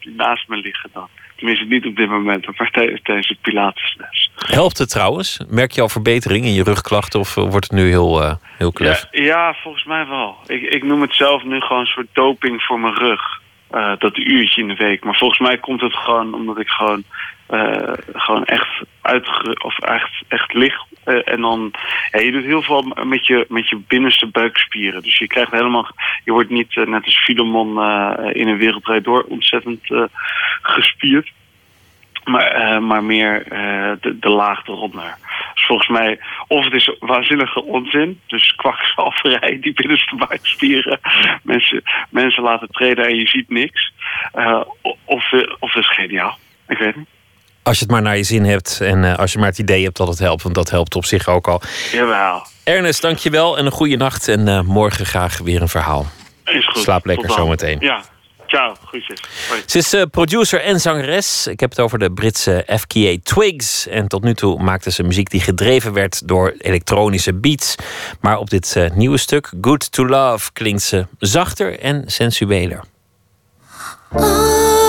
die 0.00 0.14
naast 0.14 0.48
me 0.48 0.56
liggen 0.56 0.90
dan. 0.92 1.08
Tenminste 1.36 1.64
niet 1.64 1.86
op 1.86 1.96
dit 1.96 2.08
moment, 2.08 2.58
maar 2.58 2.70
tijdens 3.02 3.28
de 3.28 3.36
Pilatesles. 3.42 4.30
Helpt 4.36 4.78
het 4.78 4.90
trouwens? 4.90 5.40
Merk 5.48 5.70
je 5.72 5.80
al 5.80 5.88
verbetering 5.88 6.44
in 6.44 6.52
je 6.54 6.62
rugklachten 6.62 7.20
of 7.20 7.36
eh, 7.36 7.42
wordt 7.42 7.70
het 7.70 7.78
nu 7.80 7.88
heel, 7.88 8.22
eh, 8.22 8.34
heel 8.58 8.72
klef? 8.72 9.06
Ja, 9.10 9.22
ja, 9.22 9.54
volgens 9.62 9.84
mij 9.84 10.06
wel. 10.06 10.36
Ik, 10.46 10.62
ik 10.62 10.82
noem 10.84 11.00
het 11.00 11.14
zelf 11.14 11.42
nu 11.44 11.60
gewoon 11.60 11.80
een 11.80 11.86
soort 11.86 12.08
doping 12.12 12.62
voor 12.62 12.80
mijn 12.80 12.94
rug. 12.94 13.37
Eh, 13.70 13.92
dat 13.98 14.16
uurtje 14.16 14.60
in 14.60 14.68
de 14.68 14.74
week. 14.74 15.04
Maar 15.04 15.16
volgens 15.16 15.40
mij 15.40 15.58
komt 15.58 15.80
het 15.80 15.94
gewoon 15.94 16.34
omdat 16.34 16.58
ik 16.58 16.68
gewoon, 16.68 17.02
eh, 17.46 17.92
gewoon 18.12 18.44
echt 18.44 18.68
uitge 19.02 19.56
of 19.62 19.78
echt, 19.78 20.22
echt 20.28 20.52
lig. 20.54 20.74
Eh, 21.04 21.28
en 21.28 21.40
dan, 21.40 21.72
ja, 22.10 22.20
je 22.20 22.32
doet 22.32 22.44
heel 22.44 22.62
veel 22.62 22.94
met 23.04 23.26
je, 23.26 23.46
met 23.48 23.68
je 23.68 23.76
binnenste 23.76 24.26
buikspieren. 24.26 25.02
Dus 25.02 25.18
je 25.18 25.26
krijgt 25.26 25.50
helemaal, 25.50 25.90
je 26.24 26.32
wordt 26.32 26.50
niet 26.50 26.74
net 26.74 27.04
als 27.04 27.18
Filemon 27.18 27.68
in 28.32 28.48
een 28.48 28.58
wereldrijd 28.58 29.04
door 29.04 29.22
ontzettend 29.22 29.80
gespierd. 30.62 31.32
Maar, 32.28 32.46
eh, 32.46 32.78
maar 32.78 33.04
meer 33.04 33.42
eh, 33.42 33.92
de, 34.00 34.18
de 34.18 34.28
laag 34.28 34.66
eronder. 34.66 35.16
Dus 35.54 35.66
volgens 35.66 35.88
mij, 35.88 36.18
of 36.46 36.64
het 36.64 36.72
is 36.72 36.96
waanzinnige 37.00 37.64
onzin, 37.64 38.20
dus 38.26 38.54
kwakzalverij, 38.54 39.58
die 39.60 39.72
binnenste 39.72 40.16
buikspieren, 40.28 41.00
mensen, 41.42 41.82
mensen 42.10 42.42
laten 42.42 42.68
treden 42.68 43.06
en 43.06 43.16
je 43.16 43.28
ziet 43.28 43.50
niks. 43.50 43.92
Eh, 44.32 44.60
of, 45.04 45.32
of 45.58 45.72
het 45.72 45.82
is 45.82 45.94
geniaal. 45.94 46.38
Ik 46.68 46.78
weet 46.78 46.86
het 46.86 46.96
niet. 46.96 47.08
Als 47.62 47.78
je 47.78 47.82
het 47.82 47.92
maar 47.92 48.02
naar 48.02 48.16
je 48.16 48.22
zin 48.22 48.44
hebt 48.44 48.80
en 48.80 49.16
als 49.16 49.32
je 49.32 49.38
maar 49.38 49.48
het 49.48 49.58
idee 49.58 49.84
hebt 49.84 49.96
dat 49.96 50.08
het 50.08 50.18
helpt, 50.18 50.42
want 50.42 50.54
dat 50.54 50.70
helpt 50.70 50.94
op 50.94 51.04
zich 51.04 51.28
ook 51.28 51.48
al. 51.48 51.60
Jawel, 51.92 52.42
Ernest, 52.64 53.02
dankjewel 53.02 53.58
en 53.58 53.66
een 53.66 53.72
goede 53.72 53.96
nacht. 53.96 54.28
En 54.28 54.66
morgen 54.66 55.06
graag 55.06 55.38
weer 55.38 55.62
een 55.62 55.68
verhaal. 55.68 56.06
is 56.44 56.66
goed. 56.66 56.82
Slaap 56.82 57.06
lekker 57.06 57.30
zometeen. 57.30 57.76
Ja, 57.80 58.02
ciao. 58.48 58.74
Groetjes. 58.84 59.20
Hoi. 59.48 59.62
Ze 59.66 59.78
is 59.78 59.92
eh, 59.92 60.02
producer 60.10 60.60
en 60.60 60.80
zangeres. 60.80 61.46
Ik 61.46 61.60
heb 61.60 61.70
het 61.70 61.80
over 61.80 61.98
de 61.98 62.12
Britse 62.12 62.64
FKA 62.78 63.16
Twigs. 63.22 63.86
En 63.86 64.08
tot 64.08 64.22
nu 64.22 64.34
toe 64.34 64.62
maakte 64.62 64.90
ze 64.90 65.02
muziek 65.02 65.30
die 65.30 65.40
gedreven 65.40 65.92
werd 65.92 66.28
door 66.28 66.54
elektronische 66.58 67.34
beats. 67.34 67.74
Maar 68.20 68.38
op 68.38 68.50
dit 68.50 68.76
eh, 68.76 68.90
nieuwe 68.90 69.18
stuk, 69.18 69.52
Good 69.60 69.92
to 69.92 70.06
Love, 70.06 70.52
klinkt 70.52 70.82
ze 70.82 71.06
zachter 71.18 71.78
en 71.78 72.02
sensueler. 72.06 72.84
I 74.12 74.87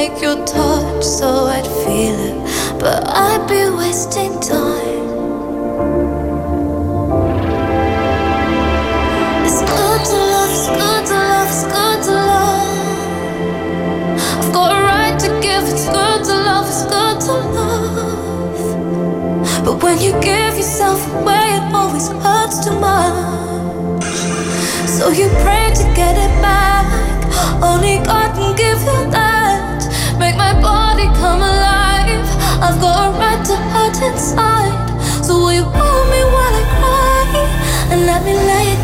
make 0.00 0.22
your 0.22 0.38
touch 0.46 1.04
so 1.04 1.28
I'd 1.56 1.66
feel 1.82 2.18
it, 2.30 2.36
but 2.80 2.98
I'd 3.06 3.44
be 3.52 3.62
wasting 3.80 4.32
time. 4.40 5.08
It's 9.46 9.60
good 9.72 10.00
to 10.10 10.16
love, 10.32 10.52
it's 10.56 10.68
good 10.80 11.02
to 11.10 11.16
love, 11.32 11.48
it's 11.52 11.64
good 11.76 11.98
to 12.06 12.14
love. 12.32 12.78
I've 14.40 14.50
got 14.56 14.70
a 14.78 14.80
right 14.90 15.16
to 15.24 15.28
give, 15.44 15.64
it's 15.74 15.86
good 15.98 16.20
to 16.28 16.34
love, 16.48 16.66
it's 16.72 16.84
good 16.94 17.16
to 17.26 17.34
love. 17.58 18.60
But 19.66 19.74
when 19.82 19.96
you 20.00 20.12
give 20.30 20.54
yourself 20.56 21.00
away, 21.16 21.46
it 21.58 21.64
always 21.74 22.08
hurts 22.24 22.56
too 22.64 22.76
much. 22.88 24.04
So 24.96 25.10
you 25.10 25.26
pray 25.44 25.66
to 25.80 25.84
get 26.00 26.14
it 26.26 26.34
back. 26.40 26.86
Only 27.62 27.98
God 28.10 28.28
can 28.34 28.56
give 28.56 28.80
you 28.88 29.10
that. 29.10 29.19
I've 32.62 32.78
got 32.80 33.08
a 33.08 33.18
right 33.18 33.42
to 33.46 33.56
hurt 33.72 33.96
inside. 34.02 34.76
So 35.24 35.38
will 35.38 35.52
you 35.52 35.64
hold 35.64 36.06
me 36.12 36.20
while 36.34 36.54
I 36.60 36.64
cry? 36.76 37.26
And 37.90 38.06
let 38.06 38.22
me 38.24 38.34
lay 38.34 38.66
against 38.72 38.79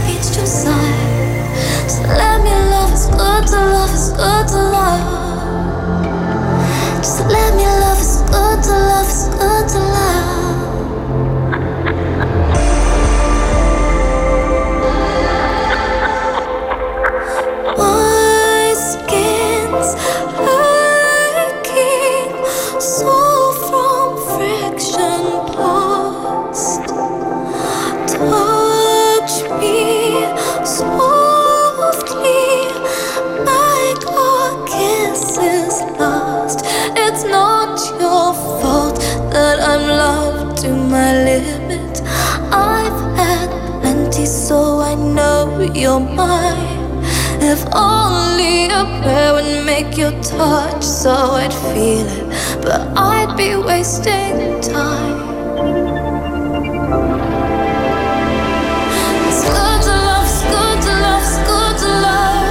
know 46.01 46.14
you're. 46.14 46.77
If 47.40 47.64
only 47.74 48.66
a 48.66 48.85
prayer 49.02 49.32
would 49.35 49.64
make 49.64 49.97
your 49.97 50.12
touch 50.23 50.82
so 50.82 51.10
I'd 51.12 51.52
feel 51.52 52.06
it, 52.06 52.62
but 52.62 52.81
I'd 52.97 53.36
be 53.36 53.56
wasting 53.56 54.60
time. 54.60 55.16
It's 59.28 59.43
good 59.44 59.81
to 59.86 59.94
love, 60.09 60.27
it's 60.27 60.43
good 60.43 60.78
to 60.82 60.93
love, 61.05 61.23
it's 61.23 61.39
good 61.47 61.77
to 61.82 61.89
love. 62.06 62.47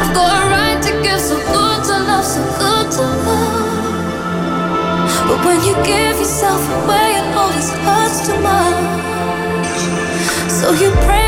I've 0.00 0.12
got 0.14 0.34
a 0.42 0.50
right 0.50 0.80
to 0.82 0.92
give, 1.02 1.20
so 1.20 1.36
good 1.36 1.84
to 1.84 1.96
love, 2.10 2.24
so 2.24 2.42
good 2.58 2.90
to 2.92 3.02
love. 3.02 3.66
But 5.28 5.38
when 5.44 5.58
you 5.64 5.74
give 5.84 6.18
yourself 6.18 6.62
away, 6.84 7.18
it 7.18 7.36
always 7.36 7.70
hurts 7.70 8.26
too 8.26 8.40
much. 8.40 9.08
So 10.50 10.72
you 10.72 10.90
pray 11.06 11.27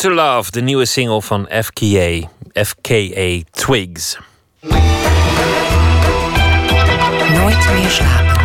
to 0.00 0.10
Love, 0.10 0.50
de 0.50 0.60
nieuwe 0.60 0.84
single 0.84 1.22
van 1.22 1.48
FKA, 1.62 2.28
FKA 2.52 3.40
Twigs. 3.50 4.18
Nooit 7.32 7.72
meer 7.72 7.90
slapen. 7.90 8.39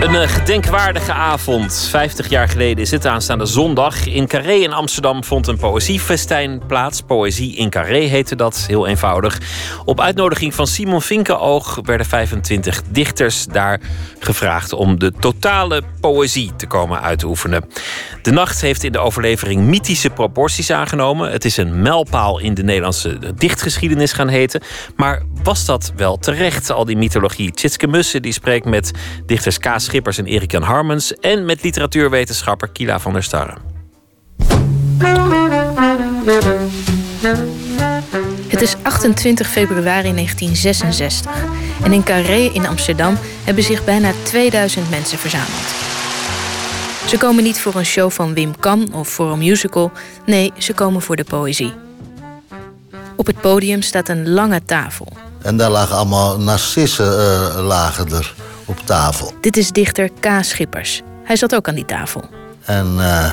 Een 0.00 0.14
eh, 0.14 0.28
gedenkwaardige 0.28 1.12
avond. 1.12 1.88
50 1.90 2.28
jaar 2.28 2.48
geleden 2.48 2.82
is 2.82 2.90
het 2.90 3.06
aanstaande 3.06 3.46
zondag. 3.46 4.06
In 4.06 4.26
Carré 4.26 4.52
in 4.52 4.72
Amsterdam 4.72 5.24
vond 5.24 5.46
een 5.46 5.56
poëziefestijn 5.56 6.66
plaats. 6.66 7.00
Poëzie 7.00 7.56
in 7.56 7.70
Carré 7.70 7.98
heette 7.98 8.36
dat, 8.36 8.64
heel 8.66 8.86
eenvoudig. 8.86 9.40
Op 9.84 10.00
uitnodiging 10.00 10.54
van 10.54 10.66
Simon 10.66 11.02
Vinkenoog 11.02 11.80
werden 11.82 12.06
25 12.06 12.82
dichters 12.88 13.46
daar 13.46 13.80
gevraagd 14.18 14.72
om 14.72 14.98
de 14.98 15.12
totale 15.12 15.82
poëzie 16.00 16.56
te 16.56 16.66
komen 16.66 17.00
uitoefenen. 17.00 17.64
De 18.22 18.30
nacht 18.30 18.60
heeft 18.60 18.84
in 18.84 18.92
de 18.92 18.98
overlevering 18.98 19.62
mythische 19.62 20.10
proporties 20.10 20.70
aangenomen. 20.70 21.30
Het 21.30 21.44
is 21.44 21.56
een 21.56 21.82
mijlpaal 21.82 22.38
in 22.38 22.54
de 22.54 22.62
Nederlandse 22.62 23.18
dichtgeschiedenis 23.34 24.12
gaan 24.12 24.28
heten. 24.28 24.62
Maar 24.96 25.22
was 25.42 25.64
dat 25.64 25.92
wel 25.96 26.18
terecht, 26.18 26.70
al 26.70 26.84
die 26.84 26.96
mythologie? 26.96 27.50
Tjitske 27.50 27.86
Mussen 27.86 28.22
die 28.22 28.32
spreekt 28.32 28.64
met 28.64 28.90
dichters 29.26 29.58
Kaas 29.58 29.88
Schippers 29.90 30.18
en 30.18 30.26
Erik 30.26 30.50
Jan 30.50 30.62
Harmens... 30.62 31.14
en 31.14 31.44
met 31.44 31.62
literatuurwetenschapper 31.62 32.68
Kila 32.68 33.00
van 33.00 33.12
der 33.12 33.22
Starre. 33.22 33.56
Het 38.46 38.60
is 38.60 38.76
28 38.82 39.48
februari 39.48 40.12
1966 40.12 41.30
en 41.82 41.92
in 41.92 42.02
Carré 42.02 42.50
in 42.52 42.66
Amsterdam 42.66 43.18
hebben 43.44 43.64
zich 43.64 43.84
bijna 43.84 44.12
2000 44.22 44.90
mensen 44.90 45.18
verzameld. 45.18 45.68
Ze 47.06 47.16
komen 47.18 47.42
niet 47.42 47.60
voor 47.60 47.74
een 47.74 47.84
show 47.84 48.10
van 48.10 48.34
Wim 48.34 48.58
Kan 48.58 48.92
of 48.92 49.08
voor 49.08 49.32
een 49.32 49.38
musical, 49.38 49.92
nee, 50.26 50.52
ze 50.58 50.74
komen 50.74 51.02
voor 51.02 51.16
de 51.16 51.24
poëzie. 51.24 51.72
Op 53.16 53.26
het 53.26 53.40
podium 53.40 53.82
staat 53.82 54.08
een 54.08 54.28
lange 54.28 54.62
tafel. 54.64 55.06
En 55.42 55.56
daar 55.56 55.70
lagen 55.70 55.96
allemaal 55.96 56.38
narcissen 56.38 57.18
eh, 57.18 57.66
lagen 57.66 58.12
er 58.12 58.34
op 58.70 58.86
tafel. 58.86 59.32
Dit 59.40 59.56
is 59.56 59.70
dichter 59.70 60.10
K. 60.20 60.28
Schippers. 60.40 61.02
Hij 61.24 61.36
zat 61.36 61.54
ook 61.54 61.68
aan 61.68 61.74
die 61.74 61.84
tafel. 61.84 62.24
En 62.64 62.94
eh, 62.98 63.32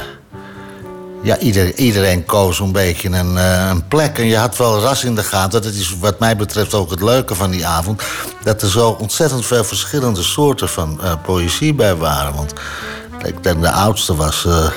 ja, 1.21 1.39
ieder, 1.39 1.75
iedereen 1.75 2.25
koos 2.25 2.59
een 2.59 2.71
beetje 2.71 3.09
een, 3.09 3.37
eh, 3.37 3.67
een 3.69 3.87
plek. 3.87 4.17
En 4.17 4.25
je 4.25 4.35
had 4.35 4.57
wel 4.57 4.79
ras 4.79 5.03
in 5.03 5.15
de 5.15 5.23
gaten. 5.23 5.61
Dat 5.61 5.73
is 5.73 5.95
wat 5.99 6.19
mij 6.19 6.35
betreft 6.35 6.73
ook 6.73 6.89
het 6.89 7.01
leuke 7.01 7.35
van 7.35 7.51
die 7.51 7.65
avond. 7.65 8.01
Dat 8.43 8.61
er 8.61 8.69
zo 8.69 8.89
ontzettend 8.99 9.45
veel 9.45 9.63
verschillende 9.63 10.23
soorten 10.23 10.69
van 10.69 11.01
eh, 11.01 11.13
poëzie 11.23 11.73
bij 11.73 11.95
waren. 11.95 12.33
Want 12.33 12.53
ik 13.23 13.43
denk 13.43 13.61
de 13.61 13.71
oudste 13.71 14.15
was 14.15 14.45
eh, 14.45 14.71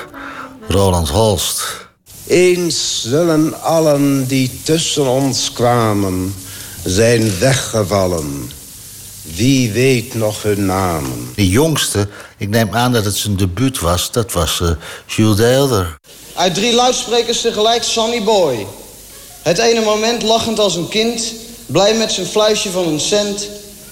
Roland 0.67 1.09
Holst. 1.09 1.89
Eens 2.27 3.01
zullen 3.01 3.61
allen 3.61 4.27
die 4.27 4.61
tussen 4.63 5.07
ons 5.07 5.51
kwamen 5.51 6.35
zijn 6.83 7.39
weggevallen. 7.39 8.51
Wie 9.21 9.71
weet 9.71 10.13
nog 10.13 10.43
hun 10.43 10.65
namen? 10.65 11.31
De 11.35 11.49
jongste, 11.49 12.07
ik 12.37 12.49
neem 12.49 12.75
aan 12.75 12.91
dat 12.91 13.05
het 13.05 13.15
zijn 13.15 13.35
debuut 13.35 13.79
was, 13.79 14.11
dat 14.11 14.31
was 14.31 14.61
eh, 14.61 14.69
Jules 15.05 15.35
Deelder. 15.35 15.97
Uit 16.35 16.53
drie 16.53 16.73
luidsprekers 16.73 17.41
tegelijk 17.41 17.83
Sonny 17.83 18.23
Boy. 18.23 18.67
Het 19.41 19.57
ene 19.57 19.81
moment 19.81 20.21
lachend 20.21 20.59
als 20.59 20.75
een 20.75 20.87
kind, 20.87 21.33
blij 21.65 21.97
met 21.97 22.11
zijn 22.11 22.27
fluisje 22.27 22.69
van 22.69 22.87
een 22.87 22.99
cent. 22.99 23.49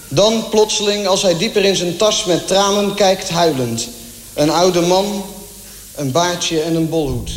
Dan 0.07 0.45
plotseling, 0.49 1.07
als 1.07 1.21
hij 1.21 1.37
dieper 1.37 1.65
in 1.65 1.75
zijn 1.75 1.97
tas 1.97 2.25
met 2.25 2.47
tranen 2.47 2.93
kijkt, 2.93 3.29
huilend. 3.29 3.87
Een 4.33 4.49
oude 4.49 4.81
man, 4.81 5.25
een 5.95 6.11
baardje 6.11 6.61
en 6.61 6.75
een 6.75 6.89
bolhoed. 6.89 7.31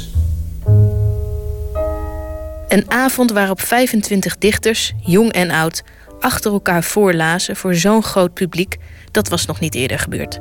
Een 2.68 2.90
avond 2.90 3.30
waarop 3.30 3.60
25 3.60 4.38
dichters, 4.38 4.92
jong 5.00 5.32
en 5.32 5.50
oud, 5.50 5.82
achter 6.22 6.52
elkaar 6.52 6.82
voorlazen 6.82 7.56
voor 7.56 7.74
zo'n 7.74 8.02
groot 8.02 8.34
publiek, 8.34 8.76
dat 9.10 9.28
was 9.28 9.46
nog 9.46 9.60
niet 9.60 9.74
eerder 9.74 9.98
gebeurd. 9.98 10.40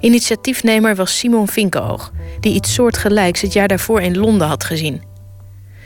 Initiatiefnemer 0.00 0.94
was 0.94 1.18
Simon 1.18 1.48
Vinkenoog, 1.48 2.12
die 2.40 2.54
iets 2.54 2.74
soortgelijks 2.74 3.40
het 3.40 3.52
jaar 3.52 3.68
daarvoor 3.68 4.00
in 4.00 4.18
Londen 4.18 4.48
had 4.48 4.64
gezien. 4.64 5.02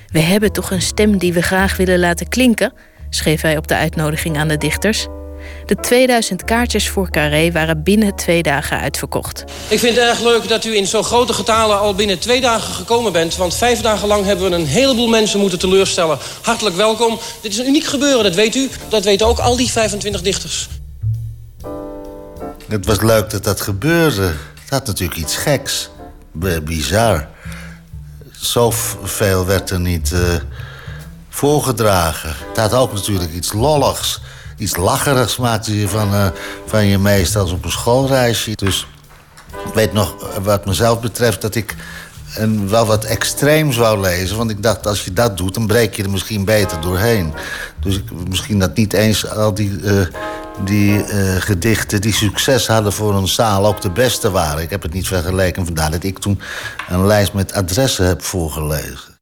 We 0.07 0.21
hebben 0.21 0.53
toch 0.53 0.71
een 0.71 0.83
stem 0.83 1.19
die 1.19 1.33
we 1.33 1.43
graag 1.43 1.77
willen 1.77 1.99
laten 1.99 2.29
klinken, 2.29 2.73
schreef 3.11 3.41
hij 3.41 3.57
op 3.57 3.69
de 3.69 3.77
uitnodiging 3.77 4.37
aan 4.37 4.49
de 4.49 4.57
dichters. 4.57 5.07
De 5.67 5.75
2000 5.75 6.45
kaartjes 6.45 6.89
voor 6.89 7.11
Carré 7.11 7.53
waren 7.53 7.83
binnen 7.83 8.15
twee 8.17 8.43
dagen 8.43 8.81
uitverkocht. 8.81 9.45
Ik 9.69 9.79
vind 9.79 9.97
het 9.97 10.05
erg 10.05 10.21
leuk 10.21 10.49
dat 10.49 10.65
u 10.65 10.77
in 10.77 10.87
zo'n 10.87 11.05
grote 11.05 11.33
getalen 11.33 11.79
al 11.79 11.95
binnen 11.95 12.19
twee 12.19 12.41
dagen 12.41 12.75
gekomen 12.75 13.13
bent. 13.13 13.37
Want 13.37 13.55
vijf 13.55 13.81
dagen 13.81 14.09
lang 14.09 14.25
hebben 14.25 14.51
we 14.51 14.57
een 14.57 14.67
heleboel 14.67 15.09
mensen 15.09 15.41
moeten 15.41 15.59
teleurstellen. 15.59 16.19
Hartelijk 16.43 16.77
welkom. 16.77 17.19
Dit 17.41 17.53
is 17.53 17.59
een 17.59 17.67
uniek 17.67 17.85
gebeuren, 17.85 18.25
dat 18.25 18.35
weet 18.35 18.55
u. 18.55 18.71
Dat 18.89 19.05
weten 19.05 19.27
ook 19.27 19.39
al 19.39 19.57
die 19.57 19.71
25 19.71 20.23
dichters. 20.23 20.69
Het 22.69 22.87
was 22.87 23.01
leuk 23.01 23.31
dat 23.31 23.45
dat 23.45 23.61
gebeurde. 23.61 24.23
Het 24.61 24.71
had 24.71 24.87
natuurlijk 24.87 25.19
iets 25.19 25.37
geks. 25.37 25.91
Bizar. 26.65 27.29
Zoveel 28.33 29.47
werd 29.47 29.71
er 29.71 29.81
niet 29.81 30.13
eh, 30.13 30.21
voorgedragen. 31.29 32.35
Het 32.49 32.57
had 32.57 32.73
ook 32.73 32.93
natuurlijk 32.93 33.33
iets 33.33 33.53
lolligs. 33.53 34.21
Iets 34.57 34.77
lacherigs 34.77 35.37
maakte 35.37 35.81
je 35.81 35.89
van, 35.89 36.15
eh, 36.15 36.27
van 36.67 36.87
je 36.87 36.99
meest 36.99 37.37
als 37.37 37.53
op 37.53 37.65
een 37.65 37.71
schoolreisje. 37.71 38.55
Dus 38.55 38.87
ik 39.67 39.75
weet 39.75 39.93
nog, 39.93 40.15
wat 40.43 40.67
mezelf 40.67 41.01
betreft, 41.01 41.41
dat 41.41 41.55
ik 41.55 41.75
een, 42.37 42.69
wel 42.69 42.87
wat 42.87 43.05
extreem 43.05 43.73
zou 43.73 44.01
lezen. 44.01 44.37
Want 44.37 44.51
ik 44.51 44.63
dacht, 44.63 44.87
als 44.87 45.05
je 45.05 45.13
dat 45.13 45.37
doet, 45.37 45.55
dan 45.55 45.67
breek 45.67 45.95
je 45.95 46.03
er 46.03 46.11
misschien 46.11 46.45
beter 46.45 46.81
doorheen. 46.81 47.35
Dus 47.81 47.97
ik, 47.97 48.05
misschien 48.29 48.59
dat 48.59 48.77
niet 48.77 48.93
eens 48.93 49.29
al 49.29 49.55
die, 49.55 49.81
eh, 49.85 50.07
die 50.65 51.05
eh, 51.05 51.41
gedichten 51.41 52.01
die 52.01 52.15
succes 52.15 52.67
hadden 52.67 52.93
voor 52.93 53.15
een 53.15 53.29
zaal 53.29 53.67
ook 53.67 53.81
de 53.81 53.91
beste 53.91 54.31
waren. 54.31 54.63
Ik 54.63 54.71
heb 54.71 54.83
het 54.83 54.93
niet 54.93 55.07
vergeleken, 55.07 55.65
vandaar 55.65 55.91
dat 55.91 56.05
ik 56.05 56.19
toen 56.19 56.41
een 56.89 57.07
lijst 57.07 57.33
met 57.33 57.53
adressen 57.53 58.07
heb 58.07 58.23
voorgelezen. 58.23 59.19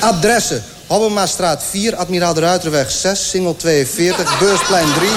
Adressen. 0.00 0.62
Hobbemastraat 0.88 1.62
4, 1.62 1.96
Admiraal 1.96 2.34
de 2.34 2.40
Ruiterweg 2.40 2.90
6, 2.90 3.28
Singel 3.30 3.56
42, 3.56 4.38
Beursplein 4.38 4.92
3... 4.94 5.08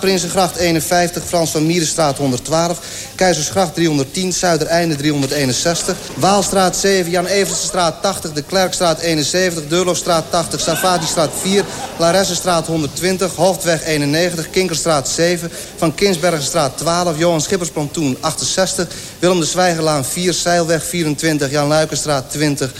Prinsengracht 0.00 0.56
51, 0.56 1.22
Frans 1.24 1.50
van 1.50 1.66
Mierenstraat 1.66 2.18
112... 2.18 2.78
Keizersgracht 3.14 3.74
310, 3.74 4.32
Zuidereinde 4.32 4.96
361... 4.96 5.96
Waalstraat 6.14 6.76
7, 6.76 7.10
Jan 7.10 7.26
Eversenstraat 7.26 8.02
80, 8.02 8.32
De 8.32 8.42
Klerkstraat 8.42 9.00
71... 9.00 9.68
Deurlofstraat 9.68 10.24
80, 10.30 10.60
Savatistraat 10.60 11.30
4... 11.40 11.64
Laressenstraat 11.98 12.66
120, 12.66 13.34
Hoofdweg 13.34 13.82
91, 13.82 14.50
Kinkerstraat 14.50 15.08
7... 15.08 15.50
Van 15.76 15.94
Kinsbergenstraat 15.94 16.78
12, 16.78 17.18
Johan 17.18 17.40
Schippersplantoen 17.40 18.16
68... 18.20 18.86
Willem 19.18 19.40
de 19.40 19.46
Zwijgerlaan 19.46 20.04
4, 20.04 20.32
Zeilweg 20.32 20.84
24, 20.84 21.50
Jan 21.50 21.66
Luikenstraat 21.66 22.30
20... 22.30 22.70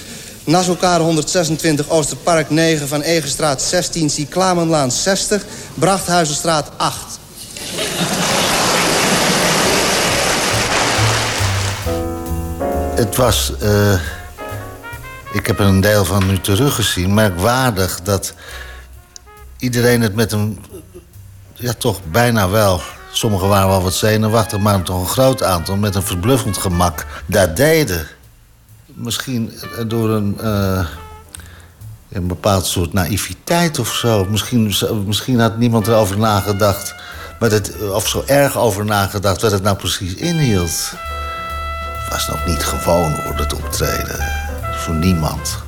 Nasselkade 0.49 1.05
126, 1.05 1.91
Oosterpark 1.91 2.51
9, 2.51 2.89
Van 2.89 3.01
Egenstraat 3.03 3.63
16, 3.63 4.11
Cyclamenlaan 4.11 4.91
60, 4.91 5.45
Brachthuizenstraat 5.75 6.71
8. 6.77 7.19
Het 12.95 13.17
was. 13.17 13.53
eh, 13.61 14.01
ik 15.33 15.47
heb 15.47 15.59
er 15.59 15.67
een 15.67 15.81
deel 15.81 16.05
van 16.05 16.27
nu 16.27 16.41
teruggezien. 16.41 17.15
Merkwaardig 17.15 18.01
dat 18.03 18.35
iedereen 19.59 20.01
het 20.01 20.15
met 20.15 20.33
een. 20.33 20.65
Ja, 21.55 21.73
toch 21.73 22.01
bijna 22.11 22.49
wel. 22.49 22.81
Sommigen 23.13 23.49
waren 23.49 23.69
wel 23.69 23.83
wat 23.83 23.95
zenuwachtig, 23.95 24.59
maar 24.59 24.83
toch 24.83 25.01
een 25.01 25.07
groot 25.07 25.43
aantal 25.43 25.77
met 25.77 25.95
een 25.95 26.03
verbluffend 26.03 26.57
gemak 26.57 27.07
dat 27.27 27.57
deden. 27.57 28.07
Misschien 28.99 29.53
door 29.87 30.11
een. 30.11 30.41
eh, 30.41 30.87
een 32.09 32.27
bepaald 32.27 32.67
soort 32.67 32.93
naïviteit 32.93 33.79
of 33.79 33.95
zo. 33.95 34.25
Misschien, 34.25 34.73
misschien 35.07 35.41
had 35.41 35.59
niemand 35.59 35.87
erover 35.87 36.19
nagedacht. 36.19 36.95
Maar 37.41 37.51
het, 37.51 37.73
of 37.93 38.09
zo 38.09 38.23
erg 38.27 38.57
over 38.59 38.85
nagedacht 38.85 39.43
wat 39.43 39.51
het 39.51 39.63
nou 39.63 39.77
precies 39.77 40.15
inhield. 40.15 40.93
Het 42.05 42.13
was 42.13 42.29
nog 42.29 42.47
niet 42.47 42.63
gewoon 42.63 43.13
hoor, 43.13 43.37
dat 43.37 43.53
optreden. 43.53 44.25
Voor 44.77 44.95
niemand. 44.95 45.59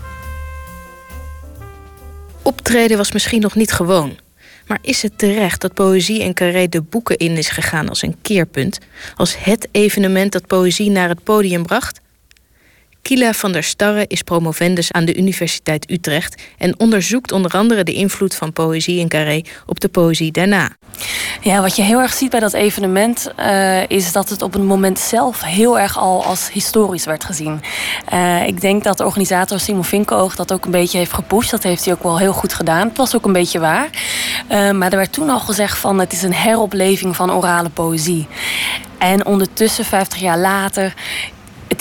Optreden 2.42 2.96
was 2.96 3.12
misschien 3.12 3.40
nog 3.40 3.54
niet 3.54 3.72
gewoon. 3.72 4.18
Maar 4.66 4.78
is 4.82 5.02
het 5.02 5.18
terecht 5.18 5.60
dat 5.60 5.74
poëzie 5.74 6.22
en 6.22 6.34
carré 6.34 6.68
de 6.68 6.82
boeken 6.82 7.16
in 7.16 7.36
is 7.36 7.48
gegaan 7.48 7.88
als 7.88 8.02
een 8.02 8.16
keerpunt? 8.22 8.78
Als 9.16 9.36
het 9.38 9.68
evenement 9.70 10.32
dat 10.32 10.46
poëzie 10.46 10.90
naar 10.90 11.08
het 11.08 11.24
podium 11.24 11.66
bracht? 11.66 12.00
Kila 13.02 13.32
van 13.32 13.52
der 13.52 13.62
Starre 13.62 14.04
is 14.06 14.22
promovendus 14.22 14.92
aan 14.92 15.04
de 15.04 15.16
Universiteit 15.16 15.90
Utrecht 15.90 16.42
en 16.58 16.78
onderzoekt 16.78 17.32
onder 17.32 17.50
andere 17.50 17.84
de 17.84 17.92
invloed 17.92 18.34
van 18.34 18.52
poëzie 18.52 18.98
in 18.98 19.08
Carré 19.08 19.42
op 19.66 19.80
de 19.80 19.88
poëzie 19.88 20.32
daarna. 20.32 20.70
Ja, 21.40 21.60
wat 21.60 21.76
je 21.76 21.82
heel 21.82 22.00
erg 22.00 22.12
ziet 22.12 22.30
bij 22.30 22.40
dat 22.40 22.52
evenement 22.52 23.30
uh, 23.38 23.88
is 23.88 24.12
dat 24.12 24.28
het 24.28 24.42
op 24.42 24.52
het 24.52 24.62
moment 24.62 24.98
zelf 24.98 25.42
heel 25.42 25.78
erg 25.78 25.98
al 25.98 26.24
als 26.24 26.52
historisch 26.52 27.04
werd 27.04 27.24
gezien. 27.24 27.60
Uh, 28.12 28.46
ik 28.46 28.60
denk 28.60 28.84
dat 28.84 28.98
de 28.98 29.04
organisator 29.04 29.60
Simon 29.60 29.84
Vinkoog 29.84 30.36
dat 30.36 30.52
ook 30.52 30.64
een 30.64 30.70
beetje 30.70 30.98
heeft 30.98 31.12
gepusht. 31.12 31.50
Dat 31.50 31.62
heeft 31.62 31.84
hij 31.84 31.94
ook 31.94 32.02
wel 32.02 32.18
heel 32.18 32.32
goed 32.32 32.54
gedaan. 32.54 32.88
Het 32.88 32.96
was 32.96 33.16
ook 33.16 33.24
een 33.24 33.32
beetje 33.32 33.58
waar. 33.58 33.88
Uh, 34.50 34.70
maar 34.70 34.90
er 34.90 34.96
werd 34.96 35.12
toen 35.12 35.30
al 35.30 35.40
gezegd 35.40 35.78
van 35.78 35.98
het 35.98 36.12
is 36.12 36.22
een 36.22 36.34
heropleving 36.34 37.16
van 37.16 37.32
orale 37.32 37.68
poëzie. 37.68 38.26
En 38.98 39.26
ondertussen, 39.26 39.84
50 39.84 40.20
jaar 40.20 40.38
later, 40.38 40.94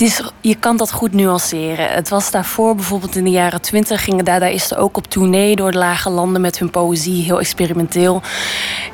is, 0.01 0.21
je 0.41 0.55
kan 0.55 0.77
dat 0.77 0.91
goed 0.91 1.13
nuanceren. 1.13 1.87
Het 1.89 2.09
was 2.09 2.31
daarvoor, 2.31 2.75
bijvoorbeeld 2.75 3.15
in 3.15 3.23
de 3.23 3.29
jaren 3.29 3.61
20, 3.61 4.03
gingen 4.03 4.25
dadaïsten 4.25 4.77
ook 4.77 4.97
op 4.97 5.07
tournee 5.07 5.55
door 5.55 5.71
de 5.71 5.77
lage 5.77 6.09
landen 6.09 6.41
met 6.41 6.59
hun 6.59 6.69
poëzie, 6.69 7.23
heel 7.23 7.39
experimenteel. 7.39 8.21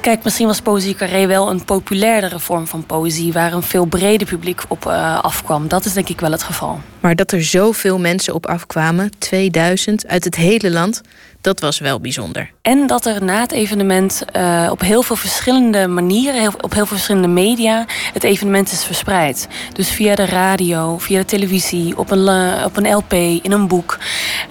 Kijk, 0.02 0.24
misschien 0.24 0.48
was 0.48 0.62
Poëzie 0.62 0.96
Carré 0.96 1.28
wel 1.28 1.50
een 1.50 1.64
populairdere 1.64 2.40
vorm 2.40 2.68
van 2.68 2.86
poëzie, 2.86 3.34
waar 3.34 3.54
een 3.54 3.64
veel 3.64 3.86
breder 3.86 4.28
publiek 4.28 4.62
op 4.68 4.86
uh, 4.86 5.20
afkwam. 5.24 5.68
Dat 5.68 5.86
is 5.86 5.94
denk 5.94 6.10
ik 6.10 6.20
wel 6.20 6.32
het 6.32 6.44
geval. 6.44 6.80
Maar 7.00 7.16
dat 7.16 7.32
er 7.32 7.44
zoveel 7.44 8.00
mensen 8.00 8.34
op 8.34 8.46
afkwamen, 8.46 9.12
2000 9.18 10.08
uit 10.08 10.24
het 10.24 10.36
hele 10.36 10.72
land, 10.72 11.02
dat 11.46 11.60
was 11.60 11.80
wel 11.80 12.00
bijzonder. 12.00 12.52
En 12.62 12.88
dat 12.88 13.06
er 13.06 13.24
na 13.24 13.40
het 13.40 13.52
evenement 13.52 14.26
uh, 14.36 14.68
op 14.72 14.80
heel 14.80 15.02
veel 15.02 15.16
verschillende 15.16 15.88
manieren, 15.88 16.48
op 16.48 16.74
heel 16.74 16.86
veel 16.86 16.96
verschillende 16.96 17.28
media, 17.28 17.86
het 18.14 18.24
evenement 18.24 18.72
is 18.72 18.84
verspreid. 18.84 19.48
Dus 19.74 19.90
via 19.90 20.16
de 20.16 20.26
radio, 20.26 20.98
via 20.98 21.20
de 21.20 21.26
televisie, 21.26 21.98
op 21.98 22.12
een, 22.12 22.28
uh, 22.28 22.66
op 22.66 22.78
een 22.78 22.94
LP, 22.94 23.14
in 23.14 23.52
een 23.52 23.68
boek. 23.68 23.98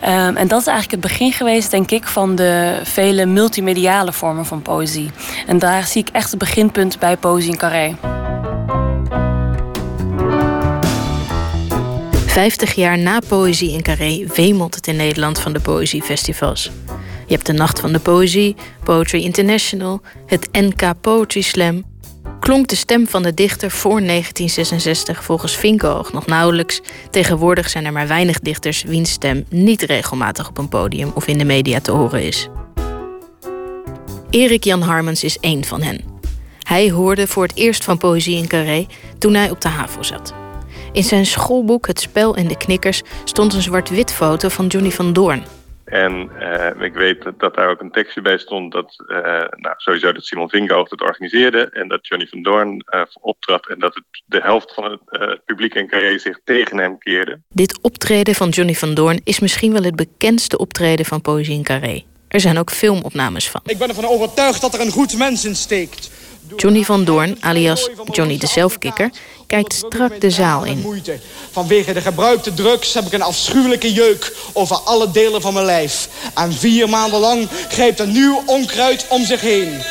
Um, 0.02 0.36
en 0.36 0.48
dat 0.48 0.60
is 0.60 0.66
eigenlijk 0.66 1.02
het 1.02 1.12
begin 1.12 1.32
geweest, 1.32 1.70
denk 1.70 1.90
ik, 1.90 2.06
van 2.06 2.34
de 2.34 2.80
vele 2.82 3.26
multimediale 3.26 4.12
vormen 4.12 4.46
van 4.46 4.62
poëzie. 4.62 5.10
En 5.46 5.58
daar 5.58 5.86
zie 5.86 6.00
ik 6.00 6.08
echt 6.08 6.30
het 6.30 6.38
beginpunt 6.38 6.98
bij 6.98 7.16
Poëzie 7.16 7.50
in 7.50 7.58
Carré. 7.58 8.23
50 12.34 12.74
jaar 12.74 12.98
na 12.98 13.20
Poëzie 13.28 13.70
in 13.70 13.82
Carré 13.82 14.26
wemelt 14.34 14.74
het 14.74 14.86
in 14.86 14.96
Nederland 14.96 15.38
van 15.38 15.52
de 15.52 15.60
poëziefestivals. 15.60 16.70
Je 17.26 17.34
hebt 17.34 17.46
de 17.46 17.52
Nacht 17.52 17.80
van 17.80 17.92
de 17.92 17.98
Poëzie, 17.98 18.56
Poetry 18.84 19.22
International, 19.22 20.00
het 20.26 20.48
NK 20.52 21.00
Poetry 21.00 21.40
Slam. 21.40 21.84
Klonk 22.40 22.68
de 22.68 22.76
stem 22.76 23.06
van 23.06 23.22
de 23.22 23.34
dichter 23.34 23.70
voor 23.70 24.00
1966 24.00 25.24
volgens 25.24 25.56
Vinkoog 25.56 26.12
nog 26.12 26.26
nauwelijks. 26.26 26.80
Tegenwoordig 27.10 27.70
zijn 27.70 27.84
er 27.84 27.92
maar 27.92 28.08
weinig 28.08 28.40
dichters 28.40 28.82
wiens 28.82 29.10
stem 29.10 29.44
niet 29.48 29.82
regelmatig 29.82 30.48
op 30.48 30.58
een 30.58 30.68
podium 30.68 31.10
of 31.14 31.26
in 31.26 31.38
de 31.38 31.44
media 31.44 31.80
te 31.80 31.90
horen 31.90 32.22
is. 32.22 32.48
Erik 34.30 34.64
Jan 34.64 34.82
Harmens 34.82 35.24
is 35.24 35.38
één 35.38 35.64
van 35.64 35.82
hen. 35.82 36.00
Hij 36.58 36.90
hoorde 36.90 37.26
voor 37.26 37.42
het 37.42 37.56
eerst 37.56 37.84
van 37.84 37.98
Poëzie 37.98 38.36
in 38.36 38.46
Carré 38.48 38.86
toen 39.18 39.34
hij 39.34 39.50
op 39.50 39.60
de 39.60 39.68
HAVO 39.68 40.02
zat. 40.02 40.43
In 40.94 41.02
zijn 41.04 41.26
schoolboek 41.26 41.86
Het 41.86 42.00
Spel 42.00 42.36
en 42.36 42.48
de 42.48 42.56
Knikkers 42.56 43.02
stond 43.24 43.54
een 43.54 43.62
zwart-wit 43.62 44.12
foto 44.12 44.48
van 44.48 44.66
Johnny 44.66 44.90
van 44.90 45.12
Doorn. 45.12 45.44
En 45.84 46.30
uh, 46.40 46.84
ik 46.84 46.94
weet 46.94 47.22
dat, 47.22 47.40
dat, 47.40 47.54
daar 47.54 47.68
ook 47.68 47.80
een 47.80 47.90
tekstje 47.90 48.20
bij 48.20 48.38
stond 48.38 48.72
dat 48.72 49.04
uh, 49.08 49.18
nou, 49.50 49.74
sowieso 49.76 50.12
dat 50.12 50.24
Simon 50.24 50.48
Vinkoog 50.48 50.90
het 50.90 51.02
organiseerde 51.02 51.68
en 51.72 51.88
dat 51.88 52.06
Johnny 52.06 52.26
van 52.26 52.42
Doorn 52.42 52.84
uh, 52.94 53.02
optrad 53.20 53.68
en 53.68 53.78
dat 53.78 53.94
het, 53.94 54.04
de 54.24 54.40
helft 54.40 54.74
van 54.74 54.84
het 54.84 55.44
publiek 55.44 55.74
in 55.74 55.88
Carré 55.88 56.18
zich 56.18 56.40
tegen 56.44 56.78
hem 56.78 56.98
keerde. 56.98 57.40
Dit 57.48 57.78
optreden 57.80 58.34
van 58.34 58.48
Johnny 58.48 58.74
van 58.74 58.94
Doorn 58.94 59.20
is 59.24 59.40
misschien 59.40 59.72
wel 59.72 59.82
het 59.82 59.96
bekendste 59.96 60.58
optreden 60.58 61.04
van 61.04 61.20
Poëzie 61.20 61.54
in 61.54 61.62
Carré. 61.62 62.02
Er 62.28 62.40
zijn 62.40 62.58
ook 62.58 62.70
filmopnames 62.70 63.50
van. 63.50 63.60
Ik 63.64 63.78
ben 63.78 63.88
ervan 63.88 64.06
overtuigd 64.06 64.60
dat 64.60 64.74
er 64.74 64.80
een 64.80 64.90
goed 64.90 65.18
mens 65.18 65.44
in 65.44 65.56
steekt. 65.56 66.10
Johnny 66.56 66.82
van 66.82 67.04
Doorn, 67.04 67.36
alias 67.40 67.88
Johnny 68.10 68.38
de 68.38 68.46
Zelfkikker, 68.46 69.10
kijkt 69.46 69.72
strak 69.72 70.20
de 70.20 70.30
zaal 70.30 70.64
in. 70.64 71.02
Vanwege 71.50 71.92
de 71.92 72.00
gebruikte 72.00 72.54
drugs 72.54 72.94
heb 72.94 73.06
ik 73.06 73.12
een 73.12 73.22
afschuwelijke 73.22 73.92
jeuk 73.92 74.36
over 74.52 74.76
alle 74.76 75.10
delen 75.10 75.40
van 75.40 75.54
mijn 75.54 75.66
lijf. 75.66 76.08
En 76.34 76.52
vier 76.52 76.88
maanden 76.88 77.20
lang 77.20 77.48
grijpt 77.68 78.00
een 78.00 78.12
nieuw 78.12 78.42
onkruid 78.46 79.06
om 79.08 79.24
zich 79.24 79.40
heen. 79.40 79.82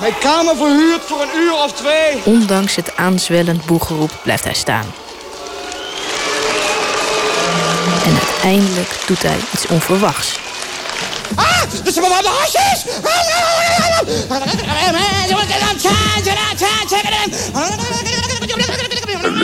Mijn 0.00 0.18
kamer 0.18 0.56
verhuurd 0.56 1.02
voor 1.02 1.20
een 1.20 1.36
uur 1.36 1.52
of 1.52 1.72
twee. 1.72 2.22
Ondanks 2.24 2.74
het 2.74 2.96
aanzwellend 2.96 3.66
boegeroep 3.66 4.20
blijft 4.22 4.44
hij 4.44 4.54
staan. 4.54 4.86
En 8.04 8.18
uiteindelijk 8.28 9.02
doet 9.06 9.22
hij 9.22 9.38
iets 9.52 9.66
onverwachts. 9.66 10.43
Ah, 11.36 11.60
dat 11.60 11.86
is 11.86 12.00
mijn 12.00 12.12
hasjes! 12.12 12.84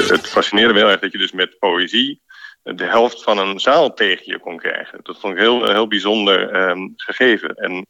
Het 0.08 0.28
fascineerde 0.28 0.78
heel 0.78 0.88
erg 0.88 1.00
dat 1.00 1.12
je 1.12 1.18
dus 1.18 1.32
met 1.32 1.58
poëzie 1.58 2.20
de 2.62 2.84
helft 2.84 3.22
van 3.22 3.38
een 3.38 3.60
zaal 3.60 3.94
tegen 3.94 4.22
je 4.24 4.38
kon 4.38 4.56
krijgen. 4.56 4.98
Dat 5.02 5.20
vond 5.20 5.32
ik 5.32 5.40
heel, 5.40 5.70
heel 5.70 5.88
bijzonder 5.88 6.68
um, 6.68 6.92
gegeven. 6.96 7.54
En 7.54 7.86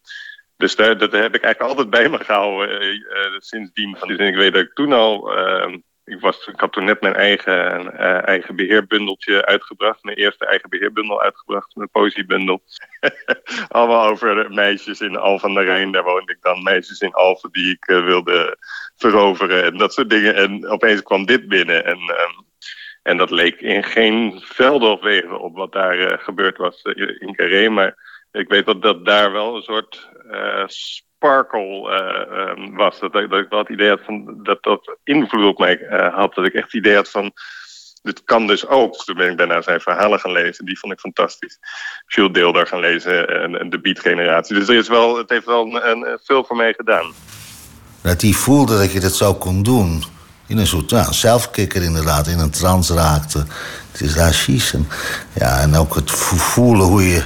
dus 0.56 0.76
dat 0.76 1.00
heb 1.00 1.34
ik 1.34 1.42
eigenlijk 1.42 1.60
altijd 1.60 1.90
bij 1.90 2.08
me 2.08 2.24
gehouden 2.24 2.82
uh, 2.82 2.94
uh, 2.94 3.38
sindsdien. 3.38 3.96
Dus 4.06 4.18
ik 4.18 4.34
weet 4.34 4.52
dat 4.52 4.62
ik 4.62 4.74
toen 4.74 4.92
al... 4.92 5.38
Uh, 5.38 5.76
ik, 6.10 6.20
was, 6.20 6.46
ik 6.46 6.60
had 6.60 6.72
toen 6.72 6.84
net 6.84 7.00
mijn 7.00 7.14
eigen, 7.14 7.82
uh, 7.82 8.26
eigen 8.26 8.56
beheerbundeltje 8.56 9.46
uitgebracht. 9.46 10.02
Mijn 10.02 10.16
eerste 10.16 10.46
eigen 10.46 10.68
beheerbundel 10.68 11.22
uitgebracht. 11.22 11.76
Mijn 11.76 11.90
poëziebundel. 11.90 12.62
Allemaal 13.68 14.08
over 14.08 14.50
meisjes 14.50 15.00
in 15.00 15.16
Al 15.16 15.38
van 15.38 15.58
Rijn. 15.58 15.92
Daar 15.92 16.04
woonde 16.04 16.32
ik 16.32 16.42
dan. 16.42 16.62
Meisjes 16.62 17.00
in 17.00 17.12
Alphen 17.12 17.52
die 17.52 17.72
ik 17.72 17.88
uh, 17.88 18.04
wilde 18.04 18.56
veroveren. 18.96 19.64
En 19.64 19.76
dat 19.76 19.92
soort 19.92 20.10
dingen. 20.10 20.34
En 20.34 20.68
opeens 20.68 21.02
kwam 21.02 21.26
dit 21.26 21.48
binnen. 21.48 21.84
En, 21.84 21.98
um, 21.98 22.46
en 23.02 23.16
dat 23.16 23.30
leek 23.30 23.60
in 23.60 23.84
geen 23.84 24.40
velden 24.44 24.90
of 24.90 25.00
wegen 25.00 25.40
op 25.40 25.56
wat 25.56 25.72
daar 25.72 25.98
uh, 25.98 26.18
gebeurd 26.18 26.56
was 26.56 26.82
in 27.18 27.34
Carré. 27.34 27.68
Maar 27.68 27.96
ik 28.32 28.48
weet 28.48 28.66
dat, 28.66 28.82
dat 28.82 29.04
daar 29.04 29.32
wel 29.32 29.56
een 29.56 29.62
soort 29.62 30.08
sparkle 31.20 31.90
uh, 31.90 32.64
um, 32.64 32.76
was. 32.76 33.00
Dat, 33.00 33.12
dat, 33.12 33.32
ik 33.32 33.46
het 33.48 33.68
idee 33.68 33.88
had 33.88 34.00
van, 34.04 34.40
dat 34.42 34.62
dat 34.62 34.96
invloed 35.04 35.44
op 35.44 35.58
mij 35.58 35.78
uh, 35.80 36.14
had. 36.14 36.34
Dat 36.34 36.46
ik 36.46 36.54
echt 36.54 36.64
het 36.64 36.74
idee 36.74 36.94
had 36.94 37.10
van, 37.10 37.32
dit 38.02 38.24
kan 38.24 38.46
dus 38.46 38.66
ook. 38.66 38.96
Toen 38.96 39.16
ben 39.16 39.30
ik 39.30 39.38
daarna 39.38 39.62
zijn 39.62 39.80
verhalen 39.80 40.20
gaan 40.20 40.32
lezen. 40.32 40.64
Die 40.64 40.78
vond 40.78 40.92
ik 40.92 41.00
fantastisch. 41.00 41.58
Jules 42.06 42.32
Deelder 42.32 42.66
gaan 42.66 42.80
lezen 42.80 43.42
en, 43.60 43.70
de 43.70 43.80
beat-generatie. 43.80 44.54
Dus 44.54 44.68
is 44.68 44.88
wel, 44.88 45.16
het 45.16 45.30
heeft 45.30 45.46
wel 45.46 45.84
een, 45.84 46.18
veel 46.24 46.44
voor 46.44 46.56
mij 46.56 46.72
gedaan. 46.72 47.12
Dat 48.02 48.20
hij 48.20 48.32
voelde 48.32 48.78
dat 48.78 48.92
je 48.92 49.00
dat 49.00 49.14
zo 49.14 49.34
kon 49.34 49.62
doen. 49.62 50.02
In 50.46 50.58
een 50.58 50.66
soort 50.66 50.94
zelfkikker 51.10 51.82
inderdaad, 51.82 52.26
in 52.26 52.38
een 52.38 52.50
trance 52.50 52.94
raakte. 52.94 53.44
Het 53.92 54.48
is. 54.48 54.72
En, 54.72 54.88
ja, 55.34 55.60
en 55.60 55.74
ook 55.74 55.94
het 55.94 56.10
voelen 56.10 56.86
hoe 56.86 57.08
je, 57.08 57.24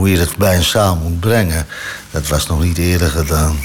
hoe 0.00 0.10
je 0.10 0.18
dat 0.18 0.36
bij 0.36 0.56
een 0.56 0.64
zaal 0.64 0.96
moet 0.96 1.20
brengen. 1.20 1.66
Dat 2.10 2.28
was 2.28 2.46
nog 2.46 2.62
niet 2.62 2.78
eerder 2.78 3.08
gedaan. 3.08 3.56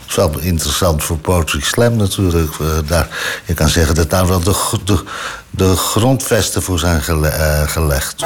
Het 0.00 0.08
is 0.08 0.14
wel 0.14 0.38
interessant 0.38 1.04
voor 1.04 1.18
Poetry 1.18 1.60
Slam 1.60 1.96
natuurlijk. 1.96 2.52
Daar, 2.86 3.08
je 3.46 3.54
kan 3.54 3.68
zeggen 3.68 3.94
dat 3.94 4.10
daar 4.10 4.26
wel 4.26 4.40
de, 4.40 4.54
de, 4.84 5.04
de 5.50 5.76
grondvesten 5.76 6.62
voor 6.62 6.78
zijn 6.78 7.02
uh, 7.08 7.62
gelegd. 7.62 8.24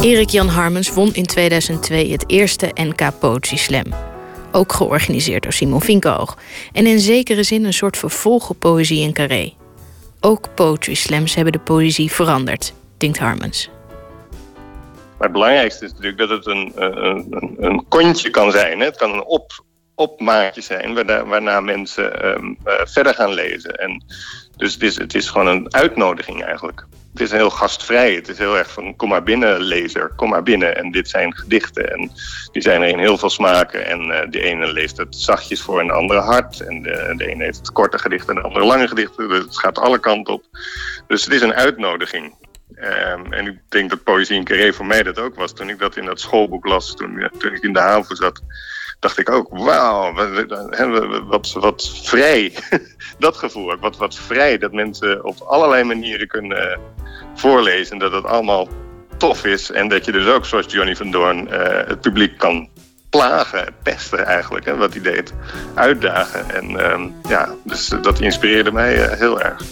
Erik 0.00 0.30
Jan 0.30 0.48
Harmens 0.48 0.92
won 0.92 1.14
in 1.14 1.26
2002 1.26 2.12
het 2.12 2.24
eerste 2.26 2.70
NK 2.74 3.18
Poetry 3.18 3.56
Slam. 3.56 3.86
Ook 4.52 4.72
georganiseerd 4.72 5.42
door 5.42 5.52
Simon 5.52 5.82
Vinkoog. 5.82 6.36
En 6.72 6.86
in 6.86 7.00
zekere 7.00 7.42
zin 7.42 7.64
een 7.64 7.72
soort 7.72 7.96
vervolg 7.96 8.50
op 8.50 8.58
poëzie 8.58 9.00
in 9.00 9.12
Carré. 9.12 9.52
Ook 10.20 10.54
Poetry 10.54 10.94
Slams 10.94 11.34
hebben 11.34 11.52
de 11.52 11.58
poëzie 11.58 12.12
veranderd, 12.12 12.72
Maar 15.18 15.30
het 15.30 15.32
belangrijkste 15.32 15.84
is 15.84 15.92
natuurlijk 15.92 16.18
dat 16.18 16.28
het 16.28 16.46
een, 16.46 16.72
een, 16.74 17.26
een, 17.30 17.56
een 17.58 17.88
kontje 17.88 18.30
kan 18.30 18.52
zijn. 18.52 18.78
Hè? 18.78 18.84
Het 18.84 18.96
kan 18.96 19.12
een 19.12 19.24
op, 19.24 19.64
opmaatje 19.94 20.60
zijn 20.60 20.94
waarna, 21.28 21.60
mensen 21.60 22.26
um, 22.26 22.56
uh, 22.64 22.72
verder 22.84 23.14
gaan 23.14 23.32
lezen. 23.32 23.74
En 23.74 24.04
dus 24.56 24.72
het 24.72 24.82
is, 24.82 24.98
het 24.98 25.14
is 25.14 25.28
gewoon 25.28 25.46
een 25.46 25.74
uitnodiging 25.74 26.44
eigenlijk. 26.44 26.86
Het 27.12 27.20
is 27.20 27.30
heel 27.30 27.50
gastvrij. 27.50 28.14
Het 28.14 28.28
is 28.28 28.38
heel 28.38 28.58
erg 28.58 28.70
van 28.70 28.96
kom 28.96 29.08
maar 29.08 29.22
binnen 29.22 29.60
lezer, 29.60 30.12
kom 30.16 30.28
maar 30.28 30.42
binnen. 30.42 30.76
En 30.76 30.90
dit 30.90 31.08
zijn 31.08 31.34
gedichten 31.34 31.92
en 31.92 32.10
die 32.52 32.62
zijn 32.62 32.82
er 32.82 32.88
in 32.88 32.98
heel 32.98 33.18
veel 33.18 33.30
smaken. 33.30 33.86
En 33.86 34.00
uh, 34.00 34.20
de 34.30 34.42
ene 34.42 34.72
leest 34.72 34.96
het 34.96 35.16
zachtjes 35.16 35.62
voor 35.62 35.80
en 35.80 35.86
de 35.86 35.92
andere 35.92 36.20
hard. 36.20 36.60
En 36.60 36.82
de, 36.82 37.14
de 37.16 37.26
ene 37.26 37.44
heeft 37.44 37.58
het 37.58 37.72
korte 37.72 37.98
gedichten 37.98 38.34
en 38.34 38.42
de 38.42 38.48
andere 38.48 38.64
lange 38.64 38.88
gedichten. 38.88 39.28
Dus 39.28 39.44
het 39.44 39.58
gaat 39.58 39.78
alle 39.78 39.98
kanten 39.98 40.34
op. 40.34 40.44
Dus 41.06 41.24
het 41.24 41.34
is 41.34 41.42
een 41.42 41.54
uitnodiging. 41.54 42.34
Um, 42.76 43.32
en 43.32 43.46
ik 43.46 43.58
denk 43.68 43.90
dat 43.90 44.02
Poëzie 44.02 44.36
in 44.36 44.44
Carré 44.44 44.72
voor 44.72 44.86
mij 44.86 45.02
dat 45.02 45.18
ook 45.18 45.34
was. 45.34 45.52
Toen 45.52 45.68
ik 45.68 45.78
dat 45.78 45.96
in 45.96 46.04
dat 46.04 46.20
schoolboek 46.20 46.66
las, 46.66 46.94
toen, 46.94 47.30
toen 47.38 47.52
ik 47.52 47.62
in 47.62 47.72
de 47.72 47.80
haven 47.80 48.16
zat. 48.16 48.40
dacht 48.98 49.18
ik 49.18 49.30
ook, 49.30 49.48
wauw, 49.50 50.12
wat, 50.12 51.24
wat, 51.26 51.52
wat 51.52 51.90
vrij. 52.02 52.52
dat 53.18 53.36
gevoel 53.36 53.72
ook, 53.72 53.80
wat, 53.80 53.96
wat 53.96 54.14
vrij 54.14 54.58
dat 54.58 54.72
mensen 54.72 55.24
op 55.24 55.40
allerlei 55.40 55.84
manieren 55.84 56.28
kunnen 56.28 56.80
voorlezen. 57.34 57.98
Dat 57.98 58.12
het 58.12 58.24
allemaal 58.24 58.68
tof 59.16 59.44
is. 59.44 59.70
En 59.70 59.88
dat 59.88 60.04
je 60.04 60.12
dus 60.12 60.26
ook, 60.26 60.44
zoals 60.44 60.72
Johnny 60.72 60.96
van 60.96 61.10
Doorn, 61.10 61.48
het 61.86 62.00
publiek 62.00 62.38
kan 62.38 62.68
plagen, 63.10 63.74
pesten 63.82 64.26
eigenlijk, 64.26 64.64
hè, 64.64 64.76
wat 64.76 64.92
hij 64.92 65.02
deed. 65.02 65.32
Uitdagen. 65.74 66.50
En 66.50 66.80
ehm, 66.80 67.08
ja, 67.28 67.48
dus 67.64 67.88
dat 68.02 68.20
inspireerde 68.20 68.72
mij 68.72 69.16
heel 69.16 69.40
erg. 69.40 69.62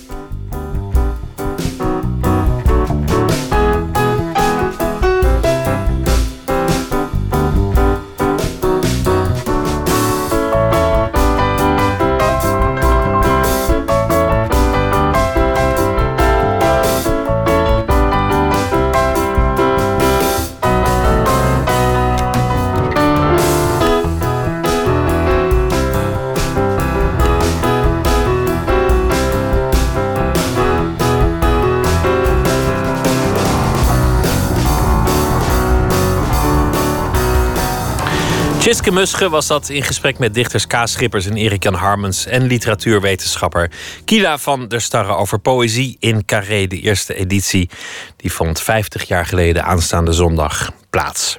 Musche 38.70 39.28
was 39.28 39.46
dat 39.46 39.68
in 39.68 39.82
gesprek 39.82 40.18
met 40.18 40.34
dichters 40.34 40.66
Kaas 40.66 40.92
Schippers 40.92 41.26
en 41.26 41.36
Erik-Jan 41.36 41.74
Harmens 41.74 42.26
en 42.26 42.42
literatuurwetenschapper 42.46 43.70
Kila 44.04 44.38
van 44.38 44.68
der 44.68 44.80
Starre 44.80 45.14
over 45.14 45.38
poëzie 45.38 45.96
in 45.98 46.24
Carré, 46.24 46.66
de 46.66 46.80
eerste 46.80 47.14
editie. 47.14 47.70
Die 48.16 48.32
vond 48.32 48.60
50 48.60 49.08
jaar 49.08 49.26
geleden 49.26 49.64
aanstaande 49.64 50.12
zondag 50.12 50.70
plaats. 50.90 51.38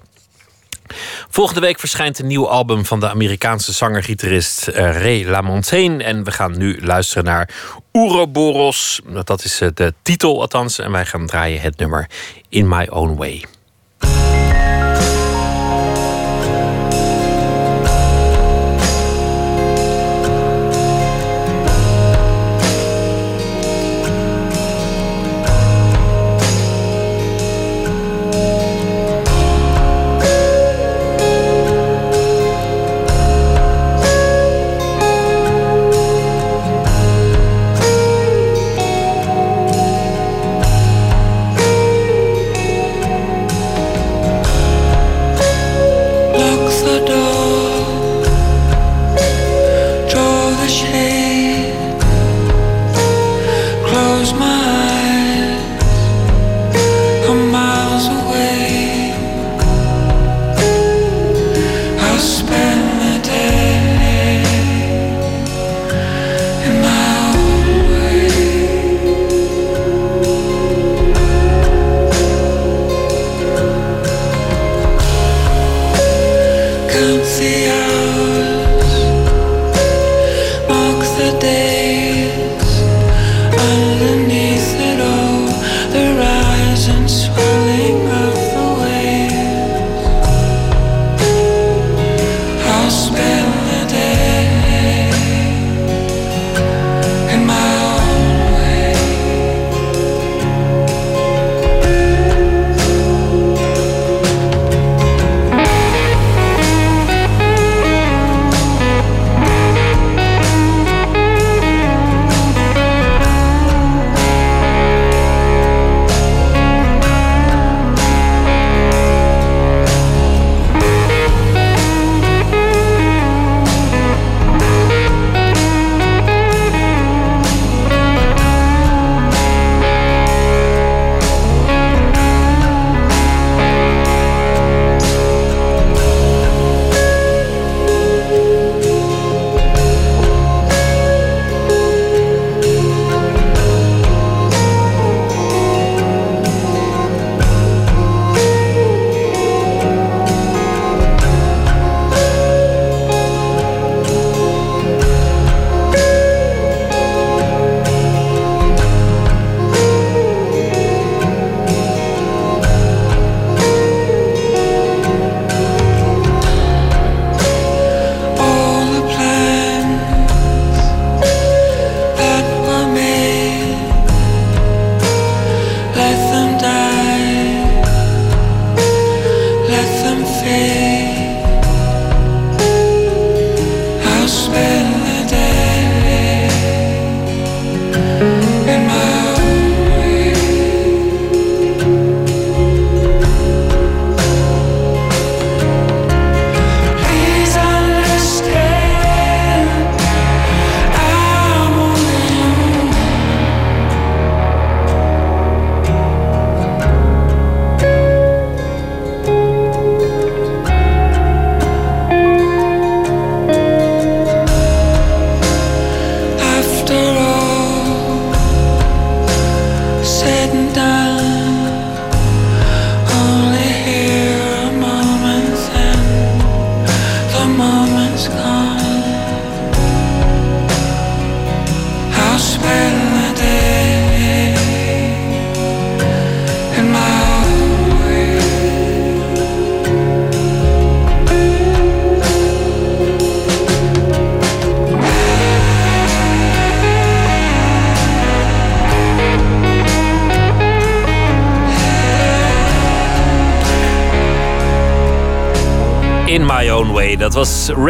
Volgende 1.29 1.61
week 1.61 1.79
verschijnt 1.79 2.19
een 2.19 2.27
nieuw 2.27 2.49
album 2.49 2.85
van 2.85 2.99
de 2.99 3.09
Amerikaanse 3.09 3.73
zanger-gitarist 3.73 4.67
uh, 4.67 4.75
Ray 4.75 5.25
LaMontagne. 5.25 6.03
En 6.03 6.23
we 6.23 6.31
gaan 6.31 6.57
nu 6.57 6.79
luisteren 6.81 7.23
naar 7.23 7.49
Ouroboros. 7.91 9.01
Dat 9.25 9.43
is 9.43 9.61
eh, 9.61 9.69
de 9.73 9.93
titel 10.01 10.41
althans. 10.41 10.79
En 10.79 10.91
wij 10.91 11.05
gaan 11.05 11.27
draaien 11.27 11.61
het 11.61 11.77
nummer 11.77 12.09
In 12.49 12.67
My 12.67 12.87
Own 12.89 13.15
Way. 13.15 13.43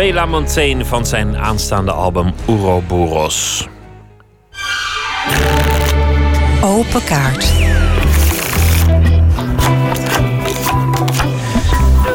Ray 0.01 0.13
LaMontagne 0.13 0.85
van 0.85 1.05
zijn 1.05 1.37
aanstaande 1.37 1.91
album 1.91 2.33
Ouroboros. 2.47 3.67
Open 6.61 7.03
kaart. 7.03 7.45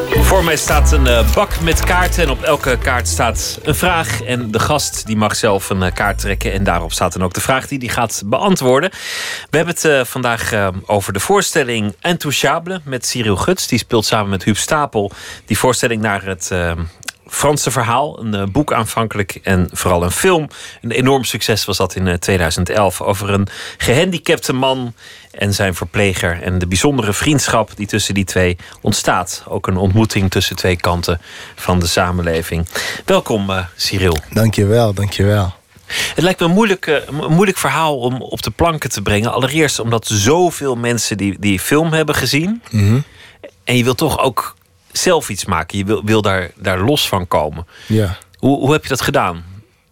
Voor 0.09 0.43
mij 0.43 0.57
staat 0.57 0.91
een 0.91 1.05
uh, 1.05 1.33
bak 1.33 1.59
met 1.59 1.79
kaarten 1.79 2.23
en 2.23 2.29
op 2.29 2.41
elke 2.41 2.77
kaart 2.77 3.07
staat 3.07 3.59
een 3.63 3.75
vraag. 3.75 4.23
En 4.23 4.51
de 4.51 4.59
gast 4.59 5.05
die 5.05 5.15
mag 5.17 5.35
zelf 5.35 5.69
een 5.69 5.81
uh, 5.81 5.91
kaart 5.93 6.19
trekken 6.19 6.53
en 6.53 6.63
daarop 6.63 6.91
staat 6.91 7.13
dan 7.13 7.23
ook 7.23 7.33
de 7.33 7.41
vraag 7.41 7.67
die 7.67 7.79
hij 7.79 7.87
gaat 7.87 8.21
beantwoorden. 8.25 8.89
We 9.49 9.57
hebben 9.57 9.73
het 9.73 9.83
uh, 9.83 10.03
vandaag 10.03 10.71
over 10.85 11.13
de 11.13 11.19
voorstelling 11.19 11.95
Intouchable 12.01 12.81
met 12.83 13.05
Cyril 13.05 13.35
Guts. 13.35 13.67
Die 13.67 13.79
speelt 13.79 14.05
samen 14.05 14.29
met 14.29 14.43
Huub 14.43 14.57
Stapel 14.57 15.11
die 15.45 15.57
voorstelling 15.57 16.01
naar 16.01 16.25
het 16.25 16.51
Franse 17.29 17.71
verhaal. 17.71 18.19
Een 18.19 18.51
boek 18.51 18.73
aanvankelijk 18.73 19.39
en 19.43 19.69
vooral 19.71 20.03
een 20.03 20.11
film. 20.11 20.47
Een 20.81 20.91
enorm 20.91 21.23
succes 21.23 21.65
was 21.65 21.77
dat 21.77 21.95
in 21.95 22.19
2011 22.19 23.01
over 23.01 23.29
een 23.29 23.47
gehandicapte 23.77 24.53
man 24.53 24.93
en 25.31 25.53
zijn 25.53 25.75
verpleger. 25.75 26.41
En 26.41 26.59
de 26.59 26.67
bijzondere 26.67 27.13
vriendschap 27.13 27.71
die 27.75 27.87
tussen 27.87 28.13
die 28.13 28.25
twee 28.25 28.57
ontstaat. 28.81 29.43
Ook 29.47 29.67
een 29.67 29.77
ontmoeting 29.77 30.31
tussen 30.31 30.55
twee 30.55 30.75
kanten 30.75 31.21
van 31.55 31.79
de 31.79 31.87
samenleving. 31.87 32.67
Welkom, 33.05 33.49
uh, 33.49 33.65
Cyril. 33.75 34.17
Dankjewel, 34.33 34.93
dankjewel. 34.93 35.53
Het 35.87 36.23
lijkt 36.23 36.39
me 36.39 36.45
een 36.45 36.51
moeilijk, 36.51 36.85
een 36.85 37.33
moeilijk 37.33 37.57
verhaal 37.57 37.97
om 37.97 38.21
op 38.21 38.41
de 38.43 38.51
planken 38.51 38.89
te 38.89 39.01
brengen. 39.01 39.31
Allereerst 39.31 39.79
omdat 39.79 40.07
zoveel 40.07 40.75
mensen 40.75 41.17
die, 41.17 41.35
die 41.39 41.59
film 41.59 41.93
hebben 41.93 42.15
gezien. 42.15 42.61
Mhm. 42.71 42.99
En 43.63 43.77
je 43.77 43.83
wil 43.83 43.95
toch 43.95 44.19
ook 44.19 44.55
zelf 44.97 45.29
iets 45.29 45.45
maken. 45.45 45.77
Je 45.77 45.85
wil, 45.85 46.03
wil 46.03 46.21
daar, 46.21 46.51
daar 46.55 46.79
los 46.79 47.07
van 47.07 47.27
komen. 47.27 47.67
Ja. 47.87 48.17
Hoe, 48.37 48.59
hoe 48.59 48.71
heb 48.71 48.83
je 48.83 48.89
dat 48.89 49.01
gedaan? 49.01 49.45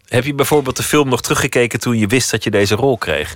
Heb 0.05 0.25
je 0.25 0.33
bijvoorbeeld 0.33 0.77
de 0.77 0.83
film 0.83 1.09
nog 1.09 1.21
teruggekeken 1.21 1.79
toen 1.79 1.97
je 1.97 2.07
wist 2.07 2.31
dat 2.31 2.43
je 2.43 2.51
deze 2.51 2.75
rol 2.75 2.97
kreeg? 2.97 3.35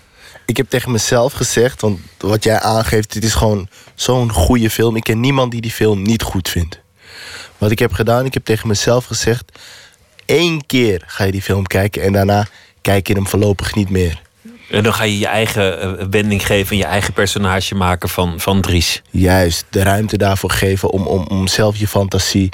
ik 0.50 0.58
heb 0.58 0.70
tegen 0.70 0.92
mezelf 0.92 1.34
gezegd, 1.34 1.82
want 1.82 2.00
wat 2.18 2.44
jij 2.44 2.60
aangeeft, 2.60 3.14
dit 3.14 3.24
is 3.24 3.34
gewoon 3.34 3.68
zo'n 3.96 4.32
goede 4.32 4.70
film. 4.70 4.96
Ik 4.96 5.04
ken 5.04 5.20
niemand 5.20 5.52
die 5.52 5.62
die 5.62 5.72
film 5.72 6.02
niet 6.02 6.22
goed 6.22 6.50
vindt. 6.50 6.80
Wat 7.58 7.72
ik 7.72 7.80
heb 7.80 7.94
gedaan, 7.94 8.26
ik 8.26 8.34
heb 8.34 8.46
tegen 8.46 8.68
mezelf 8.68 9.06
gezegd: 9.06 9.60
één 10.26 10.66
keer 10.66 11.04
ga 11.06 11.24
je 11.24 11.32
die 11.32 11.42
film 11.42 11.68
kijken 11.68 12.02
en 12.02 12.14
daarna 12.14 12.48
kijk 12.82 13.08
je 13.08 13.14
hem 13.14 13.28
voorlopig 13.28 13.76
niet 13.76 13.90
meer. 13.90 14.22
En 14.70 14.84
dan 14.84 14.94
ga 14.94 15.04
je 15.04 15.20
je 15.20 15.28
eigen 15.28 16.00
uh, 16.00 16.06
wending 16.10 16.46
geven 16.46 16.72
en 16.72 16.78
je 16.78 16.86
eigen 16.86 17.14
personage 17.14 17.76
maken 17.76 18.10
van, 18.10 18.40
van 18.40 18.62
Dries. 18.62 19.02
Juist, 19.10 19.66
de 19.70 19.84
ruimte 19.84 20.18
daarvoor 20.18 20.52
geven 20.52 20.90
om, 20.90 21.08
om, 21.08 21.26
om 21.28 21.48
zelf 21.48 21.78
je 21.78 21.88
fantasie 21.88 22.50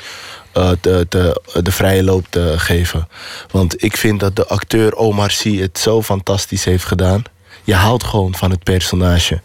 uh, 0.54 0.72
te, 0.82 1.42
de 1.64 1.72
vrije 1.72 2.04
loop 2.04 2.26
te 2.30 2.54
geven. 2.58 3.08
Want 3.52 3.84
ik 3.84 3.98
vind 3.98 4.20
dat 4.20 4.36
de 4.36 4.48
acteur 4.48 4.96
Omar 4.96 5.32
Sy 5.32 5.58
het 5.58 5.80
zo 5.80 6.02
fantastisch 6.02 6.64
heeft 6.64 6.86
gedaan 6.86 7.24
je 7.66 7.74
houdt 7.74 8.04
gewoon 8.04 8.36
van 8.36 8.52
het 8.52 8.64
personage. 8.64 9.42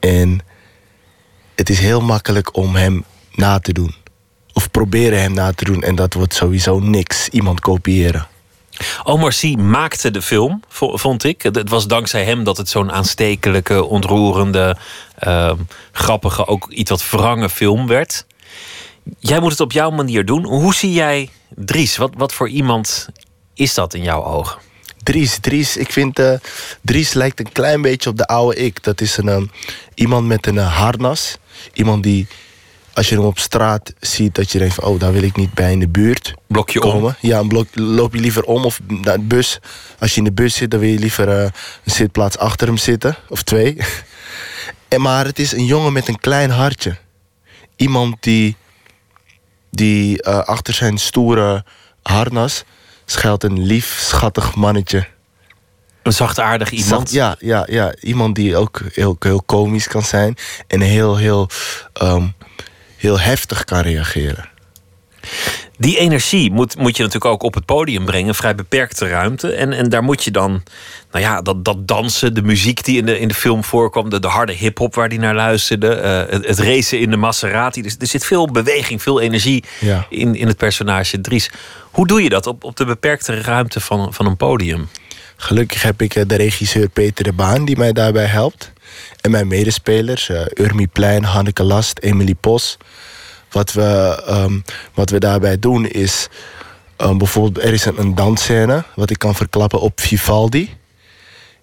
En 0.00 0.40
het 1.54 1.70
is 1.70 1.78
heel 1.78 2.00
makkelijk 2.00 2.56
om 2.56 2.74
hem 2.74 3.04
na 3.32 3.58
te 3.58 3.72
doen. 3.72 3.94
Of 4.52 4.70
proberen 4.70 5.20
hem 5.20 5.32
na 5.32 5.52
te 5.52 5.64
doen. 5.64 5.82
En 5.82 5.94
dat 5.94 6.14
wordt 6.14 6.34
sowieso 6.34 6.78
niks. 6.78 7.28
Iemand 7.28 7.60
kopiëren. 7.60 8.26
Omar 9.02 9.32
Sy 9.32 9.54
maakte 9.54 10.10
de 10.10 10.22
film, 10.22 10.62
vond 10.68 11.24
ik. 11.24 11.42
Het 11.42 11.68
was 11.68 11.86
dankzij 11.86 12.24
hem 12.24 12.44
dat 12.44 12.56
het 12.56 12.68
zo'n 12.68 12.92
aanstekelijke, 12.92 13.84
ontroerende, 13.84 14.76
uh, 15.26 15.52
grappige, 15.92 16.46
ook 16.46 16.70
iets 16.70 16.90
wat 16.90 17.10
wrange 17.10 17.48
film 17.48 17.86
werd. 17.86 18.26
Jij 19.18 19.40
moet 19.40 19.50
het 19.50 19.60
op 19.60 19.72
jouw 19.72 19.90
manier 19.90 20.24
doen. 20.24 20.44
Hoe 20.44 20.74
zie 20.74 20.92
jij 20.92 21.30
Dries? 21.48 21.96
Wat, 21.96 22.10
wat 22.16 22.32
voor 22.32 22.48
iemand 22.48 23.08
is 23.54 23.74
dat 23.74 23.94
in 23.94 24.02
jouw 24.02 24.24
ogen? 24.24 24.58
Dries, 25.02 25.38
Dries, 25.38 25.76
ik 25.76 25.92
vind 25.92 26.18
uh, 26.18 26.32
Dries 26.80 27.12
lijkt 27.12 27.40
een 27.40 27.52
klein 27.52 27.82
beetje 27.82 28.10
op 28.10 28.16
de 28.16 28.26
oude 28.26 28.56
ik. 28.56 28.82
Dat 28.82 29.00
is 29.00 29.16
een, 29.16 29.28
um, 29.28 29.50
iemand 29.94 30.26
met 30.26 30.46
een 30.46 30.54
uh, 30.54 30.76
harnas. 30.76 31.36
Iemand 31.72 32.02
die, 32.02 32.26
als 32.94 33.08
je 33.08 33.14
hem 33.14 33.24
op 33.24 33.38
straat 33.38 33.92
ziet, 34.00 34.34
dat 34.34 34.52
je 34.52 34.58
denkt 34.58 34.74
van... 34.74 34.84
oh, 34.84 35.00
daar 35.00 35.12
wil 35.12 35.22
ik 35.22 35.36
niet 35.36 35.54
bij 35.54 35.72
in 35.72 35.78
de 35.78 35.88
buurt 35.88 36.34
Blokje 36.46 36.78
komen. 36.78 37.04
om? 37.04 37.14
Ja, 37.20 37.38
een 37.38 37.48
blok, 37.48 37.68
loop 37.72 38.14
je 38.14 38.20
liever 38.20 38.42
om 38.42 38.64
of 38.64 38.80
naar 38.86 39.18
de 39.18 39.24
bus. 39.24 39.58
Als 39.98 40.10
je 40.12 40.18
in 40.18 40.24
de 40.24 40.32
bus 40.32 40.54
zit, 40.54 40.70
dan 40.70 40.80
wil 40.80 40.88
je 40.88 40.98
liever 40.98 41.28
uh, 41.28 41.42
een 41.42 41.52
zitplaats 41.84 42.38
achter 42.38 42.66
hem 42.66 42.76
zitten. 42.76 43.16
Of 43.28 43.42
twee. 43.42 43.76
en, 44.88 45.00
maar 45.00 45.24
het 45.24 45.38
is 45.38 45.52
een 45.52 45.64
jongen 45.64 45.92
met 45.92 46.08
een 46.08 46.20
klein 46.20 46.50
hartje. 46.50 46.96
Iemand 47.76 48.16
die, 48.20 48.56
die 49.70 50.24
achter 50.24 50.74
zijn 50.74 50.98
stoere 50.98 51.64
harnas 52.02 52.64
schuilt 53.04 53.44
een 53.44 53.62
lief, 53.62 53.96
schattig 54.00 54.54
mannetje. 54.54 55.06
Een 56.02 56.12
zachtaardig 56.12 56.70
iemand? 56.70 57.10
ja, 57.10 57.36
ja, 57.38 57.66
ja, 57.70 57.94
iemand 58.00 58.34
die 58.34 58.56
ook 58.56 58.80
heel, 58.92 59.16
heel 59.18 59.42
komisch 59.42 59.88
kan 59.88 60.02
zijn. 60.02 60.36
En 60.66 60.80
heel, 60.80 61.16
heel, 61.16 61.48
um, 62.02 62.34
heel 63.04 63.20
heftig 63.20 63.64
kan 63.64 63.80
reageren. 63.80 64.48
Die 65.76 65.98
energie 65.98 66.50
moet, 66.50 66.76
moet 66.76 66.96
je 66.96 67.02
natuurlijk 67.02 67.32
ook 67.32 67.42
op 67.42 67.54
het 67.54 67.64
podium 67.64 68.04
brengen. 68.04 68.34
Vrij 68.34 68.54
beperkte 68.54 69.08
ruimte. 69.08 69.52
En, 69.52 69.72
en 69.72 69.88
daar 69.88 70.02
moet 70.02 70.24
je 70.24 70.30
dan, 70.30 70.62
nou 71.10 71.24
ja, 71.24 71.42
dat, 71.42 71.64
dat 71.64 71.88
dansen, 71.88 72.34
de 72.34 72.42
muziek 72.42 72.84
die 72.84 72.98
in 72.98 73.06
de, 73.06 73.18
in 73.18 73.28
de 73.28 73.34
film 73.34 73.64
voorkwam, 73.64 74.10
de, 74.10 74.20
de 74.20 74.26
harde 74.26 74.52
hip-hop 74.52 74.94
waar 74.94 75.08
die 75.08 75.18
naar 75.18 75.34
luisterde, 75.34 75.96
uh, 75.96 76.32
het, 76.32 76.46
het, 76.46 76.58
racen 76.58 77.00
in 77.00 77.10
de 77.10 77.16
Maserati. 77.16 77.82
Dus 77.82 77.96
er 77.98 78.06
zit 78.06 78.24
veel 78.24 78.50
beweging, 78.50 79.02
veel 79.02 79.20
energie 79.20 79.64
ja. 79.80 80.06
in, 80.08 80.34
in 80.34 80.46
het 80.46 80.56
personage 80.56 81.20
Dries. 81.20 81.50
Hoe 81.90 82.06
doe 82.06 82.22
je 82.22 82.28
dat 82.28 82.46
op, 82.46 82.64
op 82.64 82.76
de 82.76 82.84
beperkte 82.84 83.40
ruimte 83.40 83.80
van, 83.80 84.14
van 84.14 84.26
een 84.26 84.36
podium? 84.36 84.88
Gelukkig 85.36 85.82
heb 85.82 86.02
ik 86.02 86.28
de 86.28 86.36
regisseur 86.36 86.88
Peter 86.88 87.24
de 87.24 87.32
Baan 87.32 87.64
die 87.64 87.76
mij 87.76 87.92
daarbij 87.92 88.26
helpt. 88.26 88.72
En 89.20 89.30
mijn 89.30 89.46
medespelers, 89.48 90.28
uh, 90.28 90.40
Urmi 90.54 90.86
Plein, 90.86 91.24
Hanneke 91.24 91.62
Last, 91.62 91.98
Emily 91.98 92.34
Pos. 92.34 92.76
Wat 93.50 93.72
we, 93.72 94.22
um, 94.28 94.64
wat 94.94 95.10
we 95.10 95.18
daarbij 95.18 95.58
doen 95.58 95.86
is... 95.86 96.28
Um, 96.98 97.18
bijvoorbeeld, 97.18 97.66
er 97.66 97.72
is 97.72 97.84
een, 97.84 98.00
een 98.00 98.14
dansscène... 98.14 98.84
wat 98.94 99.10
ik 99.10 99.18
kan 99.18 99.34
verklappen 99.34 99.80
op 99.80 100.00
Vivaldi. 100.00 100.76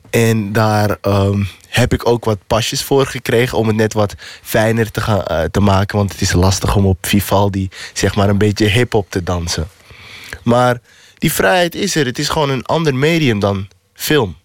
En 0.09 0.53
daar 0.53 0.97
um, 1.01 1.47
heb 1.67 1.93
ik 1.93 2.07
ook 2.07 2.25
wat 2.25 2.37
pasjes 2.47 2.83
voor 2.83 3.05
gekregen... 3.05 3.57
om 3.57 3.67
het 3.67 3.75
net 3.75 3.93
wat 3.93 4.15
fijner 4.41 4.91
te, 4.91 5.01
gaan, 5.01 5.23
uh, 5.31 5.43
te 5.43 5.59
maken. 5.59 5.97
Want 5.97 6.11
het 6.11 6.21
is 6.21 6.31
lastig 6.33 6.75
om 6.75 6.85
op 6.85 6.97
Vivaldi... 7.01 7.69
zeg 7.93 8.15
maar 8.15 8.29
een 8.29 8.37
beetje 8.37 8.65
hip-hop 8.65 9.09
te 9.09 9.23
dansen. 9.23 9.67
Maar 10.43 10.81
die 11.17 11.33
vrijheid 11.33 11.75
is 11.75 11.95
er. 11.95 12.05
Het 12.05 12.19
is 12.19 12.29
gewoon 12.29 12.49
een 12.49 12.65
ander 12.65 12.95
medium 12.95 13.39
dan 13.39 13.67
film. 13.93 14.37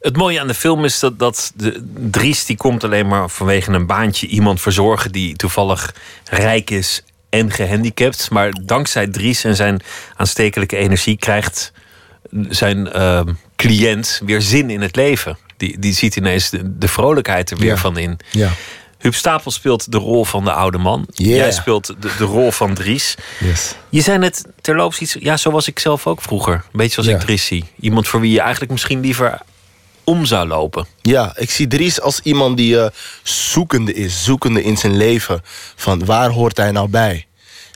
Het 0.00 0.16
mooie 0.16 0.40
aan 0.40 0.46
de 0.46 0.54
film 0.54 0.84
is 0.84 0.98
dat, 0.98 1.18
dat 1.18 1.52
de 1.54 1.82
Dries 2.10 2.44
die 2.44 2.56
komt 2.56 2.84
alleen 2.84 3.06
maar 3.06 3.28
vanwege 3.28 3.72
een 3.72 3.86
baantje 3.86 4.26
iemand 4.26 4.60
verzorgen 4.60 5.12
die 5.12 5.36
toevallig 5.36 5.94
rijk 6.24 6.70
is 6.70 7.02
en 7.30 7.50
gehandicapt. 7.50 8.30
Maar 8.30 8.52
dankzij 8.62 9.06
Dries 9.06 9.44
en 9.44 9.56
zijn 9.56 9.82
aanstekelijke 10.16 10.76
energie 10.76 11.16
krijgt 11.16 11.72
zijn 12.48 12.90
uh, 12.96 13.20
cliënt 13.56 14.20
weer 14.24 14.42
zin 14.42 14.70
in 14.70 14.80
het 14.80 14.96
leven. 14.96 15.38
Die, 15.56 15.78
die 15.78 15.94
ziet 15.94 16.16
ineens 16.16 16.50
de, 16.50 16.78
de 16.78 16.88
vrolijkheid 16.88 17.50
er 17.50 17.56
weer 17.56 17.68
ja. 17.68 17.76
van 17.76 17.98
in. 17.98 18.18
Ja. 18.30 18.50
Huub 18.98 19.14
Stapel 19.14 19.50
speelt 19.50 19.92
de 19.92 19.98
rol 19.98 20.24
van 20.24 20.44
de 20.44 20.52
oude 20.52 20.78
man. 20.78 21.06
Yeah. 21.12 21.36
Jij 21.36 21.52
speelt 21.52 21.86
de, 21.86 22.10
de 22.18 22.24
rol 22.24 22.50
van 22.50 22.74
Dries. 22.74 23.16
Yes. 23.40 23.74
Je 23.88 24.00
zei 24.00 24.18
net 24.18 24.44
terloops 24.60 24.98
iets... 24.98 25.16
Ja, 25.20 25.36
zo 25.36 25.50
was 25.50 25.68
ik 25.68 25.78
zelf 25.78 26.06
ook 26.06 26.22
vroeger. 26.22 26.54
Een 26.54 26.62
beetje 26.72 26.92
zoals 26.92 27.08
Ja. 27.08 27.14
ik 27.14 27.20
Dries 27.20 27.46
zie. 27.46 27.64
Iemand 27.80 28.08
voor 28.08 28.20
wie 28.20 28.32
je 28.32 28.40
eigenlijk 28.40 28.72
misschien 28.72 29.00
liever 29.00 29.40
om 30.04 30.24
zou 30.24 30.46
lopen. 30.46 30.86
Ja, 31.02 31.32
ik 31.36 31.50
zie 31.50 31.66
Dries 31.66 32.00
als 32.00 32.20
iemand 32.20 32.56
die 32.56 32.80
eh, 32.80 32.90
zoekende 33.22 33.94
is. 33.94 34.24
Zoekende 34.24 34.62
in 34.62 34.76
zijn 34.76 34.96
leven. 34.96 35.40
Van 35.76 36.04
waar 36.04 36.30
hoort 36.30 36.56
hij 36.56 36.70
nou 36.70 36.88
bij? 36.88 37.26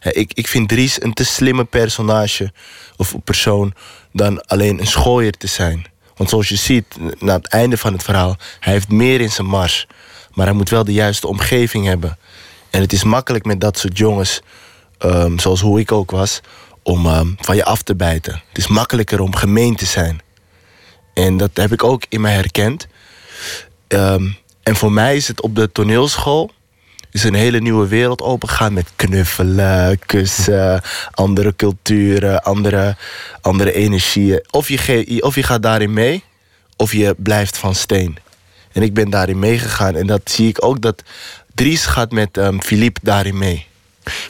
Ik, 0.03 0.33
ik 0.35 0.49
vind 0.49 0.69
Dries 0.69 1.03
een 1.03 1.13
te 1.13 1.25
slimme 1.25 1.65
personage 1.65 2.53
of 2.97 3.15
persoon 3.25 3.75
dan 4.13 4.41
alleen 4.47 4.81
een 4.81 4.87
schooier 4.87 5.33
te 5.33 5.47
zijn. 5.47 5.87
Want 6.17 6.31
zoals 6.31 6.49
je 6.49 6.57
ziet, 6.57 6.85
na 7.19 7.35
het 7.35 7.47
einde 7.47 7.77
van 7.77 7.93
het 7.93 8.03
verhaal, 8.03 8.37
hij 8.61 8.73
heeft 8.73 8.89
meer 8.89 9.21
in 9.21 9.31
zijn 9.31 9.47
mars. 9.47 9.87
Maar 10.33 10.47
hij 10.47 10.55
moet 10.55 10.69
wel 10.69 10.85
de 10.85 10.93
juiste 10.93 11.27
omgeving 11.27 11.87
hebben. 11.87 12.19
En 12.71 12.81
het 12.81 12.93
is 12.93 13.05
makkelijk 13.05 13.45
met 13.45 13.61
dat 13.61 13.79
soort 13.79 13.99
jongens, 13.99 14.41
ehm, 14.99 15.39
zoals 15.39 15.61
hoe 15.61 15.81
ik 15.81 15.93
ook 15.93 16.11
was, 16.11 16.41
om 16.83 17.07
ehm, 17.07 17.29
van 17.37 17.57
je 17.57 17.65
af 17.65 17.83
te 17.83 17.97
bijten. 17.97 18.43
Het 18.49 18.59
is 18.59 18.67
makkelijker 18.67 19.21
om 19.21 19.35
gemeen 19.35 19.77
te 19.77 19.87
zijn. 19.87 20.21
En 21.17 21.37
dat 21.37 21.51
heb 21.55 21.73
ik 21.73 21.85
ook 21.85 22.03
in 22.09 22.21
mij 22.21 22.35
herkend. 22.35 22.87
Ehm, 23.89 24.29
en 24.63 24.77
voor 24.77 24.93
mij 24.93 25.17
is 25.17 25.29
het 25.29 25.41
op 25.41 25.55
de 25.55 25.73
toneelschool 25.73 26.51
is 27.11 27.25
een 27.25 27.35
hele 27.35 27.61
nieuwe 27.61 27.87
wereld 27.87 28.23
opengegaan 28.23 28.73
met 28.73 28.91
knuffelen, 28.97 29.99
kussen, 30.07 30.83
andere 31.11 31.57
culturen, 31.57 32.43
andere, 32.43 32.97
andere 33.41 33.73
energieën. 33.73 34.45
Of 34.51 34.69
je, 34.69 35.17
of 35.21 35.35
je 35.35 35.43
gaat 35.43 35.63
daarin 35.63 35.93
mee, 35.93 36.25
of 36.77 36.93
je 36.93 37.15
blijft 37.19 37.59
van 37.59 37.75
steen. 37.75 38.19
En 38.73 38.83
ik 38.83 38.95
ben 38.95 39.11
daarin 39.11 39.39
meegegaan. 39.39 39.95
En 39.95 40.07
dat 40.07 40.21
zie 40.25 40.49
ik 40.49 40.65
ook 40.65 40.81
dat 40.81 41.03
Dries 41.55 41.87
gaat 41.87 42.13
met 42.13 42.37
ehm 42.37 42.59
Philippe 42.59 43.01
daarin 43.03 43.39
mee. 43.39 43.67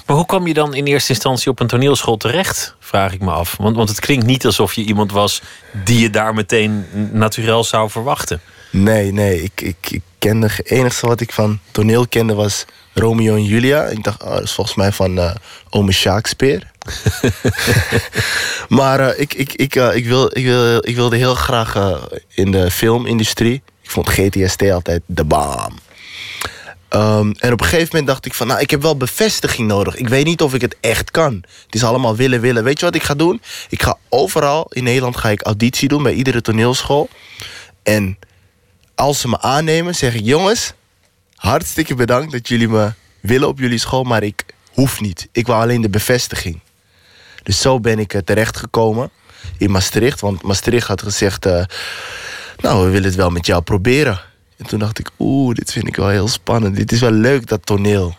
Maar 0.07 0.17
hoe 0.17 0.27
kwam 0.27 0.47
je 0.47 0.55
dan 0.55 0.75
in 0.75 0.85
eerste 0.85 1.13
instantie 1.13 1.51
op 1.51 1.61
een 1.61 1.67
toneelschool 1.67 2.17
terecht? 2.17 2.75
Vraag 2.81 3.13
ik 3.13 3.21
me 3.21 3.31
af. 3.31 3.57
Want, 3.59 3.77
want 3.77 3.89
het 3.89 4.01
klinkt 4.01 4.27
niet 4.27 4.47
alsof 4.47 4.73
je 4.73 4.83
iemand 4.83 5.13
was 5.13 5.43
die 5.85 6.01
je 6.01 6.11
daar 6.11 6.35
meteen 6.35 6.87
natuurlijk 7.13 7.67
zou 7.67 7.91
verwachten. 7.91 8.41
Nee, 8.71 9.13
nee. 9.13 9.43
Ik, 9.43 9.61
ik, 9.61 9.77
ik 9.91 10.03
kende, 10.19 10.47
het 10.47 10.71
enige 10.71 11.07
wat 11.07 11.21
ik 11.21 11.33
van 11.33 11.59
toneel 11.71 12.09
kende 12.09 12.35
was 12.35 12.65
Romeo 12.95 13.35
en 13.35 13.45
Julia. 13.45 13.85
Ik 13.85 14.05
dacht, 14.05 14.23
oh, 14.23 14.37
volgens 14.45 14.77
mij 14.77 14.93
van 14.93 15.19
uh, 15.19 15.35
ome 15.71 15.93
Shakespeare. 15.93 16.63
maar 18.69 19.01
uh, 19.01 19.21
ik, 19.21 19.35
ik, 19.35 19.53
ik, 19.53 19.75
uh, 19.75 19.95
ik, 19.95 20.07
wil, 20.07 20.31
ik, 20.33 20.45
wil, 20.45 20.89
ik 20.89 20.95
wilde 20.95 21.17
heel 21.17 21.35
graag 21.35 22.01
in 22.29 22.51
de 22.51 22.71
filmindustrie. 22.71 23.63
Ik 23.83 23.91
vond 23.91 24.09
GTST 24.09 24.71
altijd 24.71 25.03
de 25.07 25.25
bam. 25.25 25.79
Um, 26.91 27.35
en 27.39 27.53
op 27.53 27.61
een 27.61 27.67
gegeven 27.67 27.89
moment 27.91 28.07
dacht 28.07 28.27
ik 28.27 28.35
van, 28.35 28.47
nou, 28.47 28.61
ik 28.61 28.71
heb 28.71 28.83
wel 28.83 28.97
bevestiging 28.97 29.69
nodig. 29.69 29.97
Ik 29.97 30.09
weet 30.09 30.25
niet 30.25 30.43
of 30.43 30.55
ik 30.55 30.61
het 30.61 30.77
echt 30.81 31.11
kan. 31.11 31.45
Het 31.65 31.75
is 31.75 31.85
allemaal 31.85 32.17
willen, 32.17 32.41
willen. 32.41 32.65
Weet 32.65 32.79
je 32.79 32.85
wat 32.85 32.95
ik 32.95 33.03
ga 33.03 33.15
doen? 33.15 33.43
Ik 33.69 33.83
ga 33.83 33.99
overal 34.09 34.67
in 34.69 34.85
Nederland 34.85 35.17
ga 35.17 35.29
ik 35.29 35.43
auditie 35.43 35.89
doen 35.89 36.03
bij 36.03 36.13
iedere 36.13 36.41
toneelschool. 36.41 37.09
En 37.83 38.19
als 38.95 39.21
ze 39.21 39.29
me 39.29 39.41
aannemen, 39.41 39.95
zeg 39.95 40.15
ik: 40.15 40.25
jongens, 40.25 40.73
hartstikke 41.35 41.95
bedankt 41.95 42.33
dat 42.33 42.49
jullie 42.49 42.69
me 42.69 42.93
willen 43.21 43.49
op 43.49 43.59
jullie 43.59 43.79
school, 43.79 44.03
maar 44.03 44.23
ik 44.23 44.45
hoef 44.73 45.01
niet. 45.01 45.29
Ik 45.33 45.47
wil 45.47 45.55
alleen 45.55 45.81
de 45.81 45.91
bevestiging. 45.91 46.61
Dus 47.43 47.61
zo 47.61 47.81
ben 47.81 47.99
ik 47.99 48.21
terechtgekomen 48.25 49.11
in 49.59 49.71
Maastricht. 49.71 50.21
Want 50.21 50.43
Maastricht 50.43 50.87
had 50.87 51.03
gezegd: 51.03 51.47
uh, 51.47 51.65
Nou, 52.57 52.85
we 52.85 52.91
willen 52.91 53.09
het 53.09 53.15
wel 53.15 53.31
met 53.31 53.47
jou 53.47 53.63
proberen. 53.63 54.21
En 54.57 54.67
toen 54.67 54.79
dacht 54.79 54.99
ik: 54.99 55.11
Oeh, 55.19 55.55
dit 55.55 55.73
vind 55.73 55.87
ik 55.87 55.97
wel 55.97 56.09
heel 56.09 56.29
spannend. 56.29 56.77
Dit 56.77 56.93
is 56.93 57.01
wel 57.01 57.11
leuk, 57.11 57.47
dat 57.47 57.67
toneel. 57.67 58.17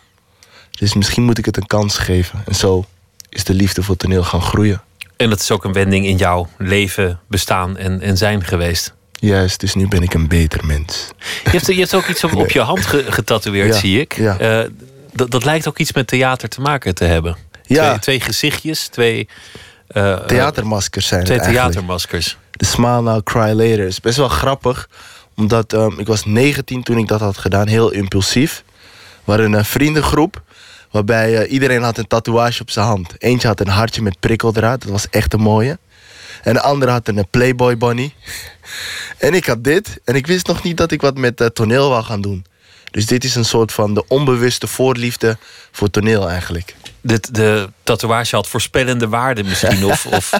Dus 0.70 0.94
misschien 0.94 1.22
moet 1.22 1.38
ik 1.38 1.44
het 1.44 1.56
een 1.56 1.66
kans 1.66 1.98
geven. 1.98 2.42
En 2.46 2.54
zo 2.54 2.84
is 3.28 3.44
de 3.44 3.54
liefde 3.54 3.82
voor 3.82 3.96
toneel 3.96 4.22
gaan 4.22 4.42
groeien. 4.42 4.82
En 5.16 5.30
dat 5.30 5.40
is 5.40 5.50
ook 5.50 5.64
een 5.64 5.72
wending 5.72 6.06
in 6.06 6.16
jouw 6.16 6.48
leven, 6.58 7.20
bestaan 7.26 7.76
en, 7.76 8.00
en 8.00 8.16
zijn 8.16 8.44
geweest. 8.44 8.94
Juist, 9.12 9.60
dus 9.60 9.74
nu 9.74 9.88
ben 9.88 10.02
ik 10.02 10.14
een 10.14 10.28
beter 10.28 10.66
mens. 10.66 11.08
Je 11.44 11.50
hebt, 11.50 11.66
je 11.66 11.74
hebt 11.74 11.94
ook 11.94 12.06
iets 12.06 12.24
op, 12.24 12.34
op 12.34 12.50
je 12.50 12.60
hand 12.60 12.86
getatoeëerd, 12.86 13.74
zie 13.74 14.00
ik. 14.00 14.16
Ja. 14.16 14.62
Uh, 14.62 14.70
dat, 15.12 15.30
dat 15.30 15.44
lijkt 15.44 15.68
ook 15.68 15.78
iets 15.78 15.92
met 15.92 16.06
theater 16.06 16.48
te 16.48 16.60
maken 16.60 16.94
te 16.94 17.04
hebben. 17.04 17.36
Ja. 17.62 17.88
Twee, 17.88 17.98
twee 17.98 18.20
gezichtjes, 18.20 18.88
twee... 18.88 19.28
Uh, 19.92 20.16
theatermaskers 20.16 21.06
zijn 21.06 21.24
Twee 21.24 21.40
theatermaskers. 21.40 22.36
De 22.50 22.64
Smile 22.64 23.02
Now, 23.02 23.22
Cry 23.22 23.52
Later. 23.52 23.86
is 23.86 24.00
best 24.00 24.16
wel 24.16 24.28
grappig. 24.28 24.88
Omdat 25.38 25.72
um, 25.72 25.98
ik 25.98 26.06
was 26.06 26.24
19 26.24 26.82
toen 26.82 26.98
ik 26.98 27.08
dat 27.08 27.20
had 27.20 27.38
gedaan. 27.38 27.66
Heel 27.66 27.90
impulsief. 27.90 28.64
We 29.24 29.30
hadden 29.30 29.52
een 29.52 29.64
vriendengroep. 29.64 30.42
Waarbij 30.90 31.42
uh, 31.42 31.52
iedereen 31.52 31.82
had 31.82 31.98
een 31.98 32.06
tatoeage 32.06 32.62
op 32.62 32.70
zijn 32.70 32.86
hand. 32.86 33.14
Eentje 33.18 33.48
had 33.48 33.60
een 33.60 33.68
hartje 33.68 34.02
met 34.02 34.20
prikkeldraad. 34.20 34.82
Dat 34.82 34.90
was 34.90 35.08
echt 35.10 35.32
een 35.32 35.40
mooie. 35.40 35.78
En 36.42 36.52
de 36.54 36.60
andere 36.60 36.90
had 36.90 37.08
een 37.08 37.26
Playboy 37.30 37.76
bunny. 37.76 38.14
En 39.18 39.34
ik 39.34 39.46
had 39.46 39.64
dit. 39.64 40.00
En 40.04 40.14
ik 40.14 40.26
wist 40.26 40.46
nog 40.46 40.62
niet 40.62 40.76
dat 40.76 40.90
ik 40.90 41.00
wat 41.00 41.16
met 41.16 41.40
uh, 41.40 41.46
toneel 41.46 41.88
wou 41.88 42.04
gaan 42.04 42.20
doen. 42.20 42.44
Dus 42.90 43.06
dit 43.06 43.24
is 43.24 43.34
een 43.34 43.44
soort 43.44 43.72
van 43.72 43.94
de 43.94 44.04
onbewuste 44.08 44.66
voorliefde 44.66 45.38
voor 45.72 45.90
toneel 45.90 46.28
eigenlijk. 46.28 46.74
De, 47.00 47.20
de 47.30 47.70
tatoeage 47.82 48.36
had 48.36 48.48
voorspellende 48.48 49.08
waarde 49.08 49.42
misschien. 49.42 49.84
of, 49.92 50.06
of 50.06 50.30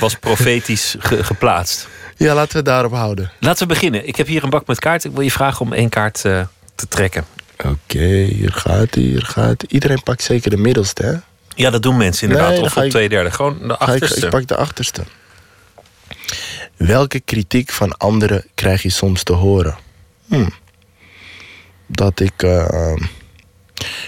was 0.00 0.14
profetisch 0.14 0.96
ge, 0.98 1.24
geplaatst. 1.24 1.88
Ja, 2.26 2.34
laten 2.34 2.52
we 2.52 2.56
het 2.56 2.66
daarop 2.66 2.92
houden. 2.92 3.30
Laten 3.38 3.62
we 3.68 3.74
beginnen. 3.74 4.06
Ik 4.06 4.16
heb 4.16 4.26
hier 4.26 4.44
een 4.44 4.50
bak 4.50 4.66
met 4.66 4.78
kaarten. 4.78 5.10
Ik 5.10 5.16
wil 5.16 5.24
je 5.24 5.30
vragen 5.30 5.60
om 5.60 5.72
één 5.72 5.88
kaart 5.88 6.24
uh, 6.24 6.46
te 6.74 6.88
trekken. 6.88 7.24
Oké, 7.58 7.68
okay, 7.68 8.24
hier 8.24 8.52
gaat 8.52 8.94
hij, 8.94 9.02
hier 9.02 9.22
gaat 9.22 9.60
hij. 9.60 9.70
Iedereen 9.70 10.02
pakt 10.02 10.22
zeker 10.22 10.50
de 10.50 10.56
middelste, 10.56 11.02
hè? 11.02 11.14
Ja, 11.54 11.70
dat 11.70 11.82
doen 11.82 11.96
mensen 11.96 12.28
inderdaad. 12.28 12.50
Nee, 12.50 12.60
of 12.60 12.76
op 12.76 12.84
twee 12.84 13.08
derde. 13.08 13.30
Gewoon 13.30 13.68
de 13.68 13.76
achterste. 13.76 14.16
Ik, 14.16 14.24
ik 14.24 14.30
pak 14.30 14.46
de 14.46 14.56
achterste. 14.56 15.02
Welke 16.76 17.20
kritiek 17.20 17.70
van 17.70 17.96
anderen 17.96 18.44
krijg 18.54 18.82
je 18.82 18.90
soms 18.90 19.22
te 19.22 19.32
horen? 19.32 19.76
Hm. 20.28 20.48
Dat 21.86 22.20
ik. 22.20 22.42
Uh, 22.42 22.96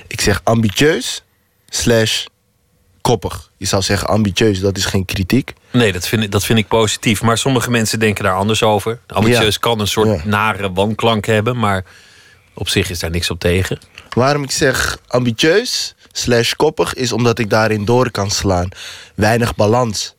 ik 0.06 0.20
zeg 0.20 0.40
ambitieus 0.44 1.22
slash 1.68 2.24
koppig. 3.02 3.50
Je 3.56 3.66
zou 3.66 3.82
zeggen 3.82 4.08
ambitieus, 4.08 4.60
dat 4.60 4.76
is 4.76 4.84
geen 4.84 5.04
kritiek. 5.04 5.52
Nee, 5.70 5.92
dat 5.92 6.08
vind 6.08 6.22
ik, 6.22 6.30
dat 6.30 6.44
vind 6.44 6.58
ik 6.58 6.68
positief. 6.68 7.22
Maar 7.22 7.38
sommige 7.38 7.70
mensen 7.70 7.98
denken 7.98 8.24
daar 8.24 8.36
anders 8.36 8.62
over. 8.62 8.98
Ambitieus 9.06 9.54
ja. 9.54 9.60
kan 9.60 9.80
een 9.80 9.86
soort 9.86 10.08
ja. 10.08 10.22
nare 10.24 10.72
wanklank 10.72 11.26
hebben, 11.26 11.58
maar 11.58 11.84
op 12.54 12.68
zich 12.68 12.90
is 12.90 12.98
daar 12.98 13.10
niks 13.10 13.30
op 13.30 13.38
tegen. 13.40 13.78
Waarom 14.08 14.42
ik 14.42 14.50
zeg 14.50 14.98
ambitieus 15.06 15.94
slash 16.12 16.52
koppig 16.52 16.94
is 16.94 17.12
omdat 17.12 17.38
ik 17.38 17.50
daarin 17.50 17.84
door 17.84 18.10
kan 18.10 18.30
slaan. 18.30 18.68
Weinig 19.14 19.54
balans 19.54 20.14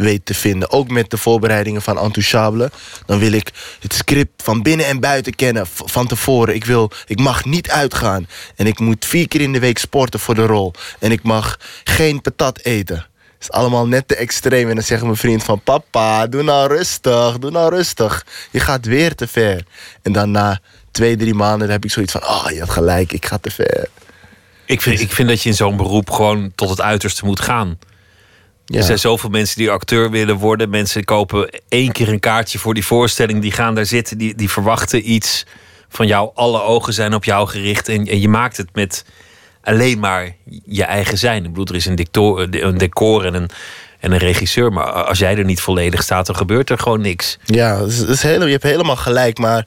weet 0.00 0.26
te 0.26 0.34
vinden. 0.34 0.70
Ook 0.70 0.88
met 0.88 1.10
de 1.10 1.16
voorbereidingen 1.16 1.82
van 1.82 2.00
Intouchable. 2.00 2.70
Dan 3.06 3.18
wil 3.18 3.32
ik 3.32 3.50
het 3.80 3.94
script 3.94 4.42
van 4.42 4.62
binnen 4.62 4.86
en 4.86 5.00
buiten 5.00 5.34
kennen. 5.34 5.66
Van 5.66 6.06
tevoren. 6.06 6.54
Ik, 6.54 6.64
wil, 6.64 6.90
ik 7.06 7.18
mag 7.18 7.44
niet 7.44 7.70
uitgaan. 7.70 8.28
En 8.56 8.66
ik 8.66 8.78
moet 8.78 9.04
vier 9.04 9.28
keer 9.28 9.40
in 9.40 9.52
de 9.52 9.58
week 9.58 9.78
sporten 9.78 10.20
voor 10.20 10.34
de 10.34 10.46
rol. 10.46 10.72
En 10.98 11.12
ik 11.12 11.22
mag 11.22 11.58
geen 11.84 12.20
patat 12.20 12.58
eten. 12.58 12.96
Het 12.96 13.48
is 13.48 13.50
allemaal 13.50 13.86
net 13.86 14.08
te 14.08 14.16
extreem. 14.16 14.68
En 14.68 14.74
dan 14.74 14.84
zegt 14.84 15.02
mijn 15.02 15.16
vriend 15.16 15.44
van... 15.44 15.60
Papa, 15.60 16.26
doe 16.26 16.42
nou 16.42 16.68
rustig. 16.68 17.38
Doe 17.38 17.50
nou 17.50 17.70
rustig. 17.70 18.26
Je 18.50 18.60
gaat 18.60 18.86
weer 18.86 19.14
te 19.14 19.26
ver. 19.26 19.64
En 20.02 20.12
dan 20.12 20.30
na 20.30 20.60
twee, 20.90 21.16
drie 21.16 21.34
maanden 21.34 21.70
heb 21.70 21.84
ik 21.84 21.90
zoiets 21.90 22.12
van... 22.12 22.22
Oh, 22.22 22.50
je 22.50 22.60
had 22.60 22.70
gelijk. 22.70 23.12
Ik 23.12 23.26
ga 23.26 23.38
te 23.38 23.50
ver. 23.50 23.88
Ik 24.70 24.80
vind, 24.80 25.00
ik 25.00 25.12
vind 25.12 25.28
dat 25.28 25.42
je 25.42 25.48
in 25.48 25.54
zo'n 25.54 25.76
beroep 25.76 26.10
gewoon 26.10 26.52
tot 26.54 26.68
het 26.68 26.80
uiterste 26.80 27.24
moet 27.24 27.40
gaan. 27.40 27.78
Ja. 28.70 28.78
Er 28.78 28.84
zijn 28.84 28.98
zoveel 28.98 29.30
mensen 29.30 29.56
die 29.56 29.70
acteur 29.70 30.10
willen 30.10 30.36
worden. 30.36 30.70
Mensen 30.70 31.04
kopen 31.04 31.50
één 31.68 31.92
keer 31.92 32.08
een 32.08 32.20
kaartje 32.20 32.58
voor 32.58 32.74
die 32.74 32.84
voorstelling. 32.84 33.42
Die 33.42 33.52
gaan 33.52 33.74
daar 33.74 33.86
zitten. 33.86 34.18
Die, 34.18 34.34
die 34.34 34.50
verwachten 34.50 35.12
iets 35.12 35.46
van 35.88 36.06
jou. 36.06 36.30
Alle 36.34 36.62
ogen 36.62 36.92
zijn 36.92 37.14
op 37.14 37.24
jou 37.24 37.48
gericht. 37.48 37.88
En, 37.88 38.06
en 38.06 38.20
je 38.20 38.28
maakt 38.28 38.56
het 38.56 38.68
met 38.72 39.04
alleen 39.62 39.98
maar 39.98 40.34
je 40.64 40.84
eigen 40.84 41.18
zijn. 41.18 41.44
Ik 41.44 41.50
bedoel, 41.50 41.66
er 41.66 41.74
is 41.74 41.86
een, 41.86 41.94
dictor, 41.94 42.54
een 42.64 42.78
decor 42.78 43.24
en 43.24 43.34
een, 43.34 43.50
en 44.00 44.12
een 44.12 44.18
regisseur. 44.18 44.72
Maar 44.72 44.92
als 44.92 45.18
jij 45.18 45.36
er 45.36 45.44
niet 45.44 45.60
volledig 45.60 46.02
staat, 46.02 46.26
dan 46.26 46.36
gebeurt 46.36 46.70
er 46.70 46.78
gewoon 46.78 47.00
niks. 47.00 47.38
Ja, 47.44 47.78
dat 47.78 47.88
is, 47.88 47.98
dat 47.98 48.08
is 48.08 48.22
heel, 48.22 48.44
je 48.44 48.52
hebt 48.52 48.62
helemaal 48.62 48.96
gelijk. 48.96 49.38
Maar 49.38 49.66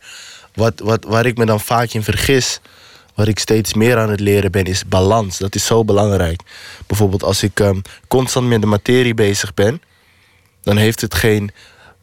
wat, 0.54 0.80
wat, 0.84 1.04
waar 1.08 1.26
ik 1.26 1.38
me 1.38 1.46
dan 1.46 1.60
vaak 1.60 1.90
in 1.90 2.04
vergis 2.04 2.60
waar 3.16 3.28
ik 3.28 3.40
steeds 3.40 3.74
meer 3.74 3.98
aan 3.98 4.10
het 4.10 4.20
leren 4.20 4.52
ben, 4.52 4.66
is 4.66 4.86
balans. 4.86 5.38
Dat 5.38 5.56
is 5.56 5.66
zo 5.66 5.86
belangrijk. 5.86 6.42
Bijvoorbeeld 6.88 7.24
als 7.24 7.44
ik 7.44 7.60
um, 7.60 7.82
constant 8.08 8.48
met 8.48 8.62
de 8.62 8.68
materie 8.68 9.14
bezig 9.14 9.54
ben, 9.54 9.82
dan 10.62 10.78
heeft 10.78 11.02
het 11.02 11.16
geen 11.16 11.52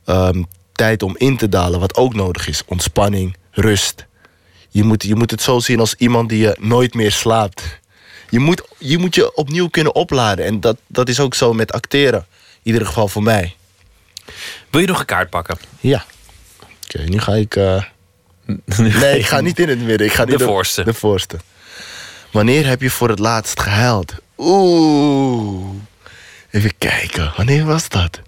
um, 0.07 0.47
tijd 0.73 1.03
om 1.03 1.17
in 1.17 1.37
te 1.37 1.49
dalen, 1.49 1.81
wat 1.81 1.97
ook 1.97 2.15
nodig 2.15 2.49
is. 2.49 2.63
Ontspanning, 2.67 3.37
rust. 3.51 4.07
Je 4.69 4.85
moet, 4.85 5.03
je 5.03 5.15
moet 5.15 5.31
het 5.31 5.43
zo 5.43 5.59
zien 5.59 5.81
als 5.81 5.95
iemand 5.95 6.29
die 6.29 6.39
je 6.39 6.57
nooit 6.61 6.95
meer 6.95 7.13
slaapt. 7.13 7.79
Je 8.29 8.39
moet 8.39 8.63
je, 8.79 8.99
moet 8.99 9.15
je 9.15 9.35
opnieuw 9.35 9.69
kunnen 9.69 9.95
opladen. 9.95 10.45
En 10.45 10.61
dat, 10.61 10.77
dat 10.87 11.09
is 11.09 11.21
ook 11.21 11.35
zo 11.35 11.53
met 11.53 11.73
acteren. 11.73 12.27
In 12.63 12.73
ieder 12.73 12.87
geval 12.87 13.09
voor 13.09 13.23
mij. 13.23 13.55
Wil 14.71 14.81
je 14.81 14.87
nog 14.87 14.99
een 15.01 15.05
kaart 15.05 15.31
pakken? 15.31 15.59
Ja. 15.81 16.05
Oké, 16.57 16.97
okay, 16.97 17.07
nu 17.07 17.19
ga 17.19 17.35
ik. 17.35 17.57
Uh... 17.57 17.83
Nee, 18.77 19.19
ik 19.19 19.27
ga 19.27 19.41
niet 19.41 19.59
in 19.59 19.69
het 19.69 19.81
midden. 19.81 20.07
Ik 20.07 20.13
ga 20.13 20.25
de 20.25 20.39
voorste. 20.39 20.85
De 20.85 20.95
voorste. 20.95 21.39
Wanneer 22.31 22.67
heb 22.67 22.81
je 22.81 22.91
voor 22.91 23.09
het 23.09 23.19
laatst 23.19 23.61
gehuild? 23.61 24.15
Oeh. 24.37 25.75
Even 26.51 26.79
kijken. 26.79 27.33
Wanneer 27.37 27.65
was 27.65 27.89
dat? 27.89 28.21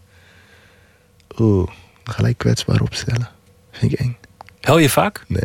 Oeh. 1.38 1.70
Gelijk 2.04 2.38
kwetsbaar 2.38 2.80
opstellen. 2.80 3.28
Vind 3.72 3.92
ik 3.92 3.98
eng. 3.98 4.16
Huil 4.60 4.78
je 4.78 4.90
vaak? 4.90 5.24
Nee. 5.26 5.42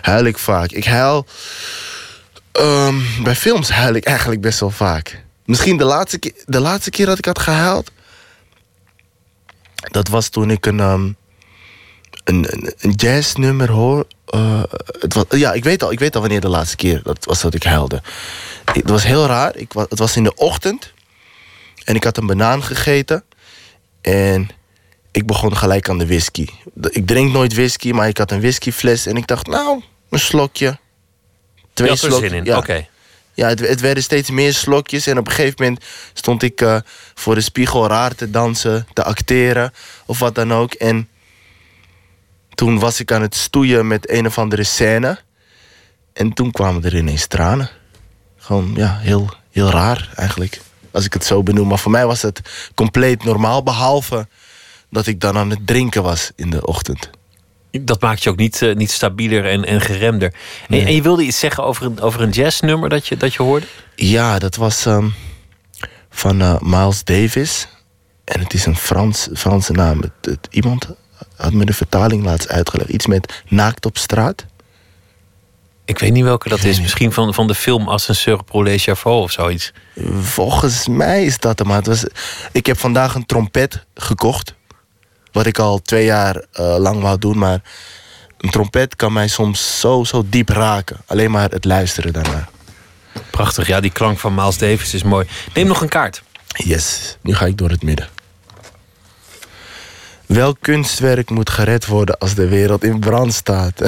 Huil 0.00 0.24
ik 0.24 0.38
vaak. 0.38 0.70
Ik 0.70 0.84
huil... 0.84 1.26
Um, 2.60 3.04
bij 3.22 3.36
films 3.36 3.70
huil 3.70 3.94
ik 3.94 4.04
eigenlijk 4.04 4.40
best 4.40 4.60
wel 4.60 4.70
vaak. 4.70 5.24
Misschien 5.44 5.76
de 5.76 5.84
laatste, 5.84 6.18
keer, 6.18 6.32
de 6.44 6.60
laatste 6.60 6.90
keer 6.90 7.06
dat 7.06 7.18
ik 7.18 7.24
had 7.24 7.38
gehuild... 7.38 7.90
Dat 9.90 10.08
was 10.08 10.28
toen 10.28 10.50
ik 10.50 10.66
een... 10.66 10.80
Um, 10.80 11.16
een, 12.30 12.72
een, 12.78 12.92
jazznummer 12.96 13.70
hoor. 13.70 14.06
Uh, 14.34 14.62
het 14.98 15.14
was, 15.14 15.24
ja, 15.28 15.52
ik 15.52 15.64
weet, 15.64 15.82
al, 15.82 15.92
ik 15.92 15.98
weet 15.98 16.14
al 16.14 16.20
wanneer 16.20 16.40
de 16.40 16.48
laatste 16.48 16.76
keer 16.76 17.00
dat 17.02 17.24
was 17.24 17.40
dat 17.40 17.54
ik 17.54 17.62
huilde. 17.62 18.02
Het 18.64 18.88
was 18.88 19.04
heel 19.04 19.26
raar. 19.26 19.56
Ik, 19.56 19.72
het 19.72 19.98
was 19.98 20.16
in 20.16 20.24
de 20.24 20.34
ochtend. 20.34 20.92
En 21.84 21.94
ik 21.94 22.04
had 22.04 22.16
een 22.16 22.26
banaan 22.26 22.62
gegeten. 22.62 23.24
En 24.00 24.50
ik 25.10 25.26
begon 25.26 25.56
gelijk 25.56 25.88
aan 25.88 25.98
de 25.98 26.06
whisky. 26.06 26.46
Ik 26.90 27.06
drink 27.06 27.32
nooit 27.32 27.54
whisky, 27.54 27.90
maar 27.90 28.08
ik 28.08 28.18
had 28.18 28.30
een 28.30 28.40
whiskyfles. 28.40 29.06
En 29.06 29.16
ik 29.16 29.26
dacht, 29.26 29.46
nou, 29.46 29.82
een 30.10 30.18
slokje. 30.18 30.78
Twee 31.72 31.96
slokjes. 31.96 32.32
Ja. 32.32 32.56
Oké. 32.56 32.56
Okay. 32.56 32.88
Ja, 33.34 33.48
het, 33.48 33.60
het, 33.60 33.80
werden 33.80 34.02
steeds 34.02 34.30
meer 34.30 34.54
slokjes. 34.54 35.06
En 35.06 35.18
op 35.18 35.26
een 35.26 35.32
gegeven 35.32 35.64
moment 35.64 35.84
stond 36.12 36.42
ik 36.42 36.60
uh, 36.60 36.80
voor 37.14 37.34
de 37.34 37.40
spiegel 37.40 37.86
raar 37.86 38.14
te 38.14 38.30
dansen, 38.30 38.86
te 38.92 39.04
acteren 39.04 39.72
of 40.06 40.18
wat 40.18 40.34
dan 40.34 40.52
ook. 40.52 40.72
En 40.72 41.08
toen 42.60 42.78
was 42.78 43.00
ik 43.00 43.12
aan 43.12 43.22
het 43.22 43.34
stoeien 43.34 43.86
met 43.86 44.10
een 44.10 44.26
of 44.26 44.38
andere 44.38 44.64
scène. 44.64 45.18
En 46.12 46.32
toen 46.32 46.50
kwamen 46.50 46.84
er 46.84 46.96
ineens 46.96 47.26
tranen. 47.26 47.70
Gewoon, 48.36 48.72
ja, 48.76 48.98
heel, 48.98 49.28
heel 49.50 49.70
raar 49.70 50.10
eigenlijk. 50.14 50.60
Als 50.90 51.04
ik 51.04 51.12
het 51.12 51.24
zo 51.24 51.42
benoem. 51.42 51.68
Maar 51.68 51.78
voor 51.78 51.90
mij 51.90 52.06
was 52.06 52.22
het 52.22 52.40
compleet 52.74 53.24
normaal. 53.24 53.62
Behalve 53.62 54.28
dat 54.90 55.06
ik 55.06 55.20
dan 55.20 55.36
aan 55.36 55.50
het 55.50 55.66
drinken 55.66 56.02
was 56.02 56.30
in 56.36 56.50
de 56.50 56.66
ochtend. 56.66 57.10
Dat 57.70 58.00
maakt 58.00 58.22
je 58.22 58.30
ook 58.30 58.36
niet, 58.36 58.62
eh, 58.62 58.74
niet 58.74 58.90
stabieler 58.90 59.46
en, 59.46 59.64
en 59.64 59.80
geremder. 59.80 60.28
En, 60.28 60.34
Nee. 60.68 60.84
en 60.84 60.94
je 60.94 61.02
wilde 61.02 61.22
iets 61.24 61.38
zeggen 61.38 61.64
over 61.64 61.86
een, 61.86 62.00
over 62.00 62.20
een 62.20 62.30
jazznummer 62.30 62.88
dat 62.88 63.06
je, 63.06 63.16
dat 63.16 63.34
je 63.34 63.42
hoorde? 63.42 63.66
Ja, 63.96 64.38
dat 64.38 64.56
was 64.56 64.86
ehm, 64.86 65.08
van 66.10 66.40
eh, 66.40 66.60
Miles 66.60 67.04
Davis. 67.04 67.68
En 68.24 68.40
het 68.40 68.54
is 68.54 68.66
een 68.66 68.76
Frans, 68.76 69.28
Franse 69.34 69.72
naam. 69.72 70.00
Het, 70.00 70.12
het- 70.20 70.48
iemand 70.50 70.88
had 71.40 71.52
me 71.52 71.64
de 71.64 71.72
vertaling 71.72 72.24
laatst 72.24 72.48
uitgelegd. 72.48 72.90
Iets 72.90 73.06
met 73.06 73.42
naakt 73.48 73.86
op 73.86 73.98
straat. 73.98 74.46
Ik 75.84 75.98
weet 75.98 76.12
niet 76.12 76.24
welke 76.24 76.48
dat 76.48 76.64
is. 76.64 76.80
Misschien 76.80 77.12
van, 77.12 77.34
van 77.34 77.46
de 77.46 77.54
film 77.54 77.88
Ascenseur 77.88 78.40
les 78.50 78.84
Chauffeurs 78.84 79.22
of 79.22 79.30
zoiets. 79.30 79.72
Volgens 80.20 80.88
mij 80.88 81.24
is 81.24 81.38
dat 81.38 81.58
hem. 81.58 81.68
Maar 81.68 81.76
het 81.76 81.86
was, 81.86 82.04
ik 82.52 82.66
heb 82.66 82.78
vandaag 82.78 83.14
een 83.14 83.26
trompet 83.26 83.84
gekocht. 83.94 84.54
Wat 85.32 85.46
ik 85.46 85.58
al 85.58 85.78
twee 85.82 86.04
jaar 86.04 86.44
eh, 86.52 86.76
lang 86.78 87.00
wou 87.00 87.18
doen. 87.18 87.38
Maar 87.38 87.62
een 88.38 88.50
trompet 88.50 88.96
kan 88.96 89.12
mij 89.12 89.28
soms 89.28 89.80
zo, 89.80 90.04
zo 90.04 90.24
diep 90.26 90.48
raken. 90.48 90.96
Alleen 91.06 91.30
maar 91.30 91.50
het 91.50 91.64
luisteren 91.64 92.12
daarnaar. 92.12 92.48
Prachtig, 93.30 93.66
ja, 93.66 93.80
die 93.80 93.92
klank 93.92 94.18
van 94.18 94.34
Miles 94.34 94.58
Davis 94.58 94.94
is 94.94 95.02
mooi. 95.02 95.26
Neem 95.54 95.66
nog 95.66 95.80
een 95.80 95.88
kaart. 95.88 96.22
Yes, 96.46 97.16
nu 97.20 97.34
ga 97.34 97.46
ik 97.46 97.58
door 97.58 97.70
het 97.70 97.82
midden. 97.82 98.08
Welk 100.30 100.56
kunstwerk 100.60 101.30
moet 101.30 101.50
gered 101.50 101.86
worden 101.86 102.18
als 102.18 102.34
de 102.34 102.48
wereld 102.48 102.84
in 102.84 103.00
brand 103.00 103.34
staat? 103.34 103.82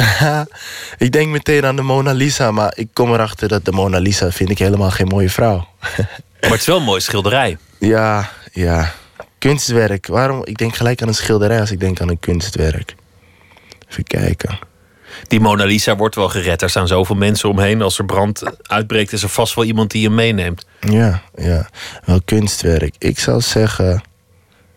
ik 0.99 1.13
denk 1.13 1.31
meteen 1.31 1.65
aan 1.65 1.77
de 1.77 1.83
Mona 1.83 2.13
Lisa, 2.13 2.51
maar 2.51 2.73
ik 2.77 2.89
kom 2.93 3.13
erachter 3.13 3.49
dat 3.49 3.65
de 3.65 3.73
Mona 3.73 3.99
Lisa 3.99 4.31
vind 4.31 4.51
ik 4.51 4.59
helemaal 4.59 4.91
geen 4.91 5.07
mooie 5.07 5.31
vrouw. 5.31 5.69
Maar 6.41 6.51
het 6.51 6.61
is 6.61 6.67
wel 6.67 6.77
een 6.77 6.83
mooi 6.83 7.01
schilderij. 7.01 7.59
Ja, 7.79 8.31
ja. 8.53 8.93
Kunstwerk. 9.39 10.07
Waarom? 10.07 10.41
Ik 10.45 10.59
denk 10.59 10.77
gelijk 10.77 11.03
aan 11.03 11.09
een 11.09 11.15
schilderij 11.15 11.61
als 11.61 11.71
ik 11.71 11.81
denk 11.81 12.01
aan 12.01 12.09
een 12.09 12.19
kunstwerk. 12.19 12.95
Even 13.89 14.05
kijken. 14.05 14.59
Die 15.27 15.41
Mona 15.41 15.65
Lisa 15.65 15.97
wordt 15.97 16.15
wel 16.15 16.29
gered. 16.29 16.63
Er 16.63 16.71
staan 16.71 16.89
zoveel 16.89 17.17
mensen 17.17 17.49
omheen. 17.49 17.83
Als 17.83 17.99
er 17.99 18.05
brand 18.05 18.43
uitbreekt, 18.63 19.13
is 19.13 19.23
er 19.23 19.29
vast 19.29 19.55
wel 19.55 19.65
iemand 19.65 19.91
die 19.91 20.05
hem 20.05 20.15
meeneemt. 20.15 20.67
Ja, 20.81 21.23
ja. 21.37 21.69
Wel 22.05 22.21
kunstwerk. 22.25 22.95
Ik 22.99 23.19
zou 23.19 23.41
zeggen 23.41 24.03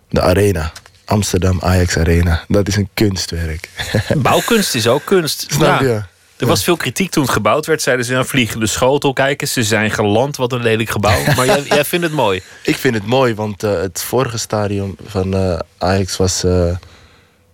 de 0.09 0.21
Arena. 0.21 0.71
Amsterdam 1.05 1.57
Ajax 1.61 1.97
Arena. 1.97 2.43
Dat 2.47 2.67
is 2.67 2.75
een 2.75 2.89
kunstwerk. 2.93 3.69
Bouwkunst 4.17 4.75
is 4.75 4.87
ook 4.87 5.05
kunst. 5.05 5.45
Snap 5.49 5.79
je? 5.79 6.01
Er 6.37 6.47
was 6.47 6.63
veel 6.63 6.77
kritiek 6.77 7.11
toen 7.11 7.23
het 7.23 7.31
gebouwd 7.31 7.65
werd. 7.65 7.81
Zeiden 7.81 8.05
ze, 8.05 8.13
een 8.13 8.25
vliegende 8.25 8.67
schotel, 8.67 9.13
kijk 9.13 9.41
eens. 9.41 9.53
Ze 9.53 9.63
zijn 9.63 9.91
geland, 9.91 10.35
wat 10.37 10.51
een 10.51 10.61
lelijk 10.61 10.89
gebouw. 10.89 11.23
Maar 11.35 11.45
jij, 11.45 11.63
jij 11.63 11.85
vindt 11.85 12.05
het 12.05 12.13
mooi. 12.13 12.41
Ik 12.63 12.75
vind 12.75 12.93
het 12.95 13.05
mooi, 13.05 13.35
want 13.35 13.63
eh, 13.63 13.71
het 13.71 14.01
vorige 14.01 14.37
stadion 14.37 14.97
van 15.05 15.33
eh, 15.33 15.59
Ajax 15.77 16.17
was 16.17 16.43
eh, 16.43 16.75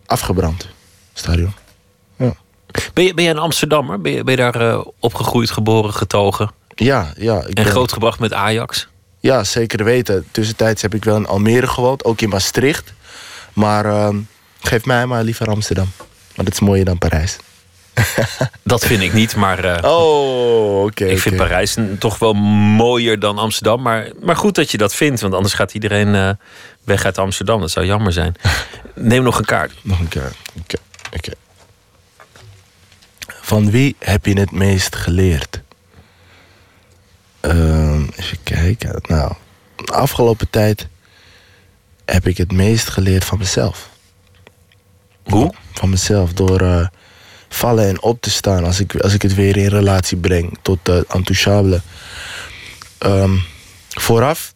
afgebrand. 0.05 0.67
Stadion. 1.13 1.53
Ben 2.93 3.03
je, 3.03 3.13
ben 3.13 3.23
jij 3.23 3.33
een 3.33 3.39
Amsterdammer? 3.39 4.01
Ben 4.01 4.11
je, 4.11 4.23
ben 4.23 4.35
je 4.35 4.51
daar 4.51 4.83
opgegroeid, 4.99 5.51
geboren, 5.51 5.93
getogen? 5.93 6.51
Ja, 6.75 7.13
ja. 7.17 7.39
Ik 7.39 7.47
En 7.47 7.53
ben- 7.53 7.65
grootgebracht 7.65 8.19
met 8.19 8.33
Ajax? 8.33 8.87
Ja, 9.19 9.43
zeker 9.43 9.83
weten. 9.83 10.27
Tussentijds 10.31 10.81
heb 10.81 10.93
ik 10.93 11.03
wel 11.03 11.15
in 11.15 11.27
Almere 11.27 11.67
gewoond, 11.67 12.03
ook 12.05 12.21
in 12.21 12.29
Maastricht. 12.29 12.93
Maar 13.53 13.85
ehm, 13.85 14.17
geef 14.61 14.85
mij 14.85 15.05
maar 15.05 15.23
liever 15.23 15.47
Amsterdam. 15.47 15.91
Want 16.35 16.47
het 16.47 16.53
is 16.53 16.59
mooier 16.59 16.85
dan 16.85 16.97
Parijs. 16.97 17.37
Dat 18.63 18.85
vind 18.85 19.01
ik 19.01 19.13
niet, 19.13 19.35
maar... 19.35 19.63
eh, 19.63 19.91
Oh, 19.91 20.83
oké. 20.83 21.05
ik 21.05 21.19
vind 21.19 21.35
Parijs 21.35 21.75
toch 21.99 22.19
wel 22.19 22.33
mooier 22.33 23.19
dan 23.19 23.37
Amsterdam. 23.37 23.81
Maar, 23.81 24.09
maar 24.21 24.35
goed 24.35 24.55
dat 24.55 24.71
je 24.71 24.77
dat 24.77 24.95
vindt, 24.95 25.21
want 25.21 25.33
anders 25.33 25.53
gaat 25.53 25.73
iedereen 25.73 26.15
eh, 26.15 26.29
weg 26.83 27.05
uit 27.05 27.17
Amsterdam. 27.17 27.59
Dat 27.59 27.71
zou 27.71 27.85
jammer 27.85 28.13
zijn. 28.13 28.35
Neem 28.95 29.23
nog 29.23 29.37
een 29.39 29.45
kaart. 29.45 29.73
Nog 29.81 29.99
een 29.99 30.07
kaart. 30.07 30.35
Oké, 30.61 30.75
oké. 31.15 31.31
Van 33.41 33.71
wie 33.71 33.95
heb 33.99 34.25
je 34.25 34.39
het 34.39 34.51
meest 34.51 34.95
geleerd? 34.95 35.61
Ehm, 37.39 38.03
even 38.15 38.37
kijken. 38.43 39.01
Nou, 39.07 39.33
de 39.75 39.91
afgelopen 39.93 40.49
tijd 40.49 40.87
heb 42.11 42.27
ik 42.27 42.37
het 42.37 42.51
meest 42.51 42.89
geleerd 42.89 43.25
van 43.25 43.37
mezelf. 43.37 43.89
Hoe? 45.23 45.53
Van 45.73 45.89
mezelf. 45.89 46.33
Door 46.33 46.61
eh, 46.61 46.87
vallen 47.49 47.87
en 47.87 48.01
op 48.01 48.21
te 48.21 48.29
staan 48.29 48.63
als 48.63 48.79
ik, 48.79 48.95
als 48.95 49.13
ik 49.13 49.21
het 49.21 49.35
weer 49.35 49.57
in 49.57 49.67
relatie 49.67 50.17
breng 50.17 50.57
tot 50.61 50.89
uh, 50.89 50.97
intouchable. 51.13 51.81
Ehm, 52.97 53.37
vooraf, 53.89 54.53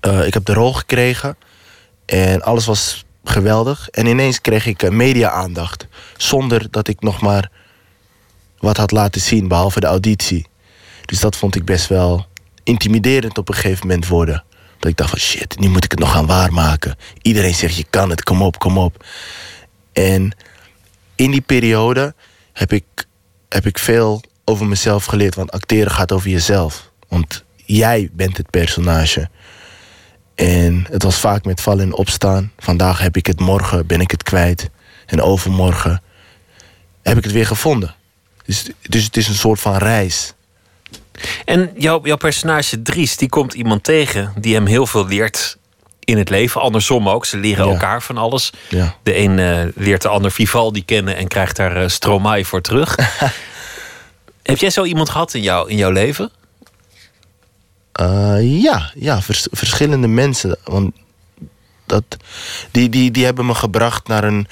eh, 0.00 0.26
ik 0.26 0.34
heb 0.34 0.44
de 0.44 0.52
rol 0.52 0.72
gekregen 0.72 1.36
en 2.06 2.42
alles 2.42 2.66
was 2.66 3.04
geweldig. 3.24 3.88
En 3.90 4.06
ineens 4.06 4.40
kreeg 4.40 4.66
ik 4.66 4.82
eh, 4.82 4.90
media-aandacht. 4.90 5.86
Zonder 6.16 6.70
dat 6.70 6.88
ik 6.88 7.00
nog 7.00 7.20
maar 7.20 7.50
wat 8.58 8.76
had 8.76 8.90
laten 8.90 9.20
zien, 9.20 9.48
behalve 9.48 9.80
de 9.80 9.86
auditie. 9.86 10.46
Dus 11.04 11.20
dat 11.20 11.36
vond 11.36 11.56
ik 11.56 11.64
best 11.64 11.86
wel 11.86 12.26
intimiderend 12.62 13.38
op 13.38 13.48
een 13.48 13.54
gegeven 13.54 13.86
moment 13.86 14.06
worden. 14.06 14.44
Dat 14.84 14.92
ik 14.92 14.98
dacht 14.98 15.10
van 15.10 15.18
shit, 15.18 15.58
nu 15.58 15.68
moet 15.68 15.84
ik 15.84 15.90
het 15.90 16.00
nog 16.00 16.12
gaan 16.12 16.26
waarmaken. 16.26 16.96
Iedereen 17.22 17.54
zegt 17.54 17.76
je 17.76 17.84
kan 17.90 18.10
het, 18.10 18.22
kom 18.22 18.42
op, 18.42 18.58
kom 18.58 18.78
op. 18.78 19.04
En 19.92 20.36
in 21.14 21.30
die 21.30 21.40
periode 21.40 22.14
heb 22.52 22.72
ik, 22.72 22.84
heb 23.48 23.66
ik 23.66 23.78
veel 23.78 24.22
over 24.44 24.66
mezelf 24.66 25.04
geleerd. 25.04 25.34
Want 25.34 25.50
acteren 25.50 25.90
gaat 25.90 26.12
over 26.12 26.30
jezelf. 26.30 26.90
Want 27.08 27.44
jij 27.56 28.10
bent 28.12 28.36
het 28.36 28.50
personage. 28.50 29.28
En 30.34 30.86
het 30.90 31.02
was 31.02 31.16
vaak 31.16 31.44
met 31.44 31.60
vallen 31.60 31.84
en 31.84 31.94
opstaan. 31.94 32.52
Vandaag 32.58 32.98
heb 32.98 33.16
ik 33.16 33.26
het, 33.26 33.40
morgen 33.40 33.86
ben 33.86 34.00
ik 34.00 34.10
het 34.10 34.22
kwijt. 34.22 34.70
En 35.06 35.22
overmorgen 35.22 36.02
heb 37.02 37.16
ik 37.16 37.24
het 37.24 37.32
weer 37.32 37.46
gevonden. 37.46 37.94
Dus, 38.44 38.70
dus 38.82 39.04
het 39.04 39.16
is 39.16 39.28
een 39.28 39.34
soort 39.34 39.60
van 39.60 39.76
reis. 39.76 40.34
En 41.44 41.70
jouw, 41.76 42.00
jouw 42.04 42.16
personage 42.16 42.82
Dries, 42.82 43.16
die 43.16 43.28
komt 43.28 43.54
iemand 43.54 43.84
tegen 43.84 44.32
die 44.38 44.54
hem 44.54 44.66
heel 44.66 44.86
veel 44.86 45.06
leert 45.06 45.56
in 46.00 46.18
het 46.18 46.28
leven. 46.28 46.60
Andersom 46.60 47.08
ook. 47.08 47.26
Ze 47.26 47.36
leren 47.36 47.66
Ja. 47.66 47.72
elkaar 47.72 48.02
van 48.02 48.16
alles. 48.18 48.52
Ja. 48.68 48.94
De 49.02 49.16
een 49.18 49.38
eh, 49.38 49.66
leert 49.74 50.02
de 50.02 50.08
ander 50.08 50.30
Vivaldi 50.32 50.84
kennen 50.84 51.16
en 51.16 51.28
krijgt 51.28 51.56
daar 51.56 51.76
eh, 51.82 51.88
Stromae 51.88 52.44
voor 52.44 52.60
terug. 52.60 52.96
Heb 54.42 54.58
jij 54.58 54.70
zo 54.70 54.84
iemand 54.84 55.08
gehad 55.10 55.34
in, 55.34 55.42
jou, 55.42 55.70
in 55.70 55.76
jouw 55.76 55.90
leven? 55.90 56.30
Uh, 58.00 58.62
ja, 58.62 58.90
ja 58.94 59.22
vers- 59.22 59.48
verschillende 59.50 60.06
mensen. 60.08 60.56
Want 60.64 60.94
dat, 61.86 62.04
die, 62.70 62.88
die, 62.88 63.10
die 63.10 63.24
hebben 63.24 63.46
me 63.46 63.54
gebracht 63.54 64.08
naar 64.08 64.24
een 64.24 64.46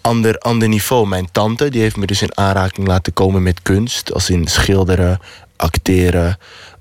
ander, 0.00 0.38
ander 0.38 0.68
niveau. 0.68 1.06
Mijn 1.06 1.28
tante 1.32 1.68
die 1.68 1.80
heeft 1.80 1.96
me 1.96 2.06
dus 2.06 2.22
in 2.22 2.36
aanraking 2.36 2.86
laten 2.86 3.12
komen 3.12 3.42
met 3.42 3.62
kunst. 3.62 4.12
Als 4.12 4.30
in 4.30 4.46
schilderen, 4.46 5.20
acteren. 5.60 6.38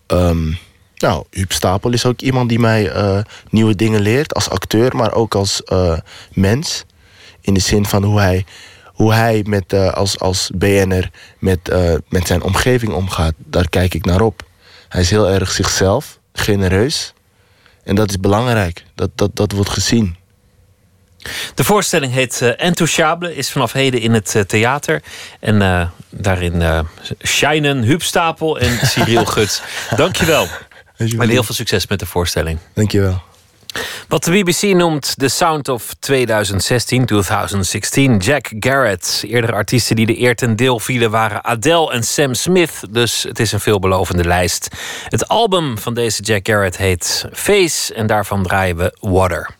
Ehm, 0.07 0.51
nou, 0.97 1.23
Huub 1.30 1.51
Stapel 1.51 1.91
is 1.91 2.06
ook 2.06 2.22
iemand 2.22 2.49
die 2.49 2.60
mij 2.60 2.91
eh, 2.91 3.19
nieuwe 3.49 3.76
dingen 3.76 4.01
leert. 4.01 4.34
Als 4.34 4.49
acteur, 4.49 4.95
maar 4.95 5.14
ook 5.14 5.35
als 5.35 5.64
eh, 5.64 5.97
mens. 6.34 6.85
In 7.41 7.53
de 7.53 7.60
zin 7.60 7.85
van 7.85 8.03
hoe 8.03 8.19
hij, 8.19 8.45
hoe 8.85 9.14
hij 9.14 9.43
met, 9.47 9.73
eh, 9.73 9.93
als, 9.93 10.19
als 10.19 10.51
BN'er 10.56 11.11
met, 11.39 11.60
met 12.10 12.27
zijn 12.27 12.41
omgeving 12.41 12.93
omgaat. 12.93 13.34
Daar 13.38 13.69
kijk 13.69 13.93
ik 13.93 14.06
naar 14.06 14.22
op. 14.22 14.43
Hij 14.89 15.01
is 15.01 15.10
heel 15.10 15.30
erg 15.30 15.51
zichzelf, 15.51 16.19
genereus. 16.34 17.14
En 17.84 17.95
dat 17.95 18.10
is 18.10 18.19
belangrijk. 18.19 18.84
Dat, 18.95 19.10
dat, 19.15 19.35
dat 19.35 19.51
wordt 19.51 19.69
gezien. 19.69 20.15
De 21.56 21.64
voorstelling 21.64 22.14
heet 22.14 22.40
uh, 22.44 22.52
Entouchable, 22.58 23.36
is 23.36 23.52
vanaf 23.52 23.72
heden 23.72 24.02
in 24.02 24.14
het 24.14 24.34
uh, 24.36 24.41
theater. 24.41 25.02
En 25.40 25.56
uh, 25.62 25.88
daarin 26.10 26.62
uh, 26.62 26.80
shinen 27.24 27.84
Huub 27.84 28.02
Stapel 28.02 28.60
en 28.60 28.80
Cyril 28.88 29.26
Guts. 29.26 29.62
Dankjewel. 29.96 30.48
En 30.98 31.30
heel 31.30 31.44
veel 31.44 31.56
succes 31.56 31.88
met 31.88 32.00
de 32.00 32.06
voorstelling. 32.06 32.60
Dankjewel. 32.74 33.22
Wat 34.08 34.24
de 34.24 34.32
BBC 34.32 34.62
noemt 34.62 35.14
The 35.18 35.28
Sound 35.28 35.70
of 35.70 35.94
2016, 36.00 37.06
2016. 37.06 38.18
Jack 38.18 38.52
Garrett. 38.60 39.24
Eerdere 39.28 39.54
artiesten 39.54 39.96
die 39.96 40.06
de 40.06 40.20
eer 40.20 40.36
ten 40.36 40.56
deel 40.56 40.80
vielen 40.80 41.12
waren 41.12 41.44
Adele 41.44 41.91
en 41.91 42.04
Sam 42.04 42.34
Smith. 42.34 42.82
Dus 42.90 43.24
het 43.24 43.40
is 43.40 43.52
een 43.52 43.60
veelbelovende 43.60 44.24
lijst. 44.24 44.68
Het 45.04 45.28
album 45.28 45.78
van 45.78 45.94
deze 45.94 46.22
Jack 46.22 46.48
Garrett 46.48 46.78
heet 46.78 47.26
Face. 47.34 47.94
En 47.94 48.08
daarvan 48.08 48.44
draaien 48.44 48.78
we 48.78 48.98
Water. 49.00 49.58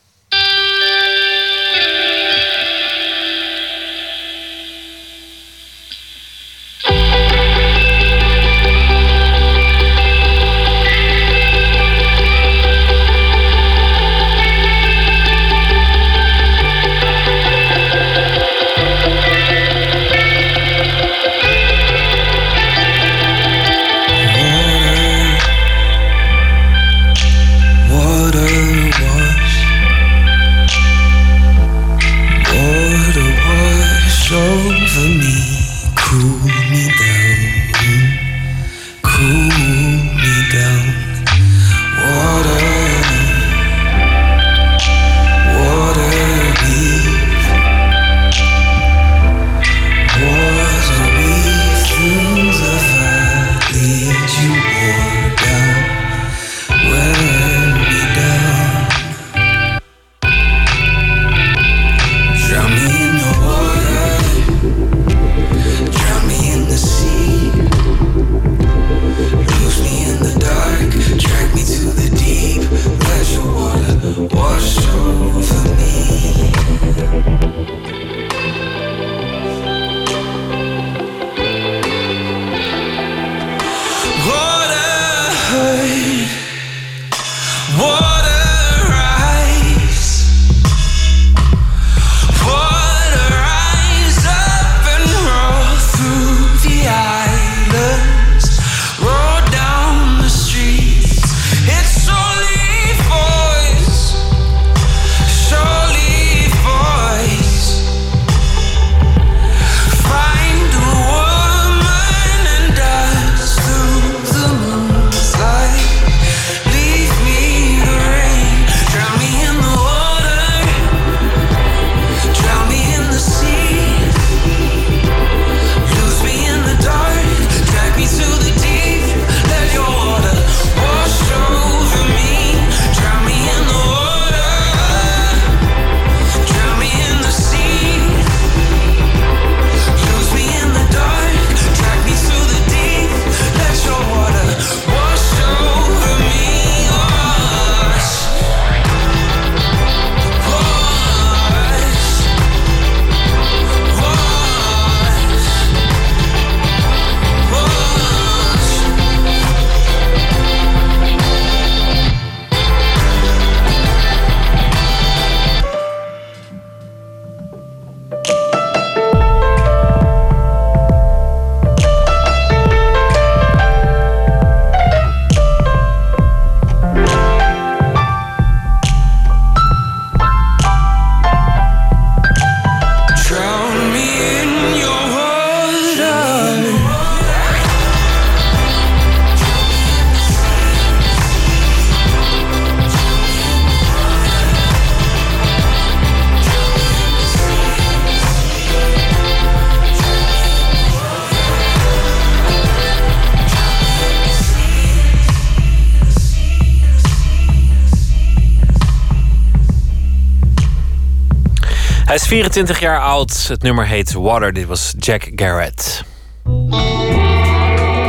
24 212.54 212.80
jaar 212.80 213.02
oud. 213.02 213.48
Het 213.48 213.62
nummer 213.62 213.88
heet 213.88 214.14
Water. 214.14 214.54
Dit 214.54 214.66
was 214.66 214.94
Jack 214.98 215.28
Garrett. 215.36 216.04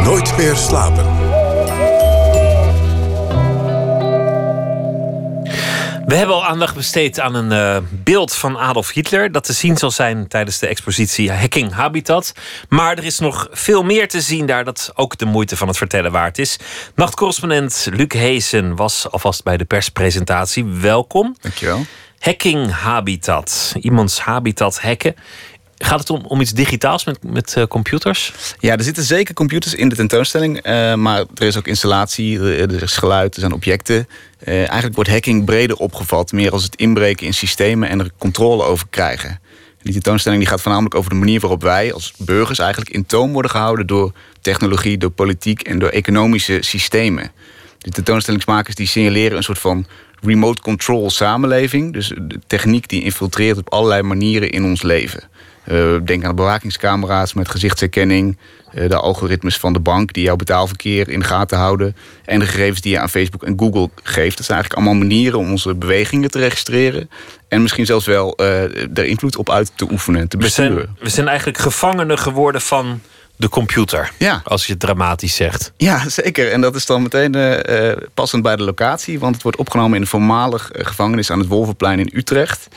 Nooit 0.04 0.36
meer 0.36 0.56
slapen. 0.56 1.04
We 6.06 6.16
hebben 6.16 6.34
al 6.34 6.44
aandacht 6.44 6.74
besteed 6.74 7.20
aan 7.20 7.34
een 7.34 7.52
eh, 7.52 7.82
beeld 7.90 8.34
van 8.34 8.58
Adolf 8.58 8.90
Hitler. 8.90 9.32
dat 9.32 9.44
te 9.44 9.52
zien 9.52 9.76
zal 9.76 9.90
zijn 9.90 10.28
tijdens 10.28 10.58
de 10.58 10.66
expositie 10.66 11.32
Hacking 11.32 11.72
Habitat. 11.72 12.32
Maar 12.68 12.98
er 12.98 13.04
is 13.04 13.18
nog 13.18 13.48
veel 13.50 13.82
meer 13.82 14.08
te 14.08 14.20
zien 14.20 14.46
daar. 14.46 14.64
dat 14.64 14.92
ook 14.94 15.18
de 15.18 15.24
moeite 15.24 15.56
van 15.56 15.68
het 15.68 15.76
vertellen 15.76 16.12
waard 16.12 16.38
is. 16.38 16.58
Nachtcorrespondent 16.94 17.86
Luc 17.90 18.12
Heesen 18.12 18.76
was 18.76 19.10
alvast 19.10 19.42
bij 19.42 19.56
de 19.56 19.64
perspresentatie. 19.64 20.64
Welkom. 20.64 21.36
Dankjewel. 21.40 21.84
Hacking 22.20 22.70
Habitat. 22.70 23.74
Iemands 23.80 24.20
habitat 24.20 24.80
hacken. 24.80 25.14
Gaat 25.78 25.98
het 25.98 26.10
om, 26.10 26.24
om 26.24 26.40
iets 26.40 26.52
digitaals 26.52 27.04
met, 27.04 27.18
met 27.22 27.54
eh, 27.56 27.64
computers? 27.64 28.32
Ja, 28.58 28.76
er 28.76 28.82
zitten 28.82 29.02
zeker 29.02 29.34
computers 29.34 29.74
in 29.74 29.88
de 29.88 29.94
tentoonstelling. 29.94 30.58
eh, 30.58 30.94
maar 30.94 31.24
er 31.34 31.46
is 31.46 31.56
ook 31.56 31.66
installatie, 31.66 32.38
er 32.40 32.74
er 32.74 32.82
is 32.82 32.96
geluid, 32.96 33.34
er 33.34 33.40
zijn 33.40 33.52
objecten. 33.52 34.08
Eh, 34.38 34.56
eigenlijk 34.56 34.94
wordt 34.94 35.10
hacking 35.10 35.44
breder 35.44 35.76
opgevat. 35.76 36.32
Meer 36.32 36.52
als 36.52 36.62
het 36.62 36.76
inbreken 36.76 37.26
in 37.26 37.34
systemen 37.34 37.88
en 37.88 38.00
er 38.00 38.10
controle 38.18 38.62
over 38.62 38.86
krijgen. 38.90 39.40
Die 39.82 39.92
tentoonstelling 39.92 40.40
die 40.40 40.50
gaat 40.50 40.60
voornamelijk 40.60 40.94
over 40.94 41.10
de 41.10 41.16
manier 41.16 41.40
waarop 41.40 41.62
wij 41.62 41.92
als 41.92 42.12
burgers 42.18 42.58
eigenlijk 42.58 42.90
in 42.90 43.06
toom 43.06 43.32
worden 43.32 43.50
gehouden 43.50 43.86
door 43.86 44.12
technologie, 44.40 44.98
door 44.98 45.10
politiek 45.10 45.62
en 45.62 45.78
door 45.78 45.88
economische 45.88 46.58
systemen. 46.60 47.30
De 47.78 47.90
tentoonstellingsmakers 47.90 48.74
die 48.74 48.86
signaleren 48.86 49.36
een 49.36 49.42
soort 49.42 49.58
van 49.58 49.86
remote 50.22 50.62
control 50.62 51.10
samenleving. 51.10 51.92
Dus 51.92 52.08
de 52.08 52.40
techniek 52.46 52.88
die 52.88 53.02
infiltreert 53.02 53.58
op 53.58 53.72
allerlei 53.72 54.02
manieren 54.02 54.50
in 54.50 54.64
ons 54.64 54.82
leven. 54.82 55.22
Eh, 55.64 55.94
denk 56.04 56.22
aan 56.22 56.28
de 56.28 56.34
bewakingscamera's 56.34 57.34
met 57.34 57.48
gezichtsherkenning. 57.48 58.38
eh, 58.70 58.88
de 58.88 58.96
algoritmes 58.96 59.56
van 59.56 59.72
de 59.72 59.80
bank 59.80 60.12
die 60.12 60.24
jouw 60.24 60.36
betaalverkeer 60.36 61.08
in 61.08 61.18
de 61.18 61.24
gaten 61.24 61.58
houden. 61.58 61.96
En 62.24 62.38
de 62.38 62.46
gegevens 62.46 62.80
die 62.80 62.92
je 62.92 62.98
aan 62.98 63.08
Facebook 63.08 63.42
en 63.42 63.58
Google 63.58 63.90
geeft. 64.02 64.36
Dat 64.36 64.46
zijn 64.46 64.58
eigenlijk 64.58 64.74
allemaal 64.74 65.06
manieren 65.06 65.38
om 65.38 65.50
onze 65.50 65.74
bewegingen 65.74 66.30
te 66.30 66.38
registreren. 66.38 67.10
En 67.48 67.62
misschien 67.62 67.86
zelfs 67.86 68.06
wel 68.06 68.36
eh 68.36 68.62
er 68.98 69.04
invloed 69.04 69.36
op 69.36 69.50
uit 69.50 69.72
te 69.74 69.90
oefenen, 69.90 70.28
te 70.28 70.36
We 70.36 70.42
besturen. 70.42 70.74
zijn, 70.74 70.96
we 71.00 71.08
zijn 71.08 71.28
eigenlijk 71.28 71.58
gevangenen 71.58 72.18
geworden 72.18 72.60
van 72.60 73.00
de 73.40 73.48
computer. 73.48 74.12
Ja. 74.18 74.40
Als 74.44 74.66
je 74.66 74.72
het 74.72 74.80
dramatisch 74.80 75.34
zegt. 75.34 75.72
Ja, 75.76 76.08
zeker. 76.08 76.52
En 76.52 76.60
dat 76.60 76.74
is 76.74 76.86
dan 76.86 77.02
meteen 77.02 77.34
eh, 77.34 77.90
eh, 77.90 77.96
passend 78.14 78.42
bij 78.42 78.56
de 78.56 78.62
locatie. 78.62 79.18
Want 79.18 79.34
het 79.34 79.42
wordt 79.42 79.58
opgenomen 79.58 79.94
in 79.94 80.00
een 80.00 80.06
voormalig 80.06 80.70
eh, 80.70 80.86
gevangenis 80.86 81.30
aan 81.30 81.38
het 81.38 81.48
Wolvenplein 81.48 81.98
in 81.98 82.10
Utrecht. 82.12 82.68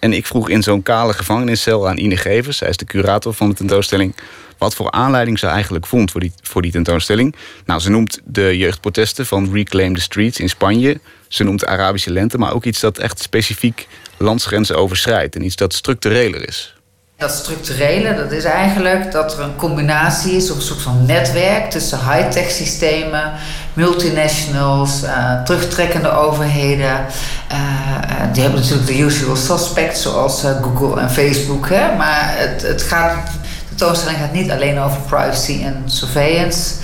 En 0.00 0.12
ik 0.12 0.26
vroeg 0.26 0.48
in 0.48 0.62
zo'n 0.62 0.82
kale 0.82 1.12
gevangeniscel 1.12 1.88
aan 1.88 1.98
Ine 1.98 2.16
Gevers... 2.16 2.56
zij 2.56 2.68
is 2.68 2.76
de 2.76 2.84
curator 2.84 3.34
van 3.34 3.48
de 3.48 3.54
tentoonstelling... 3.54 4.14
wat 4.58 4.74
voor 4.74 4.90
aanleiding 4.90 5.38
ze 5.38 5.46
eigenlijk 5.46 5.86
vond 5.86 6.10
voor 6.10 6.20
die, 6.20 6.32
voor 6.42 6.62
die 6.62 6.70
tentoonstelling. 6.70 7.34
Nou, 7.64 7.80
ze 7.80 7.90
noemt 7.90 8.20
de 8.24 8.56
jeugdprotesten 8.56 9.26
van 9.26 9.52
Reclaim 9.52 9.94
the 9.94 10.00
Streets 10.00 10.38
in 10.38 10.48
Spanje. 10.48 11.00
Ze 11.28 11.44
noemt 11.44 11.60
de 11.60 11.66
Arabische 11.66 12.10
lente, 12.10 12.38
maar 12.38 12.54
ook 12.54 12.64
iets 12.64 12.80
dat 12.80 12.98
echt 12.98 13.20
specifiek 13.20 13.88
landsgrenzen 14.16 14.76
overschrijdt. 14.76 15.36
En 15.36 15.44
iets 15.44 15.56
dat 15.56 15.74
structureler 15.74 16.48
is. 16.48 16.74
Dat 17.20 17.32
structurele, 17.32 18.14
dat 18.14 18.32
is 18.32 18.44
eigenlijk 18.44 19.12
dat 19.12 19.32
er 19.32 19.40
een 19.40 19.56
combinatie 19.56 20.36
is 20.36 20.50
of 20.50 20.56
een 20.56 20.62
soort 20.62 20.82
van 20.82 21.06
netwerk 21.06 21.70
tussen 21.70 21.98
high-tech 21.98 22.50
systemen, 22.50 23.32
multinationals, 23.72 25.02
eh, 25.02 25.42
terugtrekkende 25.42 26.10
overheden. 26.10 27.06
Eh, 27.48 27.58
eh, 27.58 28.32
die 28.32 28.42
hebben 28.42 28.60
natuurlijk 28.60 28.86
de 28.86 28.98
usual 28.98 29.36
suspects 29.36 30.02
zoals 30.02 30.44
Google 30.62 31.00
en 31.00 31.10
Facebook. 31.10 31.68
Hè? 31.68 31.96
Maar 31.96 32.34
het, 32.36 32.62
het 32.62 32.82
gaat 32.82 33.30
tentoonstelling 33.68 34.18
gaat 34.18 34.32
niet 34.32 34.50
alleen 34.50 34.78
over 34.78 35.00
privacy 35.00 35.62
en 35.64 35.82
surveillance, 35.86 36.74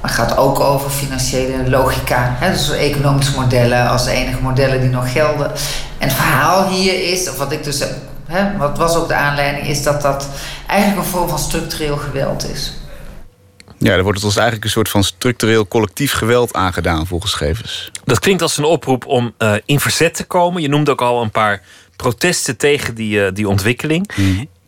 maar 0.00 0.10
gaat 0.10 0.36
ook 0.36 0.60
over 0.60 0.90
financiële 0.90 1.70
logica. 1.70 2.36
Hè? 2.38 2.52
Dus 2.52 2.70
economische 2.70 3.34
modellen 3.36 3.88
als 3.88 4.06
enige 4.06 4.42
modellen 4.42 4.80
die 4.80 4.90
nog 4.90 5.12
gelden. 5.12 5.46
En 5.98 6.08
het 6.08 6.12
verhaal 6.12 6.68
hier 6.68 7.12
is, 7.12 7.30
of 7.30 7.36
wat 7.36 7.52
ik 7.52 7.64
dus 7.64 7.78
heb, 7.78 7.90
hè, 8.26 8.56
wat 8.56 8.78
was 8.78 8.96
ook 8.96 9.08
de 9.08 9.14
aanleiding, 9.14 9.66
is 9.66 9.82
dat 9.82 10.02
dat 10.02 10.28
eigenlijk 10.66 11.06
een 11.06 11.12
vorm 11.12 11.28
van 11.28 11.38
structureel 11.38 11.96
geweld 11.96 12.48
is. 12.48 12.72
Ja, 13.78 13.92
er 13.92 14.02
wordt 14.02 14.18
het 14.18 14.26
ons 14.26 14.36
eigenlijk 14.36 14.64
een 14.64 14.70
soort 14.70 14.88
van 14.88 15.04
structureel 15.04 15.68
collectief 15.68 16.12
geweld 16.12 16.54
aangedaan 16.54 17.06
volgens 17.06 17.32
Schevers. 17.32 17.90
Dat 18.04 18.18
klinkt 18.18 18.42
als 18.42 18.56
een 18.56 18.64
oproep 18.64 19.06
om 19.06 19.34
eh, 19.38 19.54
in 19.64 19.80
verzet 19.80 20.14
te 20.14 20.24
komen. 20.24 20.62
Je 20.62 20.68
noemde 20.68 20.90
ook 20.90 21.02
al 21.02 21.22
een 21.22 21.30
paar 21.30 21.62
protesten 21.96 22.56
tegen 22.56 22.94
die, 22.94 23.24
eh, 23.24 23.34
die 23.34 23.48
ontwikkeling. 23.48 24.10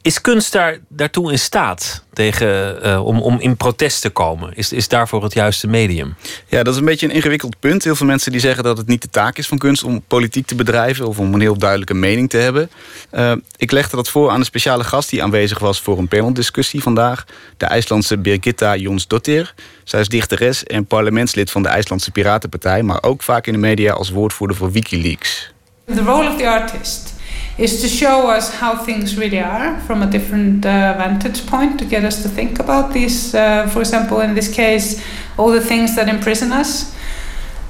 Is 0.09 0.21
kunst 0.21 0.53
daar, 0.53 0.79
daartoe 0.89 1.31
in 1.31 1.39
staat 1.39 2.05
tegen, 2.13 2.83
eh, 2.83 3.07
om, 3.07 3.21
om 3.21 3.41
in 3.41 3.57
protest 3.57 4.01
te 4.01 4.11
komen? 4.11 4.55
Is, 4.55 4.73
is 4.73 4.89
daarvoor 4.89 5.23
het 5.23 5.33
juiste 5.33 5.67
medium? 5.67 6.17
Ja, 6.47 6.63
dat 6.63 6.73
is 6.73 6.81
een 6.81 6.87
beetje 6.87 7.07
een 7.07 7.15
ingewikkeld 7.15 7.61
punt. 7.61 7.85
Heel 7.85 7.97
veel 7.97 8.07
mensen 8.07 8.33
die 8.33 8.41
zeggen 8.41 8.65
dat 8.65 8.77
het 8.79 8.87
niet 8.87 9.03
de 9.03 9.11
taak 9.11 9.39
is 9.39 9.47
van 9.47 9.59
kunst 9.59 9.85
om 9.85 10.03
politiek 10.07 10.47
te 10.47 10.55
bedrijven 10.55 11.07
of 11.07 11.19
om 11.19 11.35
een 11.35 11.41
heel 11.41 11.59
duidelijke 11.59 11.95
mening 11.95 12.31
te 12.31 12.37
hebben. 12.37 12.71
Uh, 13.13 13.33
ik 13.57 13.71
legde 13.71 13.97
dat 13.97 14.09
voor 14.09 14.31
aan 14.31 14.39
een 14.39 14.45
speciale 14.45 14.85
gast 14.85 15.11
die 15.11 15.23
aanwezig 15.23 15.59
was 15.59 15.81
voor 15.81 15.99
een 15.99 16.09
paneldiscussie 16.09 16.83
vandaag. 16.83 17.25
De 17.57 17.67
IJslandse 17.67 18.19
Birgitta 18.19 18.77
Jonsdottir. 18.77 19.55
Zij 19.85 20.01
is 20.01 20.09
dichteres 20.09 20.65
en 20.65 20.87
parlementslid 20.87 21.51
van 21.51 21.63
de 21.63 21.69
IJslandse 21.69 22.11
Piratenpartij, 22.11 22.83
maar 22.83 23.03
ook 23.03 23.23
vaak 23.23 23.47
in 23.47 23.53
de 23.53 23.59
media 23.59 23.93
als 23.93 24.11
woordvoerder 24.11 24.57
voor 24.57 24.73
Wikileaks. 24.73 25.53
The 25.87 26.03
role 26.03 26.29
of 26.29 26.37
the 26.37 26.49
artist 26.49 27.17
is 27.59 27.81
to 27.81 27.89
show 27.89 28.31
us 28.31 28.55
how 28.55 28.77
things 28.77 29.17
really 29.17 29.41
are 29.41 29.81
from 29.81 30.03
a 30.03 30.07
different 30.07 30.65
uh, 30.65 30.95
vantage 30.97 31.45
point 31.47 31.79
to 31.79 31.85
get 31.85 32.05
us 32.05 32.23
to 32.23 32.29
think 32.29 32.61
about 32.61 32.93
these, 32.93 33.35
uh, 33.35 33.67
for 33.69 33.81
example, 33.81 34.21
in 34.21 34.35
this 34.35 34.49
case, 34.49 35.03
all 35.37 35.51
the 35.51 35.67
things 35.67 35.95
that 35.95 36.09
imprison 36.09 36.53
us. 36.53 36.95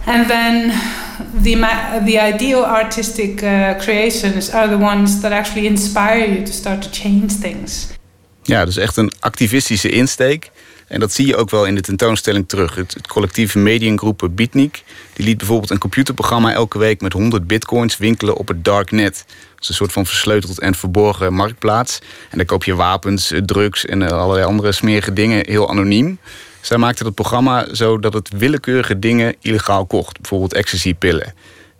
And 0.07 0.27
then 0.29 0.71
the, 1.43 1.55
the 2.05 2.19
ideal 2.19 2.65
artistic 2.65 3.43
uh, 3.43 3.75
creations 3.79 4.51
are 4.51 4.69
the 4.69 4.79
ones 4.79 5.21
that 5.23 5.33
actually 5.33 5.67
inspire 5.67 6.25
you 6.25 6.45
to 6.45 6.53
start 6.53 6.83
to 6.83 6.89
change 6.91 7.33
things. 7.41 7.97
Ja, 8.43 8.65
dus 8.65 8.77
echt 8.77 8.97
een 8.97 9.13
activistische 9.21 9.89
insteek. 9.89 10.51
En 10.89 11.01
dat 11.01 11.13
zie 11.13 11.27
je 11.27 11.37
ook 11.37 11.51
wel 11.51 11.65
in 11.65 11.75
de 11.75 11.81
tentoonstelling 11.81 12.49
terug. 12.49 12.75
Het, 12.75 12.95
het 12.95 13.07
collectieve 13.07 13.59
mediengroep 13.59 14.29
Bitnik... 14.31 14.83
die 15.13 15.27
liet 15.27 15.39
bijvoorbeeld 15.39 15.71
een 15.71 15.79
computerprogramma 15.79 16.53
elke 16.53 16.79
week... 16.79 17.01
met 17.01 17.13
100 17.13 17.47
bitcoins 17.47 17.97
winkelen 17.97 18.37
op 18.37 18.49
het 18.49 18.65
darknet. 18.65 19.25
Dat 19.59 19.69
is 19.69 19.69
een 19.69 19.85
soort 19.87 19.93
van 19.93 20.07
versleuteld 20.07 20.61
en 20.61 20.75
verborgen 20.75 21.33
marktplaats. 21.33 21.99
En 22.31 22.37
daar 22.37 22.47
koop 22.47 22.65
je 22.65 22.75
wapens, 22.75 23.33
drugs 23.45 23.85
en 23.85 24.03
eh, 24.03 24.13
allerlei 24.13 24.47
andere 24.47 24.73
smerige 24.73 25.13
dingen 25.13 25.43
heel 25.47 25.71
anoniem. 25.71 26.19
Zij 26.61 26.77
maakte 26.77 27.05
dat 27.05 27.15
programma 27.15 27.75
zo 27.75 27.99
dat 27.99 28.13
het 28.13 28.29
willekeurige 28.29 28.99
dingen 28.99 29.35
illegaal 29.41 29.87
kocht. 29.87 30.21
Bijvoorbeeld 30.21 30.55
ecstasy-pillen. 30.55 31.35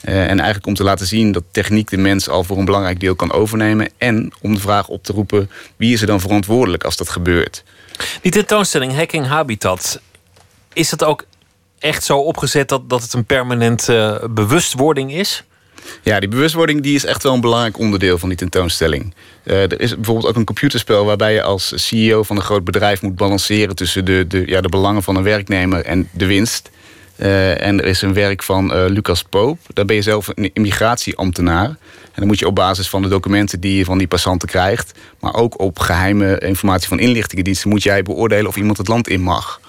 Uh, 0.05 0.21
en 0.21 0.37
eigenlijk 0.37 0.67
om 0.67 0.75
te 0.75 0.83
laten 0.83 1.07
zien 1.07 1.33
dat 1.33 1.43
techniek 1.51 1.91
de 1.91 1.97
mens 1.97 2.29
al 2.29 2.45
voor 2.45 2.59
een 2.59 2.65
belangrijk 2.65 3.01
deel 3.01 3.15
kan 3.15 3.33
overnemen. 3.33 3.91
En 3.99 4.33
om 4.41 4.55
de 4.55 4.61
vraag 4.61 4.89
op 4.89 5.05
te 5.05 5.13
roepen: 5.13 5.51
wie 5.77 5.93
is 5.93 6.01
er 6.01 6.07
dan 6.07 6.21
verantwoordelijk 6.21 6.85
als 6.85 6.97
dat 6.97 7.09
gebeurt? 7.09 7.65
Die 8.21 8.33
tentoonstelling 8.33 8.95
Hacking 8.95 9.27
Habitat, 9.27 10.01
is 10.73 10.91
het 10.91 11.05
ook 11.05 11.25
echt 11.79 12.05
zo 12.05 12.19
opgezet 12.19 12.69
dat, 12.69 12.91
dat 12.91 13.03
het 13.03 13.13
een 13.13 13.25
permanente 13.25 14.29
bewustwording 14.31 15.13
is? 15.13 15.45
Ja, 16.03 16.21
die 16.21 16.29
bewustwording 16.29 16.83
die 16.83 16.95
is 16.95 17.05
echt 17.05 17.23
wel 17.23 17.35
een 17.35 17.41
belangrijk 17.41 17.79
onderdeel 17.79 18.19
van 18.19 18.29
die 18.29 18.39
tentoonstelling. 18.39 19.15
Uh, 19.45 19.63
er 19.63 19.81
is 19.81 19.95
bijvoorbeeld 19.95 20.27
ook 20.27 20.37
een 20.37 20.45
computerspel 20.45 21.05
waarbij 21.05 21.33
je 21.33 21.43
als 21.43 21.73
CEO 21.75 22.23
van 22.23 22.37
een 22.37 22.43
groot 22.43 22.65
bedrijf 22.65 23.03
moet 23.03 23.17
balanceren 23.17 23.77
tussen 23.77 24.05
de, 24.05 24.25
de, 24.29 24.43
ja, 24.47 24.61
de 24.61 24.69
belangen 24.69 25.03
van 25.03 25.17
een 25.17 25.23
werknemer 25.23 25.85
en 25.85 26.09
de 26.13 26.27
winst. 26.27 26.71
Uh, 27.17 27.63
en 27.63 27.81
er 27.81 27.87
is 27.87 28.03
een 28.03 28.15
werk 28.15 28.43
van 28.43 28.77
uh, 28.77 28.85
Lucas 28.89 29.23
Poop. 29.23 29.59
Daar 29.73 29.85
ben 29.85 29.97
je 29.97 30.03
zelf 30.03 30.29
een 30.35 30.51
immigratieambtenaar. 30.53 31.67
En 31.67 32.15
dan 32.15 32.27
moet 32.27 32.39
je 32.39 32.47
op 32.47 32.55
basis 32.55 32.89
van 32.89 33.03
de 33.03 33.09
documenten 33.09 33.61
die 33.61 33.77
je 33.77 33.85
van 33.85 33.99
die 33.99 34.07
passanten 34.07 34.49
krijgt... 34.49 34.99
maar 35.21 35.35
ook 35.35 35.61
op 35.61 35.79
geheime 35.79 36.39
informatie 36.39 36.89
van 36.89 36.99
inlichtingendiensten... 36.99 37.71
moet 37.71 37.83
jij 37.83 38.03
beoordelen 38.03 38.47
of 38.47 38.57
iemand 38.57 38.79
het 38.79 38.89
land 38.89 39.09
in 39.09 39.21
mag. 39.21 39.61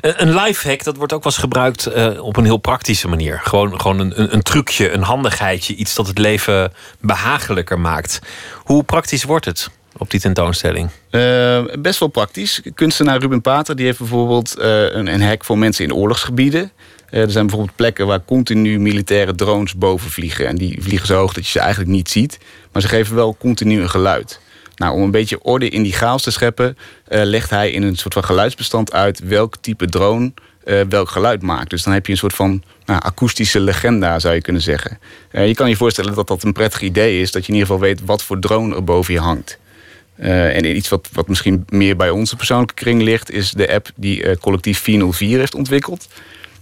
Een 0.00 0.34
lifehack, 0.34 0.84
dat 0.84 0.96
wordt 0.96 1.12
ook 1.12 1.22
wel 1.22 1.32
eens 1.32 1.40
gebruikt 1.40 1.88
uh, 1.96 2.22
op 2.24 2.36
een 2.36 2.44
heel 2.44 2.56
praktische 2.56 3.08
manier. 3.08 3.40
Gewoon, 3.42 3.80
gewoon 3.80 3.98
een, 3.98 4.32
een, 4.32 4.42
trucje, 4.42 4.90
een 4.90 5.02
handigheidje. 5.02 5.74
Iets 5.74 5.94
dat 5.94 6.06
het 6.06 6.18
leven 6.18 6.72
behagelijker 7.00 7.80
maakt. 7.80 8.20
Hoe 8.64 8.82
praktisch 8.82 9.24
wordt 9.24 9.44
het? 9.44 9.70
op 9.98 10.10
die 10.10 10.20
tentoonstelling? 10.20 10.90
Uh, 11.10 11.64
best 11.78 11.98
wel 11.98 12.08
praktisch. 12.08 12.60
Kunstenaar 12.74 13.18
Ruben 13.18 13.40
Pater 13.40 13.76
die 13.76 13.86
heeft 13.86 13.98
bijvoorbeeld 13.98 14.54
een, 14.58 15.06
een 15.06 15.22
hek 15.22 15.44
voor 15.44 15.58
mensen 15.58 15.84
in 15.84 15.94
oorlogsgebieden. 15.94 16.70
Er 17.10 17.30
zijn 17.30 17.46
bijvoorbeeld 17.46 17.76
plekken 17.76 18.06
waar 18.06 18.24
continu 18.24 18.78
militaire 18.78 19.34
drones 19.34 19.76
boven 19.76 20.10
vliegen. 20.10 20.46
En 20.46 20.56
die 20.56 20.82
vliegen 20.82 21.06
zo 21.06 21.18
hoog 21.18 21.32
dat 21.32 21.44
je 21.44 21.50
ze 21.50 21.60
eigenlijk 21.60 21.90
niet 21.90 22.08
ziet. 22.08 22.38
Maar 22.72 22.82
ze 22.82 22.88
geven 22.88 23.14
wel 23.14 23.36
continu 23.38 23.80
een 23.80 23.90
geluid. 23.90 24.40
Nou, 24.76 24.94
om 24.94 25.02
een 25.02 25.10
beetje 25.10 25.42
orde 25.42 25.68
in 25.68 25.82
die 25.82 25.92
chaos 25.92 26.22
te 26.22 26.30
scheppen, 26.30 26.78
legt 27.08 27.50
hij 27.50 27.70
in 27.70 27.82
een 27.82 27.96
soort 27.96 28.14
van 28.14 28.24
geluidsbestand 28.24 28.92
uit 28.92 29.18
welk 29.18 29.56
type 29.60 29.86
drone 29.86 30.32
welk 30.88 31.10
geluid 31.10 31.42
maakt. 31.42 31.70
Dus 31.70 31.82
dan 31.82 31.92
heb 31.92 32.06
je 32.06 32.12
een 32.12 32.18
soort 32.18 32.34
van 32.34 32.62
nou, 32.84 33.02
akoestische 33.02 33.60
legenda, 33.60 34.18
zou 34.18 34.34
je 34.34 34.40
kunnen 34.40 34.62
zeggen. 34.62 34.98
je 35.30 35.54
kan 35.54 35.68
je 35.68 35.76
voorstellen 35.76 36.14
dat 36.14 36.26
dat 36.26 36.42
een 36.42 36.52
prettig 36.52 36.80
idee 36.80 37.20
is, 37.20 37.30
dat 37.30 37.46
je 37.46 37.52
in 37.52 37.58
ieder 37.58 37.72
geval 37.72 37.86
weet 37.88 38.04
wat 38.04 38.22
voor 38.22 38.38
drone 38.38 38.74
er 38.74 38.84
boven 38.84 39.14
je 39.14 39.20
hangt. 39.20 39.58
En 40.16 40.76
iets 40.76 40.88
wat, 40.88 41.08
wat 41.12 41.28
misschien 41.28 41.64
meer 41.68 41.96
bij 41.96 42.10
onze 42.10 42.36
persoonlijke 42.36 42.74
kring 42.74 43.02
ligt, 43.02 43.30
is 43.30 43.50
de 43.50 43.72
app 43.72 43.88
die 43.94 44.38
collectief 44.38 44.78
404 44.78 45.38
heeft 45.38 45.54
ontwikkeld. 45.54 46.08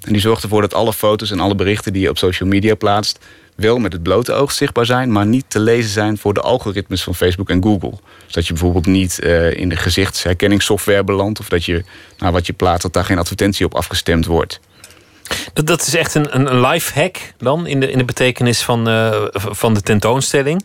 En 0.01 0.12
die 0.12 0.20
zorgt 0.20 0.43
ervoor 0.43 0.61
dat 0.61 0.74
alle 0.74 0.93
foto's 0.93 1.31
en 1.31 1.41
alle 1.41 1.55
berichten 1.55 1.93
die 1.93 2.03
je 2.03 2.09
op 2.09 2.19
social 2.19 2.49
media 2.49 2.74
plaatst, 2.74 3.19
wel 3.55 3.78
met 3.78 3.93
het 3.93 4.02
blote 4.02 4.32
oog 4.32 4.52
zichtbaar 4.52 4.86
zijn, 4.86 5.12
maar 5.12 5.26
niet 5.26 5.44
te 5.48 5.60
lezen 5.60 5.90
zijn 5.90 6.18
voor 6.18 6.35
de 6.35 6.40
algoritmes 6.40 7.02
van 7.02 7.14
Facebook 7.14 7.51
en 7.51 7.62
Google. 7.62 7.94
Dus 8.24 8.32
dat 8.32 8.47
je 8.47 8.52
bijvoorbeeld 8.52 8.86
niet 8.86 9.20
uh, 9.22 9.52
in 9.52 9.68
de 9.68 9.76
gezichtsherkenningssoftware 9.76 11.05
belandt, 11.05 11.40
of 11.40 11.48
dat 11.48 11.64
je 11.64 11.85
nou, 12.18 12.32
wat 12.32 12.47
je 12.47 12.52
plaatst, 12.52 12.82
dat 12.82 12.93
daar 12.93 13.05
geen 13.05 13.18
advertentie 13.18 13.66
op 13.66 13.74
afgestemd 13.74 14.26
wordt. 14.26 14.60
Dat, 15.52 15.66
dat 15.66 15.86
is 15.86 15.94
echt 15.94 16.14
een, 16.14 16.36
een 16.36 16.60
life 16.60 17.01
hack 17.01 17.16
dan 17.39 17.66
in 17.66 17.81
de, 17.81 17.90
in 17.90 17.98
de 17.98 18.05
betekenis 18.05 18.62
van, 18.62 18.89
uh, 18.89 19.24
van 19.32 19.74
de 19.74 19.81
tentoonstelling. 19.81 20.64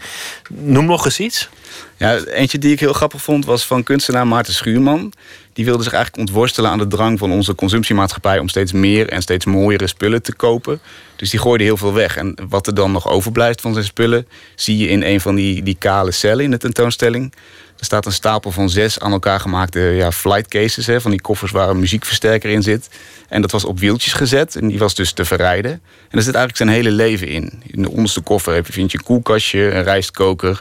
Noem 0.50 0.86
nog 0.86 1.06
eens 1.06 1.20
iets. 1.20 1.50
Ja, 1.98 2.18
eentje 2.24 2.58
die 2.58 2.72
ik 2.72 2.80
heel 2.80 2.94
grappig 2.94 3.22
vond 3.22 3.46
was 3.46 3.66
van 3.66 3.84
kunstenaar 3.84 4.28
Maarten 4.28 4.54
Schuurman. 4.54 5.14
Die 5.54 5.66
wilde 5.66 5.84
zich 5.84 5.94
eigenlijk 5.94 6.28
ontworstelen 6.28 6.70
aan 6.70 6.78
de 6.78 6.88
drang 6.88 7.20
van 7.20 7.32
onze 7.32 7.56
consumptiemaatschappij 7.56 8.40
om 8.40 8.50
steeds 8.50 8.72
meer 8.72 9.10
en 9.10 9.22
steeds 9.22 9.46
mooiere 9.46 9.88
spullen 9.88 10.22
te 10.22 10.34
kopen. 10.34 10.80
Dus 11.16 11.30
die 11.30 11.40
gooide 11.40 11.64
heel 11.64 11.78
veel 11.78 11.94
weg. 11.94 12.18
En 12.18 12.36
wat 12.50 12.68
er 12.68 12.74
dan 12.74 12.92
nog 12.92 13.08
overblijft 13.10 13.62
van 13.62 13.74
zijn 13.74 13.86
spullen, 13.86 14.28
zie 14.56 14.78
je 14.78 14.88
in 14.88 15.04
een 15.04 15.22
van 15.22 15.36
die, 15.36 15.64
die 15.64 15.76
kale 15.80 16.12
cellen 16.12 16.44
in 16.44 16.52
de 16.52 16.58
tentoonstelling. 16.58 17.34
Er 17.80 17.86
staat 17.86 18.06
een 18.06 18.12
stapel 18.12 18.52
van 18.52 18.70
zes 18.70 19.00
aan 19.00 19.12
elkaar 19.12 19.40
gemaakte 19.40 19.80
ja, 19.80 20.12
flight 20.12 20.48
cases, 20.48 20.86
hè, 20.86 21.02
van 21.02 21.12
die 21.12 21.22
koffers 21.22 21.52
waar 21.52 21.70
een 21.70 21.80
muziekversterker 21.80 22.50
in 22.50 22.64
zit. 22.64 22.90
En 23.30 23.42
dat 23.42 23.52
was 23.52 23.66
op 23.66 23.80
wieltjes 23.80 24.14
gezet 24.14 24.56
en 24.56 24.68
die 24.68 24.80
was 24.80 24.96
dus 24.96 25.12
te 25.12 25.26
verrijden. 25.26 25.72
En 25.72 25.82
daar 26.10 26.22
zit 26.22 26.36
eigenlijk 26.36 26.58
zijn 26.58 26.70
hele 26.70 26.92
leven 26.92 27.28
in. 27.28 27.62
In 27.68 27.82
de 27.82 27.92
onderste 27.92 28.22
koffer 28.22 28.66
vind 28.66 28.92
je 28.92 28.98
een 28.98 29.04
koelkastje, 29.04 29.72
een 29.72 29.84
rijstkoker, 29.84 30.60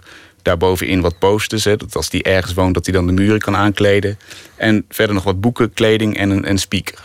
daarbovenin 0.48 1.00
wat 1.00 1.18
posters. 1.18 1.64
Hè, 1.64 1.76
dat 1.76 1.96
als 1.96 2.10
die 2.10 2.22
ergens 2.22 2.54
woont, 2.54 2.74
dat 2.74 2.84
hij 2.84 2.94
dan 2.94 3.06
de 3.06 3.12
muren 3.12 3.40
kan 3.40 3.56
aankleden. 3.56 4.18
En 4.56 4.84
verder 4.88 5.14
nog 5.14 5.24
wat 5.24 5.40
boeken, 5.40 5.72
kleding 5.72 6.16
en 6.16 6.48
een, 6.48 6.58
speaker. 6.58 6.98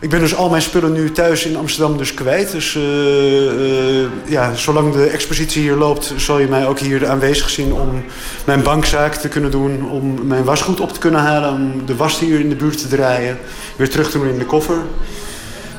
Ik 0.00 0.10
ben 0.10 0.20
dus 0.20 0.34
al 0.34 0.48
mijn 0.50 0.62
spullen 0.62 0.92
nu 0.92 1.12
thuis 1.12 1.44
in 1.44 1.56
Amsterdam 1.56 1.96
dus 1.96 2.14
kwijt. 2.14 2.50
Dus 2.50 2.74
uh, 2.74 2.82
uh, 2.82 4.06
ja, 4.26 4.54
zolang 4.54 4.92
de 4.92 5.04
expositie 5.04 5.62
hier 5.62 5.74
loopt, 5.74 6.14
zal 6.16 6.38
je 6.38 6.46
mij 6.46 6.66
ook 6.66 6.78
hier 6.78 7.08
aanwezig 7.08 7.50
zien 7.50 7.72
om 7.72 8.04
mijn 8.44 8.62
bankzaak 8.62 9.14
te 9.14 9.28
kunnen 9.28 9.50
doen, 9.50 9.90
om 9.90 10.26
mijn 10.26 10.44
wasgoed 10.44 10.80
op 10.80 10.92
te 10.92 11.00
kunnen 11.00 11.20
halen, 11.20 11.52
om 11.52 11.86
de 11.86 11.96
was 11.96 12.18
hier 12.18 12.40
in 12.40 12.48
de 12.48 12.56
buurt 12.56 12.78
te 12.78 12.88
draaien, 12.88 13.38
weer 13.76 13.90
terug 13.90 14.10
te 14.10 14.18
doen 14.18 14.28
in 14.28 14.38
de 14.38 14.46
koffer. 14.46 14.78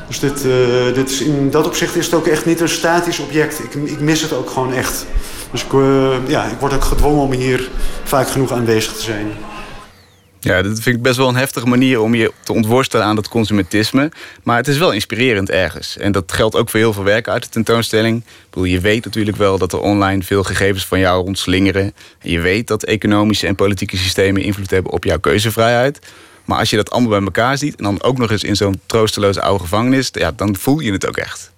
Dus 0.06 0.20
dit, 0.20 0.44
uh, 0.44 0.94
dit 0.94 1.10
is 1.10 1.20
in 1.20 1.50
dat 1.50 1.66
opzicht 1.66 1.96
is 1.96 2.04
het 2.04 2.14
ook 2.14 2.26
echt 2.26 2.46
niet 2.46 2.60
een 2.60 2.68
statisch 2.68 3.18
object. 3.18 3.58
Ik, 3.58 3.74
ik 3.74 4.00
mis 4.00 4.20
het 4.20 4.32
ook 4.32 4.50
gewoon 4.50 4.72
echt. 4.72 5.06
Dus 5.54 5.64
ik, 5.64 5.72
ja, 6.26 6.44
ik 6.44 6.58
word 6.58 6.72
ook 6.72 6.84
gedwongen 6.84 7.22
om 7.22 7.32
hier 7.32 7.70
vaak 8.02 8.28
genoeg 8.28 8.52
aanwezig 8.52 8.92
te 8.92 9.02
zijn. 9.02 9.32
Ja, 10.40 10.62
dat 10.62 10.80
vind 10.80 10.96
ik 10.96 11.02
best 11.02 11.16
wel 11.16 11.28
een 11.28 11.36
heftige 11.36 11.66
manier 11.66 12.00
om 12.00 12.14
je 12.14 12.32
te 12.42 12.52
ontworstelen 12.52 13.06
aan 13.06 13.14
dat 13.14 13.28
consumentisme. 13.28 14.10
Maar 14.42 14.56
het 14.56 14.68
is 14.68 14.78
wel 14.78 14.92
inspirerend 14.92 15.50
ergens. 15.50 15.96
En 15.96 16.12
dat 16.12 16.32
geldt 16.32 16.56
ook 16.56 16.70
voor 16.70 16.80
heel 16.80 16.92
veel 16.92 17.04
werk 17.04 17.28
uit 17.28 17.42
de 17.42 17.48
tentoonstelling. 17.48 18.18
Ik 18.18 18.50
bedoel, 18.50 18.64
je 18.64 18.80
weet 18.80 19.04
natuurlijk 19.04 19.36
wel 19.36 19.58
dat 19.58 19.72
er 19.72 19.80
online 19.80 20.22
veel 20.22 20.42
gegevens 20.42 20.86
van 20.86 20.98
jou 20.98 21.24
rondslingeren. 21.24 21.94
En 22.18 22.30
je 22.30 22.40
weet 22.40 22.66
dat 22.66 22.82
economische 22.82 23.46
en 23.46 23.54
politieke 23.54 23.96
systemen 23.96 24.42
invloed 24.42 24.70
hebben 24.70 24.92
op 24.92 25.04
jouw 25.04 25.18
keuzevrijheid. 25.18 25.98
Maar 26.44 26.58
als 26.58 26.70
je 26.70 26.76
dat 26.76 26.90
allemaal 26.90 27.10
bij 27.10 27.22
elkaar 27.22 27.58
ziet 27.58 27.76
en 27.76 27.84
dan 27.84 28.02
ook 28.02 28.18
nog 28.18 28.30
eens 28.30 28.44
in 28.44 28.56
zo'n 28.56 28.80
troosteloze 28.86 29.42
oude 29.42 29.62
gevangenis, 29.62 30.08
ja, 30.12 30.32
dan 30.32 30.56
voel 30.56 30.80
je 30.80 30.92
het 30.92 31.08
ook 31.08 31.16
echt. 31.16 31.52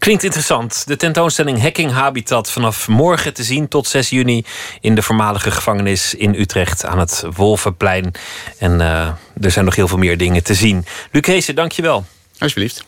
Klinkt 0.00 0.22
interessant. 0.24 0.86
De 0.86 0.96
tentoonstelling 0.96 1.62
Hacking 1.62 1.92
Habitat 1.92 2.50
vanaf 2.50 2.88
morgen 2.88 3.34
te 3.34 3.42
zien 3.42 3.68
tot 3.68 3.86
6 3.86 4.10
juni 4.10 4.44
in 4.80 4.94
de 4.94 5.02
voormalige 5.02 5.50
gevangenis 5.50 6.14
in 6.14 6.34
Utrecht 6.34 6.84
aan 6.84 6.98
het 6.98 7.24
Wolvenplein. 7.34 8.12
En 8.58 8.80
eh, 8.80 9.08
er 9.40 9.50
zijn 9.50 9.64
nog 9.64 9.76
heel 9.76 9.88
veel 9.88 9.98
meer 9.98 10.18
dingen 10.18 10.42
te 10.42 10.54
zien. 10.54 10.84
Luc 11.10 11.26
Heesen, 11.26 11.54
dankjewel. 11.54 12.04
Alsjeblieft. 12.38 12.84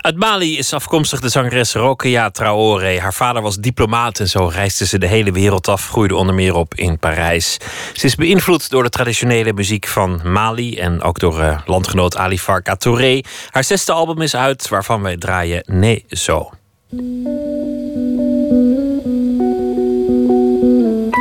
Uit 0.00 0.16
Mali 0.16 0.58
is 0.58 0.72
afkomstig 0.72 1.20
de 1.20 1.28
zangeres 1.28 1.72
Rokeya 1.72 2.30
Traoré. 2.30 3.00
Haar 3.00 3.14
vader 3.14 3.42
was 3.42 3.56
diplomaat 3.56 4.18
en 4.18 4.28
zo 4.28 4.46
reisde 4.46 4.86
ze 4.86 4.98
de 4.98 5.06
hele 5.06 5.32
wereld 5.32 5.68
af, 5.68 5.88
groeide 5.88 6.14
onder 6.16 6.34
meer 6.34 6.54
op 6.54 6.74
in 6.74 6.98
Parijs. 6.98 7.58
Ze 7.92 8.06
is 8.06 8.14
beïnvloed 8.14 8.70
door 8.70 8.82
de 8.82 8.88
traditionele 8.88 9.52
muziek 9.52 9.86
van 9.86 10.20
Mali 10.24 10.76
en 10.78 11.02
ook 11.02 11.18
door 11.18 11.40
eh, 11.40 11.58
landgenoot 11.66 12.16
Ali 12.16 12.38
Farka 12.38 12.76
Touré. 12.76 13.20
Haar 13.50 13.64
zesde 13.64 13.92
album 13.92 14.20
is 14.20 14.36
uit, 14.36 14.68
waarvan 14.68 15.02
wij 15.02 15.16
draaien 15.16 15.62
Nee 15.66 16.04
Zo. 16.08 16.50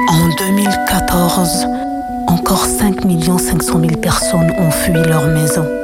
En 0.07 0.35
2014, 0.35 1.77
encore 2.25 2.67
5 2.77 2.93
500 2.99 3.73
000 3.73 3.99
personnes 3.99 4.51
ont 4.57 4.73
fui 4.73 4.93
leur 4.93 5.27
maison, 5.27 5.78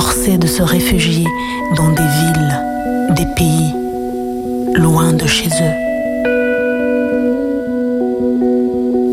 forcées 0.00 0.38
de 0.38 0.48
se 0.48 0.60
réfugier 0.60 1.28
dans 1.76 1.90
des 1.90 2.02
villes, 2.02 2.60
des 3.14 3.26
pays, 3.36 3.72
loin 4.74 5.12
de 5.12 5.24
chez 5.24 5.46
eux. 5.46 5.76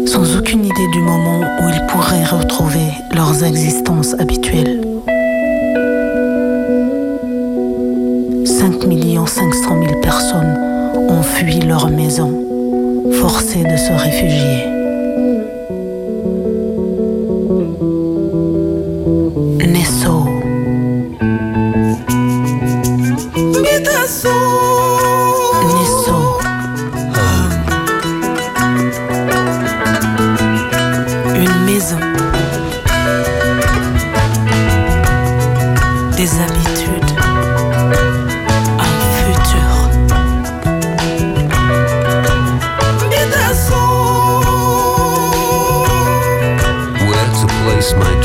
Sans 0.08 0.36
aucune 0.36 0.66
idée 0.66 0.88
du 0.92 1.02
moment 1.02 1.42
où 1.62 1.70
ils 1.70 1.86
pourraient 1.86 2.26
retrouver 2.26 2.88
leurs 3.12 3.44
existences 3.44 4.16
habituelles. 4.16 4.82
5 8.44 8.82
500 9.28 9.84
000 9.88 10.02
personnes 10.02 10.58
ont 11.10 11.22
fui 11.22 11.60
leur 11.60 11.92
maison, 11.92 12.34
forcées 13.22 13.66
de 13.66 13.78
se 13.78 13.92
réfugier. 13.92 14.81
My 47.94 48.21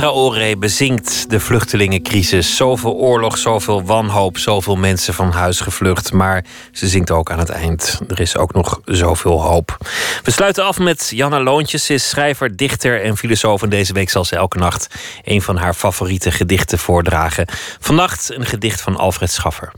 Traoré 0.00 0.56
bezinkt 0.56 1.30
de 1.30 1.40
vluchtelingencrisis. 1.40 2.56
Zoveel 2.56 2.92
oorlog, 2.92 3.38
zoveel 3.38 3.84
wanhoop, 3.84 4.38
zoveel 4.38 4.76
mensen 4.76 5.14
van 5.14 5.30
huis 5.30 5.60
gevlucht. 5.60 6.12
Maar 6.12 6.44
ze 6.72 6.88
zingt 6.88 7.10
ook 7.10 7.30
aan 7.30 7.38
het 7.38 7.48
eind. 7.48 8.00
Er 8.08 8.20
is 8.20 8.36
ook 8.36 8.52
nog 8.52 8.80
zoveel 8.84 9.42
hoop. 9.42 9.76
We 10.22 10.30
sluiten 10.30 10.64
af 10.64 10.78
met 10.78 11.10
Janna 11.14 11.42
Loontjes. 11.42 11.84
Ze 11.84 11.94
is 11.94 12.08
schrijver, 12.08 12.56
dichter 12.56 13.02
en 13.02 13.16
filosoof. 13.16 13.62
En 13.62 13.68
deze 13.68 13.92
week 13.92 14.10
zal 14.10 14.24
ze 14.24 14.36
elke 14.36 14.58
nacht 14.58 14.86
een 15.24 15.42
van 15.42 15.56
haar 15.56 15.74
favoriete 15.74 16.30
gedichten 16.30 16.78
voordragen. 16.78 17.46
Vannacht 17.80 18.34
een 18.34 18.46
gedicht 18.46 18.80
van 18.80 18.96
Alfred 18.96 19.30
Schaffer. 19.30 19.72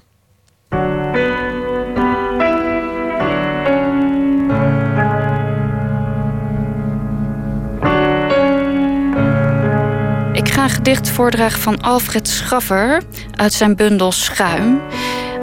Gedicht 10.85 11.11
voordragen 11.11 11.61
van 11.61 11.81
Alfred 11.81 12.29
Schaffer 12.29 13.03
uit 13.35 13.53
zijn 13.53 13.77
bundel 13.77 14.13
Schuim. 14.13 14.81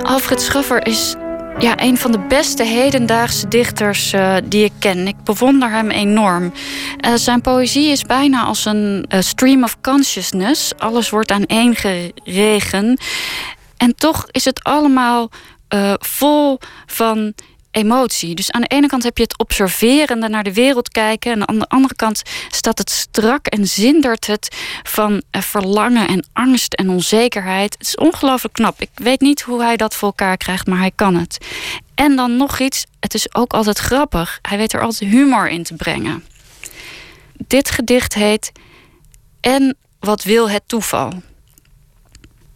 Alfred 0.04 0.42
Schaffer 0.42 0.88
is 0.88 1.16
ja, 1.60 1.82
een 1.82 1.98
van 1.98 2.12
de 2.12 2.20
beste 2.20 2.64
hedendaagse 2.64 3.48
dichters 3.48 4.14
eh, 4.14 4.36
die 4.44 4.64
ik 4.64 4.72
ken. 4.80 5.08
Ik 5.08 5.24
bewonder 5.24 5.72
hem 5.72 5.90
enorm. 5.90 6.54
Eh, 6.98 7.14
zijn 7.14 7.42
poëzie 7.42 7.88
is 7.88 8.04
bijna 8.04 8.44
als 8.44 8.66
een 8.66 9.06
eh, 9.08 9.22
stream 9.22 9.64
of 9.64 9.82
consciousness. 9.82 10.72
Alles 10.78 11.10
wordt 11.10 11.32
aaneengeregen. 11.32 13.00
En 13.78 13.96
toch 13.96 14.26
is 14.32 14.46
het 14.46 14.64
allemaal 14.64 15.30
vol 16.00 16.60
van 16.86 17.34
emotie. 17.72 18.36
Dus 18.36 18.52
aan 18.52 18.62
de 18.62 18.68
ene 18.68 18.88
kant 18.88 19.04
heb 19.04 19.18
je 19.18 19.24
het 19.24 19.38
observerende 19.38 20.30
naar 20.30 20.44
de 20.44 20.54
wereld 20.54 20.90
kijken. 20.90 21.32
En 21.32 21.48
aan 21.48 21.60
de 21.60 21.68
andere 21.68 21.96
kant 21.96 22.22
staat 22.50 22.78
het 22.78 22.90
strak 22.90 23.48
en 23.48 23.68
zindert 23.68 24.28
het 24.28 24.56
van 24.84 25.24
eh, 25.32 25.42
verlangen 25.42 26.08
en 26.08 26.26
angst 26.34 26.74
en 26.74 26.90
onzekerheid. 26.90 27.74
Het 27.78 27.88
is 27.88 27.96
ongelooflijk 27.96 28.54
knap. 28.54 28.82
Ik 28.82 28.90
weet 28.94 29.22
niet 29.22 29.42
hoe 29.42 29.64
hij 29.64 29.78
dat 29.78 29.96
voor 29.96 30.08
elkaar 30.08 30.38
krijgt, 30.38 30.68
maar 30.68 30.80
hij 30.80 30.92
kan 30.96 31.16
het. 31.16 31.46
En 31.96 32.16
dan 32.16 32.38
nog 32.38 32.60
iets, 32.60 32.86
het 33.00 33.14
is 33.14 33.36
ook 33.36 33.54
altijd 33.54 33.78
grappig. 33.78 34.40
Hij 34.42 34.58
weet 34.58 34.74
er 34.74 34.82
altijd 34.82 35.12
humor 35.12 35.50
in 35.50 35.64
te 35.64 35.74
brengen. 35.74 36.24
Dit 37.48 37.72
gedicht 37.72 38.14
heet 38.14 38.52
En 39.40 39.78
wat 40.00 40.24
wil 40.24 40.50
het 40.50 40.64
toeval? 40.66 41.14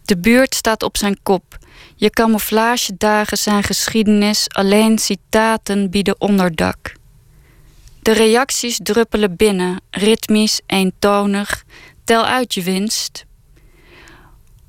De 0.05 0.17
buurt 0.17 0.55
staat 0.55 0.83
op 0.83 0.97
zijn 0.97 1.17
kop. 1.23 1.57
Je 1.95 2.09
camouflagedagen 2.09 3.37
zijn 3.37 3.63
geschiedenis, 3.63 4.49
alleen 4.49 4.99
citaten 4.99 5.89
bieden 5.89 6.21
onderdak. 6.21 6.93
De 8.01 8.11
reacties 8.11 8.79
druppelen 8.83 9.35
binnen, 9.35 9.81
ritmisch, 9.89 10.61
eentonig. 10.65 11.63
Tel 12.03 12.25
uit 12.25 12.53
je 12.53 12.61
winst. 12.63 13.25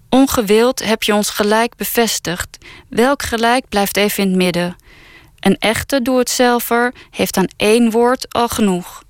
Ongewild 0.08 0.84
heb 0.84 1.02
je 1.02 1.14
ons 1.14 1.30
gelijk 1.30 1.76
bevestigd. 1.76 2.58
Welk 2.88 3.22
gelijk 3.22 3.68
blijft 3.68 3.96
even 3.96 4.22
in 4.22 4.28
het 4.28 4.38
midden? 4.38 4.76
Een 5.40 5.58
echte 5.58 6.02
doe-het-zelver 6.02 6.94
heeft 7.10 7.36
aan 7.36 7.48
één 7.56 7.90
woord 7.90 8.34
al 8.34 8.48
genoeg. 8.48 9.02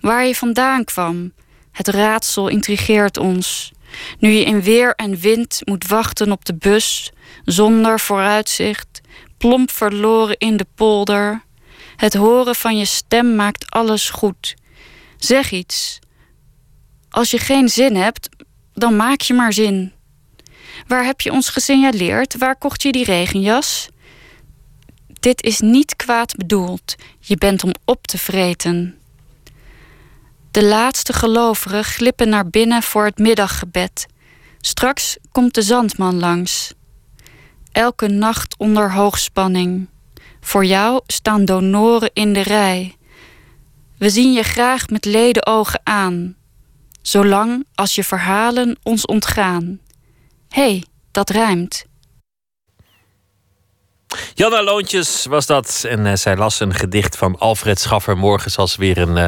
Waar 0.00 0.26
je 0.26 0.34
vandaan 0.34 0.84
kwam, 0.84 1.32
het 1.72 1.88
raadsel 1.88 2.48
intrigeert 2.48 3.16
ons. 3.16 3.72
Nu 4.18 4.30
je 4.30 4.44
in 4.44 4.62
weer 4.62 4.94
en 4.94 5.16
wind 5.16 5.60
moet 5.64 5.86
wachten 5.86 6.32
op 6.32 6.44
de 6.44 6.54
bus, 6.54 7.12
zonder 7.44 8.00
vooruitzicht, 8.00 9.00
plomp 9.38 9.70
verloren 9.70 10.36
in 10.38 10.56
de 10.56 10.66
polder. 10.74 11.42
Het 11.96 12.14
horen 12.14 12.54
van 12.54 12.76
je 12.76 12.84
stem 12.84 13.36
maakt 13.36 13.70
alles 13.70 14.10
goed. 14.10 14.54
Zeg 15.16 15.50
iets. 15.50 15.98
Als 17.10 17.30
je 17.30 17.38
geen 17.38 17.68
zin 17.68 17.96
hebt, 17.96 18.28
dan 18.74 18.96
maak 18.96 19.20
je 19.20 19.34
maar 19.34 19.52
zin. 19.52 19.92
Waar 20.86 21.04
heb 21.04 21.20
je 21.20 21.32
ons 21.32 21.48
gesignaleerd? 21.48 22.36
Waar 22.36 22.56
kocht 22.56 22.82
je 22.82 22.92
die 22.92 23.04
regenjas? 23.04 23.88
Dit 25.20 25.42
is 25.42 25.60
niet 25.60 25.96
kwaad 25.96 26.36
bedoeld. 26.36 26.94
Je 27.20 27.36
bent 27.36 27.64
om 27.64 27.74
op 27.84 28.06
te 28.06 28.18
vreten. 28.18 28.98
De 30.50 30.64
laatste 30.64 31.12
gelovigen 31.12 31.84
glippen 31.84 32.28
naar 32.28 32.48
binnen 32.48 32.82
voor 32.82 33.04
het 33.04 33.18
middaggebed. 33.18 34.06
Straks 34.60 35.16
komt 35.32 35.54
de 35.54 35.62
zandman 35.62 36.18
langs. 36.18 36.72
Elke 37.72 38.08
nacht 38.08 38.54
onder 38.58 38.92
hoogspanning. 38.92 39.88
Voor 40.40 40.64
jou 40.64 41.00
staan 41.06 41.44
donoren 41.44 42.10
in 42.12 42.32
de 42.32 42.42
rij. 42.42 42.96
We 43.98 44.10
zien 44.10 44.32
je 44.32 44.42
graag 44.42 44.88
met 44.88 45.04
leden 45.04 45.46
ogen 45.46 45.80
aan, 45.84 46.36
zolang 47.02 47.66
als 47.74 47.94
je 47.94 48.04
verhalen 48.04 48.78
ons 48.82 49.06
ontgaan. 49.06 49.80
Hé, 50.48 50.62
hey, 50.62 50.84
dat 51.10 51.30
rijmt. 51.30 51.84
Janna 54.34 54.62
Loontjes 54.62 55.26
was 55.26 55.46
dat. 55.46 55.84
En 55.88 56.06
uh, 56.06 56.12
zij 56.14 56.36
las 56.36 56.60
een 56.60 56.74
gedicht 56.74 57.16
van 57.16 57.38
Alfred 57.38 57.80
Schaffer. 57.80 58.16
Morgen 58.16 58.50
zal 58.50 58.66
ze 58.66 58.80
weer 58.80 58.98
een 58.98 59.16
uh, 59.16 59.24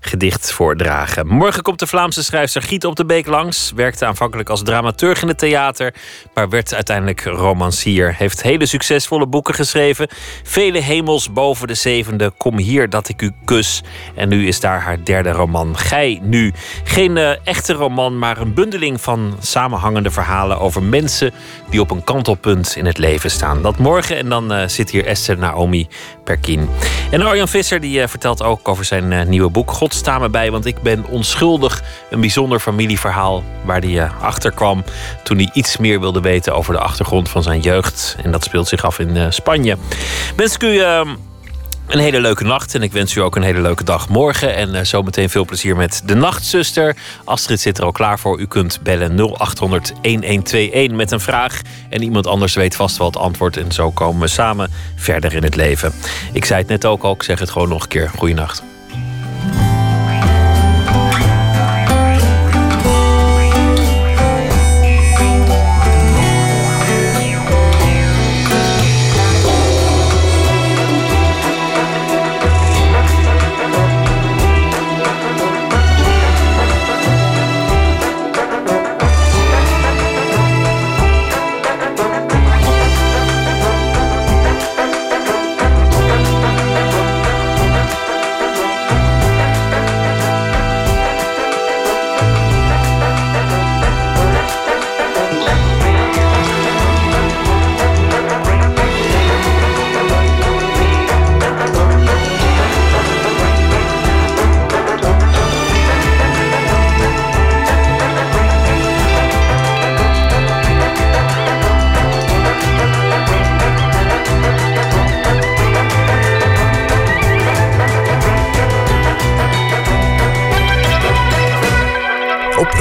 gedicht 0.00 0.52
voordragen. 0.52 1.26
Morgen 1.26 1.62
komt 1.62 1.78
de 1.78 1.86
Vlaamse 1.86 2.24
schrijfster 2.24 2.62
Giet 2.62 2.84
op 2.84 2.96
de 2.96 3.04
Beek 3.04 3.26
langs. 3.26 3.72
Werkte 3.74 4.06
aanvankelijk 4.06 4.48
als 4.48 4.62
dramaturg 4.62 5.22
in 5.22 5.28
het 5.28 5.38
theater. 5.38 5.94
Maar 6.34 6.48
werd 6.48 6.74
uiteindelijk 6.74 7.24
romancier. 7.24 8.14
Heeft 8.14 8.42
hele 8.42 8.66
succesvolle 8.66 9.26
boeken 9.26 9.54
geschreven. 9.54 10.08
Vele 10.42 10.80
hemels 10.80 11.32
boven 11.32 11.66
de 11.66 11.74
zevende. 11.74 12.32
Kom 12.36 12.58
hier 12.58 12.90
dat 12.90 13.08
ik 13.08 13.22
u 13.22 13.32
kus. 13.44 13.82
En 14.14 14.28
nu 14.28 14.46
is 14.46 14.60
daar 14.60 14.80
haar 14.80 15.04
derde 15.04 15.30
roman. 15.30 15.78
Gij 15.78 16.20
nu. 16.22 16.52
Geen 16.84 17.16
uh, 17.16 17.46
echte 17.46 17.72
roman, 17.72 18.18
maar 18.18 18.38
een 18.38 18.54
bundeling 18.54 19.00
van 19.00 19.36
samenhangende 19.40 20.10
verhalen 20.10 20.60
over 20.60 20.82
mensen 20.82 21.32
die 21.70 21.80
op 21.80 21.90
een 21.90 22.04
kantelpunt 22.04 22.76
in 22.76 22.86
het 22.86 22.98
leven 22.98 23.30
staan. 23.30 23.62
Dat 23.62 23.78
morgen. 23.78 24.17
En 24.18 24.28
dan 24.28 24.52
uh, 24.52 24.62
zit 24.66 24.90
hier 24.90 25.06
Esther 25.06 25.38
Naomi 25.38 25.88
Perkin. 26.24 26.68
En 27.10 27.22
Arjan 27.22 27.48
Visser 27.48 27.80
die, 27.80 28.00
uh, 28.00 28.06
vertelt 28.06 28.42
ook 28.42 28.68
over 28.68 28.84
zijn 28.84 29.12
uh, 29.12 29.22
nieuwe 29.22 29.50
boek. 29.50 29.70
God 29.70 29.94
sta 29.94 30.18
me 30.18 30.28
bij, 30.28 30.50
want 30.50 30.66
ik 30.66 30.82
ben 30.82 31.04
onschuldig. 31.06 31.82
Een 32.10 32.20
bijzonder 32.20 32.60
familieverhaal 32.60 33.42
waar 33.64 33.80
hij 33.80 34.10
achter 34.20 34.52
kwam 34.52 34.84
toen 35.24 35.36
hij 35.36 35.50
iets 35.52 35.76
meer 35.76 36.00
wilde 36.00 36.20
weten 36.20 36.54
over 36.54 36.72
de 36.72 36.80
achtergrond 36.80 37.28
van 37.28 37.42
zijn 37.42 37.60
jeugd. 37.60 38.16
En 38.22 38.32
dat 38.32 38.44
speelt 38.44 38.68
zich 38.68 38.84
af 38.84 38.98
in 38.98 39.32
Spanje. 39.32 39.76
Wens 40.36 40.54
ik 40.54 40.62
u 40.62 40.82
een 41.88 41.98
hele 41.98 42.20
leuke 42.20 42.44
nacht. 42.44 42.74
En 42.74 42.82
ik 42.82 42.92
wens 42.92 43.14
u 43.14 43.20
ook 43.20 43.36
een 43.36 43.42
hele 43.42 43.60
leuke 43.60 43.84
dag 43.84 44.08
morgen. 44.08 44.54
En 44.54 44.74
uh, 44.74 44.80
zometeen 44.82 45.30
veel 45.30 45.44
plezier 45.44 45.76
met 45.76 46.02
de 46.04 46.14
Nachtzuster. 46.14 46.96
Astrid 47.24 47.60
zit 47.60 47.78
er 47.78 47.84
al 47.84 47.92
klaar 47.92 48.18
voor. 48.18 48.40
U 48.40 48.46
kunt 48.46 48.80
bellen 48.82 49.16
0800 49.16 49.92
1121 50.00 50.96
met 50.96 51.10
een 51.10 51.20
vraag. 51.20 51.60
En 51.88 52.02
iemand 52.02 52.26
anders 52.26 52.54
weet 52.54 52.76
vast 52.76 52.96
wel 52.96 53.06
het 53.06 53.16
antwoord. 53.16 53.56
En 53.56 53.72
zo 53.72 53.90
komen 53.90 54.20
we 54.20 54.28
samen 54.28 54.70
verder 54.96 55.34
in 55.34 55.42
het 55.42 55.56
leven. 55.56 55.92
Ik 56.32 56.44
zei 56.44 56.60
het 56.60 56.68
net 56.68 56.84
ook 56.84 57.02
al. 57.02 57.12
Ik 57.12 57.22
zeg 57.22 57.38
het 57.38 57.50
gewoon 57.50 57.68
nog 57.68 57.82
een 57.82 57.88
keer. 57.88 58.10
Goeienacht. 58.16 58.62